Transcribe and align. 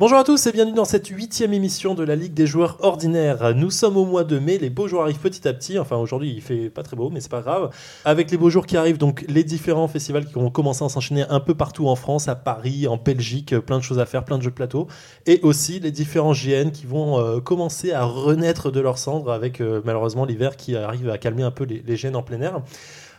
Bonjour 0.00 0.16
à 0.16 0.24
tous 0.24 0.46
et 0.46 0.52
bienvenue 0.52 0.74
dans 0.74 0.86
cette 0.86 1.08
huitième 1.08 1.52
émission 1.52 1.92
de 1.92 2.02
la 2.02 2.16
Ligue 2.16 2.32
des 2.32 2.46
joueurs 2.46 2.78
ordinaires. 2.82 3.54
Nous 3.54 3.70
sommes 3.70 3.98
au 3.98 4.06
mois 4.06 4.24
de 4.24 4.38
mai, 4.38 4.56
les 4.56 4.70
beaux 4.70 4.88
jours 4.88 5.02
arrivent 5.02 5.18
petit 5.18 5.46
à 5.46 5.52
petit. 5.52 5.78
Enfin 5.78 5.96
aujourd'hui 5.96 6.32
il 6.34 6.40
fait 6.40 6.70
pas 6.70 6.82
très 6.82 6.96
beau 6.96 7.10
mais 7.10 7.20
c'est 7.20 7.30
pas 7.30 7.42
grave. 7.42 7.68
Avec 8.06 8.30
les 8.30 8.38
beaux 8.38 8.48
jours 8.48 8.64
qui 8.64 8.78
arrivent, 8.78 8.96
donc 8.96 9.26
les 9.28 9.44
différents 9.44 9.88
festivals 9.88 10.24
qui 10.24 10.32
vont 10.32 10.48
commencer 10.48 10.82
à 10.86 10.88
s'enchaîner 10.88 11.26
un 11.28 11.38
peu 11.38 11.54
partout 11.54 11.86
en 11.86 11.96
France, 11.96 12.28
à 12.28 12.34
Paris, 12.34 12.88
en 12.88 12.96
Belgique, 12.96 13.54
plein 13.58 13.76
de 13.76 13.82
choses 13.82 13.98
à 13.98 14.06
faire, 14.06 14.24
plein 14.24 14.38
de 14.38 14.42
jeux 14.42 14.48
de 14.48 14.54
plateau. 14.54 14.88
Et 15.26 15.38
aussi 15.42 15.80
les 15.80 15.90
différents 15.90 16.32
GN 16.32 16.70
qui 16.70 16.86
vont 16.86 17.20
euh, 17.20 17.40
commencer 17.40 17.92
à 17.92 18.04
renaître 18.04 18.72
de 18.72 18.80
leurs 18.80 18.96
cendres 18.96 19.30
avec 19.30 19.60
euh, 19.60 19.82
malheureusement 19.84 20.24
l'hiver 20.24 20.56
qui 20.56 20.76
arrive 20.76 21.10
à 21.10 21.18
calmer 21.18 21.42
un 21.42 21.50
peu 21.50 21.64
les, 21.64 21.84
les 21.86 21.96
GN 21.96 22.16
en 22.16 22.22
plein 22.22 22.40
air. 22.40 22.62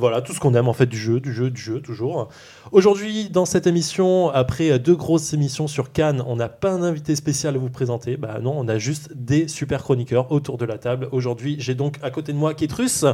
Voilà, 0.01 0.23
tout 0.23 0.33
ce 0.33 0.39
qu'on 0.39 0.55
aime 0.55 0.67
en 0.67 0.73
fait 0.73 0.87
du 0.87 0.97
jeu, 0.97 1.19
du 1.19 1.31
jeu, 1.31 1.51
du 1.51 1.61
jeu, 1.61 1.79
toujours. 1.79 2.27
Aujourd'hui, 2.71 3.29
dans 3.29 3.45
cette 3.45 3.67
émission, 3.67 4.31
après 4.31 4.79
deux 4.79 4.95
grosses 4.95 5.31
émissions 5.31 5.67
sur 5.67 5.91
Cannes, 5.91 6.23
on 6.25 6.37
n'a 6.37 6.49
pas 6.49 6.71
un 6.71 6.81
invité 6.81 7.15
spécial 7.15 7.53
à 7.53 7.59
vous 7.59 7.69
présenter. 7.69 8.17
Bah 8.17 8.39
non, 8.41 8.55
on 8.57 8.67
a 8.67 8.79
juste 8.79 9.13
des 9.13 9.47
super 9.47 9.83
chroniqueurs 9.83 10.31
autour 10.31 10.57
de 10.57 10.65
la 10.65 10.79
table. 10.79 11.07
Aujourd'hui, 11.11 11.55
j'ai 11.59 11.75
donc 11.75 11.99
à 12.01 12.09
côté 12.09 12.33
de 12.33 12.37
moi 12.39 12.55
Ketrus. 12.55 13.05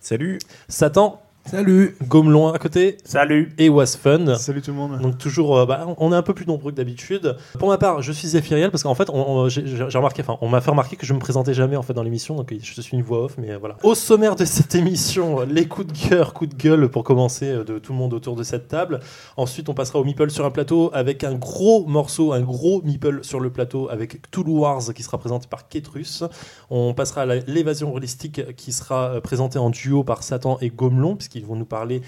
Salut. 0.00 0.38
Satan. 0.68 1.20
Salut. 1.44 1.96
Gomelon 2.08 2.48
à 2.52 2.58
côté. 2.58 2.96
Salut. 3.04 3.52
Et 3.58 3.68
Was-Fun. 3.68 4.36
Salut 4.36 4.62
tout 4.62 4.70
le 4.70 4.76
monde. 4.76 5.00
Donc 5.00 5.18
toujours, 5.18 5.58
euh, 5.58 5.66
bah, 5.66 5.86
on 5.98 6.12
est 6.12 6.16
un 6.16 6.22
peu 6.22 6.32
plus 6.34 6.46
nombreux 6.46 6.70
que 6.70 6.76
d'habitude. 6.76 7.36
Pour 7.58 7.68
ma 7.68 7.76
part, 7.78 8.00
je 8.00 8.10
suis 8.12 8.28
Zéphiriel 8.28 8.70
parce 8.70 8.84
qu'en 8.84 8.94
fait, 8.94 9.10
on, 9.10 9.28
on- 9.28 9.48
j'ai 9.48 9.66
j'ai 9.66 9.82
remarqué, 9.98 10.22
enfin, 10.22 10.38
on 10.40 10.48
m'a 10.48 10.60
fait 10.60 10.70
remarquer 10.70 10.96
que 10.96 11.04
je 11.04 11.12
me 11.12 11.18
présentais 11.18 11.52
jamais 11.52 11.76
en 11.76 11.82
fait 11.82 11.92
dans 11.94 12.04
l'émission, 12.04 12.36
donc 12.36 12.54
je 12.58 12.80
suis 12.80 12.96
une 12.96 13.02
voix 13.02 13.24
off, 13.24 13.34
mais 13.38 13.50
euh, 13.50 13.58
voilà. 13.58 13.76
Au 13.82 13.94
sommaire 13.94 14.36
de 14.36 14.44
cette 14.44 14.74
émission, 14.76 15.40
les 15.42 15.66
coups 15.66 15.88
de 15.92 16.08
cœur, 16.08 16.32
coups 16.32 16.54
de 16.54 16.62
gueule 16.62 16.88
pour 16.88 17.02
commencer 17.04 17.50
euh, 17.50 17.64
de 17.64 17.78
tout 17.78 17.92
le 17.92 17.98
monde 17.98 18.14
autour 18.14 18.34
de 18.36 18.44
cette 18.44 18.68
table. 18.68 19.00
Ensuite, 19.36 19.68
on 19.68 19.74
passera 19.74 19.98
au 19.98 20.04
meeple 20.04 20.30
sur 20.30 20.46
un 20.46 20.50
plateau 20.50 20.90
avec 20.94 21.24
un 21.24 21.34
gros 21.34 21.84
morceau, 21.86 22.32
un 22.32 22.40
gros 22.40 22.80
meeple 22.82 23.24
sur 23.24 23.40
le 23.40 23.50
plateau 23.50 23.88
avec 23.90 24.30
Tool 24.30 24.48
Wars 24.48 24.82
qui 24.94 25.02
sera 25.02 25.18
présenté 25.18 25.48
par 25.50 25.68
Ketrus. 25.68 26.22
On 26.70 26.94
passera 26.94 27.22
à 27.22 27.26
la- 27.26 27.40
l'évasion 27.40 27.92
holistique 27.94 28.54
qui 28.56 28.72
sera 28.72 29.16
euh, 29.16 29.20
présentée 29.20 29.58
en 29.58 29.68
duo 29.70 30.02
par 30.04 30.22
Satan 30.22 30.56
et 30.62 30.70
Gomelon, 30.70 31.16
puisqu'ils 31.32 31.46
vont 31.46 31.56
nous 31.56 31.64
parler 31.64 32.02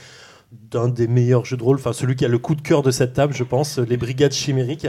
d'un 0.71 0.89
des 0.89 1.09
meilleurs 1.09 1.45
jeux 1.45 1.57
de 1.57 1.63
rôle, 1.63 1.77
enfin 1.77 1.93
celui 1.93 2.15
qui 2.15 2.25
a 2.25 2.29
le 2.29 2.39
coup 2.39 2.55
de 2.55 2.61
cœur 2.61 2.83
de 2.83 2.91
cette 2.91 3.15
table, 3.15 3.35
je 3.35 3.43
pense, 3.43 3.79
les 3.79 3.97
Brigades 3.97 4.33
Chimériques. 4.33 4.87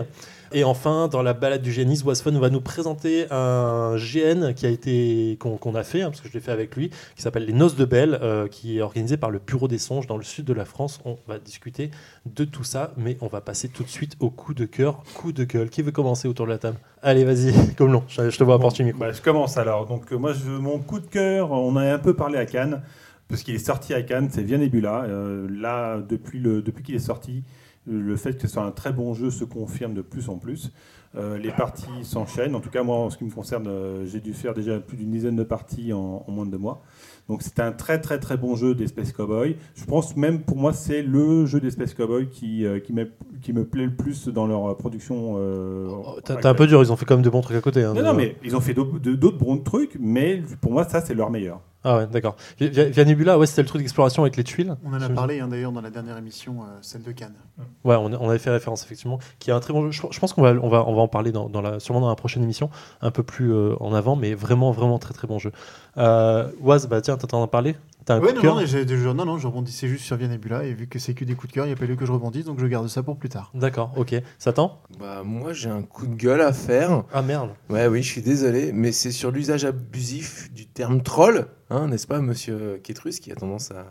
Et 0.52 0.64
enfin, 0.64 1.08
dans 1.08 1.24
la 1.24 1.34
balade 1.34 1.64
du 1.64 1.72
géniste, 1.72 2.06
Wasfun 2.06 2.40
va 2.40 2.50
nous 2.50 2.62
présenter 2.62 3.26
un 3.32 3.96
GN 3.96 4.54
qui 4.54 4.66
a 4.68 4.70
été 4.70 5.38
qu'on 5.40 5.76
a 5.76 5.84
fait, 5.84 6.04
hein, 6.04 6.10
parce 6.10 6.22
que 6.22 6.30
je 6.30 6.34
l'ai 6.34 6.40
fait 6.40 6.52
avec 6.52 6.76
lui, 6.76 6.92
qui 7.16 7.22
s'appelle 7.24 7.46
les 7.46 7.52
Noces 7.52 7.76
de 7.76 7.84
Belle, 7.84 8.20
euh, 8.22 8.48
qui 8.48 8.78
est 8.78 8.82
organisé 8.82 9.18
par 9.18 9.32
le 9.32 9.40
Bureau 9.40 9.68
des 9.68 9.80
Songes 9.80 10.06
dans 10.06 10.18
le 10.18 10.24
sud 10.24 10.46
de 10.46 10.54
la 10.54 10.64
France. 10.64 11.00
On 11.04 11.18
va 11.28 11.40
discuter 11.40 11.90
de 12.28 12.46
tout 12.46 12.64
ça, 12.64 12.94
mais 12.96 13.18
on 13.22 13.28
va 13.28 13.42
passer 13.42 13.70
tout 13.70 13.84
de 13.84 13.90
suite 13.90 14.16
au 14.20 14.30
coup 14.30 14.54
de 14.54 14.66
cœur, 14.66 15.04
coup 15.16 15.32
de 15.32 15.44
gueule. 15.46 15.70
Qui 15.70 15.82
veut 15.82 15.92
commencer 15.92 16.28
autour 16.28 16.46
de 16.46 16.52
la 16.52 16.60
table? 16.60 16.78
Allez, 17.02 17.26
vas-y, 17.26 17.54
comme 17.78 17.92
long. 17.92 18.04
Je, 18.08 18.30
je 18.30 18.38
te 18.38 18.44
vois 18.44 18.56
apporter 18.56 18.84
le 18.84 18.88
micro. 18.88 19.00
Bah, 19.00 19.12
je 19.12 19.22
commence 19.22 19.58
alors. 19.58 19.88
Donc 19.88 20.14
euh, 20.14 20.16
moi, 20.16 20.32
je, 20.34 20.50
mon 20.50 20.78
coup 20.78 21.00
de 21.00 21.08
cœur, 21.08 21.52
on 21.52 21.76
a 21.76 21.92
un 21.92 22.00
peu 22.00 22.14
parlé 22.14 22.38
à 22.38 22.46
Cannes, 22.46 22.82
parce 23.28 23.44
qu'il 23.44 23.56
est 23.56 23.60
sorti 23.60 23.94
à 23.94 24.02
Cannes, 24.02 24.30
c'est 24.32 24.44
Via 24.44 24.58
Nebula. 24.58 25.04
Euh, 25.04 25.48
là, 25.50 26.00
depuis, 26.02 26.40
le, 26.40 26.62
depuis 26.62 26.84
qu'il 26.84 26.96
est 26.96 27.00
sorti, 27.00 27.44
le 27.88 28.16
fait 28.16 28.34
que 28.36 28.42
ce 28.42 28.48
soit 28.48 28.64
un 28.64 28.72
très 28.72 28.92
bon 28.94 29.14
jeu 29.14 29.30
se 29.30 29.44
confirme 29.44 29.94
de 29.94 30.02
plus 30.02 30.30
en 30.30 30.38
plus. 30.38 30.72
Euh, 31.18 31.38
les 31.38 31.52
parties 31.52 32.04
s'enchaînent. 32.04 32.56
En 32.56 32.60
tout 32.60 32.70
cas, 32.70 32.84
moi, 32.84 32.98
en 32.98 33.10
ce 33.10 33.18
qui 33.18 33.24
me 33.24 33.30
concerne, 33.32 33.68
euh, 33.68 34.06
j'ai 34.06 34.20
dû 34.20 34.34
faire 34.34 34.54
déjà 34.54 34.80
plus 34.80 34.98
d'une 34.98 35.12
dizaine 35.12 35.38
de 35.38 35.44
parties 35.44 35.94
en, 35.94 36.26
en 36.28 36.32
moins 36.32 36.46
de 36.46 36.52
deux 36.52 36.58
mois. 36.58 36.82
Donc 37.30 37.42
c'est 37.42 37.60
un 37.62 37.72
très 37.72 38.02
très 38.02 38.20
très 38.20 38.36
bon 38.38 38.56
jeu 38.56 38.76
d'Espace 38.76 39.12
Cowboy. 39.14 39.56
Je 39.76 39.86
pense 39.86 40.16
même 40.18 40.42
pour 40.42 40.58
moi 40.58 40.74
c'est 40.74 41.02
le 41.02 41.46
jeu 41.46 41.60
d'Espace 41.62 41.94
Cowboy 41.94 42.28
qui, 42.30 42.66
euh, 42.66 42.80
qui, 42.80 42.94
qui 43.42 43.54
me 43.54 43.64
plaît 43.66 43.86
le 43.86 43.96
plus 43.96 44.28
dans 44.28 44.46
leur 44.46 44.70
euh, 44.70 44.74
production. 44.76 45.36
euh, 45.38 45.88
Oh, 45.90 46.20
t'as 46.24 46.50
un 46.50 46.54
peu 46.54 46.68
dur, 46.68 46.84
ils 46.84 46.92
ont 46.92 46.96
fait 46.98 47.06
quand 47.06 47.16
même 47.16 47.24
de 47.24 47.30
bons 47.30 47.42
trucs 47.42 47.58
à 47.58 47.62
côté. 47.62 47.84
hein. 47.84 47.94
non, 47.94 48.04
non, 48.04 48.14
mais 48.14 48.36
ils 48.44 48.56
ont 48.56 48.62
fait 48.62 48.74
d'autres 48.74 49.38
bons 49.38 49.58
trucs, 49.58 49.96
mais 50.00 50.44
pour 50.62 50.72
moi, 50.74 50.84
ça, 50.84 51.02
c'est 51.02 51.14
leur 51.16 51.32
meilleur. 51.32 51.62
Ah 51.88 51.98
ouais, 51.98 52.08
d'accord. 52.08 52.36
Via 52.60 52.86
Via 52.86 53.06
Nebula, 53.06 53.38
ouais, 53.38 53.46
c'était 53.46 53.62
le 53.62 53.68
truc 53.68 53.82
d'exploration 53.84 54.24
avec 54.24 54.36
les 54.38 54.44
tuiles. 54.44 54.76
On 54.84 54.92
en 54.92 55.02
a 55.02 55.08
parlé 55.08 55.40
hein, 55.40 55.48
d'ailleurs 55.48 55.72
dans 55.72 55.82
la 55.82 55.92
dernière 55.92 56.18
émission, 56.18 56.64
euh, 56.64 56.66
celle 56.82 57.04
de 57.04 57.12
Cannes. 57.12 57.36
Ouais, 57.84 57.96
on, 57.96 58.12
on 58.12 58.28
avait 58.28 58.40
fait 58.40 58.50
référence 58.50 58.84
effectivement, 58.84 59.20
qui 59.38 59.52
est 59.52 59.54
un 59.54 59.60
très 59.60 59.72
bon 59.72 59.84
jeu. 59.84 59.92
Je, 59.92 60.02
je 60.10 60.20
pense 60.20 60.34
qu'on 60.34 60.42
va, 60.42 60.54
on 60.54 60.68
va, 60.68 60.84
on 60.88 60.96
va 60.96 61.02
en 61.04 61.08
parler 61.08 61.32
dans, 61.32 61.48
dans 61.48 61.62
la, 61.62 61.80
sûrement 61.80 62.02
dans 62.02 62.10
la 62.10 62.16
prochaine 62.16 62.42
émission, 62.42 62.72
un 63.02 63.12
peu 63.12 63.22
plus 63.22 63.54
euh, 63.54 63.76
en 63.80 63.94
avant, 63.94 64.16
mais 64.16 64.34
vraiment, 64.34 64.72
vraiment 64.72 64.98
très 64.98 65.14
très 65.14 65.28
bon 65.28 65.38
jeu. 65.38 65.52
Euh, 65.98 66.50
Waz, 66.60 66.88
bah 66.88 67.02
tiens, 67.02 67.18
t'entends 67.18 67.44
en 67.44 67.48
parler 67.48 67.76
T'as 68.06 68.16
un 68.16 68.20
Ouais, 68.20 68.28
coup 68.28 68.32
de 68.34 68.36
non, 68.38 68.42
cœur 68.44 68.56
non, 68.56 68.66
je, 68.66 69.10
non, 69.10 69.26
non, 69.26 69.38
je 69.40 69.48
rebondissais 69.48 69.88
juste 69.88 70.06
sur 70.06 70.16
Via 70.16 70.28
Nebula 70.28 70.64
et 70.64 70.74
vu 70.74 70.88
que 70.88 71.00
c'est 71.00 71.16
que 71.16 71.26
des 71.26 71.34
coups 71.34 71.48
de 71.50 71.54
cœur, 71.56 71.66
il 71.66 71.70
n'y 71.70 71.74
a 71.74 71.76
pas 71.76 71.86
lieu 71.86 71.96
que 71.96 72.06
je 72.06 72.12
rebondisse, 72.12 72.46
donc 72.46 72.60
je 72.60 72.68
garde 72.68 72.88
ça 72.88 73.02
pour 73.02 73.18
plus 73.18 73.30
tard. 73.30 73.50
D'accord, 73.56 73.94
ok. 73.98 74.14
Satan? 74.38 74.80
Bah, 75.00 75.24
moi, 75.24 75.54
j'ai 75.54 75.70
un 75.70 75.82
coup 75.82 76.06
de 76.06 76.14
gueule 76.14 76.42
à 76.42 76.54
faire. 76.54 77.04
Ah 77.12 77.24
merde. 77.24 77.50
Ouais, 77.70 77.88
oui, 77.88 78.04
je 78.04 78.12
suis 78.12 78.22
désolé, 78.22 78.72
mais 78.74 78.92
c'est 78.92 79.12
sur 79.12 79.32
l'usage 79.32 79.66
abusif 79.66 80.52
du 80.54 80.68
terme 80.68 81.02
troll, 81.02 81.48
hein, 81.72 81.88
n'est-ce 81.88 82.06
pas, 82.06 82.22
monsieur 82.22 82.80
Ketrus, 82.84 83.20
qui 83.20 83.32
a 83.32 83.36
tendance 83.36 83.72
à, 83.72 83.88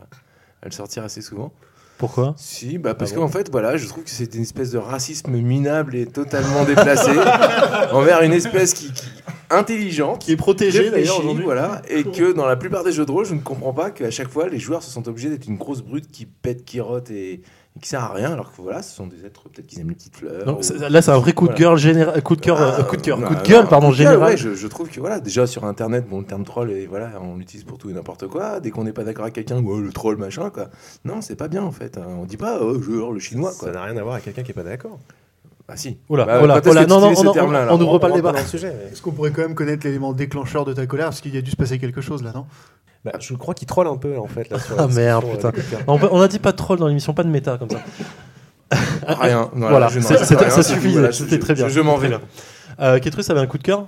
à 0.63 0.67
le 0.67 0.71
sortir 0.71 1.03
assez 1.03 1.21
souvent. 1.21 1.53
Pourquoi? 1.99 2.35
Si, 2.37 2.77
bah, 2.79 2.95
parce 2.95 3.13
Ah 3.13 3.15
bon? 3.17 3.23
qu'en 3.23 3.29
fait, 3.29 3.51
voilà, 3.51 3.77
je 3.77 3.87
trouve 3.87 4.05
que 4.05 4.11
c'est 4.11 4.35
une 4.35 4.43
espèce 4.43 4.71
de 4.73 4.79
racisme 4.79 5.31
minable 5.31 5.95
et 5.95 6.07
totalement 6.07 6.65
déplacé 6.65 7.11
envers 7.93 8.23
une 8.23 8.33
espèce 8.33 8.75
qui, 8.75 8.93
qui- 8.93 9.07
intelligente. 9.51 10.21
Qui 10.21 10.33
est 10.33 10.37
protégé 10.37 10.81
réfléchie, 10.81 11.03
d'ailleurs 11.07 11.21
aujourd'hui. 11.21 11.45
voilà, 11.45 11.83
et 11.89 12.03
que 12.03 12.33
dans 12.33 12.47
la 12.47 12.57
plupart 12.57 12.83
des 12.83 12.93
jeux 12.93 13.07
de 13.07 13.11
rôle, 13.13 13.25
je 13.27 13.35
ne 13.35 13.41
comprends 13.41 13.73
pas 13.73 13.91
qu'à 13.91 14.11
chaque 14.11 14.29
fois, 14.29 14.49
les 14.49 14.59
joueurs 14.59 14.83
se 14.83 14.91
sentent 14.91 15.07
obligés 15.09 15.31
d'être 15.31 15.47
une 15.47 15.57
grosse 15.57 15.83
brute 15.83 16.11
qui 16.11 16.27
pète, 16.27 16.65
qui 16.65 16.81
rote 16.81 17.11
et, 17.11 17.43
et 17.77 17.81
qui 17.81 17.89
sert 17.89 18.03
à 18.05 18.13
rien, 18.13 18.33
alors 18.33 18.53
que 18.53 18.63
voilà, 18.63 18.83
ce 18.83 18.95
sont 18.95 19.09
des 19.09 19.27
êtres 19.27 19.49
peut-être 19.49 19.67
qui 19.67 19.81
aiment 19.81 19.89
les 19.89 19.95
petites 19.97 20.17
fleurs. 20.17 20.45
Donc, 20.45 20.61
ou- 20.61 20.63
c'est- 20.63 20.89
là, 20.89 21.03
c'est 21.03 21.11
un 21.11 21.19
vrai 21.19 21.33
coup 21.33 21.49
de 21.49 21.55
gueule 21.55 21.77
général, 21.77 22.23
coup 22.23 22.37
de 22.37 22.41
cœur, 22.41 22.57
Ah, 22.61 22.77
euh, 22.79 22.83
coup 22.85 22.97
de 22.97 23.03
cœur, 23.03 23.19
bah, 23.19 23.27
coup 23.27 23.35
de 23.35 23.43
gueule, 23.43 23.65
non, 23.65 23.69
pardon, 23.69 23.89
coup 23.89 23.95
de 23.95 23.99
gueule, 23.99 24.07
général. 24.13 24.31
ouais, 24.31 24.37
je, 24.37 24.55
je 24.55 24.67
trouve 24.69 24.89
que 24.89 25.01
voilà, 25.01 25.19
déjà 25.19 25.47
sur 25.49 25.65
internet, 25.65 26.07
bon, 26.09 26.21
le 26.21 26.25
terme 26.25 26.45
troll, 26.45 26.71
et 26.71 26.87
voilà, 26.87 27.11
on 27.21 27.37
l'utilise 27.37 27.65
pour 27.65 27.79
tout 27.79 27.91
et 27.91 27.93
n'importe 27.93 28.29
quoi. 28.29 28.61
Dès 28.61 28.71
qu'on 28.71 28.85
n'est 28.85 28.93
pas 28.93 29.03
d'accord 29.03 29.25
avec 29.25 29.35
quelqu'un, 29.35 29.61
ouais, 29.61 29.81
le 29.81 29.93
troll, 29.93 30.17
machin, 30.19 30.51
quoi. 30.51 30.69
Non, 31.05 31.21
c'est 31.21 31.35
pas 31.37 31.49
bien 31.49 31.65
en 31.65 31.73
fait. 31.73 31.99
hein. 31.99 32.07
On 32.21 32.25
dit 32.27 32.37
pas, 32.37 32.61
oh, 32.63 32.81
genre 32.81 33.11
le 33.13 33.19
chinois, 33.19 33.53
quoi. 33.59 33.69
Ça 33.69 33.75
n'a 33.75 33.83
rien 33.83 33.97
à 33.97 34.03
voir 34.03 34.15
avec 34.15 34.25
quelqu'un 34.25 34.43
qui 34.45 34.53
est 34.53 34.55
pas 34.55 34.63
d'accord. 34.63 35.01
Ah 35.67 35.77
si. 35.79 35.97
Oula, 36.11 36.27
Bah, 36.27 36.43
oula, 36.45 36.61
oula, 36.61 36.61
que 36.85 36.89
non, 36.91 37.01
non, 37.01 37.07
on- 37.09 37.11
on- 37.11 37.95
on 37.95 37.99
pas 37.99 38.09
le 38.09 38.15
débat. 38.15 38.33
dans 38.33 38.39
le 38.39 38.45
sujet. 38.45 38.71
mais- 38.77 38.93
Est-ce 38.93 39.01
qu'on 39.01 39.13
pourrait 39.13 39.31
quand 39.31 39.41
même 39.41 39.55
connaître 39.55 39.87
l'élément 39.87 40.13
déclencheur 40.13 40.67
de 40.67 40.75
ta 40.75 40.87
colère? 40.87 41.07
Parce 41.07 41.23
qu'il 41.23 41.35
y 41.35 41.39
a 41.39 41.41
dû 41.41 41.51
se 41.51 41.57
passer 41.57 41.79
quelque 41.79 42.03
chose 42.03 42.23
là, 42.23 42.33
non? 42.35 42.45
Bah, 43.05 43.13
je 43.21 43.35
crois 43.35 43.55
qu'il 43.55 43.67
troll 43.67 43.87
un 43.87 43.97
peu 43.97 44.17
en 44.19 44.27
fait 44.27 44.49
là 44.51 44.59
sur 44.59 44.81
Ah, 44.81 44.87
merde, 44.89 45.25
putain. 45.31 45.49
euh. 45.49 45.77
On, 45.87 45.99
peut- 45.99 46.09
on 46.11 46.21
a 46.23 46.29
dit 46.29 46.39
pas 46.39 46.53
de 46.53 46.57
troll 46.57 46.79
dans 46.79 46.89
l'émission, 46.89 47.13
pas 47.13 47.23
de 47.25 47.29
méta 47.29 47.59
comme 47.59 47.69
ça. 47.71 47.81
Rien. 49.07 49.51
Voilà, 49.55 49.89
je 49.89 50.01
rien, 50.01 50.51
ça 50.51 50.63
suffit, 50.63 50.93
voilà, 50.93 51.13
c'était 51.13 51.37
je- 51.37 51.41
très 51.41 51.55
bien. 51.55 51.69
Je, 51.69 51.75
je 51.75 51.81
m'en 51.81 51.97
vais. 51.97 52.09
bien. 52.09 52.21
Euh, 52.81 52.99
Ketrus 52.99 53.29
avait 53.31 53.41
un 53.41 53.47
coup 53.47 53.59
de 53.59 53.63
cœur? 53.63 53.87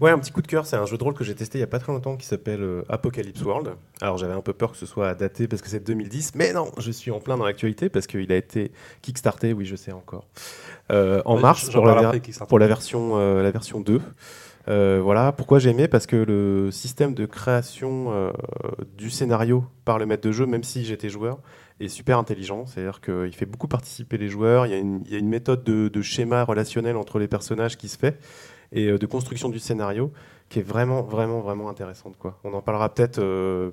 Ouais, 0.00 0.10
un 0.10 0.18
petit 0.18 0.32
coup 0.32 0.42
de 0.42 0.48
cœur, 0.48 0.66
c'est 0.66 0.74
un 0.76 0.86
jeu 0.86 0.98
de 0.98 1.04
rôle 1.04 1.14
que 1.14 1.22
j'ai 1.22 1.36
testé 1.36 1.58
il 1.58 1.60
y 1.60 1.64
a 1.64 1.68
pas 1.68 1.78
très 1.78 1.92
longtemps 1.92 2.16
qui 2.16 2.26
s'appelle 2.26 2.62
euh, 2.62 2.82
Apocalypse 2.88 3.40
World. 3.42 3.74
Alors 4.00 4.18
j'avais 4.18 4.32
un 4.32 4.40
peu 4.40 4.52
peur 4.52 4.72
que 4.72 4.76
ce 4.76 4.86
soit 4.86 5.14
daté 5.14 5.46
parce 5.46 5.62
que 5.62 5.68
c'est 5.68 5.78
2010, 5.86 6.32
mais 6.34 6.52
non, 6.52 6.72
je 6.78 6.90
suis 6.90 7.12
en 7.12 7.20
plein 7.20 7.36
dans 7.36 7.44
l'actualité 7.44 7.88
parce 7.88 8.08
qu'il 8.08 8.32
a 8.32 8.36
été 8.36 8.72
kickstarté, 9.02 9.52
oui 9.52 9.66
je 9.66 9.76
sais 9.76 9.92
encore, 9.92 10.26
euh, 10.90 11.22
en 11.26 11.36
Ouais, 11.36 11.42
mars 11.42 11.70
pour 11.70 11.86
la, 11.86 11.94
ver- 12.10 12.12
pour 12.48 12.58
version, 12.58 13.12
euh, 13.14 13.42
la 13.44 13.52
version 13.52 13.78
2. 13.80 14.00
Euh, 14.68 15.00
voilà, 15.02 15.32
pourquoi 15.32 15.58
j'ai 15.58 15.70
aimé? 15.70 15.88
Parce 15.88 16.06
que 16.06 16.16
le 16.16 16.70
système 16.70 17.14
de 17.14 17.26
création 17.26 18.12
euh, 18.12 18.32
du 18.96 19.10
scénario 19.10 19.64
par 19.84 19.98
le 19.98 20.06
maître 20.06 20.26
de 20.26 20.32
jeu, 20.32 20.46
même 20.46 20.64
si 20.64 20.84
j'étais 20.84 21.08
joueur, 21.08 21.40
est 21.80 21.88
super 21.88 22.18
intelligent. 22.18 22.66
C'est-à-dire 22.66 23.00
qu'il 23.00 23.34
fait 23.34 23.46
beaucoup 23.46 23.68
participer 23.68 24.16
les 24.16 24.28
joueurs. 24.28 24.66
Il 24.66 24.72
y 24.72 24.74
a 24.74 25.18
une, 25.18 25.28
méthode 25.28 25.64
de, 25.64 26.02
schéma 26.02 26.44
relationnel 26.44 26.96
entre 26.96 27.18
les 27.18 27.28
personnages 27.28 27.76
qui 27.76 27.88
se 27.88 27.98
fait 27.98 28.18
et 28.72 28.88
euh, 28.88 28.98
de 28.98 29.06
construction 29.06 29.48
du 29.48 29.58
scénario 29.58 30.12
qui 30.48 30.58
est 30.60 30.62
vraiment, 30.62 31.02
vraiment, 31.02 31.40
vraiment 31.40 31.68
intéressante. 31.68 32.16
Quoi. 32.18 32.38
On 32.44 32.52
en 32.54 32.60
parlera 32.60 32.92
peut-être 32.92 33.18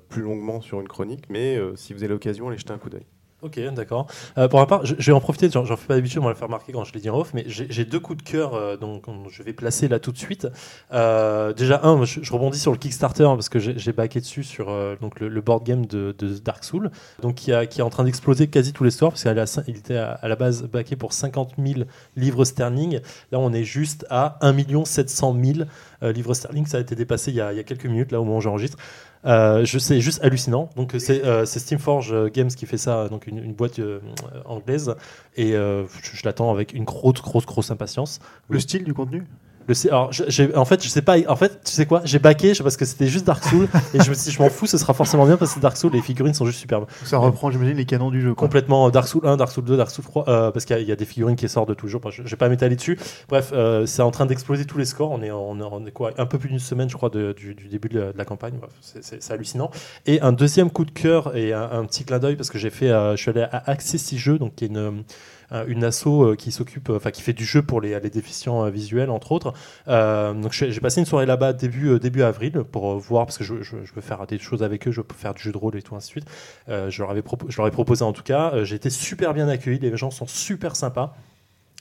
plus 0.08 0.22
longuement 0.22 0.62
sur 0.62 0.80
une 0.80 0.88
chronique, 0.88 1.24
mais 1.28 1.58
si 1.76 1.92
vous 1.92 2.02
avez 2.02 2.12
l'occasion, 2.12 2.48
allez 2.48 2.56
jeter 2.56 2.72
un 2.72 2.78
coup 2.78 2.88
d'œil. 2.88 3.04
Ok, 3.42 3.58
d'accord. 3.74 4.06
Euh, 4.38 4.46
pour 4.46 4.60
ma 4.60 4.66
part, 4.66 4.86
je, 4.86 4.94
vais 4.94 5.10
en 5.10 5.20
profiter, 5.20 5.50
j'en 5.50 5.64
fais 5.64 5.88
pas 5.88 5.96
d'habitude, 5.96 6.20
on 6.20 6.24
va 6.24 6.28
le 6.28 6.36
faire 6.36 6.46
remarquer 6.46 6.72
quand 6.72 6.84
je 6.84 6.92
l'ai 6.92 7.00
dit 7.00 7.10
en 7.10 7.18
off, 7.18 7.34
mais 7.34 7.44
j'ai 7.48 7.84
deux 7.84 7.98
coups 7.98 8.22
de 8.22 8.28
cœur, 8.28 8.54
euh, 8.54 8.76
donc 8.76 9.08
on- 9.08 9.28
je 9.28 9.42
vais 9.42 9.52
placer 9.52 9.88
là 9.88 9.98
tout 9.98 10.12
de 10.12 10.16
suite. 10.16 10.46
Euh, 10.92 11.52
déjà, 11.52 11.80
un, 11.82 12.04
je, 12.04 12.32
rebondis 12.32 12.60
sur 12.60 12.70
le 12.70 12.78
Kickstarter 12.78 13.24
parce 13.24 13.48
que 13.48 13.58
j'ai 13.58 13.92
backé 13.92 14.20
dessus 14.20 14.44
sur 14.44 14.70
euh, 14.70 14.94
donc 15.00 15.18
le, 15.18 15.40
board 15.40 15.64
game 15.64 15.86
de, 15.86 16.14
Dark 16.44 16.62
Soul, 16.62 16.92
donc 17.20 17.34
qui, 17.34 17.50
est 17.50 17.80
en 17.80 17.90
train 17.90 18.04
d'exploser 18.04 18.46
quasi 18.46 18.72
tous 18.72 18.84
les 18.84 18.92
stores, 18.92 19.14
parce 19.14 19.60
qu'il 19.64 19.76
était 19.76 19.96
à, 19.96 20.20
la 20.22 20.36
base 20.36 20.62
backé 20.62 20.94
pour 20.94 21.12
50 21.12 21.54
000 21.58 21.80
livres 22.14 22.44
sterling. 22.44 23.00
Là, 23.32 23.40
on 23.40 23.52
est 23.52 23.64
juste 23.64 24.06
à 24.08 24.38
1 24.40 24.84
700 24.84 25.36
000 25.42 25.58
euh, 26.04 26.12
livres 26.12 26.34
sterling. 26.34 26.66
Ça 26.66 26.76
a 26.76 26.80
été 26.80 26.94
dépassé 26.94 27.32
il 27.32 27.38
y 27.38 27.40
a, 27.40 27.52
il 27.52 27.56
y 27.56 27.60
a 27.60 27.64
quelques 27.64 27.86
minutes, 27.86 28.12
là 28.12 28.20
au 28.20 28.24
moment 28.24 28.36
où 28.36 28.40
j'enregistre. 28.40 28.78
Euh, 29.24 29.64
sais, 29.64 30.00
juste 30.00 30.22
hallucinant. 30.24 30.68
Donc 30.76 30.94
c'est 30.98 31.24
euh, 31.24 31.44
c'est 31.44 31.60
Steamforge 31.60 32.12
euh, 32.12 32.28
Games 32.28 32.48
qui 32.48 32.66
fait 32.66 32.78
ça, 32.78 33.08
donc 33.08 33.26
une, 33.26 33.52
boîte 33.52 33.78
euh, 33.78 34.00
anglaise, 34.44 34.94
et 35.36 35.54
euh, 35.54 35.84
je, 36.02 36.16
je 36.16 36.22
l'attends 36.24 36.50
avec 36.50 36.72
une 36.72 36.84
grosse, 36.84 37.22
grosse, 37.22 37.46
grosse 37.46 37.70
impatience. 37.70 38.20
Le 38.48 38.58
style 38.58 38.84
du 38.84 38.94
contenu? 38.94 39.24
Le 39.68 39.74
C- 39.74 39.88
alors, 39.88 40.12
je- 40.12 40.24
j'ai- 40.28 40.54
en 40.56 40.64
fait, 40.64 40.82
je 40.82 40.88
sais 40.88 41.02
pas. 41.02 41.16
En 41.28 41.36
fait, 41.36 41.60
tu 41.64 41.72
sais 41.72 41.86
quoi 41.86 42.02
J'ai 42.04 42.18
baqué 42.18 42.52
parce 42.62 42.76
que 42.76 42.84
c'était 42.84 43.06
juste 43.06 43.26
Dark 43.26 43.42
Souls 43.44 43.68
et 43.94 44.02
je 44.02 44.08
me 44.10 44.14
suis 44.14 44.24
dit, 44.24 44.30
je 44.32 44.42
m'en 44.42 44.48
fous, 44.50 44.66
ce 44.66 44.78
sera 44.78 44.94
forcément 44.94 45.24
bien 45.26 45.36
parce 45.36 45.54
que 45.54 45.60
Dark 45.60 45.76
Souls, 45.76 45.92
les 45.92 46.02
figurines 46.02 46.34
sont 46.34 46.46
juste 46.46 46.58
superbes. 46.58 46.86
Ça 47.04 47.18
reprend, 47.18 47.50
j'imagine, 47.50 47.76
les 47.76 47.84
canons 47.84 48.10
du 48.10 48.20
jeu. 48.20 48.34
Quoi. 48.34 48.46
Complètement 48.46 48.86
euh, 48.88 48.90
Dark 48.90 49.06
Souls 49.08 49.26
1, 49.26 49.36
Dark 49.36 49.50
Souls 49.52 49.64
2, 49.64 49.76
Dark 49.76 49.90
Souls 49.90 50.04
3, 50.04 50.28
euh, 50.28 50.50
parce 50.50 50.64
qu'il 50.64 50.74
y, 50.76 50.78
a- 50.78 50.82
il 50.82 50.88
y 50.88 50.92
a 50.92 50.96
des 50.96 51.04
figurines 51.04 51.36
qui 51.36 51.48
sortent 51.48 51.68
de 51.68 51.74
toujours. 51.74 52.00
Je, 52.10 52.22
vais 52.22 52.36
pas 52.36 52.48
m'étaler 52.48 52.76
dessus. 52.76 52.98
Bref, 53.28 53.50
euh, 53.52 53.86
c'est 53.86 54.02
en 54.02 54.10
train 54.10 54.26
d'exploser 54.26 54.64
tous 54.64 54.78
les 54.78 54.84
scores. 54.84 55.10
On 55.10 55.22
est, 55.22 55.30
en- 55.30 55.38
on 55.40 55.58
est, 55.60 55.62
on 55.70 55.86
est 55.86 55.90
quoi 55.92 56.12
Un 56.18 56.26
peu 56.26 56.38
plus 56.38 56.48
d'une 56.48 56.58
semaine, 56.58 56.88
je 56.90 56.96
crois, 56.96 57.08
de- 57.10 57.32
du, 57.36 57.54
du 57.54 57.68
début 57.68 57.88
de 57.88 58.00
la, 58.00 58.12
de 58.12 58.18
la 58.18 58.24
campagne. 58.24 58.54
Bref, 58.60 58.72
c'est- 58.80 59.02
c'est 59.04 59.22
c'est 59.22 59.32
hallucinant. 59.32 59.70
Et 60.06 60.20
un 60.20 60.32
deuxième 60.32 60.70
coup 60.70 60.84
de 60.84 60.90
cœur 60.90 61.36
et 61.36 61.52
un, 61.52 61.68
un 61.72 61.84
petit 61.84 62.04
clin 62.04 62.18
d'œil 62.18 62.36
parce 62.36 62.50
que 62.50 62.58
j'ai 62.58 62.70
fait, 62.70 62.90
euh, 62.90 63.16
je 63.16 63.22
suis 63.22 63.30
allé 63.30 63.42
à 63.42 63.62
Access 63.70 64.14
Jeux, 64.16 64.38
donc 64.38 64.54
qui 64.56 64.64
est 64.64 64.68
une 64.68 65.04
une 65.68 65.84
asso 65.84 66.06
euh, 66.06 66.36
qui 66.36 66.50
s'occupe, 66.52 66.88
euh, 66.90 66.96
enfin 66.96 67.10
qui 67.10 67.22
fait 67.22 67.32
du 67.32 67.44
jeu 67.44 67.62
pour 67.62 67.80
les, 67.80 67.98
les 68.00 68.10
déficients 68.10 68.64
euh, 68.64 68.70
visuels 68.70 69.10
entre 69.10 69.32
autres. 69.32 69.52
Euh, 69.88 70.32
donc 70.32 70.52
j'ai 70.52 70.80
passé 70.80 71.00
une 71.00 71.06
soirée 71.06 71.26
là-bas 71.26 71.52
début 71.52 71.90
euh, 71.90 71.98
début 71.98 72.22
avril 72.22 72.64
pour 72.70 72.92
euh, 72.92 72.96
voir 72.96 73.26
parce 73.26 73.38
que 73.38 73.44
je, 73.44 73.54
veux 73.54 74.00
faire 74.00 74.26
des 74.26 74.38
choses 74.38 74.62
avec 74.62 74.88
eux, 74.88 74.90
je 74.90 75.00
veux 75.00 75.06
faire 75.16 75.34
du 75.34 75.42
jeu 75.42 75.52
de 75.52 75.58
rôle 75.58 75.76
et 75.76 75.82
tout 75.82 75.94
ainsi 75.94 76.08
de 76.08 76.10
suite. 76.10 76.26
Euh, 76.68 76.90
je, 76.90 77.02
leur 77.02 77.10
avais 77.10 77.22
je 77.48 77.56
leur 77.56 77.66
ai 77.66 77.70
proposé 77.70 78.04
en 78.04 78.12
tout 78.12 78.22
cas. 78.22 78.52
Euh, 78.54 78.64
j'ai 78.64 78.76
été 78.76 78.90
super 78.90 79.34
bien 79.34 79.48
accueilli, 79.48 79.78
les 79.78 79.96
gens 79.96 80.10
sont 80.10 80.26
super 80.26 80.76
sympas. 80.76 81.14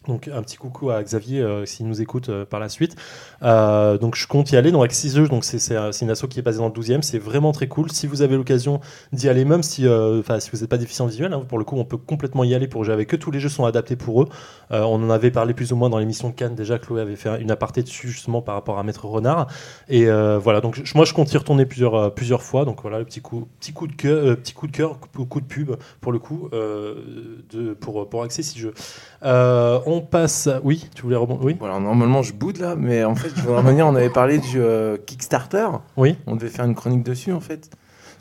Donc 0.07 0.27
un 0.33 0.42
petit 0.42 0.57
coucou 0.57 0.89
à 0.89 1.03
Xavier 1.03 1.42
euh, 1.42 1.63
s'il 1.68 1.86
nous 1.88 2.01
écoute 2.01 2.30
euh, 2.30 2.44
par 2.44 2.59
la 2.59 2.69
suite. 2.69 2.95
Euh, 3.44 4.00
donc 4.00 4.15
je 4.15 4.25
compte 4.27 4.51
y 4.51 4.57
aller. 4.57 4.71
Donc 4.71 4.81
avec 4.81 4.94
6 4.94 5.15
jeux, 5.15 5.27
donc 5.27 5.44
c'est 5.44 5.59
c'est 5.59 5.75
un- 5.75 5.92
c'est 5.92 6.06
une 6.06 6.12
asso 6.12 6.25
qui 6.27 6.39
est 6.39 6.42
basée 6.42 6.57
dans 6.57 6.65
le 6.68 6.74
12e. 6.74 7.03
C'est 7.03 7.19
vraiment 7.19 7.51
très 7.51 7.68
cool. 7.68 7.92
Si 7.92 8.07
vous 8.07 8.24
avez 8.24 8.36
l'occasion 8.36 8.80
d'y 9.13 9.30
aller, 9.30 9.45
même 9.45 9.62
si, 9.62 9.88
enfin 9.88 10.39
si 10.39 10.50
vous 10.51 10.57
n'êtes 10.57 10.69
pas 10.69 10.80
déficient 10.80 11.06
visuel, 11.06 11.31
hein, 11.33 11.44
pour 11.48 11.59
le 11.59 11.63
coup 11.65 11.75
on 11.77 11.86
peut 11.86 11.98
complètement 11.98 12.44
y 12.44 12.56
aller 12.56 12.68
pour 12.68 12.83
jouer 12.83 12.95
avec 12.95 13.13
eux. 13.13 13.19
Tous 13.19 13.30
les 13.30 13.39
jeux 13.39 13.50
sont 13.50 13.63
adaptés 13.65 13.95
pour 13.95 14.24
eux. 14.24 14.27
On 14.71 15.03
en 15.03 15.09
avait 15.12 15.30
parlé 15.31 15.53
plus 15.53 15.71
ou 15.71 15.75
moins 15.75 15.89
dans 15.89 16.00
l'émission 16.00 16.30
de 16.30 16.33
Cannes. 16.33 16.56
Déjà 16.56 16.80
Chloé 16.80 17.01
avait 17.01 17.15
fait 17.15 17.39
une 17.42 17.51
aparté 17.51 17.83
dessus 17.83 18.07
justement 18.09 18.42
par 18.42 18.56
rapport 18.56 18.80
à 18.80 18.83
Maître 18.83 19.06
Renard. 19.06 19.48
Et 19.88 20.06
voilà. 20.39 20.62
Donc 20.62 20.81
je- 20.83 20.95
moi 20.95 21.06
je 21.06 21.13
compte 21.13 21.31
y 21.31 21.38
retourner 21.38 21.68
plusieurs 21.68 22.12
plusieurs 22.15 22.42
fois. 22.42 22.65
Donc 22.65 22.81
voilà 22.81 22.98
le 22.98 23.06
petit 23.06 23.21
coup 23.21 23.48
petit 23.59 23.71
coup 23.71 23.86
de 23.86 23.94
cœur, 23.94 24.36
petit 24.38 24.53
coup 24.53 24.65
de 24.65 24.71
cœur, 24.71 24.98
coup 25.00 25.42
de 25.42 25.45
pub 25.45 25.75
pour 26.00 26.12
le 26.12 26.18
coup 26.18 26.50
pour 27.80 28.09
pour 28.09 28.24
accès 28.24 28.42
6 28.42 28.57
jeux. 28.59 28.74
Euh, 29.24 29.80
on 29.86 30.02
passe. 30.02 30.50
Oui, 30.64 30.88
tu 30.96 31.04
voulais 31.04 31.16
rebondir 31.16 31.46
Oui, 31.46 31.56
Voilà, 31.60 31.80
normalement 31.80 32.24
je 32.24 32.34
boude 32.34 32.58
là, 32.58 32.76
mais 32.76 33.04
en 33.04 33.16
fait, 33.16 33.30
je 33.36 33.42
voudrais 33.42 33.58
revenir. 33.62 33.86
On 33.88 33.96
avait 33.96 34.10
parlé 34.10 34.40
du 34.40 34.60
euh, 34.60 34.98
Kickstarter. 35.06 35.68
oui. 35.98 36.16
On 36.28 36.36
devait 36.36 36.50
faire 36.50 36.66
une 36.66 36.76
chronique 36.76 37.04
dessus 37.04 37.32
en 37.32 37.40
fait. 37.40 37.70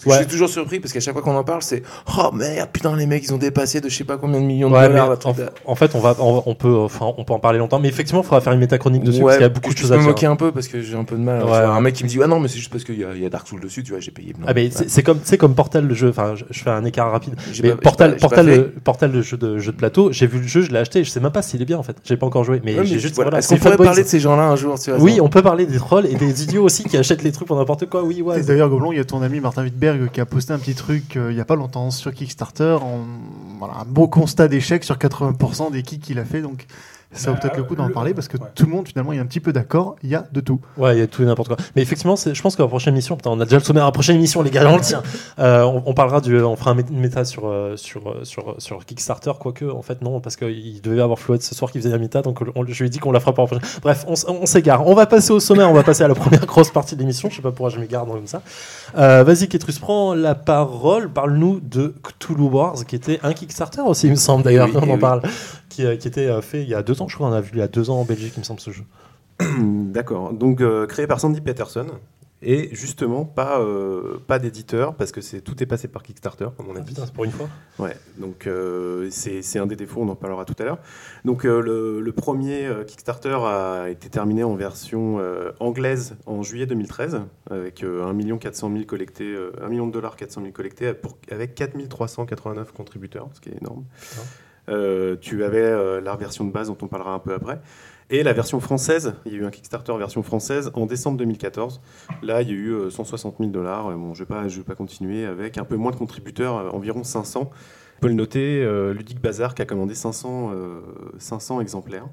Parce 0.02 0.04
que 0.04 0.08
Ouais. 0.10 0.14
Je 0.16 0.20
suis 0.22 0.30
toujours 0.32 0.48
surpris 0.48 0.80
parce 0.80 0.92
qu'à 0.94 1.00
chaque 1.00 1.12
fois 1.12 1.22
qu'on 1.22 1.36
en 1.36 1.44
parle, 1.44 1.60
c'est 1.62 1.82
Oh 2.18 2.30
merde, 2.32 2.70
putain, 2.72 2.96
les 2.96 3.06
mecs 3.06 3.22
ils 3.24 3.34
ont 3.34 3.38
dépassé 3.38 3.80
de 3.82 3.88
je 3.88 3.94
sais 3.96 4.04
pas 4.04 4.16
combien 4.16 4.40
de 4.40 4.46
millions 4.46 4.70
de 4.70 4.74
Ouais, 4.74 4.88
dollars. 4.88 5.10
en, 5.24 5.34
en 5.66 5.74
fait, 5.74 5.94
on 5.94 6.00
va, 6.00 6.16
on, 6.18 6.42
on 6.46 6.54
peut, 6.54 6.74
enfin, 6.74 7.12
on 7.18 7.24
peut 7.24 7.34
en 7.34 7.38
parler 7.38 7.58
longtemps, 7.58 7.78
mais 7.80 7.88
effectivement, 7.88 8.22
il 8.22 8.24
faudra 8.24 8.40
faire 8.40 8.52
une 8.54 8.60
métachronique 8.60 9.04
dessus 9.04 9.18
Ouais, 9.18 9.24
parce 9.24 9.36
qu'il 9.36 9.42
y 9.42 9.46
a 9.46 9.48
beaucoup 9.50 9.70
de 9.70 9.76
je 9.76 9.82
choses 9.82 9.92
à 9.92 9.96
me 9.96 10.00
dire. 10.00 10.08
moquer 10.08 10.26
un 10.26 10.36
peu 10.36 10.52
parce 10.52 10.68
que 10.68 10.80
j'ai 10.80 10.96
un 10.96 11.04
peu 11.04 11.16
de 11.16 11.20
mal. 11.22 11.42
Un 11.46 11.80
mec 11.80 11.94
qui 11.94 12.04
me 12.04 12.08
dit 12.08 12.18
Ah 12.22 12.26
non, 12.26 12.40
mais 12.40 12.48
c'est 12.48 12.58
juste 12.58 12.70
parce 12.72 12.84
qu'il 12.84 12.98
y, 12.98 13.04
a- 13.04 13.12
il 13.14 13.22
y 13.22 13.26
a 13.26 13.28
Dark 13.28 13.46
Souls 13.46 13.60
dessus, 13.60 13.82
tu 13.82 13.90
vois, 13.92 14.00
j'ai 14.00 14.10
payé. 14.10 14.34
Non, 14.38 14.46
Ah, 14.48 14.52
mais 14.54 14.64
ouais. 14.74 14.84
c'est 14.88 15.02
comme, 15.02 15.18
c'est 15.22 15.36
comme 15.38 15.54
Portal 15.54 15.86
le 15.86 15.94
jeu. 15.94 16.08
Enfin, 16.08 16.34
je, 16.34 16.44
je 16.50 16.62
fais 16.62 16.70
un 16.70 16.84
écart 16.84 17.10
rapide. 17.10 17.34
Mais 17.62 17.70
pas- 17.70 17.76
Portal, 17.76 18.12
pas- 18.14 18.18
Portal, 18.20 18.46
le, 18.46 18.64
Portal, 18.82 19.12
le 19.12 19.22
jeu 19.22 19.36
de, 19.36 19.58
jeu 19.58 19.72
de 19.72 19.76
plateau. 19.76 20.12
J'ai 20.12 20.26
vu 20.26 20.38
le 20.40 20.46
jeu, 20.46 20.62
je 20.62 20.70
l'ai 20.70 20.78
acheté. 20.78 21.04
Je 21.04 21.10
sais 21.10 21.20
même 21.20 21.30
pas 21.32 21.42
s'il 21.42 21.60
est 21.60 21.66
bien 21.66 21.78
en 21.78 21.82
fait. 21.82 21.96
J'ai 22.04 22.16
pas 22.16 22.26
encore 22.26 22.44
joué, 22.44 22.60
mais 22.64 22.84
j'ai 22.86 22.98
juste. 22.98 23.18
Est-ce 23.18 23.48
qu'on 23.50 23.56
pourrait 23.56 23.76
parler 23.76 24.02
de 24.02 24.08
ces 24.08 24.20
gens-là 24.20 24.44
un 24.48 24.56
jour 24.56 24.76
Oui, 24.98 25.20
on 25.20 25.28
peut 25.28 25.42
parler 25.42 25.66
des 25.66 25.76
trolls 25.78 26.06
et 26.06 26.14
des 26.14 26.42
idiots 26.42 26.62
aussi 26.64 26.84
qui 26.84 26.96
achètent 26.96 27.22
les 27.22 27.32
trucs 27.32 27.46
pour 27.48 27.56
n'importe 27.56 27.86
quoi. 27.88 28.02
Oui, 28.02 28.22
ouais. 28.22 28.40
Et 28.40 28.42
D'ailleurs, 28.42 28.68
Goblon, 28.70 28.92
il 28.92 28.96
y 28.98 29.00
a 29.00 29.04
ton 29.04 29.20
ami 29.22 29.40
Martin 29.40 29.62
Wittberg 29.64 29.89
qui 30.12 30.20
a 30.20 30.26
posté 30.26 30.52
un 30.52 30.58
petit 30.58 30.74
truc 30.74 31.16
euh, 31.16 31.32
il 31.32 31.36
y 31.36 31.40
a 31.40 31.44
pas 31.44 31.56
longtemps 31.56 31.90
sur 31.90 32.12
Kickstarter. 32.12 32.78
En, 32.82 33.04
un 33.62 33.84
beau 33.84 34.08
constat 34.08 34.48
d'échec 34.48 34.84
sur 34.84 34.96
80% 34.96 35.70
des 35.70 35.82
kicks 35.82 36.02
qu'il 36.02 36.18
a 36.18 36.24
fait. 36.24 36.40
Donc, 36.40 36.66
ça 37.12 37.30
vaut 37.30 37.34
Bah, 37.36 37.40
peut-être 37.42 37.56
le 37.56 37.64
coup 37.64 37.74
d'en 37.74 37.86
le- 37.88 37.92
parler 37.92 38.14
parce 38.14 38.28
que 38.28 38.36
ouais. 38.36 38.46
tout 38.54 38.66
le 38.66 38.70
monde, 38.70 38.86
finalement, 38.86 39.12
est 39.12 39.18
un 39.18 39.26
petit 39.26 39.40
peu 39.40 39.52
d'accord. 39.52 39.96
Il 40.02 40.10
y 40.10 40.14
a 40.14 40.24
de 40.30 40.40
tout. 40.40 40.60
Ouais, 40.76 40.96
il 40.96 41.00
y 41.00 41.02
a 41.02 41.06
tout 41.06 41.22
et 41.22 41.26
n'importe 41.26 41.48
quoi. 41.48 41.56
Mais 41.74 41.82
effectivement, 41.82 42.14
je 42.16 42.40
pense 42.40 42.54
que 42.56 42.62
la 42.62 42.68
prochaine 42.68 42.94
émission, 42.94 43.16
putain, 43.16 43.30
on 43.30 43.40
a 43.40 43.44
déjà 43.44 43.58
le 43.58 43.64
sommaire 43.64 43.82
à 43.82 43.86
la 43.86 43.92
prochaine 43.92 44.16
émission, 44.16 44.42
les 44.42 44.50
gars, 44.50 44.68
on 44.70 44.76
le 44.76 44.80
tient. 44.82 45.02
Euh, 45.38 45.62
on, 45.64 45.82
on 45.86 45.94
parlera 45.94 46.20
du, 46.20 46.38
on 46.40 46.54
fera 46.56 46.72
un 46.72 46.76
méta 46.92 47.24
sur, 47.24 47.46
euh, 47.48 47.74
sur, 47.76 48.08
euh, 48.10 48.24
sur, 48.24 48.56
sur 48.58 48.84
Kickstarter, 48.84 49.32
quoique, 49.40 49.64
en 49.64 49.80
fait, 49.80 50.02
non, 50.02 50.20
parce 50.20 50.36
qu'il 50.36 50.80
devait 50.82 50.98
y 50.98 51.00
avoir 51.00 51.18
Floyd 51.18 51.40
ce 51.40 51.54
soir 51.54 51.70
qui 51.72 51.78
faisait 51.78 51.88
la 51.90 51.96
méta, 51.98 52.20
donc 52.20 52.40
on- 52.54 52.66
je 52.66 52.78
lui 52.78 52.86
ai 52.86 52.90
dit 52.90 52.98
qu'on 52.98 53.10
la 53.12 53.20
fera 53.20 53.32
pour 53.32 53.44
la 53.44 53.48
prochaine. 53.48 53.80
Bref, 53.82 54.04
on, 54.06 54.14
on 54.42 54.44
s'égare. 54.46 54.86
On 54.86 54.94
va 54.94 55.06
passer 55.06 55.32
au 55.32 55.40
sommaire, 55.40 55.70
on 55.70 55.74
va 55.74 55.82
passer 55.82 56.02
à 56.04 56.08
la 56.08 56.14
première 56.14 56.44
grosse 56.46 56.70
partie 56.70 56.94
de 56.94 57.00
l'émission. 57.00 57.30
Je 57.30 57.36
sais 57.36 57.42
pas 57.42 57.50
pourquoi 57.52 57.70
je 57.70 57.78
m'égare 57.80 58.04
comme 58.06 58.26
ça. 58.26 58.42
Euh, 58.98 59.24
Vas-y, 59.24 59.48
Ketrus, 59.48 59.78
prends 59.78 60.14
la 60.14 60.34
parole. 60.34 61.10
Parle-nous 61.10 61.60
de 61.60 61.94
Cthulhu 62.02 62.42
Wars, 62.42 62.84
qui 62.86 62.96
était 62.96 63.18
un 63.22 63.32
Kickstarter 63.32 63.80
aussi, 63.82 64.06
il 64.08 64.10
me 64.10 64.16
semble, 64.16 64.44
d'ailleurs, 64.44 64.68
Oui, 64.68 64.76
on 64.82 64.90
en 64.90 64.94
oui. 64.94 64.98
parle. 65.00 65.22
Qui, 65.70 65.86
euh, 65.86 65.94
qui 65.96 66.08
était 66.08 66.26
euh, 66.26 66.40
fait 66.42 66.62
il 66.62 66.68
y 66.68 66.74
a 66.74 66.82
deux 67.00 67.04
ans, 67.04 67.08
je 67.08 67.14
crois, 67.16 67.28
on 67.28 67.32
a 67.32 67.40
vu 67.40 67.50
il 67.54 67.58
y 67.58 67.62
a 67.62 67.68
deux 67.68 67.90
ans 67.90 68.00
en 68.00 68.04
Belgique, 68.04 68.34
il 68.36 68.40
me 68.40 68.44
semble, 68.44 68.60
ce 68.60 68.70
jeu. 68.70 68.84
D'accord. 69.58 70.32
Donc 70.32 70.60
euh, 70.60 70.86
créé 70.86 71.06
par 71.06 71.18
Sandy 71.20 71.40
Peterson 71.40 71.86
et 72.42 72.74
justement 72.74 73.26
pas 73.26 73.60
euh, 73.60 74.18
pas 74.26 74.38
d'éditeur 74.38 74.94
parce 74.94 75.12
que 75.12 75.20
c'est 75.20 75.42
tout 75.42 75.62
est 75.62 75.66
passé 75.66 75.88
par 75.88 76.02
Kickstarter 76.02 76.48
comme 76.56 76.68
on 76.70 76.74
a 76.76 76.78
Ah, 76.78 76.82
dit. 76.82 76.94
c'est 76.96 77.12
pour 77.12 77.24
une 77.24 77.30
fois. 77.30 77.48
Ouais. 77.78 77.94
Donc 78.18 78.46
euh, 78.46 79.08
c'est 79.10 79.40
c'est 79.42 79.58
un 79.58 79.66
des 79.66 79.76
défauts, 79.76 80.00
on 80.02 80.08
en 80.08 80.14
parlera 80.14 80.44
tout 80.44 80.54
à 80.58 80.64
l'heure. 80.64 80.78
Donc 81.24 81.44
euh, 81.46 81.60
le, 81.62 82.00
le 82.00 82.12
premier 82.12 82.66
euh, 82.66 82.84
Kickstarter 82.84 83.36
a 83.44 83.88
été 83.88 84.08
terminé 84.10 84.42
en 84.44 84.54
version 84.54 85.18
euh, 85.20 85.52
anglaise 85.60 86.16
en 86.26 86.42
juillet 86.42 86.66
2013 86.66 87.22
avec 87.50 87.82
euh, 87.82 88.04
1 88.06 88.36
400 88.38 88.70
000 88.72 88.84
collectés, 88.84 89.24
euh, 89.34 89.52
1 89.62 89.68
million 89.68 89.86
de 89.86 89.92
dollars 89.92 90.16
400 90.16 90.40
000 90.42 90.52
collectés 90.52 90.92
pour, 90.94 91.16
avec 91.30 91.54
4 91.54 91.76
389 91.88 92.72
contributeurs, 92.72 93.28
ce 93.34 93.40
qui 93.40 93.48
est 93.50 93.58
énorme. 93.60 93.84
Euh, 94.68 95.16
tu 95.20 95.42
avais 95.44 95.58
euh, 95.62 96.00
la 96.00 96.14
version 96.16 96.44
de 96.44 96.52
base 96.52 96.68
dont 96.68 96.76
on 96.82 96.86
parlera 96.86 97.12
un 97.14 97.18
peu 97.18 97.32
après. 97.34 97.60
Et 98.12 98.24
la 98.24 98.32
version 98.32 98.58
française, 98.58 99.14
il 99.24 99.32
y 99.32 99.36
a 99.36 99.38
eu 99.38 99.44
un 99.44 99.50
Kickstarter 99.50 99.96
version 99.96 100.22
française 100.24 100.70
en 100.74 100.86
décembre 100.86 101.16
2014. 101.18 101.80
Là, 102.22 102.42
il 102.42 102.48
y 102.48 102.50
a 102.50 102.54
eu 102.54 102.70
euh, 102.72 102.90
160 102.90 103.36
000 103.38 103.50
dollars. 103.50 103.90
Bon, 103.96 104.14
je 104.14 104.24
ne 104.24 104.28
vais, 104.28 104.64
pas- 104.64 104.74
continuer 104.74 105.24
avec 105.26 105.58
un 105.58 105.64
peu 105.64 105.76
moins 105.76 105.92
de 105.92 105.96
contributeurs, 105.96 106.56
euh, 106.56 106.70
environ 106.70 107.04
500. 107.04 107.50
On 107.50 108.00
peut 108.00 108.08
le 108.08 108.14
noter, 108.14 108.62
euh, 108.64 108.92
Ludic 108.92 109.20
Bazar 109.20 109.54
qui 109.54 109.62
a 109.62 109.64
commandé 109.66 109.94
500, 109.94 110.50
euh, 110.54 110.80
500 111.18 111.60
exemplaires. 111.60 112.08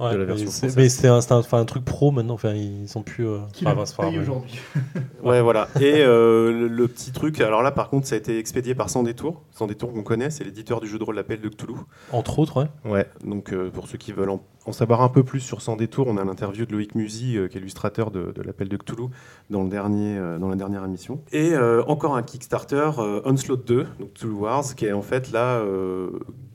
Ouais, 0.00 0.12
de 0.14 0.18
la 0.18 0.24
version 0.24 0.46
française. 0.46 0.76
Mais 0.76 0.88
c'est 0.88 1.08
un, 1.08 1.64
truc 1.64 1.84
pro 1.84 2.10
maintenant. 2.10 2.34
Enfin, 2.34 2.54
ils 2.54 2.88
sont 2.88 3.02
plus. 3.02 3.26
euh, 3.26 3.38
Qui 3.52 3.66
enfin, 3.66 4.08
aujourd'hui 4.18 4.58
Ouais, 5.22 5.42
voilà. 5.42 5.68
Et 5.80 6.00
euh, 6.00 6.50
le, 6.52 6.68
le 6.68 6.88
petit 6.88 7.12
truc, 7.12 7.40
alors 7.40 7.62
là, 7.62 7.70
par 7.70 7.90
contre, 7.90 8.06
ça 8.06 8.14
a 8.14 8.18
été 8.18 8.38
expédié 8.38 8.74
par 8.74 8.88
Sans 8.88 9.02
Détour. 9.02 9.42
Sans 9.50 9.66
Détour, 9.66 9.92
qu'on 9.92 10.02
connaît, 10.02 10.30
c'est 10.30 10.42
l'éditeur 10.44 10.80
du 10.80 10.86
jeu 10.88 10.98
de 10.98 11.04
rôle 11.04 11.16
L'Appel 11.16 11.40
de 11.40 11.48
Cthulhu. 11.48 11.74
Entre 12.12 12.38
autres, 12.38 12.62
ouais. 12.84 12.90
Ouais, 12.90 13.06
donc 13.24 13.52
euh, 13.52 13.70
pour 13.70 13.86
ceux 13.88 13.98
qui 13.98 14.12
veulent 14.12 14.30
en, 14.30 14.42
en 14.64 14.72
savoir 14.72 15.02
un 15.02 15.08
peu 15.10 15.22
plus 15.22 15.40
sur 15.40 15.60
Sans 15.60 15.76
Détour, 15.76 16.06
on 16.08 16.16
a 16.16 16.24
l'interview 16.24 16.64
de 16.64 16.72
Loïc 16.72 16.94
Musy, 16.94 17.36
euh, 17.36 17.48
qui 17.48 17.58
est 17.58 17.60
illustrateur 17.60 18.10
de, 18.10 18.32
de 18.34 18.42
l'Appel 18.42 18.68
de 18.70 18.76
Cthulhu, 18.78 19.08
dans, 19.50 19.62
le 19.64 19.68
dernier, 19.68 20.16
euh, 20.16 20.38
dans 20.38 20.48
la 20.48 20.56
dernière 20.56 20.84
émission. 20.84 21.20
Et 21.32 21.52
euh, 21.52 21.82
encore 21.86 22.16
un 22.16 22.22
Kickstarter, 22.22 22.90
euh, 22.98 23.20
Onslaught 23.26 23.66
2, 23.66 23.86
donc 23.98 24.14
Cthulhu 24.14 24.32
Wars, 24.32 24.64
qui 24.74 24.86
est 24.86 24.92
en 24.92 25.02
fait 25.02 25.30
là, 25.30 25.58
euh, 25.58 26.08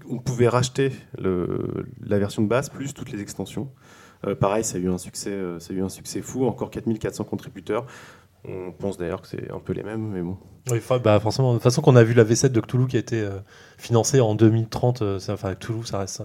on 0.10 0.18
pouvait 0.20 0.48
racheter 0.48 0.92
la 1.18 2.20
version 2.20 2.42
de 2.42 2.48
base 2.48 2.70
plus 2.70 2.94
toutes 2.94 3.12
les 3.12 3.22
extensions. 3.22 3.70
Euh, 4.26 4.36
pareil, 4.36 4.64
ça 4.64 4.78
a 4.78 4.80
eu 4.80 4.90
un 4.90 4.98
succès, 4.98 5.32
euh, 5.32 5.60
ça 5.60 5.74
a 5.74 5.76
eu 5.76 5.82
un 5.82 5.90
succès 5.90 6.22
fou, 6.22 6.46
encore 6.46 6.70
4400 6.72 7.24
contributeurs. 7.26 7.86
On 8.48 8.72
pense 8.72 8.98
d'ailleurs 8.98 9.22
que 9.22 9.28
c'est 9.28 9.52
un 9.52 9.60
peu 9.60 9.74
les 9.74 9.84
mêmes, 9.84 10.08
mais 10.10 10.22
bon. 10.22 10.38
Oui, 10.72 10.80
bah, 11.04 11.20
forcément. 11.20 11.50
De 11.52 11.58
toute 11.58 11.64
façon, 11.64 11.82
qu'on 11.82 11.96
a 11.96 12.04
vu 12.04 12.14
la 12.16 12.24
V7 12.24 12.50
de 12.50 12.60
Cthulhu 12.60 12.88
qui 12.88 12.96
a 12.96 13.00
été 13.00 13.22
euh, 13.22 13.38
financée 13.78 14.20
en 14.20 14.34
2030. 14.34 15.04
euh, 15.04 15.20
Cthulhu, 15.60 15.86
ça 15.86 16.00
reste. 16.00 16.24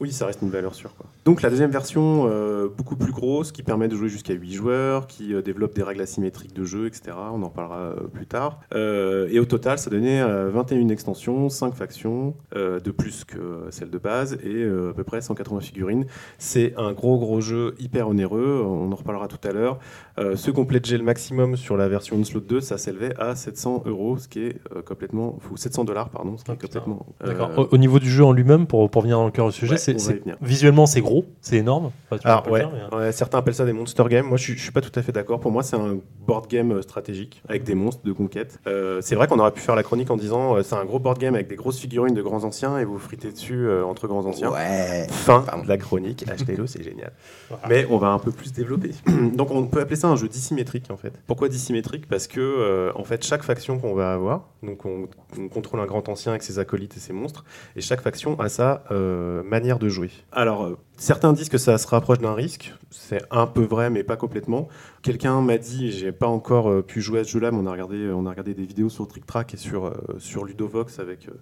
Oui, 0.00 0.10
ça 0.10 0.24
reste 0.26 0.40
une 0.40 0.48
valeur 0.50 0.74
sûre. 0.74 0.90
Donc 1.26 1.42
la 1.42 1.50
deuxième 1.50 1.70
version, 1.70 2.26
euh, 2.28 2.68
beaucoup 2.68 2.96
plus 2.96 3.12
grosse, 3.12 3.52
qui 3.52 3.62
permet 3.62 3.88
de 3.88 3.94
jouer 3.94 4.08
jusqu'à 4.08 4.32
8 4.32 4.52
joueurs, 4.52 5.06
qui 5.06 5.34
euh, 5.34 5.42
développe 5.42 5.74
des 5.74 5.82
règles 5.82 6.00
asymétriques 6.00 6.54
de 6.54 6.64
jeu, 6.64 6.86
etc. 6.86 7.16
On 7.32 7.42
en 7.42 7.50
parlera 7.50 7.94
plus 8.12 8.26
tard. 8.26 8.60
Et 8.74 9.38
au 9.38 9.44
total, 9.44 9.78
ça 9.78 9.90
donnait 9.90 10.22
euh, 10.22 10.48
21 10.50 10.88
extensions, 10.88 11.48
5 11.50 11.74
factions, 11.74 12.34
de 12.54 12.90
plus 12.90 13.24
que 13.24 13.66
celle 13.70 13.90
de 13.90 13.98
base, 13.98 14.38
et 14.44 14.64
à 14.64 14.92
peu 14.94 15.04
près 15.04 15.20
180 15.20 15.60
figurines. 15.60 16.06
C'est 16.38 16.74
un 16.76 16.92
gros 16.92 17.18
gros 17.18 17.40
jeu 17.40 17.74
hyper 17.78 18.08
onéreux, 18.08 18.62
on 18.64 18.90
en 18.90 18.94
reparlera 18.94 19.28
tout 19.28 19.46
à 19.46 19.52
l'heure. 19.52 19.78
Qui 20.16 20.50
ont 20.60 20.64
pledgé 20.66 20.96
le 20.96 21.04
maximum 21.04 21.56
sur 21.56 21.76
la 21.76 21.88
version 21.88 22.16
Onslaught 22.16 22.46
2, 22.46 22.60
ça 22.60 22.78
s'élevait 22.78 23.14
à 23.18 23.34
700 23.34 23.73
euros, 23.86 24.18
ce 24.18 24.28
qui 24.28 24.40
est 24.40 24.56
euh, 24.76 24.82
complètement... 24.82 25.38
Ou 25.50 25.56
700 25.56 25.84
dollars, 25.84 26.08
pardon, 26.10 26.36
ce 26.36 26.44
qui 26.44 26.50
Ah, 26.50 26.54
est 26.54 26.56
putain. 26.56 26.80
complètement... 26.80 27.06
D'accord. 27.24 27.50
euh, 27.50 27.62
Au, 27.64 27.68
au 27.74 27.78
niveau 27.78 27.98
du 27.98 28.10
jeu 28.10 28.24
en 28.24 28.32
lui-même, 28.32 28.66
pour, 28.66 28.88
pour 28.90 29.02
venir 29.02 29.16
dans 29.18 29.24
le 29.26 29.30
cœur 29.30 29.46
du 29.46 29.52
sujet, 29.52 29.72
Ouais, 29.72 29.78
c'est, 29.78 29.96
visuellement 30.40 30.86
c'est 30.86 31.00
gros, 31.00 31.24
c'est 31.40 31.56
énorme. 31.56 31.90
Enfin, 32.10 32.20
Alors 32.24 32.48
ouais, 32.50 32.60
dire, 32.60 32.70
mais, 32.72 32.96
euh, 32.96 33.00
ouais, 33.06 33.12
certains 33.12 33.38
appellent 33.38 33.54
ça 33.54 33.64
des 33.64 33.72
monster 33.72 34.04
games. 34.08 34.26
Moi, 34.26 34.36
je 34.36 34.42
suis, 34.44 34.52
je 34.56 34.62
suis 34.62 34.72
pas 34.72 34.80
tout 34.80 34.92
à 34.98 35.02
fait 35.02 35.12
d'accord. 35.12 35.40
Pour 35.40 35.50
moi, 35.50 35.62
c'est 35.62 35.76
un 35.76 35.98
board 36.26 36.46
game 36.48 36.72
euh, 36.72 36.82
stratégique 36.82 37.42
avec 37.48 37.64
des 37.64 37.74
monstres 37.74 38.02
de 38.04 38.12
conquête. 38.12 38.58
Euh, 38.66 39.00
c'est 39.02 39.14
vrai 39.14 39.26
qu'on 39.26 39.38
aurait 39.38 39.50
pu 39.52 39.60
faire 39.60 39.74
la 39.76 39.82
chronique 39.82 40.10
en 40.10 40.16
disant 40.16 40.56
euh, 40.56 40.62
c'est 40.62 40.74
un 40.76 40.84
gros 40.84 40.98
board 40.98 41.18
game 41.18 41.34
avec 41.34 41.48
des 41.48 41.56
grosses 41.56 41.78
figurines 41.78 42.14
de 42.14 42.22
grands 42.22 42.44
anciens 42.44 42.78
et 42.78 42.84
vous 42.84 42.98
fritez 42.98 43.30
dessus 43.32 43.66
euh, 43.66 43.84
entre 43.84 44.06
grands 44.06 44.24
anciens. 44.26 44.50
Ouais. 44.52 45.06
Fin 45.10 45.40
Pardon. 45.42 45.62
de 45.64 45.68
la 45.68 45.76
chronique. 45.78 46.24
Achetez-le, 46.28 46.66
c'est 46.66 46.82
génial. 46.82 47.12
Voilà. 47.48 47.68
Mais 47.68 47.86
on 47.90 47.98
va 47.98 48.08
un 48.08 48.18
peu 48.18 48.30
plus 48.32 48.52
développer. 48.52 48.90
Donc, 49.34 49.50
on 49.50 49.66
peut 49.66 49.80
appeler 49.80 49.96
ça 49.96 50.08
un 50.08 50.16
jeu 50.16 50.28
dissymétrique 50.28 50.90
en 50.90 50.96
fait. 50.96 51.12
Pourquoi 51.26 51.48
dissymétrique? 51.48 52.08
Parce 52.08 52.26
que 52.26 52.40
euh, 52.40 52.90
en 52.96 53.04
fait, 53.04 53.24
chaque 53.24 53.42
faction 53.42 53.63
qu'on 53.66 53.94
va 53.94 54.12
avoir, 54.12 54.48
donc 54.62 54.84
on, 54.84 55.08
on 55.38 55.48
contrôle 55.48 55.80
un 55.80 55.86
grand 55.86 56.08
ancien 56.08 56.32
avec 56.32 56.42
ses 56.42 56.58
acolytes 56.58 56.96
et 56.96 57.00
ses 57.00 57.12
monstres, 57.12 57.44
et 57.76 57.80
chaque 57.80 58.00
faction 58.00 58.38
a 58.38 58.48
sa 58.48 58.84
euh, 58.90 59.42
manière 59.42 59.78
de 59.78 59.88
jouer. 59.88 60.10
Alors, 60.32 60.64
euh, 60.64 60.78
Certains 60.96 61.32
disent 61.32 61.48
que 61.48 61.58
ça 61.58 61.76
se 61.76 61.86
rapproche 61.88 62.18
d'un 62.18 62.34
risque. 62.34 62.72
C'est 62.90 63.22
un 63.32 63.46
peu 63.46 63.62
vrai, 63.64 63.90
mais 63.90 64.04
pas 64.04 64.16
complètement. 64.16 64.68
Quelqu'un 65.02 65.40
m'a 65.40 65.58
dit, 65.58 65.90
j'ai 65.90 66.12
pas 66.12 66.28
encore 66.28 66.70
euh, 66.70 66.82
pu 66.82 67.00
jouer 67.00 67.20
à 67.20 67.24
ce 67.24 67.30
jeu-là, 67.30 67.50
mais 67.50 67.58
on 67.58 67.66
a 67.66 67.72
regardé, 67.72 68.08
on 68.14 68.24
a 68.26 68.30
regardé 68.30 68.54
des 68.54 68.64
vidéos 68.64 68.88
sur 68.88 69.06
Trick 69.08 69.26
Track 69.26 69.54
et 69.54 69.56
sur, 69.56 69.86
euh, 69.86 69.92
sur 70.18 70.44
Ludovox 70.44 71.00
avec, 71.00 71.28
euh, 71.28 71.32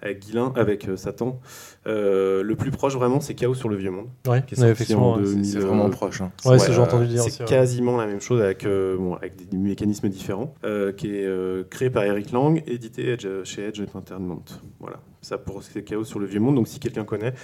avec 0.00 0.20
Guilin, 0.20 0.52
avec 0.56 0.88
euh, 0.88 0.96
Satan. 0.96 1.38
Euh, 1.86 2.42
le 2.42 2.56
plus 2.56 2.70
proche 2.70 2.94
vraiment, 2.94 3.20
c'est 3.20 3.34
Chaos 3.34 3.54
sur 3.54 3.68
le 3.68 3.76
Vieux 3.76 3.90
Monde. 3.90 4.08
Ouais, 4.26 4.42
qui 4.46 4.54
est 4.54 4.60
ouais, 4.60 4.70
effectivement. 4.70 5.16
C'est 5.16 5.22
2000, 5.24 5.44
c'est 5.46 5.56
euh, 5.58 5.60
vraiment 5.66 5.90
proche. 5.90 6.22
hein. 6.22 6.32
Ouais, 6.46 6.58
c'est 6.58 6.64
ce 6.64 6.66
que 6.68 6.72
j'ai 6.72 6.80
euh, 6.80 6.84
entendu 6.84 7.06
dire 7.06 7.22
C'est 7.22 7.28
aussi, 7.28 7.42
ouais. 7.42 7.48
quasiment 7.48 7.98
la 7.98 8.06
même 8.06 8.20
chose 8.20 8.40
avec, 8.40 8.64
euh, 8.64 8.96
bon, 8.96 9.14
avec 9.14 9.36
des 9.48 9.56
mécanismes 9.58 10.08
différents, 10.08 10.54
euh, 10.64 10.90
qui 10.92 11.14
est 11.14 11.26
euh, 11.26 11.64
créé 11.68 11.90
par 11.90 12.04
Eric 12.04 12.32
Lang, 12.32 12.62
édité 12.66 13.10
Edge- 13.12 13.44
chez 13.44 13.66
Edge 13.68 13.80
Entertainment. 13.82 14.42
Voilà, 14.80 15.00
ça 15.20 15.36
pour 15.36 15.62
c'est 15.62 15.84
Chaos 15.84 16.04
sur 16.04 16.18
le 16.18 16.26
Vieux 16.26 16.40
Monde. 16.40 16.54
Donc 16.56 16.66
si 16.66 16.80
quelqu'un 16.80 17.04
connaît 17.04 17.34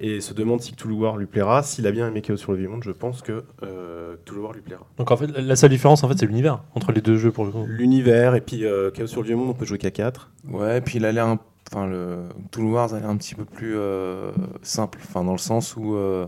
et 0.00 0.20
se 0.20 0.32
demande 0.34 0.60
si 0.62 0.72
Cthulhu 0.72 0.94
War 0.94 1.16
lui 1.18 1.26
plaira, 1.26 1.62
s'il 1.62 1.86
a 1.86 1.92
bien 1.92 2.08
aimé 2.08 2.22
Chaos 2.22 2.36
sur 2.38 2.52
le 2.52 2.58
Vieux 2.58 2.68
Monde, 2.68 2.82
je 2.84 2.90
pense 2.90 3.20
que 3.22 3.44
euh, 3.62 4.16
Cthulhu 4.24 4.40
War 4.40 4.52
lui 4.52 4.62
plaira. 4.62 4.86
Donc 4.96 5.10
en 5.10 5.16
fait, 5.16 5.26
la 5.26 5.56
seule 5.56 5.70
différence, 5.70 6.02
en 6.02 6.08
fait, 6.08 6.18
c'est 6.18 6.26
l'univers 6.26 6.62
entre 6.74 6.90
les 6.92 7.00
deux 7.02 7.16
jeux 7.16 7.30
pour 7.30 7.44
le 7.44 7.50
coup. 7.52 7.64
L'univers 7.68 8.34
et 8.34 8.40
puis 8.40 8.64
euh, 8.64 8.90
Chaos 8.90 9.06
sur 9.06 9.20
le 9.20 9.26
Vieux 9.26 9.36
Monde, 9.36 9.50
on 9.50 9.54
peut 9.54 9.66
jouer 9.66 9.78
qu'à 9.78 9.90
4. 9.90 10.30
Ouais, 10.48 10.78
et 10.78 10.80
puis 10.80 10.96
il 10.98 11.04
a 11.04 11.12
l'air, 11.12 11.26
un- 11.26 11.38
enfin 11.70 11.86
le 11.86 12.28
Wars 12.58 12.94
a 12.94 12.98
l'air 13.00 13.08
un 13.10 13.16
petit 13.16 13.34
peu 13.34 13.44
plus 13.44 13.74
euh, 13.76 14.32
simple, 14.62 14.98
enfin 15.02 15.22
dans 15.22 15.32
le 15.32 15.38
sens 15.38 15.76
où 15.76 15.94
euh, 15.94 16.26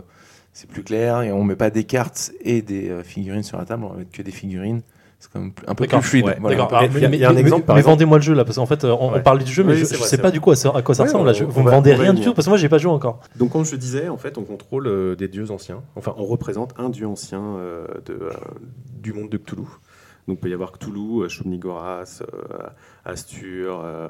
c'est 0.53 0.69
plus 0.69 0.83
clair 0.83 1.21
et 1.23 1.31
on 1.31 1.43
met 1.43 1.55
pas 1.55 1.69
des 1.71 1.83
cartes 1.83 2.31
et 2.41 2.61
des 2.61 2.89
euh, 2.89 3.03
figurines 3.03 3.43
sur 3.43 3.57
la 3.57 3.65
table, 3.65 3.83
on 3.85 3.89
va 3.89 3.97
mettre 3.97 4.11
que 4.11 4.21
des 4.21 4.31
figurines. 4.31 4.81
C'est 5.23 5.31
quand 5.31 5.39
même 5.39 5.53
plus- 5.53 5.65
un 5.69 5.73
peu 5.73 5.87
plus 5.87 6.01
fluide. 6.01 6.25
ouais, 6.25 6.37
voilà. 6.41 6.67
Mais- 6.81 6.87
il 6.95 7.01
y 7.19 7.23
a 7.23 7.29
un 7.29 7.33
mais- 7.33 7.39
exemple, 7.39 7.63
mais- 7.69 7.75
Mais 7.75 7.81
vendez-moi 7.81 8.17
le 8.17 8.23
jeu 8.23 8.33
là, 8.33 8.43
parce 8.43 8.57
qu'en 8.57 8.65
fait, 8.65 8.83
euh, 8.83 8.91
on, 8.99 9.07
on 9.07 9.13
Ouais. 9.13 9.21
parle 9.23 9.41
du 9.41 9.49
jeu, 9.53 9.63
mais 9.63 9.71
Oui, 9.71 9.79
je, 9.79 9.85
vrai, 9.95 10.05
sais 10.05 10.17
pas 10.17 10.23
vrai. 10.23 10.31
du 10.33 10.41
coup 10.41 10.51
à, 10.51 10.55
quoi 10.55 10.93
ça 10.95 11.03
Ouais, 11.03 11.07
ressemble. 11.07 11.23
on- 11.23 11.23
là. 11.23 11.31
Je- 11.31 11.45
vous 11.45 11.61
me 11.61 11.65
va- 11.65 11.71
vendez 11.77 11.93
rien 11.93 12.13
du 12.13 12.21
tout 12.21 12.33
parce 12.33 12.45
que 12.45 12.49
moi, 12.49 12.57
j'ai 12.57 12.67
pas 12.67 12.77
joué 12.77 12.91
encore. 12.91 13.21
Donc 13.37 13.51
comme 13.53 13.63
je 13.63 13.75
disais, 13.77 14.09
en 14.09 14.17
fait, 14.17 14.37
on 14.37 14.41
contrôle 14.43 14.85
euh, 14.87 15.15
des 15.15 15.29
dieux 15.29 15.49
anciens. 15.49 15.81
Enfin, 15.95 16.13
on 16.17 16.25
représente 16.25 16.73
un 16.77 16.89
dieu 16.89 17.07
ancien 17.07 17.41
euh, 17.41 17.85
de, 18.05 18.13
euh, 18.15 18.31
du 19.01 19.13
monde 19.13 19.29
de 19.29 19.37
Cthulhu. 19.37 19.63
Donc 20.27 20.37
il 20.37 20.41
peut 20.41 20.49
y 20.49 20.53
avoir 20.53 20.73
Cthulhu, 20.73 21.21
euh, 21.23 21.27
Astur, 23.05 23.81
euh, 23.83 24.07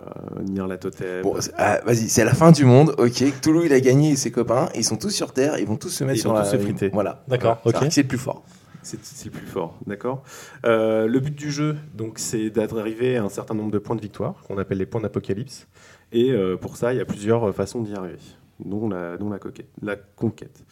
Nyarlathotep. 0.48 1.24
Bon, 1.24 1.36
c'est- 1.39 1.51
ah, 1.58 1.79
vas-y, 1.86 2.10
c'est 2.10 2.24
la 2.25 2.34
fin 2.34 2.51
du 2.51 2.65
monde. 2.65 2.93
Ok, 2.98 3.24
Cthulhu 3.41 3.65
il 3.65 3.74
a 3.74 3.79
gagné 3.79 4.12
et 4.12 4.15
ses 4.15 4.32
copains, 4.32 4.70
ils 4.75 4.84
sont 4.84 4.98
tous 4.98 5.10
sur 5.10 5.32
Terre, 5.34 5.58
ils 5.60 5.65
vont 5.67 5.75
tous 5.77 5.89
se 5.89 6.03
mettre 6.03 6.17
Ils 6.17 6.22
sur 6.22 6.32
vont 6.32 6.38
la. 6.38 6.43
tous 6.46 6.51
se 6.51 6.58
friter. 6.58 6.89
Voilà. 6.93 7.24
D'accord, 7.27 7.58
ok. 7.65 7.75
C'est 7.89 8.03
le 8.03 8.08
plus 8.08 8.17
fort. 8.17 8.43
C'est 8.84 9.25
le 9.25 9.32
plus 9.32 9.46
fort, 9.48 9.78
d'accord 9.88 10.24
Euh, 10.66 11.08
Le 11.08 11.20
but 11.20 11.34
du 11.36 11.52
jeu, 11.52 11.75
donc, 11.96 12.20
c'est 12.20 12.50
d'arriver 12.50 13.18
à 13.18 13.24
un 13.24 13.30
certain 13.30 13.54
nombre 13.56 13.72
de 13.72 13.80
points 13.80 13.96
de 13.96 14.02
victoire, 14.02 14.36
qu'on 14.48 14.58
appelle 14.58 14.78
les 14.78 14.86
points 14.86 15.02
d'apocalypse. 15.02 15.68
Et 16.12 16.32
euh, 16.32 16.58
pour 16.58 16.78
ça, 16.78 16.94
il 16.94 16.98
y 16.98 17.02
a 17.02 17.06
plusieurs 17.06 17.50
euh, 17.50 17.52
façons 17.52 17.82
d'y 17.82 17.94
arriver, 17.96 18.18
dont 18.63 18.88
la, 18.90 19.18
dont 19.18 19.30
la, 19.30 19.40
coquette- 19.40 19.70
la 19.82 19.96
conquête. 19.96 20.63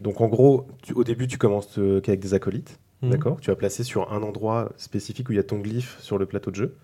Donc 0.00 0.20
en 0.20 0.28
gros, 0.28 0.66
tu- 0.82 0.92
au 0.94 1.04
début, 1.04 1.26
tu 1.26 1.36
commences 1.38 1.78
qu'avec 2.02 2.20
des 2.20 2.34
acolytes, 2.34 2.78
Mhm. 3.02 3.10
d'accord 3.10 3.38
Tu 3.40 3.50
vas 3.50 3.56
placer 3.56 3.84
sur 3.84 4.12
un 4.12 4.22
endroit 4.22 4.72
spécifique 4.76 5.28
où 5.28 5.32
il 5.32 5.36
y 5.36 5.38
a 5.38 5.44
ton 5.44 5.58
glyphe 5.58 5.98
sur 6.00 6.18
le 6.18 6.26
plateau 6.26 6.50
de 6.50 6.56
jeu. 6.56 6.76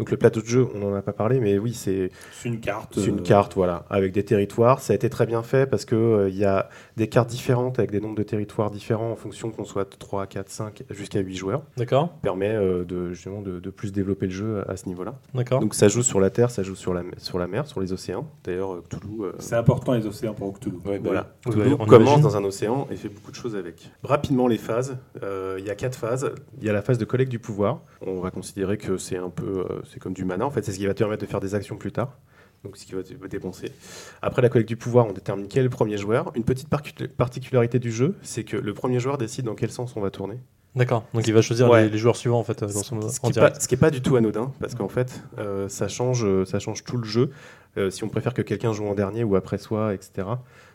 Donc 0.00 0.10
le 0.10 0.16
plateau 0.16 0.40
de 0.40 0.46
jeu, 0.46 0.66
on 0.74 0.78
n'en 0.78 0.94
a 0.94 1.02
pas 1.02 1.12
parlé, 1.12 1.40
mais 1.40 1.58
oui, 1.58 1.74
c'est 1.74 2.10
C'est 2.32 2.48
une 2.48 2.58
carte. 2.58 2.94
c'est 2.98 3.04
une 3.06 3.20
euh, 3.20 3.22
carte, 3.22 3.54
voilà, 3.54 3.84
avec 3.90 4.12
des 4.12 4.24
territoires. 4.24 4.80
Ça 4.80 4.94
a 4.94 4.96
été 4.96 5.10
très 5.10 5.26
bien 5.26 5.42
fait 5.42 5.66
parce 5.68 5.84
que 5.84 5.94
euh, 5.94 6.28
il 6.30 6.36
y 6.38 6.46
a 6.46 6.70
des 6.96 7.06
cartes 7.08 7.28
différentes 7.28 7.78
avec 7.78 7.90
des 7.90 8.00
nombres 8.00 8.14
de 8.16 8.22
territoires 8.22 8.70
différents 8.70 9.10
en 9.12 9.16
fonction 9.16 9.50
qu'on 9.50 9.64
soit 9.64 9.98
3, 9.98 10.26
4, 10.26 10.48
5 10.48 10.82
jusqu'à 10.88 11.20
8 11.20 11.36
joueurs. 11.36 11.62
D'accord, 11.76 12.08
Permet 12.22 12.48
euh, 12.54 12.84
de, 12.84 13.12
justement 13.12 13.42
de, 13.42 13.60
de 13.60 13.70
plus 13.70 13.92
développer 13.92 14.24
le 14.24 14.32
jeu 14.32 14.64
à 14.70 14.76
ce 14.78 14.86
niveau-là. 14.86 15.16
d'accord. 15.34 15.60
Donc 15.60 15.74
ça 15.74 15.88
joue 15.88 16.02
sur 16.02 16.18
la 16.18 16.30
terre, 16.30 16.50
ça 16.50 16.62
joue 16.62 16.76
sur 16.76 16.94
la, 16.94 17.02
sur 17.18 17.38
la 17.38 17.46
mer, 17.46 17.66
sur 17.66 17.80
les 17.82 17.92
océans. 17.92 18.26
D'ailleurs, 18.44 18.82
Cthulhu, 18.88 19.24
euh, 19.24 19.32
C'est 19.38 19.56
important 19.56 19.92
les 19.92 20.06
océans 20.06 20.32
pour 20.32 20.58
Cthulhu. 20.58 20.76
Ouais, 20.86 20.98
bah 20.98 21.10
voilà. 21.10 21.34
Cthulhu 21.46 21.74
On 21.78 21.84
commence 21.84 22.08
imagine. 22.08 22.22
dans 22.22 22.36
un 22.38 22.44
océan 22.44 22.88
et 22.90 22.96
fait 22.96 23.10
beaucoup 23.10 23.32
de 23.32 23.36
choses 23.36 23.54
avec. 23.54 23.90
Rapidement 24.02 24.48
les 24.48 24.56
phases. 24.56 24.96
Euh, 25.22 25.56
Il 25.58 25.66
y 25.66 25.70
a 25.70 25.74
quatre 25.74 25.96
phases. 25.96 26.32
Il 26.58 26.64
y 26.66 26.70
a 26.70 26.72
la 26.72 26.80
phase 26.80 26.96
de 26.96 27.04
collecte 27.04 27.30
du 27.30 27.38
pouvoir. 27.38 27.82
On 28.00 28.20
va 28.20 28.30
considérer 28.30 28.78
que 28.78 28.96
c'est 28.96 29.18
un 29.18 29.28
peu, 29.28 29.66
euh, 29.68 29.80
c'est 29.92 30.00
comme 30.00 30.12
du 30.14 30.24
mana. 30.24 30.46
En 30.46 30.50
fait, 30.50 30.64
c'est 30.64 30.72
ce 30.72 30.78
qui 30.78 30.86
va 30.86 30.94
te 30.94 30.98
permettre 30.98 31.22
de 31.22 31.26
faire 31.28 31.40
des 31.40 31.54
actions 31.54 31.76
plus 31.76 31.92
tard. 31.92 32.18
Donc, 32.64 32.76
ce 32.76 32.84
qui 32.84 32.94
va 32.94 33.02
te 33.02 33.26
dépenser. 33.26 33.72
Après 34.20 34.42
la 34.42 34.48
collecte 34.50 34.68
du 34.68 34.76
pouvoir, 34.76 35.06
on 35.06 35.12
détermine 35.12 35.48
quel 35.48 35.60
est 35.60 35.64
le 35.64 35.70
premier 35.70 35.96
joueur. 35.96 36.30
Une 36.34 36.44
petite 36.44 36.68
particularité 37.16 37.78
du 37.78 37.90
jeu, 37.90 38.16
c'est 38.22 38.44
que 38.44 38.56
le 38.56 38.74
premier 38.74 39.00
joueur 39.00 39.16
décide 39.18 39.46
dans 39.46 39.54
quel 39.54 39.70
sens 39.70 39.96
on 39.96 40.00
va 40.00 40.10
tourner. 40.10 40.38
D'accord. 40.76 41.04
Donc 41.14 41.26
il 41.26 41.34
va 41.34 41.42
choisir 41.42 41.68
Ouais. 41.68 41.84
les, 41.84 41.88
les 41.90 41.98
joueurs 41.98 42.14
suivants 42.16 42.38
en 42.38 42.44
fait, 42.44 42.62
euh, 42.62 42.66
dans 42.66 42.82
son, 42.82 43.00
Ce 43.08 43.18
en 43.18 43.20
qui 43.22 43.26
n'est 43.26 43.32
direct. 43.32 43.54
pas, 43.56 43.60
ce 43.60 43.66
qui 43.66 43.74
est 43.74 43.78
pas 43.78 43.90
du 43.90 44.02
tout 44.02 44.14
anodin, 44.14 44.52
parce 44.60 44.76
qu'en 44.76 44.88
fait, 44.88 45.20
euh, 45.38 45.68
ça, 45.68 45.88
change, 45.88 46.24
euh, 46.24 46.44
ça 46.44 46.60
change 46.60 46.84
tout 46.84 46.96
le 46.96 47.04
jeu. 47.04 47.30
Euh, 47.76 47.90
si 47.90 48.04
on 48.04 48.08
préfère 48.08 48.34
que 48.34 48.42
quelqu'un 48.42 48.72
joue 48.72 48.86
en 48.86 48.94
dernier 48.94 49.24
ou 49.24 49.34
après 49.34 49.58
soi, 49.58 49.94
etc., 49.94 50.28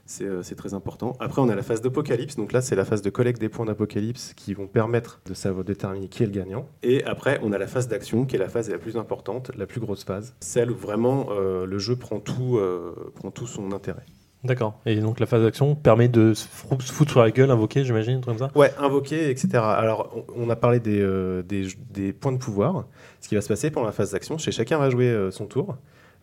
c'est 0.05 0.25
euh, 0.25 0.43
c'est 0.43 0.55
très 0.55 0.73
important. 0.73 1.15
Après, 1.19 1.41
on 1.41 1.49
a 1.49 1.55
la 1.55 1.63
phase 1.63 1.81
d'apocalypse. 1.81 2.35
Donc 2.35 2.51
là, 2.51 2.61
c'est 2.61 2.75
la 2.75 2.85
phase 2.85 3.01
de 3.01 3.09
collecte 3.09 3.41
des 3.41 3.49
points 3.49 3.65
d'apocalypse 3.65 4.33
qui 4.35 4.53
vont 4.53 4.67
permettre 4.67 5.19
de 5.25 5.33
savoir 5.33 5.65
déterminer 5.65 6.07
qui 6.07 6.23
est 6.23 6.27
le 6.27 6.31
gagnant. 6.31 6.67
Et 6.83 7.03
après, 7.03 7.39
on 7.43 7.51
a 7.51 7.57
la 7.57 7.67
phase 7.67 7.87
d'action, 7.87 8.25
qui 8.25 8.35
est 8.35 8.39
la 8.39 8.49
phase 8.49 8.69
la 8.69 8.77
plus 8.77 8.97
importante, 8.97 9.51
la 9.57 9.65
plus 9.65 9.79
grosse 9.79 10.03
phase, 10.03 10.35
celle 10.39 10.71
où 10.71 10.75
vraiment 10.75 11.27
euh, 11.31 11.65
le 11.65 11.77
jeu 11.79 11.95
prend 11.95 12.19
tout, 12.19 12.57
euh, 12.57 12.93
prend 13.15 13.31
tout 13.31 13.47
son 13.47 13.71
intérêt. 13.71 14.05
D'accord. 14.43 14.79
Et 14.85 14.97
donc 14.97 15.19
la 15.19 15.25
phase 15.25 15.41
d'action 15.41 15.73
permet 15.73 16.07
de 16.07 16.35
se 16.35 16.47
foutre 16.47 17.11
sur 17.11 17.21
la 17.21 17.31
gueule, 17.31 17.49
invoquer, 17.49 17.83
j'imagine, 17.83 18.17
un 18.17 18.21
truc 18.21 18.37
comme 18.37 18.47
ça? 18.47 18.55
Ouais, 18.55 18.71
invoquer, 18.77 19.31
etc. 19.31 19.49
Alors, 19.55 20.23
on, 20.35 20.47
a 20.51 20.55
parlé 20.55 20.79
des, 20.79 21.01
euh, 21.01 21.41
des, 21.41 21.65
des 21.89 22.13
points 22.13 22.31
de 22.31 22.37
pouvoir. 22.37 22.85
Ce 23.21 23.27
qui 23.27 23.33
va 23.33 23.41
se 23.41 23.47
passer 23.47 23.71
pendant 23.71 23.87
la 23.87 23.91
phase 23.91 24.11
d'action, 24.11 24.37
c'est 24.37 24.51
chacun 24.51 24.77
va 24.77 24.91
jouer 24.91 25.29
son 25.31 25.47
tour, 25.47 25.77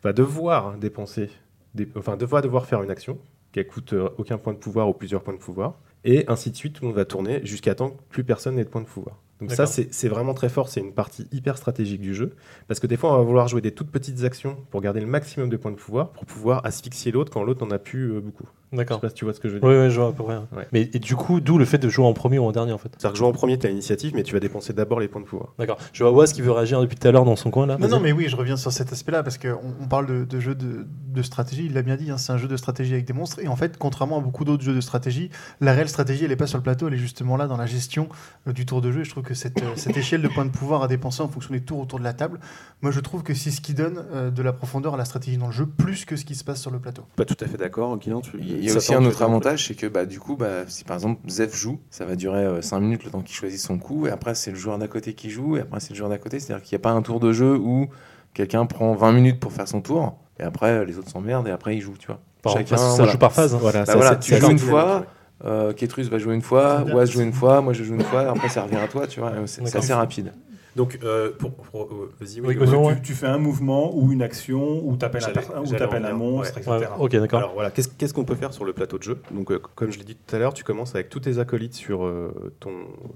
va 0.04 0.12
devoir 0.12 0.76
dépenser, 0.76 1.30
des, 1.74 1.88
enfin, 1.96 2.16
devoir, 2.16 2.42
devoir 2.42 2.66
faire 2.66 2.80
une 2.84 2.92
action 2.92 3.18
qui 3.52 3.64
coûte 3.64 3.92
euh, 3.92 4.08
aucun 4.18 4.38
point 4.38 4.52
de 4.52 4.58
pouvoir 4.58 4.88
ou 4.88 4.92
plusieurs 4.92 5.22
points 5.22 5.34
de 5.34 5.38
pouvoir, 5.38 5.78
et 6.04 6.24
ainsi 6.28 6.50
de 6.50 6.56
suite, 6.56 6.74
tout 6.74 6.82
le 6.82 6.88
monde 6.88 6.96
va 6.96 7.04
tourner 7.04 7.44
jusqu'à 7.44 7.74
temps 7.74 7.90
que 7.90 8.02
plus 8.08 8.24
personne 8.24 8.56
n'ait 8.56 8.64
de 8.64 8.68
points 8.68 8.80
de 8.80 8.86
pouvoir. 8.86 9.18
Donc 9.40 9.50
ça, 9.50 9.66
c'est 9.66 10.08
vraiment 10.08 10.34
très 10.34 10.48
fort, 10.48 10.68
c'est 10.68 10.80
une 10.80 10.92
partie 10.92 11.26
hyper 11.32 11.56
stratégique 11.56 12.00
du 12.00 12.14
jeu, 12.14 12.36
parce 12.68 12.78
que 12.78 12.86
des 12.86 12.96
fois, 12.96 13.12
on 13.12 13.16
va 13.16 13.24
vouloir 13.24 13.48
jouer 13.48 13.60
des 13.60 13.72
toutes 13.72 13.90
petites 13.90 14.22
actions 14.22 14.56
pour 14.70 14.80
garder 14.80 15.00
le 15.00 15.06
maximum 15.06 15.48
de 15.48 15.56
points 15.56 15.72
de 15.72 15.76
pouvoir, 15.76 16.10
pour 16.10 16.26
pouvoir 16.26 16.64
asphyxier 16.64 17.10
l'autre 17.10 17.32
quand 17.32 17.42
l'autre 17.42 17.64
n'en 17.64 17.72
a 17.72 17.78
plus 17.80 18.12
euh, 18.12 18.20
beaucoup. 18.20 18.48
Je 18.72 18.76
sais 18.78 18.84
D'accord. 18.84 19.00
pas 19.00 19.10
si 19.10 19.14
tu 19.14 19.26
vois 19.26 19.34
ce 19.34 19.40
que 19.40 19.48
je 19.48 19.54
veux 19.54 19.60
dire. 19.60 19.68
Oui, 19.68 19.90
je 19.90 20.00
vois 20.00 20.08
à 20.08 20.12
peu 20.12 20.24
près. 20.24 20.36
Ouais. 20.56 20.66
Mais 20.72 20.88
et 20.94 20.98
du 20.98 21.14
coup, 21.14 21.40
d'où 21.40 21.58
le 21.58 21.66
fait 21.66 21.76
de 21.76 21.90
jouer 21.90 22.06
en 22.06 22.14
premier 22.14 22.38
ou 22.38 22.44
en 22.44 22.52
dernier 22.52 22.72
en 22.72 22.78
fait? 22.78 22.88
C'est-à-dire 22.96 23.12
que 23.12 23.18
jouer 23.18 23.28
en 23.28 23.32
premier, 23.32 23.58
tu 23.58 23.66
as 23.66 23.70
l'initiative, 23.70 24.12
mais 24.14 24.22
tu 24.22 24.32
vas 24.32 24.40
dépenser 24.40 24.72
d'abord 24.72 24.98
les 24.98 25.08
points 25.08 25.20
de 25.20 25.26
pouvoir. 25.26 25.52
D'accord. 25.58 25.76
Je 25.92 26.02
vois 26.02 26.12
Waz 26.12 26.32
qui 26.32 26.40
veut 26.40 26.52
réagir 26.52 26.80
depuis 26.80 26.96
tout 26.96 27.06
à 27.06 27.12
l'heure 27.12 27.26
dans 27.26 27.36
son 27.36 27.50
coin 27.50 27.66
là. 27.66 27.76
Non, 27.78 27.88
non, 27.88 28.00
mais 28.00 28.12
oui, 28.12 28.28
je 28.28 28.36
reviens 28.36 28.56
sur 28.56 28.72
cet 28.72 28.90
aspect-là 28.92 29.22
parce 29.22 29.36
qu'on 29.36 29.74
on 29.80 29.86
parle 29.86 30.06
de, 30.06 30.24
de 30.24 30.40
jeu 30.40 30.54
de, 30.54 30.86
de 31.08 31.22
stratégie. 31.22 31.66
Il 31.66 31.74
l'a 31.74 31.82
bien 31.82 31.96
dit, 31.96 32.10
hein, 32.10 32.16
c'est 32.16 32.32
un 32.32 32.38
jeu 32.38 32.48
de 32.48 32.56
stratégie 32.56 32.94
avec 32.94 33.04
des 33.04 33.12
monstres. 33.12 33.40
Et 33.40 33.48
en 33.48 33.56
fait, 33.56 33.76
contrairement 33.76 34.18
à 34.18 34.20
beaucoup 34.20 34.44
d'autres 34.44 34.62
jeux 34.62 34.74
de 34.74 34.80
stratégie, 34.80 35.28
la 35.60 35.74
réelle 35.74 35.90
stratégie, 35.90 36.24
elle 36.24 36.30
n'est 36.30 36.36
pas 36.36 36.46
sur 36.46 36.58
le 36.58 36.62
plateau, 36.64 36.88
elle 36.88 36.94
est 36.94 36.98
justement 36.98 37.36
là 37.36 37.46
dans 37.46 37.58
la 37.58 37.66
gestion 37.66 38.08
euh, 38.48 38.52
du 38.52 38.64
tour 38.64 38.80
de 38.80 38.90
jeu. 38.90 39.00
Et 39.00 39.04
je 39.04 39.10
trouve 39.10 39.24
que 39.24 39.34
cette, 39.34 39.62
euh, 39.62 39.72
cette 39.76 39.96
échelle 39.96 40.22
de 40.22 40.28
points 40.28 40.46
de 40.46 40.50
pouvoir 40.50 40.82
à 40.82 40.88
dépenser 40.88 41.22
en 41.22 41.28
fonction 41.28 41.52
des 41.52 41.60
tours 41.60 41.78
autour 41.78 41.98
de 41.98 42.04
la 42.04 42.14
table, 42.14 42.40
moi 42.80 42.90
je 42.90 43.00
trouve 43.00 43.22
que 43.22 43.34
c'est 43.34 43.50
ce 43.50 43.60
qui 43.60 43.74
donne 43.74 44.02
euh, 44.14 44.30
de 44.30 44.42
la 44.42 44.52
profondeur 44.54 44.94
à 44.94 44.96
la 44.96 45.04
stratégie 45.04 45.36
dans 45.36 45.48
le 45.48 45.52
jeu, 45.52 45.66
plus 45.66 46.04
que 46.06 46.16
ce 46.16 46.24
qui 46.24 46.34
se 46.34 46.44
passe 46.44 46.60
sur 46.60 46.70
le 46.70 46.78
plateau. 46.78 47.02
Pas 47.16 47.24
tout 47.26 47.36
à 47.40 47.46
fait 47.46 47.58
d'accord, 47.58 47.98
Guilain. 47.98 48.20
Tu... 48.20 48.38
Il 48.62 48.66
y 48.66 48.70
a 48.70 48.72
ça 48.72 48.78
aussi 48.78 48.94
un 48.94 49.04
autre 49.04 49.22
avantage, 49.22 49.66
c'est 49.68 49.74
que 49.74 49.86
bah, 49.86 50.06
du 50.06 50.18
coup, 50.20 50.36
bah, 50.36 50.64
si 50.68 50.84
par 50.84 50.96
exemple 50.96 51.20
Zef 51.28 51.54
joue, 51.56 51.78
ça 51.90 52.04
va 52.04 52.16
durer 52.16 52.62
5 52.62 52.80
minutes 52.80 53.04
le 53.04 53.10
temps 53.10 53.20
qu'il 53.22 53.34
choisit 53.36 53.60
son 53.60 53.78
coup, 53.78 54.06
et 54.06 54.10
après 54.10 54.34
c'est 54.34 54.50
le 54.50 54.56
joueur 54.56 54.78
d'à 54.78 54.88
côté 54.88 55.14
qui 55.14 55.30
joue, 55.30 55.56
et 55.56 55.60
après 55.60 55.80
c'est 55.80 55.90
le 55.90 55.96
joueur 55.96 56.08
d'à 56.10 56.18
côté. 56.18 56.40
C'est-à-dire 56.40 56.62
qu'il 56.64 56.76
n'y 56.76 56.80
a 56.80 56.84
pas 56.84 56.90
un 56.92 57.02
tour 57.02 57.20
de 57.20 57.32
jeu 57.32 57.56
où 57.56 57.88
quelqu'un 58.34 58.64
prend 58.66 58.94
20 58.94 59.12
minutes 59.12 59.40
pour 59.40 59.52
faire 59.52 59.68
son 59.68 59.80
tour, 59.80 60.16
et 60.40 60.42
après 60.42 60.84
les 60.86 60.98
autres 60.98 61.10
s'emmerdent, 61.10 61.48
et 61.48 61.50
après 61.50 61.76
il 61.76 61.80
joue, 61.80 61.94
tu 61.98 62.06
vois. 62.06 62.20
Par- 62.42 62.54
Chacun, 62.54 62.76
ça 62.76 62.96
voilà. 62.96 63.12
joue 63.12 63.18
par 63.18 63.32
phase. 63.32 63.54
hein. 63.54 63.58
Voilà, 63.60 63.80
Bah 63.80 63.86
ça, 63.86 63.96
voilà, 63.96 64.16
tu 64.16 64.34
joues 64.36 64.50
une 64.50 64.58
fois, 64.58 65.06
euh, 65.44 65.72
Ketrus 65.72 66.08
va 66.08 66.18
jouer 66.18 66.34
une 66.34 66.42
fois, 66.42 66.84
c'est 66.86 67.06
joue 67.12 67.20
une 67.20 67.32
fois, 67.32 67.60
moi 67.60 67.72
je 67.72 67.84
joue 67.84 67.94
une 67.94 68.02
fois, 68.02 68.22
et 68.24 68.26
après 68.26 68.48
ça 68.48 68.62
revient 68.62 68.76
à 68.76 68.88
toi, 68.88 69.06
tu 69.06 69.20
vois. 69.20 69.32
C'est 69.46 69.76
assez 69.76 69.92
rapide. 69.92 70.32
Donc, 70.74 70.98
euh, 71.04 71.32
pour, 71.38 71.52
pour- 71.52 71.84
euh, 71.84 72.10
vas-y, 72.20 72.40
Oui, 72.40 72.56
oui. 72.58 72.66
Tu, 72.68 72.74
ouais. 72.74 73.00
tu 73.02 73.12
fais 73.12 73.26
un 73.26 73.36
mouvement 73.38 73.94
ou 73.94 74.10
une 74.10 74.22
action 74.22 74.86
ou 74.86 74.96
t'appelles 74.96 75.24
un, 75.24 75.60
ou 75.62 75.66
t'appelles 75.66 76.04
un 76.06 76.14
monstre, 76.14 76.56
ouais. 76.56 76.62
etc. 76.62 76.70
Ouais, 76.98 77.04
ok, 77.04 77.12
d'accord. 77.16 77.38
Alors 77.40 77.52
voilà, 77.52 77.70
qu'est-ce 77.70 77.88
qu'est-ce 77.88 78.14
qu'on 78.14 78.24
peut 78.24 78.34
faire 78.34 78.54
sur 78.54 78.64
le 78.64 78.72
plateau 78.72 78.96
de 78.96 79.02
jeu 79.02 79.18
Donc, 79.32 79.50
euh, 79.52 79.60
comme 79.74 79.90
je 79.90 79.98
l'ai 79.98 80.04
dit 80.04 80.16
tout 80.16 80.34
à 80.34 80.38
l'heure, 80.38 80.54
tu 80.54 80.64
commences 80.64 80.94
avec 80.94 81.10
tous 81.10 81.20
tes 81.20 81.38
acolytes 81.38 81.74
sur 81.74 82.04
euh, 82.04 82.52
ton 82.60 82.70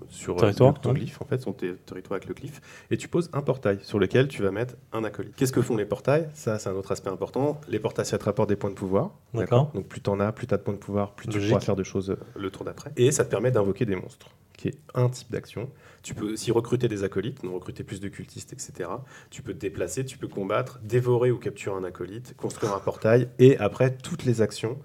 sur 0.08 0.34
euh, 0.34 0.40
Territoire, 0.40 0.74
ton 0.80 0.90
ouais. 0.90 0.96
glyphe, 0.96 1.20
en 1.22 1.24
fait, 1.24 1.40
sur 1.40 1.56
tes 1.56 1.74
territoire 1.74 2.16
avec 2.18 2.28
le 2.28 2.34
glyphe, 2.34 2.60
et 2.90 2.96
tu 2.98 3.08
poses 3.08 3.30
un 3.32 3.40
portail 3.42 3.78
sur 3.82 3.98
lequel 3.98 4.28
tu 4.28 4.42
vas 4.42 4.50
mettre 4.50 4.74
un 4.92 5.04
acolyte. 5.04 5.34
Qu'est-ce 5.36 5.52
que 5.52 5.62
font 5.62 5.76
les 5.76 5.86
portails? 5.86 6.28
Ça, 6.34 6.58
c'est 6.58 6.68
un 6.68 6.74
autre 6.74 6.92
aspect 6.92 7.10
important. 7.10 7.58
Les 7.68 7.78
portails, 7.78 8.04
ça 8.06 8.18
te 8.18 8.24
rapporte 8.24 8.48
des 8.50 8.56
points 8.56 8.70
de 8.70 8.74
pouvoir. 8.74 9.12
D'accord. 9.32 9.70
Donc, 9.74 9.86
plus 9.86 10.00
t'en 10.02 10.20
as, 10.20 10.32
plus 10.32 10.46
t'as 10.46 10.58
de 10.58 10.62
points 10.62 10.74
de 10.74 10.78
pouvoir, 10.78 11.12
plus 11.12 11.28
tu 11.28 11.38
pourras 11.40 11.60
faire 11.60 11.76
de 11.76 11.82
choses 11.84 12.16
le 12.36 12.50
tour 12.50 12.64
d'après. 12.64 12.92
Et 12.96 13.10
ça 13.12 13.24
te 13.24 13.30
permet 13.30 13.50
d'invoquer 13.50 13.86
des 13.86 13.96
monstres, 13.96 14.28
qui 14.56 14.68
est 14.68 14.78
un 14.94 15.08
type 15.08 15.30
d'action. 15.30 15.70
Tu 16.06 16.14
peux 16.14 16.34
aussi 16.34 16.52
recruter 16.52 16.86
des 16.86 17.02
acolytes, 17.02 17.42
donc 17.42 17.54
recruter 17.54 17.82
plus 17.82 17.98
de 17.98 18.06
cultistes, 18.06 18.52
etc. 18.52 18.88
Tu 19.28 19.42
peux 19.42 19.52
te 19.52 19.58
déplacer, 19.58 20.04
tu 20.04 20.18
peux 20.18 20.28
combattre, 20.28 20.78
dévorer 20.84 21.32
ou 21.32 21.36
capturer 21.36 21.74
un 21.74 21.82
acolyte, 21.82 22.36
construire 22.36 22.74
un 22.74 22.78
portail, 22.78 23.28
et 23.40 23.58
après 23.58 23.96
toutes 23.96 24.24
les 24.24 24.40
actions 24.40 24.78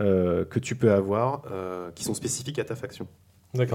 euh, 0.00 0.44
que 0.44 0.58
tu 0.58 0.74
peux 0.74 0.90
avoir 0.90 1.44
euh, 1.48 1.92
qui 1.92 2.02
sont 2.02 2.12
spécifiques 2.12 2.58
à 2.58 2.64
ta 2.64 2.74
faction. 2.74 3.06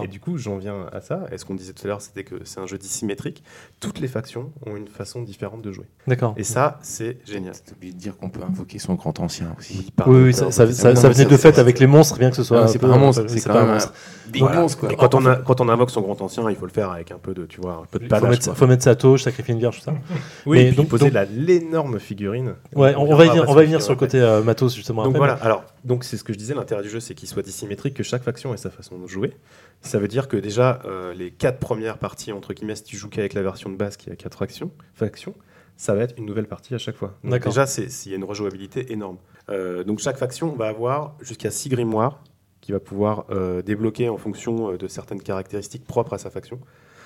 Et 0.04 0.08
du 0.08 0.20
coup, 0.20 0.38
j'en 0.38 0.58
viens 0.58 0.88
à 0.92 1.02
ça. 1.02 1.26
Et 1.32 1.38
ce 1.38 1.46
qu'on 1.46 1.56
disait 1.56 1.74
tout 1.74 1.86
à 1.86 1.88
l'heure, 1.88 2.02
c'était 2.02 2.24
que 2.24 2.36
c'est 2.44 2.60
un 2.60 2.68
jeu 2.68 2.78
dissymétrique. 2.78 3.44
Toutes 3.80 4.00
les 4.00 4.08
factions 4.08 4.52
ont 4.66 4.76
une 4.76 4.88
façon 4.88 5.22
différente 5.22 5.62
de 5.62 5.72
jouer. 5.72 5.86
D'accord. 6.08 6.34
Et 6.38 6.44
ça, 6.44 6.80
c'est 6.82 7.18
génial. 7.26 7.54
T'as 7.66 7.74
oublié 7.74 7.94
de 7.94 7.98
dire 7.98 8.18
qu'on 8.18 8.30
peut 8.30 8.42
invoquer 8.44 8.80
son 8.80 8.96
grand 8.96 9.20
ancien 9.20 9.56
aussi. 9.58 9.92
Oui, 10.08 10.24
oui, 10.26 10.34
ça, 10.34 10.52
ça, 10.52 10.66
venait 10.66 11.26
de 11.26 11.38
fait 11.38 11.58
avec 11.60 11.80
les 11.80 11.88
monstres, 11.88 12.18
bien 12.18 12.30
que 12.30 12.36
ce 12.36 12.44
soit. 12.44 12.68
C'est 12.68 12.80
pas 12.80 12.88
un 12.88 12.98
monstre, 12.98 13.24
c'est 13.28 13.48
pas 13.48 13.62
un 13.62 13.66
monstre. 13.74 13.94
un 14.28 14.32
big 14.32 14.42
Voilà. 14.42 14.60
monstre, 14.62 14.80
quoi. 14.80 14.92
Et 14.92 14.96
quand 14.96 15.16
on, 15.16 15.26
a, 15.26 15.36
quand 15.38 15.62
on 15.62 15.70
invoque 15.70 15.90
son 15.92 16.02
grand 16.02 16.22
ancien, 16.22 16.50
il 16.50 16.56
faut 16.56 16.66
le 16.66 16.72
faire 16.72 16.92
avec 16.92 17.12
un 17.12 17.18
peu 17.18 17.34
de, 17.34 17.46
tu 17.46 17.62
vois, 17.62 17.74
un 17.84 17.86
peu 17.90 18.00
de 18.00 18.06
Il 18.06 18.10
faut 18.16 18.28
mettre, 18.28 18.46
quoi. 18.46 18.56
faut 18.56 18.68
mettre 18.68 18.84
sa 18.84 18.96
toge, 18.96 19.24
sacrifier 19.24 19.54
une 19.54 19.60
vierge, 19.60 19.78
tout 19.78 19.84
ça. 19.86 19.94
Oui, 20.46 20.58
Mais 20.58 20.64
et 20.64 20.68
puis 20.68 20.78
donc- 20.78 20.90
poser 20.90 21.12
l'énorme 21.32 22.00
figurine. 22.00 22.54
Ouais, 22.76 22.94
on, 22.96 23.12
on 23.12 23.16
va 23.16 23.26
y 23.26 23.30
venir, 23.30 23.46
on 23.48 23.54
va 23.54 23.64
y 23.64 23.66
venir 23.66 23.82
sur 23.82 23.94
le 23.94 23.98
côté 24.00 24.20
euh, 24.20 24.42
matos 24.44 24.76
justement. 24.76 25.04
Donc 25.04 25.16
voilà, 25.18 25.34
alors, 25.42 25.64
donc 25.84 26.04
c'est 26.04 26.18
ce 26.18 26.24
que 26.24 26.34
je 26.34 26.38
disais, 26.38 26.54
l'intérêt 26.54 26.84
du 26.84 26.90
jeu, 26.90 27.00
c'est 27.00 27.14
qu'il 27.14 27.28
soit 27.28 27.42
dissymétrique, 27.44 27.94
que 27.96 28.04
chaque 28.04 28.24
faction 28.24 28.54
ait 28.54 28.58
sa 28.58 28.70
façon 28.70 28.98
de 28.98 29.08
jouer. 29.08 29.34
Ça 29.82 30.00
veut 30.00 30.08
dire 30.08 30.28
que 30.28 30.38
déjà, 30.38 30.82
euh, 30.86 31.14
les 31.14 31.32
quatre 31.32 31.60
premières 31.60 31.98
parties, 31.98 32.32
entre 32.32 32.54
guillemets, 32.54 32.76
si 32.76 32.84
tu 32.84 32.98
joues 32.98 33.10
qu'avec 33.10 33.34
la 33.34 33.42
version 33.42 33.70
de 33.70 33.76
base 33.76 33.98
qui 33.98 34.10
a 34.12 34.16
quatre 34.16 34.38
factions, 34.38 34.72
factions 34.94 35.36
ça 35.78 35.94
va 35.94 36.02
être 36.04 36.16
une 36.18 36.26
nouvelle 36.26 36.48
partie 36.48 36.76
à 36.76 36.78
chaque 36.78 36.98
fois. 36.98 37.16
Donc 37.24 37.32
D'accord. 37.32 37.54
déjà, 37.54 37.66
s'il 37.66 38.12
y 38.12 38.14
a 38.14 38.18
une 38.18 38.26
rejouabilité 38.26 38.92
énorme. 38.92 39.18
Euh, 39.48 39.86
donc 39.86 40.00
chaque 40.00 40.18
faction 40.18 40.54
va 40.54 40.68
avoir 40.68 41.16
jusqu'à 41.22 41.52
6 41.52 41.70
grimoires 41.70 42.22
qui 42.60 42.74
va 42.74 42.82
pouvoir 42.82 43.26
euh, 43.30 43.62
débloquer 43.62 44.10
en 44.10 44.18
fonction 44.18 44.76
de 44.76 44.88
certaines 44.90 45.22
caractéristiques 45.22 45.86
propres 45.86 46.14
à 46.14 46.18
sa 46.18 46.30
faction. 46.30 46.60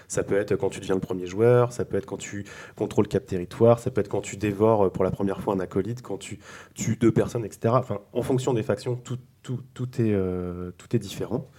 Ça 0.08 0.24
peut 0.24 0.36
être 0.36 0.56
quand 0.56 0.70
tu 0.70 0.80
deviens 0.80 0.96
le 0.96 1.02
premier 1.02 1.28
joueur, 1.28 1.72
ça 1.72 1.86
peut 1.86 1.98
être 1.98 2.06
quand 2.06 2.18
tu 2.18 2.46
contrôles 2.76 3.08
cap 3.08 3.26
territoire, 3.26 3.80
ça 3.80 3.92
peut 3.92 4.02
être 4.02 4.10
quand 4.10 4.22
tu 4.22 4.38
dévores 4.38 4.92
pour 4.92 5.04
la 5.04 5.12
première 5.12 5.40
fois 5.40 5.54
un 5.54 5.60
acolyte, 5.60 6.02
quand 6.02 6.18
tu 6.18 6.40
tues 6.74 6.96
deux 6.96 7.12
personnes, 7.12 7.46
etc. 7.46 7.76
Enfin, 7.78 8.00
en 8.12 8.22
fonction 8.22 8.54
des 8.54 8.64
factions, 8.64 8.96
tout, 8.96 9.20
tout, 9.42 9.60
tout, 9.74 10.02
est, 10.02 10.14
euh, 10.14 10.72
tout 10.78 10.96
est 10.96 11.00
différent. 11.00 11.50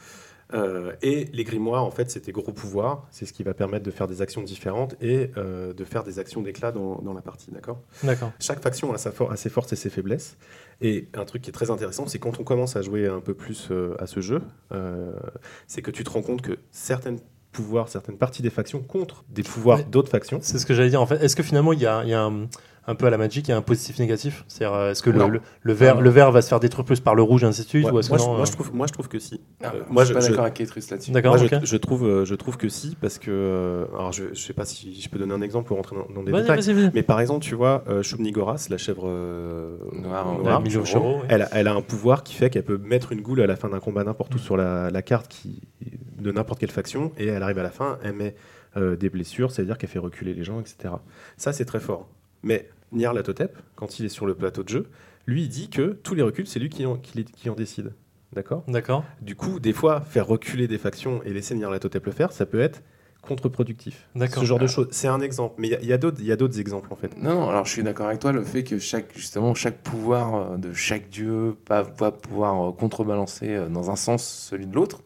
Euh, 0.55 0.93
et 1.03 1.27
les 1.33 1.45
grimoires, 1.45 1.85
en 1.85 1.91
fait, 1.91 2.11
c'est 2.11 2.21
tes 2.21 2.33
gros 2.33 2.53
pouvoirs. 2.53 3.07
C'est 3.11 3.27
ce 3.27 3.33
qui 3.33 3.43
va 3.43 3.55
permettre 3.55 3.85
de 3.85 3.91
faire 3.91 4.07
des 4.07 4.23
actions 4.23 4.43
différentes 4.43 4.95
et 5.03 5.31
euh, 5.37 5.73
de 5.73 5.85
faire 5.85 6.05
des 6.05 6.19
actions 6.21 6.43
d'éclat 6.43 6.71
dans, 6.73 7.01
dans 7.03 7.13
la 7.13 7.23
partie, 7.23 7.51
d'accord? 7.51 7.81
D'accord. 8.05 8.31
chaque 8.39 8.63
faction 8.63 8.93
a, 8.93 8.99
sa 8.99 9.11
for- 9.11 9.33
a 9.33 9.37
ses 9.37 9.51
forces 9.51 9.73
et 9.73 9.77
ses 9.77 9.91
faiblesses. 9.91 10.37
Et 10.81 11.09
un 11.15 11.25
truc 11.25 11.43
qui 11.43 11.51
est 11.51 11.53
très 11.53 11.71
intéressant, 11.71 12.07
c'est 12.07 12.19
quand 12.19 12.39
on 12.41 12.45
commence 12.45 12.77
à 12.77 12.83
jouer 12.83 13.07
un 13.09 13.21
peu 13.21 13.35
plus 13.35 13.69
euh, 13.71 13.95
à 13.99 14.07
ce 14.07 14.21
jeu, 14.21 14.41
c'est 15.67 15.83
que 15.83 15.91
tu 15.91 16.05
te 16.05 16.11
rends 16.11 16.23
compte 16.23 16.43
que 16.43 16.59
certains 16.71 17.17
pouvoirs, 17.53 17.89
certaines 17.89 18.19
parties 18.19 18.43
des 18.43 18.51
factions 18.51 18.83
contre 18.83 19.25
des 19.29 19.43
pouvoirs 19.45 19.85
d'autres 19.85 20.11
factions. 20.11 20.39
C'est 20.43 20.59
ce 20.59 20.67
que 20.67 20.75
j'allais 20.75 20.91
dire 20.91 21.01
en 21.01 21.07
fait. 21.07 21.23
Est-ce 21.23 21.37
que 21.37 21.43
finalement 21.45 21.73
il 21.73 21.81
y 21.81 21.87
a, 21.87 22.03
il 22.03 22.11
y 22.11 22.15
a 22.15 22.23
un, 22.23 22.49
un 22.87 22.95
peu 22.95 23.07
à 23.07 23.11
la 23.11 23.17
Magic, 23.19 23.49
il 23.49 23.51
y 23.51 23.55
a 23.55 23.57
un 23.57 23.63
positif 23.63 23.99
négatif 23.99 24.45
C'est-à-dire, 24.49 24.77
euh, 24.77 24.91
est-ce 24.91 25.03
que 25.03 25.11
le, 25.11 25.19
Non. 25.19 25.29
le, 25.29 25.41
le 25.63 25.73
vert, 25.73 25.95
Non. 25.97 26.01
le 26.03 26.11
vert 26.11 26.31
va 26.33 26.43
se 26.43 26.49
faire 26.49 26.61
détruire 26.61 26.85
plus 26.85 27.01
par 27.01 27.15
le 27.15 27.23
rouge, 27.23 27.43
ainsi 27.45 27.63
de 27.63 27.67
suite 27.69 27.87
Ouais, 27.87 27.93
ou 27.93 27.99
est-ce 27.99 28.09
moi, 28.11 28.19
que 28.19 28.23
je, 28.25 28.29
non, 28.29 28.35
moi, 28.35 28.43
euh, 28.43 28.47
je 28.47 28.53
trouve, 28.53 28.75
moi, 28.75 28.87
je 28.87 28.93
trouve 28.93 29.09
que 29.09 29.19
si. 29.19 29.41
Ah, 29.63 29.73
Euh, 29.75 29.81
moi, 29.89 30.05
je 30.05 30.09
je- 30.09 30.13
suis 30.13 30.15
pas 30.15 30.21
je- 30.21 30.29
d'accord 30.31 30.45
avec 30.45 30.59
là-dessus. 30.59 31.11
D'accord, 31.13 31.37
Moi, 31.37 31.45
ok. 31.47 31.59
je, 31.63 31.67
je 31.67 31.77
trouve, 31.77 32.25
je 32.25 32.35
trouve 32.35 32.57
que 32.57 32.69
si, 32.69 32.97
parce 33.01 33.19
que. 33.19 33.87
alors, 33.95 34.13
je, 34.13 34.25
je 34.35 34.41
sais 34.41 34.53
pas 34.53 34.65
si 34.65 35.01
je 35.01 35.09
peux 35.09 35.19
donner 35.19 35.33
un 35.35 35.41
exemple 35.43 35.69
pour 35.69 35.77
rentrer 35.77 35.97
dans, 35.97 36.15
dans 36.15 36.23
des 36.23 36.33
Vas-y, 36.33 36.43
détails. 36.43 36.61
vas-y, 36.61 36.75
vas-y. 36.75 36.91
Mais 36.95 37.03
par 37.03 37.21
exemple, 37.21 37.45
tu 37.45 37.55
vois, 37.55 37.85
euh, 37.89 38.03
Shubnigoras, 38.03 38.67
la 38.71 38.77
chèvre 38.79 39.05
euh, 39.07 39.77
Noire, 39.93 40.27
ouais. 40.43 41.27
elle, 41.29 41.43
a, 41.43 41.49
elle 41.53 41.69
a 41.69 41.75
un 41.75 41.83
pouvoir 41.83 42.23
qui 42.23 42.35
fait 42.35 42.51
qu'elle 42.51 42.65
peut 42.65 42.79
mettre 42.79 43.13
une 43.13 43.21
goule 43.23 43.41
à 43.41 43.47
la 43.47 43.57
fin 43.57 43.69
d'un 43.69 43.81
combat 43.81 44.05
n'importe 44.05 44.35
où 44.35 44.39
sur 44.39 44.57
la, 44.57 44.91
la 44.91 45.03
carte 45.03 45.29
qui, 45.29 45.61
de 46.19 46.31
n'importe 46.33 46.61
quelle 46.61 46.71
faction, 46.71 47.13
et 47.19 47.27
elle 47.27 47.43
arrive 47.43 47.59
à 47.59 47.63
la 47.63 47.71
fin, 47.71 47.99
elle 48.03 48.13
met 48.15 48.35
euh, 48.77 48.97
des 48.97 49.09
blessures, 49.09 49.51
c'est-à-dire 49.53 49.79
qu'elle 49.79 49.91
fait 49.91 49.99
reculer 49.99 50.35
les 50.35 50.45
gens, 50.45 50.61
etc. 50.61 50.95
Ça, 51.37 51.53
c'est 51.53 51.65
très 51.65 51.81
fort. 51.81 52.09
Mais 52.43 52.69
Nyarlathotep, 52.95 53.57
quand 53.77 53.99
il 53.99 54.07
est 54.07 54.11
sur 54.11 54.27
le 54.27 54.35
plateau 54.35 54.63
de 54.63 54.69
jeu, 54.69 54.87
lui, 55.27 55.43
il 55.43 55.49
dit 55.49 55.69
que 55.71 55.99
tous 56.03 56.15
les 56.15 56.23
reculs, 56.23 56.47
c'est 56.47 56.59
lui 56.61 56.69
qui 56.69 56.85
en, 56.87 56.97
qui 56.97 57.17
les- 57.19 57.25
qui 57.25 57.49
en 57.51 57.55
décide. 57.55 57.93
D'accord? 58.33 58.65
D'accord. 58.69 59.05
Du 59.23 59.37
coup, 59.37 59.61
des 59.61 59.73
fois, 59.73 60.01
faire 60.01 60.27
reculer 60.27 60.67
des 60.69 60.79
factions 60.79 61.23
et 61.25 61.33
laisser 61.33 61.55
Nyarlathotep 61.55 62.05
le 62.07 62.13
faire, 62.13 62.33
ça 62.33 62.47
peut 62.47 62.61
être 62.61 62.83
contre-productif. 63.23 64.07
D'accord. 64.15 64.43
Ce 64.43 64.47
genre 64.47 64.59
de 64.59 64.67
choses. 64.67 64.89
C'est 64.91 65.09
un 65.09 65.21
exemple. 65.21 65.55
Mais 65.59 65.69
il 65.69 65.71
y 65.71 65.75
a- 65.75 65.81
il 65.81 65.89
y 65.89 65.93
a, 65.95 66.37
d'autres- 66.37 66.61
exemples, 66.61 66.93
en 66.93 66.97
fait. 66.97 67.17
Non, 67.17 67.33
non, 67.35 67.49
alors 67.49 67.65
je 67.65 67.71
suis 67.71 67.83
d'accord 67.83 68.07
avec 68.09 68.19
toi, 68.21 68.33
le 68.33 68.45
fait 68.45 68.65
que 68.65 68.79
chaque, 68.79 69.17
justement, 69.17 69.55
chaque 69.55 69.79
pouvoir 69.79 70.53
euh, 70.53 70.57
de 70.59 70.73
chaque 70.75 71.09
dieu 71.09 71.57
va, 71.69 71.83
va 71.83 72.13
pouvoir 72.13 72.69
euh, 72.69 72.73
contrebalancer 72.73 73.49
euh, 73.49 73.69
dans 73.69 73.91
un 73.91 73.97
sens 73.97 74.23
celui 74.51 74.67
de 74.67 74.75
l'autre, 74.75 75.01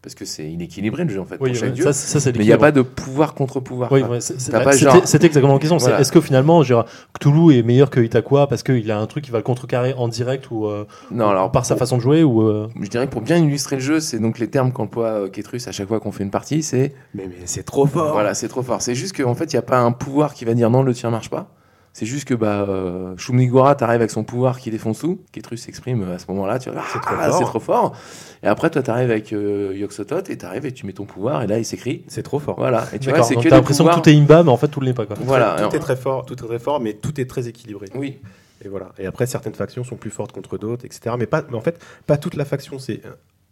parce 0.00 0.14
que 0.14 0.24
c'est 0.24 0.48
inéquilibré 0.50 1.04
le 1.04 1.10
jeu 1.10 1.20
en 1.20 1.24
fait 1.24 1.36
Oui, 1.40 1.50
pour 1.50 1.58
chaque 1.58 1.68
ouais, 1.70 1.74
dieu. 1.74 1.84
ça, 1.84 1.92
ça 1.92 2.20
c'est 2.20 2.36
mais 2.36 2.44
il 2.44 2.46
n'y 2.46 2.52
a 2.52 2.58
pas 2.58 2.70
de 2.72 2.82
pouvoir 2.82 3.34
contre 3.34 3.58
pouvoir. 3.60 3.90
Oui, 3.90 4.02
ouais, 4.02 4.20
c'est- 4.20 4.38
c'est- 4.40 4.52
T'as 4.52 4.60
pas 4.60 4.72
c'était 4.72 4.84
genre- 4.92 5.06
c'était 5.06 5.26
exactement 5.26 5.54
la 5.54 5.58
question. 5.58 5.76
Voilà. 5.76 6.00
Est-ce 6.00 6.12
que 6.12 6.20
finalement, 6.20 6.62
dire, 6.62 6.84
Cthulhu 7.18 7.56
est 7.58 7.62
meilleur 7.62 7.90
que 7.90 8.00
Itakwa 8.00 8.46
parce 8.46 8.62
qu'il 8.62 8.90
a 8.90 8.98
un 8.98 9.06
truc 9.06 9.24
qui 9.24 9.30
va 9.30 9.38
le 9.38 9.44
contrecarrer 9.44 9.94
en 9.94 10.06
direct 10.08 10.50
ou 10.50 10.66
euh, 10.66 10.84
Non, 11.10 11.28
alors 11.28 11.50
par 11.50 11.64
sa 11.66 11.74
façon 11.76 11.96
de 11.96 12.02
jouer 12.02 12.22
ou 12.22 12.42
euh, 12.42 12.68
Je 12.80 12.88
dirais 12.88 13.06
que 13.06 13.12
pour 13.12 13.22
bien 13.22 13.38
illustrer 13.38 13.76
le 13.76 13.82
jeu, 13.82 13.98
c'est 14.00 14.18
donc 14.20 14.38
les 14.38 14.48
termes 14.48 14.72
qu'emploie 14.72 15.06
euh, 15.08 15.28
Ketrus 15.28 15.66
à 15.66 15.72
chaque 15.72 15.88
fois 15.88 15.98
qu'on 16.00 16.12
fait 16.12 16.22
une 16.24 16.30
partie, 16.30 16.62
c'est 16.62 16.94
Mais, 17.14 17.26
mais 17.26 17.34
c'est 17.46 17.64
trop 17.64 17.86
fort 17.86 18.12
voilà, 18.12 18.34
c'est 18.34 18.48
trop 18.48 18.62
fort. 18.62 18.80
C'est 18.82 18.94
juste 18.94 19.16
qu'en 19.20 19.34
fait, 19.34 19.52
il 19.52 19.56
n'y 19.56 19.60
a 19.60 19.62
pas 19.62 19.78
un 19.80 19.92
pouvoir 19.92 20.32
qui 20.34 20.44
va 20.44 20.54
dire 20.54 20.70
non, 20.70 20.82
le 20.82 20.94
tien 20.94 21.10
marche 21.10 21.28
pas. 21.30 21.48
C'est 21.92 22.06
juste 22.06 22.28
que 22.28 22.34
bah, 22.34 22.64
euh, 22.68 23.16
Shumnigora 23.16 23.74
t'arrive 23.74 24.00
avec 24.00 24.10
son 24.10 24.22
pouvoir 24.22 24.58
qui 24.60 24.70
défonce 24.70 25.00
tout. 25.00 25.20
Ketrus 25.32 25.60
s'exprime 25.60 26.02
euh, 26.02 26.14
à 26.14 26.18
ce 26.18 26.26
moment-là, 26.28 26.58
tu 26.58 26.70
vois, 26.70 26.82
C'est 26.92 27.00
trop 27.00 27.14
ah, 27.18 27.28
fort. 27.28 27.38
c'est 27.38 27.44
trop 27.44 27.60
fort. 27.60 27.96
Et 28.42 28.46
après, 28.46 28.70
toi, 28.70 28.82
t'arrives 28.82 29.10
avec 29.10 29.32
euh, 29.32 29.72
Yoxotot 29.76 30.20
et 30.28 30.38
t'arrives 30.38 30.64
et 30.66 30.72
tu 30.72 30.86
mets 30.86 30.92
ton 30.92 31.06
pouvoir 31.06 31.42
et 31.42 31.46
là, 31.46 31.58
il 31.58 31.64
s'écrit. 31.64 32.04
C'est 32.06 32.22
trop 32.22 32.38
fort. 32.38 32.56
Voilà. 32.56 32.86
Et 32.92 32.98
tu 32.98 33.10
vois, 33.10 33.22
c'est 33.24 33.34
que 33.34 33.48
t'as 33.48 33.56
l'impression 33.56 33.84
pouvoirs. 33.84 34.00
que 34.02 34.10
tout 34.10 34.14
est 34.14 34.16
imba, 34.18 34.42
mais 34.44 34.50
en 34.50 34.56
fait 34.56 34.68
tout 34.68 34.80
ne 34.80 34.86
l'est 34.86 34.94
pas 34.94 35.06
quoi. 35.06 35.16
Voilà. 35.20 35.52
Tout 35.52 35.58
Alors- 35.58 35.74
est 35.74 35.78
très 35.80 35.96
fort, 35.96 36.24
tout 36.24 36.34
est 36.34 36.46
très 36.46 36.58
fort, 36.60 36.80
mais 36.80 36.92
tout 36.94 37.20
est 37.20 37.28
très 37.28 37.48
équilibré. 37.48 37.86
Oui. 37.94 38.18
Et 38.64 38.68
voilà. 38.68 38.90
Et 38.98 39.06
après, 39.06 39.26
certaines 39.26 39.54
factions 39.54 39.84
sont 39.84 39.96
plus 39.96 40.10
fortes 40.10 40.32
contre 40.32 40.58
d'autres, 40.58 40.84
etc. 40.84 41.14
Mais 41.18 41.26
pas, 41.26 41.42
mais 41.50 41.56
en 41.56 41.60
fait, 41.60 41.80
pas 42.06 42.16
toute 42.16 42.34
la 42.34 42.44
faction. 42.44 42.78
C'est 42.78 43.00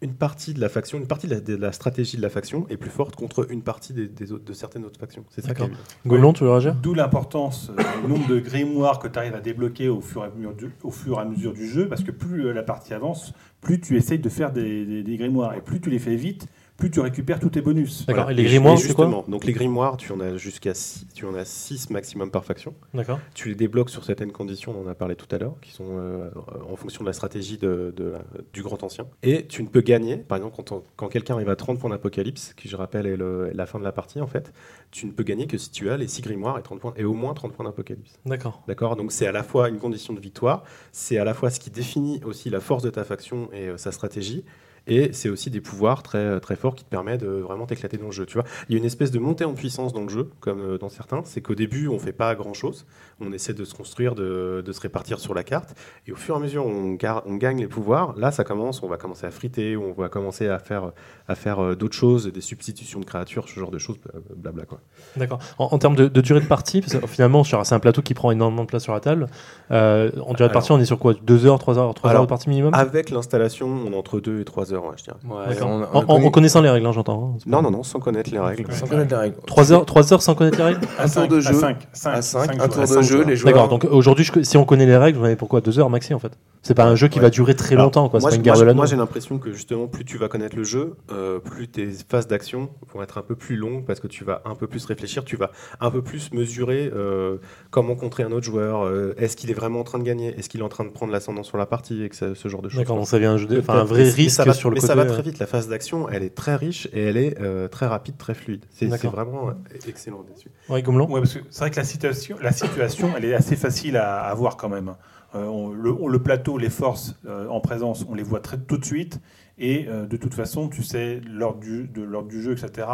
une 0.03 0.13
partie 0.15 0.53
de 0.53 0.61
la 0.61 0.69
faction, 0.69 0.99
une 0.99 1.07
partie 1.07 1.27
de 1.27 1.35
la, 1.35 1.41
de 1.41 1.57
la 1.57 1.73
stratégie 1.73 2.19
de 2.19 2.23
la 2.23 2.29
faction 2.29 2.67
est 2.69 2.77
plus 2.77 2.91
forte 2.91 3.17
contre 3.17 3.51
une 3.51 3.63
partie 3.63 3.95
des, 3.95 4.09
des 4.09 4.31
autres, 4.33 4.45
de 4.45 4.53
certaines 4.53 4.85
autres 4.85 5.01
factions. 5.01 5.25
C'est 5.31 5.41
ça 5.41 5.55
qui 5.55 5.63
est 5.63 5.67
D'accord. 5.67 5.69
bien. 6.05 6.11
Gollon, 6.11 6.33
tu 6.35 6.45
veux 6.45 6.51
réagir? 6.51 6.75
D'où 6.75 6.93
l'importance 6.93 7.71
euh, 7.71 7.83
du 8.03 8.09
nombre 8.13 8.29
de 8.29 8.39
grimoires 8.39 8.99
que 8.99 9.09
tu 9.09 9.19
arrives 9.19 9.35
à 9.35 9.41
débloquer 9.41 9.89
au 9.89 10.03
fur, 10.03 10.23
et 10.23 10.27
à 10.27 10.31
mesure 10.31 10.55
du, 10.55 10.71
au 10.83 10.91
fur 10.91 11.19
et 11.19 11.23
à 11.23 11.25
mesure 11.25 11.55
du 11.55 11.67
jeu, 11.67 11.89
parce 11.89 12.03
que 12.05 12.11
plus 12.11 12.47
euh, 12.47 12.53
la 12.53 12.63
partie 12.63 12.93
avance, 12.93 13.33
plus 13.63 13.81
tu 13.81 13.97
essayes 13.97 14.19
de 14.19 14.29
faire 14.29 14.53
des, 14.53 14.85
des- 14.85 15.03
des 15.03 15.17
grimoires, 15.17 15.55
et 15.55 15.63
plus 15.63 15.81
tu 15.81 15.89
les 15.89 15.99
fais 15.99 16.17
vite, 16.17 16.47
plus 16.77 16.91
tu 16.91 17.01
récupères 17.01 17.41
tous 17.41 17.49
tes 17.51 17.61
bonus. 17.63 18.05
D'accord. 18.07 18.25
Voilà. 18.25 18.39
Et 18.39 18.43
les 18.43 18.49
grimoires, 18.49 18.79
c'est 18.79 18.93
quoi 18.95 19.07
justement, 19.07 19.25
Donc 19.29 19.45
les 19.45 19.53
grimoires, 19.53 19.97
tu 19.97 20.13
en 20.13 20.21
as 20.21 20.37
jusqu'à 20.37 20.75
six- 20.75 21.07
tu 21.15 21.25
en 21.25 21.35
as 21.35 21.45
6 21.47 21.89
maximum 21.91 22.31
par 22.31 22.45
faction. 22.45 22.75
D'accord. 22.93 23.19
Tu 23.35 23.49
les 23.49 23.55
débloques 23.55 23.89
sur 23.91 24.05
certaines 24.05 24.33
conditions, 24.33 24.75
on 24.79 24.87
en 24.87 24.91
a 24.91 24.95
parlé 24.95 25.17
tout 25.17 25.27
à 25.35 25.39
l'heure, 25.39 25.57
qui 25.63 25.73
sont 25.73 25.87
euh, 25.91 26.29
en 26.71 26.77
fonction 26.77 27.03
de 27.03 27.09
la 27.09 27.13
stratégie 27.15 27.57
de, 27.59 27.95
de 27.97 28.05
la- 28.11 28.23
du 28.53 28.63
grand 28.63 28.83
ancien. 28.83 29.07
Et 29.23 29.47
tu 29.47 29.63
ne 29.63 29.69
peux 29.69 29.81
gagner, 29.81 30.17
par 30.19 30.37
exemple, 30.37 30.55
quand, 30.57 30.83
quand 30.97 31.09
quelqu'un 31.09 31.35
arrive 31.35 31.49
à 31.49 31.57
30 31.57 31.79
points 31.79 31.91
d'apocalypse, 31.91 32.53
qui 32.55 32.69
je 32.69 32.77
rappelle 32.77 33.07
est 33.07 33.17
le- 33.17 33.51
la 33.55 33.67
fin 33.67 33.79
de 33.79 33.85
la 33.85 33.93
partie 33.93 34.21
en 34.21 34.27
fait, 34.27 34.53
tu 34.91 35.07
ne 35.07 35.13
peux 35.13 35.23
gagner 35.25 35.47
que 35.47 35.57
si 35.59 35.71
tu 35.71 35.91
as 35.91 35.97
les 35.97 36.09
6 36.09 36.21
grimoires 36.23 36.59
et, 36.59 36.63
30 36.63 36.81
points, 36.81 36.95
et 36.97 37.05
au 37.05 37.15
moins 37.15 37.33
30 37.35 37.53
points 37.55 37.65
d'apocalypse. 37.65 38.19
D'accord. 38.27 38.63
D'accord 38.69 38.97
Donc 38.97 39.13
c'est 39.13 39.27
à 39.27 39.33
la 39.33 39.43
fois 39.43 39.69
une 39.71 39.79
condition 39.79 40.13
de 40.13 40.21
victoire, 40.21 40.63
c'est 40.93 41.17
à 41.19 41.25
la 41.25 41.33
fois 41.35 41.49
ce 41.51 41.59
qui 41.59 41.71
définit 41.71 42.21
aussi 42.25 42.51
la 42.51 42.61
force 42.61 42.83
de 42.83 42.91
ta 42.91 43.05
faction 43.05 43.49
et 43.53 43.69
euh, 43.69 43.77
sa 43.79 43.93
stratégie. 43.93 44.45
Et 44.87 45.13
c'est 45.13 45.29
aussi 45.29 45.51
des 45.51 45.61
pouvoirs 45.61 46.03
très, 46.03 46.39
très 46.41 46.57
forts 46.57 46.75
qui 46.75 46.85
te 46.85 46.89
permettent 46.91 47.23
de 47.23 47.29
vraiment 47.29 47.67
t'éclater 47.67 47.97
dans 47.97 48.07
le 48.07 48.13
jeu. 48.13 48.27
Tu 48.27 48.35
vois, 48.35 48.45
il 48.69 48.73
y 48.73 48.77
a 48.77 48.79
une 48.79 48.85
espèce 48.85 49.11
de 49.11 49.19
montée 49.19 49.45
en 49.45 49.55
puissance 49.55 49.93
dans 49.93 50.03
le 50.03 50.09
jeu, 50.09 50.31
comme 50.41 50.61
euh, 50.61 50.79
dans 50.79 50.89
certains. 50.89 51.23
C'est 51.25 51.41
qu'au 51.41 51.55
début, 51.55 51.89
on 51.89 51.99
fait 51.99 52.13
pas 52.13 52.35
grand 52.35 52.55
chose. 52.55 52.87
On 53.21 53.33
essaie 53.33 53.55
de 53.55 53.65
se 53.65 53.75
construire, 53.75 54.15
de, 54.15 54.63
de 54.65 54.73
se 54.73 54.81
répartir 54.81 55.19
sur 55.19 55.35
la 55.35 55.43
carte. 55.43 55.75
Et 56.07 56.13
au 56.13 56.17
fur 56.17 56.35
et 56.35 56.39
à 56.39 56.41
mesure, 56.41 56.67
on, 56.67 56.93
gagne 56.95 57.61
les 57.61 57.67
pouvoirs. 57.67 58.15
Là, 58.17 58.31
ça 58.31 58.45
commence. 58.45 58.83
On 58.83 58.89
va 58.89 58.97
commencer 58.97 59.27
à 59.27 59.31
friter, 59.31 59.77
on 59.77 59.93
va 59.93 60.09
commencer 60.09 60.49
à 60.49 60.59
faire, 60.59 60.93
à 61.29 61.35
faire 61.35 61.59
euh, 61.61 61.75
d'autres 61.75 61.97
choses, 61.97 62.27
des 62.27 62.41
substitutions 62.41 63.01
de 63.01 63.05
créatures, 63.05 63.49
ce 63.49 63.59
genre 63.59 63.71
de 63.71 63.79
choses, 63.79 63.97
bla- 63.99 64.21
blabla 64.37 64.65
quoi. 64.67 64.81
D'accord. 65.17 65.39
En, 65.59 65.69
en 65.73 65.79
termes 65.79 65.97
de, 65.97 66.09
de 66.09 66.21
durée 66.21 66.41
de 66.41 66.47
partie, 66.47 66.81
parce 66.81 66.95
que 66.97 67.07
finalement, 67.07 67.43
c'est 67.45 67.73
un 67.75 67.81
plateau 67.81 68.03
qui 68.03 68.15
prend 68.15 68.31
énormément 68.31 68.63
de 68.63 68.69
place 68.69 68.83
sur 68.83 68.93
la 68.93 69.01
table. 69.01 69.29
Euh, 69.71 70.11
en 70.25 70.35
durée 70.35 70.49
de 70.49 70.53
partie, 70.53 70.73
on 70.73 70.79
est 70.79 70.85
sur 70.85 70.99
quoi? 70.99 71.15
2 71.15 71.47
heures, 71.47 71.59
3 71.59 71.79
heures, 71.79 71.95
3 71.95 72.11
heures 72.13 72.23
de 72.23 72.27
partie 72.29 72.49
minimum? 72.49 72.75
Avec 72.75 73.11
l'installation, 73.11 73.67
on 73.67 73.93
est 73.93 73.97
entre 73.97 74.21
2 74.21 74.41
et 74.41 74.45
3 74.45 74.73
heures, 74.75 74.76
ouais, 74.83 74.95
je 74.97 75.05
dirais. 75.05 75.17
Ouais, 75.29 75.63
on- 75.63 75.67
on 75.67 75.83
En, 75.83 75.83
en- 76.03 76.07
connaît- 76.07 76.27
en 76.27 76.31
connaissant 76.31 76.61
les 76.61 76.71
règles, 76.71 76.87
hein, 76.87 76.93
j'entends. 76.93 77.35
hein. 77.37 77.39
Non, 77.47 77.63
non, 77.63 77.71
non, 77.71 77.83
sans 77.83 77.99
connaître 78.01 78.31
les 78.31 78.39
règles. 78.39 78.73
Sans 78.73 78.87
connaître 78.87 79.11
les 79.11 79.17
règles. 79.17 79.37
3 79.47 79.73
heures, 79.73 79.85
3 79.87 80.13
heures 80.13 80.23
sans 80.23 80.35
connaître 80.35 80.59
les 80.59 80.65
règles 80.65 80.81
Un 80.99 81.09
tour 81.09 81.29
de 81.29 81.37
À 81.37 81.41
jeu. 81.41 81.53
5, 81.55 81.77
À 82.05 82.23
5, 82.23 82.51
un 82.51 82.57
joueurs. 82.57 82.69
tour 82.69 82.83
À 82.83 82.87
de 82.97 83.03
jeu, 83.03 83.25
les 83.25 83.37
joueurs. 83.37 83.55
D'accord, 83.55 83.69
donc 83.69 83.85
aujourd'hui, 83.85 84.29
si 84.43 84.57
on 84.57 84.65
connaît 84.65 84.87
les 84.87 84.97
règles, 84.97 85.19
vous 85.19 85.25
en 85.25 85.27
avez 85.27 85.37
pourquoi 85.37 85.61
2 85.61 85.79
heures 85.79 85.91
maxi 85.91 86.15
en 86.15 86.19
fait 86.19 86.33
C'est 86.67 86.75
pas 86.75 86.85
un 86.87 86.97
jeu 86.97 87.07
qui 87.09 87.19
Ouais. 87.19 87.25
va 87.27 87.31
durer 87.31 87.55
très 87.55 87.75
Alors, 87.75 87.87
longtemps, 87.87 88.09
quoi. 88.09 88.19
Moi, 88.21 88.87
j'ai 88.87 88.97
l'impression 88.97 89.39
que 89.39 89.53
justement, 89.53 89.87
plus 89.87 90.05
tu 90.05 90.19
vas 90.19 90.29
connaître 90.29 90.57
le 90.57 90.65
jeu, 90.65 90.97
euh, 91.13 91.39
plus 91.39 91.69
tes 91.69 91.89
phases 92.09 92.27
d'action 92.27 92.71
vont 92.93 93.03
être 93.03 93.19
un 93.19 93.23
peu 93.23 93.37
plus 93.37 93.55
longues 93.57 93.85
parce 93.85 94.01
que 94.01 94.09
tu 94.09 94.25
vas 94.25 94.43
un 94.45 94.57
peu 94.57 94.67
plus 94.67 94.85
réfléchir, 94.85 95.25
tu 95.25 95.37
vas 95.37 95.51
un 95.81 95.91
peu 95.93 96.03
plus 96.03 96.33
mesurer 96.33 96.91
euh, 96.93 97.37
comment 97.71 97.95
contrer 97.95 98.25
un 98.25 98.33
autre 98.33 98.45
joueur. 98.45 98.83
euh, 98.85 99.15
Est-ce 99.17 99.37
qu'il 99.37 99.51
est 99.51 99.55
vraiment 99.55 99.79
en 99.81 99.85
train 99.85 99.99
de 99.99 100.05
gagner 100.05 100.37
Est-ce 100.39 100.49
qu'il 100.49 100.61
est 100.61 100.65
en 100.65 100.69
train 100.69 100.85
de 100.85 100.91
prendre 100.91 101.13
l'ascendant 101.13 101.45
sur 101.45 101.57
la 101.57 101.67
partie 101.67 102.03
et 102.03 102.09
que 102.09 102.17
ça- 102.17 102.35
ce 102.35 102.49
genre 102.49 102.63
de 102.63 102.69
choses. 102.69 102.81
D'accord, 102.81 102.97
donc 102.97 103.07
ça 103.07 103.17
un, 103.19 103.37
jeu 103.37 103.47
de- 103.47 103.61
enfin, 103.61 103.75
un 103.75 103.85
vrai 103.85 104.01
mais- 104.01 104.05
mais 104.07 104.11
risque 104.11 104.37
ça 104.37 104.45
va, 104.45 104.53
sur 104.53 104.69
le 104.71 104.75
mais 104.75 104.81
côté. 104.81 104.89
ça 104.93 104.97
va 104.97 105.05
très 105.07 105.23
vite. 105.23 105.39
La 105.39 105.47
phase 105.47 105.69
d'action, 105.69 106.09
elle 106.09 106.23
est 106.25 106.35
très 106.35 106.57
riche 106.57 106.89
et 106.93 107.05
elle 107.05 107.17
est 107.17 107.41
euh, 107.41 107.69
très 107.69 107.87
rapide, 107.87 108.17
très 108.19 108.35
fluide. 108.35 108.65
C'est 108.71 108.87
vraiment 109.07 109.51
euh, 109.51 109.53
excellent 109.89 110.25
là-dessus. 110.29 110.51
Ouais, 110.69 110.83
Gomelon 110.83 111.09
Ouais, 111.11 111.21
parce 111.21 111.35
que 111.35 111.41
c'est 111.51 111.61
vrai 111.61 111.71
que 111.71 111.77
la 111.77 111.85
situation, 111.85 112.37
la 112.43 112.53
situation, 112.53 113.13
elle 113.17 113.25
est 113.25 113.35
assez 113.35 113.55
facile 113.57 113.97
à, 113.97 114.21
à 114.23 114.35
voir 114.35 114.57
quand 114.57 114.69
même. 114.69 114.95
Euh, 115.35 115.45
on- 115.47 115.71
le, 115.71 115.93
on- 115.93 116.09
le 116.09 116.19
plateau, 116.19 116.57
les 116.59 116.71
forces 116.71 117.17
euh, 117.27 117.49
en 117.49 117.61
présence, 117.61 118.07
on 118.09 118.15
les 118.15 118.23
voit 118.23 118.41
très, 118.41 118.59
tout 118.59 118.79
de 118.79 118.85
suite. 118.85 119.21
Et 119.59 119.87
euh, 119.89 120.07
de 120.07 120.17
toute 120.17 120.35
façon, 120.35 120.69
tu 120.69 120.83
sais, 120.83 121.21
lors 121.31 121.57
du, 121.57 121.89
de, 121.89 122.03
lors 122.03 122.23
du 122.25 122.43
jeu, 122.43 122.53
etc., 122.53 122.87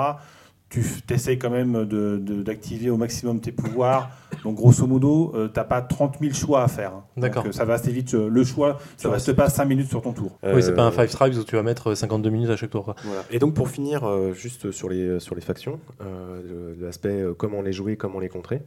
tu 0.71 0.83
essayes 1.11 1.39
quand 1.39 1.51
même 1.51 1.85
de- 1.85 2.17
de- 2.17 2.43
d'activer 2.43 2.89
au 2.89 2.97
maximum 2.97 3.41
tes 3.41 3.53
pouvoirs. 3.53 4.09
Donc, 4.43 4.57
grosso 4.57 4.87
modo, 4.87 5.33
tu 5.35 5.51
n'as 5.55 5.65
pas 5.65 5.83
30 5.83 6.17
000 6.19 6.33
choix 6.33 6.63
à 6.63 6.69
faire. 6.69 6.95
hein. 6.95 7.05
D'accord. 7.19 7.45
Euh, 7.47 7.53
ça 7.53 7.67
va 7.67 7.75
assez 7.75 7.93
vite. 7.93 8.15
euh, 8.15 8.29
Le 8.31 8.43
choix, 8.43 8.79
ça 8.97 9.09
va 9.09 9.15
reste 9.17 9.35
pas 9.35 9.51
5 9.51 9.67
minutes 9.67 9.89
sur 9.89 10.01
ton 10.01 10.13
tour. 10.15 10.39
Oui, 10.43 10.63
c'est 10.63 10.75
pas 10.75 10.85
un 10.85 10.89
Euh, 10.89 10.91
Five 10.91 11.11
Tribes 11.11 11.35
où 11.35 11.45
tu 11.45 11.57
vas 11.57 11.63
mettre 11.63 11.95
52 11.95 12.31
minutes 12.31 12.49
à 12.49 12.57
chaque 12.57 12.71
tour. 12.71 12.85
quoi. 12.87 12.95
Voilà. 13.05 13.23
Et 13.31 13.39
donc 13.39 13.53
pour 13.53 13.69
finir, 13.69 14.05
euh, 14.09 14.33
juste 14.33 14.71
sur 14.71 14.89
les, 14.89 15.21
sur 15.21 15.35
les 15.35 15.43
factions, 15.43 15.79
euh, 16.01 16.75
l'aspect 16.81 17.21
euh, 17.21 17.35
comment 17.35 17.61
les 17.61 17.75
jouer, 17.75 17.97
comment 17.99 18.19
les 18.19 18.31
contrer. 18.31 18.63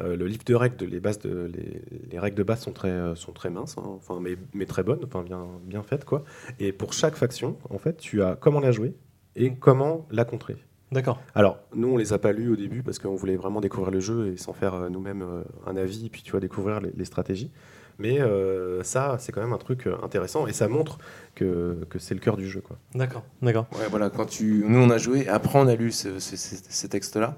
Euh, 0.00 0.16
le 0.16 0.26
livre 0.26 0.44
de 0.44 0.54
règles, 0.54 0.76
de- 0.76 0.86
les, 0.86 1.00
bases 1.00 1.18
de, 1.20 1.50
les, 1.54 1.82
les 2.10 2.18
règles 2.18 2.36
de 2.36 2.42
base 2.42 2.60
sont 2.60 2.72
très, 2.72 2.88
euh, 2.90 3.14
sont 3.14 3.32
très 3.32 3.50
minces, 3.50 3.76
hein, 3.78 3.82
enfin, 3.86 4.18
mais, 4.20 4.36
mais 4.54 4.66
très 4.66 4.82
bonnes, 4.82 5.00
enfin, 5.04 5.22
bien, 5.22 5.46
bien 5.64 5.82
faites. 5.82 6.04
Quoi. 6.04 6.24
Et 6.58 6.72
pour 6.72 6.92
chaque 6.92 7.16
faction, 7.16 7.56
en 7.70 7.78
fait, 7.78 7.96
tu 7.96 8.22
as 8.22 8.36
comment 8.36 8.60
la 8.60 8.72
jouer 8.72 8.94
et 9.36 9.54
comment 9.54 10.06
la 10.10 10.24
contrer. 10.24 10.56
D'accord. 10.92 11.20
Alors, 11.36 11.58
nous, 11.74 11.88
on 11.88 11.96
les 11.96 12.12
a 12.12 12.18
pas 12.18 12.32
lus 12.32 12.50
au 12.50 12.56
début 12.56 12.82
parce 12.82 12.98
qu'on 12.98 13.14
voulait 13.14 13.36
vraiment 13.36 13.60
découvrir 13.60 13.92
le 13.92 14.00
jeu 14.00 14.32
et 14.32 14.36
s'en 14.36 14.52
faire 14.52 14.74
euh, 14.74 14.88
nous-mêmes 14.88 15.22
euh, 15.22 15.42
un 15.66 15.76
avis, 15.76 16.06
et 16.06 16.08
puis 16.10 16.22
tu 16.22 16.32
vois, 16.32 16.40
découvrir 16.40 16.80
les, 16.80 16.90
les 16.96 17.04
stratégies. 17.04 17.52
Mais 17.98 18.18
euh, 18.18 18.82
ça, 18.82 19.16
c'est 19.18 19.30
quand 19.30 19.42
même 19.42 19.52
un 19.52 19.58
truc 19.58 19.86
intéressant 20.02 20.46
et 20.46 20.52
ça 20.54 20.68
montre 20.68 20.96
que, 21.34 21.84
que 21.90 21.98
c'est 21.98 22.14
le 22.14 22.20
cœur 22.20 22.38
du 22.38 22.48
jeu. 22.48 22.62
Quoi. 22.62 22.78
D'accord. 22.94 23.22
D'accord. 23.42 23.66
Ouais, 23.78 23.86
voilà, 23.90 24.08
quand 24.08 24.24
tu... 24.24 24.64
nous 24.66 24.78
on 24.78 24.88
a 24.88 24.96
joué, 24.96 25.28
après 25.28 25.58
on 25.58 25.66
a 25.66 25.74
lu 25.74 25.92
ce- 25.92 26.18
ce- 26.18 26.34
ce- 26.36 26.56
ces 26.66 26.88
textes-là, 26.88 27.36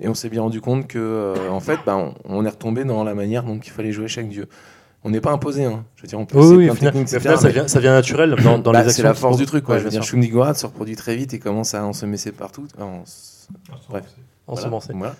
et 0.00 0.08
on 0.08 0.14
s'est 0.14 0.28
bien 0.28 0.42
rendu 0.42 0.60
compte 0.60 0.86
que, 0.86 0.98
euh, 0.98 1.48
en 1.50 1.60
fait, 1.60 1.78
bah, 1.86 1.96
on, 1.96 2.14
on 2.24 2.44
est 2.44 2.48
retombé 2.48 2.84
dans 2.84 3.04
la 3.04 3.14
manière 3.14 3.42
dont 3.44 3.58
il 3.58 3.70
fallait 3.70 3.92
jouer 3.92 4.08
chaque 4.08 4.28
dieu. 4.28 4.48
On 5.06 5.10
n'est 5.10 5.20
pas 5.20 5.32
imposé, 5.32 5.64
hein. 5.66 5.84
je 5.96 6.02
veux 6.02 6.08
dire, 6.08 6.18
on 6.18 6.24
peut 6.24 6.38
Oui, 6.38 6.56
oui, 6.56 6.64
plein 6.66 6.90
final, 6.92 7.06
ça, 7.08 7.18
mais- 7.42 7.52
vient, 7.52 7.68
ça 7.68 7.78
vient 7.80 7.92
naturel 7.92 8.36
dans, 8.42 8.58
dans 8.58 8.72
Bah, 8.72 8.80
les 8.80 8.86
actions. 8.88 9.02
c'est 9.02 9.02
la 9.02 9.12
force 9.14 9.36
du 9.36 9.44
truc, 9.46 9.62
quoi. 9.64 9.74
Ouais, 9.74 9.78
je 9.80 9.84
veux 9.84 9.90
bien 9.90 10.00
dire, 10.00 10.04
sûr. 10.06 10.16
Shungigorad 10.16 10.56
se 10.56 10.64
reproduit 10.66 10.96
très 10.96 11.14
vite 11.14 11.34
et 11.34 11.38
commence 11.38 11.74
à 11.74 11.84
ensemencer 11.84 12.32
partout. 12.32 12.66
Bref. 13.88 14.04
En 14.46 14.52
voilà, 14.54 14.66
semencé. 14.68 14.92
voilà. 14.94 15.14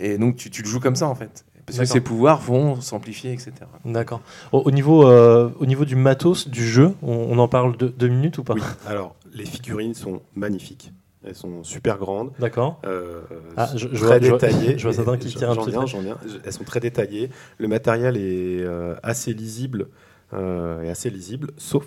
Et 0.00 0.16
donc 0.18 0.36
tu, 0.36 0.50
tu 0.50 0.62
le 0.62 0.68
joues 0.68 0.80
comme 0.80 0.96
ça 0.96 1.06
en 1.06 1.14
fait. 1.14 1.44
Parce 1.66 1.76
que 1.78 1.82
D'accord. 1.84 1.92
ses 1.92 2.00
pouvoirs 2.00 2.40
vont 2.40 2.80
s'amplifier, 2.80 3.32
etc. 3.32 3.52
D'accord. 3.84 4.20
Au, 4.50 4.60
au 4.60 4.70
niveau, 4.70 5.06
euh, 5.06 5.50
au 5.60 5.66
niveau 5.66 5.84
du 5.84 5.94
matos 5.94 6.48
du 6.48 6.66
jeu, 6.66 6.92
on, 7.02 7.12
on 7.12 7.38
en 7.38 7.48
parle 7.48 7.76
de, 7.76 7.88
deux 7.88 8.08
minutes 8.08 8.38
ou 8.38 8.44
pas? 8.44 8.54
Oui, 8.54 8.62
alors 8.86 9.14
les 9.34 9.44
figurines 9.44 9.94
sont 9.94 10.20
magnifiques. 10.34 10.90
Elles 11.24 11.34
sont 11.36 11.62
super 11.62 11.98
grandes. 11.98 12.32
D'accord. 12.40 12.80
euh, 12.84 13.20
Ah, 13.56 13.70
je- 13.76 13.88
je 13.92 14.04
très 14.04 14.18
vois- 14.18 14.38
détaillées. 14.38 14.76
je 14.78 14.82
vois 14.82 14.92
certains 14.92 15.16
qui 15.16 15.28
tirent 15.28 15.50
un 15.50 15.56
petit 15.56 15.70
viens, 15.70 15.84
viens. 16.00 16.18
Elles 16.44 16.52
sont 16.52 16.64
très 16.64 16.80
détaillées. 16.80 17.30
Le 17.58 17.68
matériel 17.68 18.16
est 18.16 18.60
euh, 18.62 18.96
assez 19.04 19.32
lisible, 19.32 19.88
euh, 20.32 20.82
est 20.82 20.90
assez 20.90 21.10
lisible, 21.10 21.50
sauf, 21.58 21.86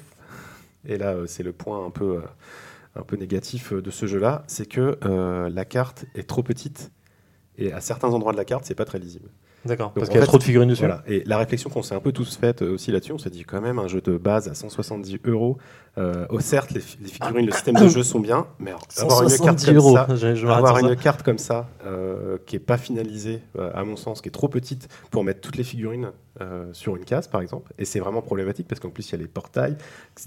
et 0.85 0.97
là 0.97 1.15
c'est 1.27 1.43
le 1.43 1.51
point 1.51 1.85
un 1.85 1.89
peu, 1.89 2.21
un 2.95 3.01
peu 3.01 3.17
négatif 3.17 3.73
de 3.73 3.91
ce 3.91 4.05
jeu-là, 4.05 4.43
c'est 4.47 4.67
que 4.67 4.97
la 5.49 5.65
carte 5.65 6.05
est 6.15 6.27
trop 6.27 6.43
petite 6.43 6.91
et 7.57 7.73
à 7.73 7.81
certains 7.81 8.09
endroits 8.09 8.31
de 8.31 8.37
la 8.37 8.45
carte 8.45 8.63
c'est 8.65 8.75
pas 8.75 8.85
très 8.85 8.99
lisible. 8.99 9.29
D'accord. 9.65 9.91
Parce 9.93 10.07
qu'il 10.09 10.15
y 10.15 10.19
a 10.19 10.21
fait, 10.21 10.27
trop 10.27 10.37
de 10.37 10.43
figurines 10.43 10.69
dessus. 10.69 10.81
Voilà. 10.85 11.03
Et 11.07 11.23
la 11.25 11.37
réflexion 11.37 11.69
qu'on 11.69 11.81
s'est 11.81 11.95
un 11.95 11.99
peu 11.99 12.11
tous 12.11 12.37
faite 12.37 12.61
euh, 12.61 12.73
aussi 12.75 12.91
là-dessus, 12.91 13.11
on 13.13 13.17
s'est 13.17 13.29
dit 13.29 13.43
quand 13.43 13.61
même 13.61 13.79
un 13.79 13.87
jeu 13.87 13.99
de 14.01 14.17
base 14.17 14.47
à 14.47 14.53
170 14.53 15.17
euros. 15.25 15.57
Euh, 15.97 16.25
oh, 16.29 16.39
certes, 16.39 16.71
les, 16.71 16.81
fi- 16.81 16.97
les 17.01 17.07
figurines, 17.07 17.45
le 17.45 17.51
système 17.51 17.75
de 17.75 17.87
jeu 17.87 18.03
sont 18.03 18.19
bien, 18.19 18.47
mais 18.59 18.71
avoir 18.97 19.23
une 19.23 19.29
carte 19.29 19.59
170 19.59 19.65
comme 19.65 19.75
euros. 19.77 19.95
ça, 19.95 20.07
Je, 20.15 20.35
je 20.35 20.45
m'arrête 20.45 20.65
avoir 20.65 20.77
une 20.79 20.89
ça. 20.89 20.95
carte 20.97 21.23
comme 21.23 21.37
ça, 21.37 21.69
euh, 21.85 22.37
qui 22.45 22.57
est 22.57 22.59
pas 22.59 22.77
finalisée, 22.77 23.41
euh, 23.57 23.71
à 23.73 23.83
mon 23.83 23.95
sens, 23.95 24.21
qui 24.21 24.27
est 24.27 24.31
trop 24.31 24.49
petite 24.49 24.87
pour 25.09 25.23
mettre 25.23 25.41
toutes 25.41 25.57
les 25.57 25.63
figurines 25.63 26.11
sur 26.73 26.97
une 26.97 27.05
case, 27.05 27.29
par 27.29 27.39
exemple. 27.39 27.71
Et 27.79 27.85
c'est 27.85 27.99
vraiment 28.01 28.21
problématique 28.21 28.67
parce 28.67 28.81
qu'en 28.81 28.89
plus, 28.89 29.07
il 29.07 29.11
y 29.13 29.15
a 29.15 29.19
les 29.19 29.27
portails. 29.27 29.77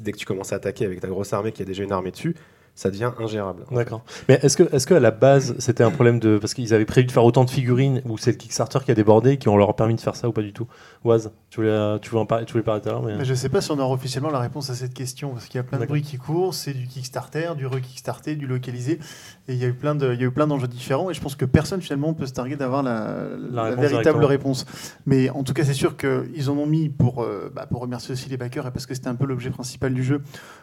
Dès 0.00 0.12
que 0.12 0.16
tu 0.16 0.24
commences 0.24 0.54
à 0.54 0.56
attaquer 0.56 0.86
avec 0.86 1.00
ta 1.00 1.08
grosse 1.08 1.34
armée 1.34 1.52
qui 1.52 1.60
a 1.60 1.66
déjà 1.66 1.84
une 1.84 1.92
armée 1.92 2.10
dessus, 2.12 2.34
ça 2.78 2.90
devient 2.92 3.10
ingérable. 3.18 3.64
D'accord. 3.72 4.02
Mais 4.28 4.38
est-ce 4.40 4.56
que, 4.56 4.62
est-ce 4.72 4.86
que 4.86 4.94
à 4.94 5.00
la 5.00 5.10
base, 5.10 5.56
c'était 5.58 5.82
un 5.82 5.90
problème 5.90 6.20
de 6.20 6.38
parce 6.38 6.54
qu'ils 6.54 6.72
avaient 6.74 6.84
prévu 6.84 7.08
de 7.08 7.12
faire 7.12 7.24
autant 7.24 7.44
de 7.44 7.50
figurines 7.50 8.02
ou 8.04 8.16
c'est 8.18 8.30
le 8.30 8.36
Kickstarter 8.36 8.78
qui 8.84 8.92
a 8.92 8.94
débordé 8.94 9.36
qui 9.36 9.48
ont 9.48 9.56
leur 9.56 9.74
permis 9.74 9.96
de 9.96 10.00
faire 10.00 10.14
ça 10.14 10.28
ou 10.28 10.32
pas 10.32 10.42
du 10.42 10.52
tout? 10.52 10.68
Waz, 11.02 11.32
tu 11.50 11.56
voulais, 11.60 11.98
tu 12.00 12.10
voulais 12.10 12.22
en 12.22 12.26
parler, 12.26 12.44
tu 12.44 12.52
voulais 12.52 12.62
parler 12.62 12.80
tout 12.80 12.88
à 12.88 12.92
l'heure, 12.92 13.02
mais 13.02 13.16
Mais 13.16 13.24
je 13.24 13.34
sais 13.34 13.48
pas 13.48 13.60
si 13.60 13.72
on 13.72 13.78
aura 13.80 13.92
officiellement 13.92 14.30
la 14.30 14.38
réponse 14.38 14.70
à 14.70 14.74
cette 14.74 14.94
question, 14.94 15.30
parce 15.30 15.46
qu'il 15.46 15.56
y 15.56 15.60
a 15.60 15.64
plein 15.64 15.78
de 15.78 15.86
bruits 15.86 16.02
qui 16.02 16.18
courent, 16.18 16.54
c'est 16.54 16.72
du 16.72 16.86
Kickstarter, 16.86 17.50
du 17.56 17.66
re-Kickstarter, 17.66 18.36
du 18.36 18.46
localisé, 18.46 19.00
et 19.48 19.54
il 19.54 19.58
y 19.58 19.64
a 19.64 19.68
eu 19.68 19.72
plein 19.74 19.94
de- 19.96 20.12
il 20.14 20.20
y 20.20 20.24
a 20.24 20.26
eu 20.26 20.30
plein 20.30 20.46
d'enjeux 20.46 20.68
différents, 20.68 21.10
et 21.10 21.14
je 21.14 21.20
pense 21.20 21.34
que 21.34 21.44
personne 21.44 21.80
finalement 21.80 22.14
peut 22.14 22.26
se 22.26 22.32
targuer 22.32 22.54
d'avoir 22.56 22.84
la, 22.84 23.16
la 23.50 23.62
réponse 23.64 23.80
véritable 23.90 24.24
réponse. 24.24 24.66
Mais 25.06 25.30
en 25.30 25.42
tout 25.42 25.52
cas, 25.52 25.64
c'est 25.64 25.72
sûr 25.74 25.96
qu'ils 25.96 26.48
en 26.50 26.56
ont 26.56 26.66
mis 26.66 26.88
pour, 26.88 27.22
euh, 27.24 27.50
bah, 27.54 27.66
pour 27.68 27.80
remercier 27.80 28.12
aussi 28.12 28.28
les 28.28 28.36
backers, 28.36 28.66
et 28.66 28.70
parce 28.70 28.86
que 28.86 28.94
c'était 28.94 29.08
un 29.08 29.14
peu 29.16 29.26
l'objet 29.26 29.50
principal 29.50 29.92
du 29.94 30.04
jeu, 30.04 30.20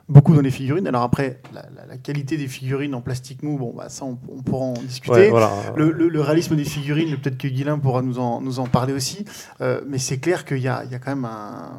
beaucoup 0.07 0.33
dans 0.33 0.41
les 0.41 0.51
figurines. 0.51 0.87
Alors 0.87 1.01
après, 1.01 1.41
la, 1.53 1.63
la- 1.75 1.85
la 1.87 1.97
qualité 2.05 2.37
des 2.37 2.47
figurines 2.47 2.93
en 2.95 3.01
plastique 3.01 3.41
mou, 3.43 3.57
bon, 3.57 3.73
bah, 3.75 3.89
ça 3.89 4.05
on, 4.05 4.17
on 4.29 4.41
pourra 4.43 4.65
en 4.65 4.73
discuter. 4.73 5.15
Ouais, 5.15 5.29
voilà. 5.29 5.49
Le, 5.75 5.91
le- 5.91 6.07
le 6.07 6.21
réalisme 6.21 6.55
des 6.55 6.63
figurines, 6.63 7.17
peut-être 7.17 7.37
que 7.37 7.47
Guilain 7.47 7.79
pourra 7.79 8.01
nous 8.01 8.19
en, 8.19 8.41
nous 8.41 8.59
en 8.59 8.67
parler 8.67 8.93
aussi, 8.93 9.25
Euh, 9.61 9.81
mais 9.87 9.97
c'est 9.97 10.19
clair 10.19 10.45
qu'il 10.45 10.59
y 10.59 10.67
a, 10.67 10.83
il 10.85 10.91
y 10.91 10.95
a 10.95 10.99
quand 10.99 11.15
même 11.15 11.25
un, 11.25 11.71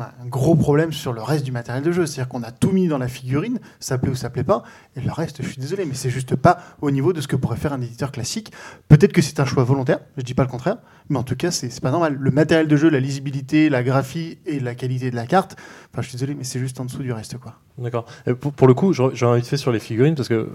un 0.00 0.26
gros 0.26 0.54
problème 0.54 0.92
sur 0.92 1.12
le 1.12 1.22
reste 1.22 1.44
du 1.44 1.52
matériel 1.52 1.84
de 1.84 1.92
jeu. 1.92 2.06
C'est-à-dire 2.06 2.28
qu'on 2.28 2.42
a 2.42 2.50
tout 2.50 2.70
mis 2.70 2.88
dans 2.88 2.98
la 2.98 3.08
figurine, 3.08 3.58
ça 3.80 3.98
plaît 3.98 4.10
ou 4.10 4.14
ça 4.14 4.30
plaît 4.30 4.44
pas, 4.44 4.62
et 4.96 5.00
le 5.00 5.12
reste, 5.12 5.42
je 5.42 5.48
suis 5.48 5.60
désolé, 5.60 5.84
mais 5.84 5.94
c'est 5.94 6.10
juste 6.10 6.36
pas 6.36 6.58
au 6.80 6.90
niveau 6.90 7.12
de 7.12 7.20
ce 7.20 7.28
que 7.28 7.36
pourrait 7.36 7.56
faire 7.56 7.72
un 7.72 7.80
éditeur 7.80 8.12
classique. 8.12 8.52
Peut-être 8.88 9.12
que 9.12 9.22
c'est 9.22 9.40
un 9.40 9.44
choix 9.44 9.64
volontaire, 9.64 9.98
je 10.16 10.22
dis 10.22 10.34
pas 10.34 10.44
le 10.44 10.48
contraire, 10.48 10.76
mais 11.08 11.18
en 11.18 11.22
tout 11.22 11.36
cas, 11.36 11.50
c'est 11.50 11.80
pas 11.80 11.90
normal. 11.90 12.16
Le 12.18 12.30
matériel 12.30 12.68
de 12.68 12.76
jeu, 12.76 12.88
la 12.88 13.00
lisibilité, 13.00 13.68
la 13.68 13.82
graphie 13.82 14.38
et 14.46 14.60
la 14.60 14.74
qualité 14.74 15.10
de 15.10 15.16
la 15.16 15.26
carte, 15.26 15.56
enfin, 15.92 16.02
je 16.02 16.08
suis 16.08 16.16
désolé, 16.16 16.34
mais 16.34 16.44
c'est 16.44 16.58
juste 16.58 16.80
en 16.80 16.84
dessous 16.84 17.02
du 17.02 17.12
reste, 17.12 17.38
quoi. 17.38 17.54
D'accord. 17.78 18.04
Et 18.26 18.34
Pour, 18.34 18.66
le 18.66 18.74
coup, 18.74 18.92
j'aurais 18.92 19.24
envie 19.24 19.42
de 19.42 19.46
faire 19.46 19.58
sur 19.58 19.72
les 19.72 19.80
figurines 19.80 20.14
parce 20.14 20.28
que, 20.28 20.50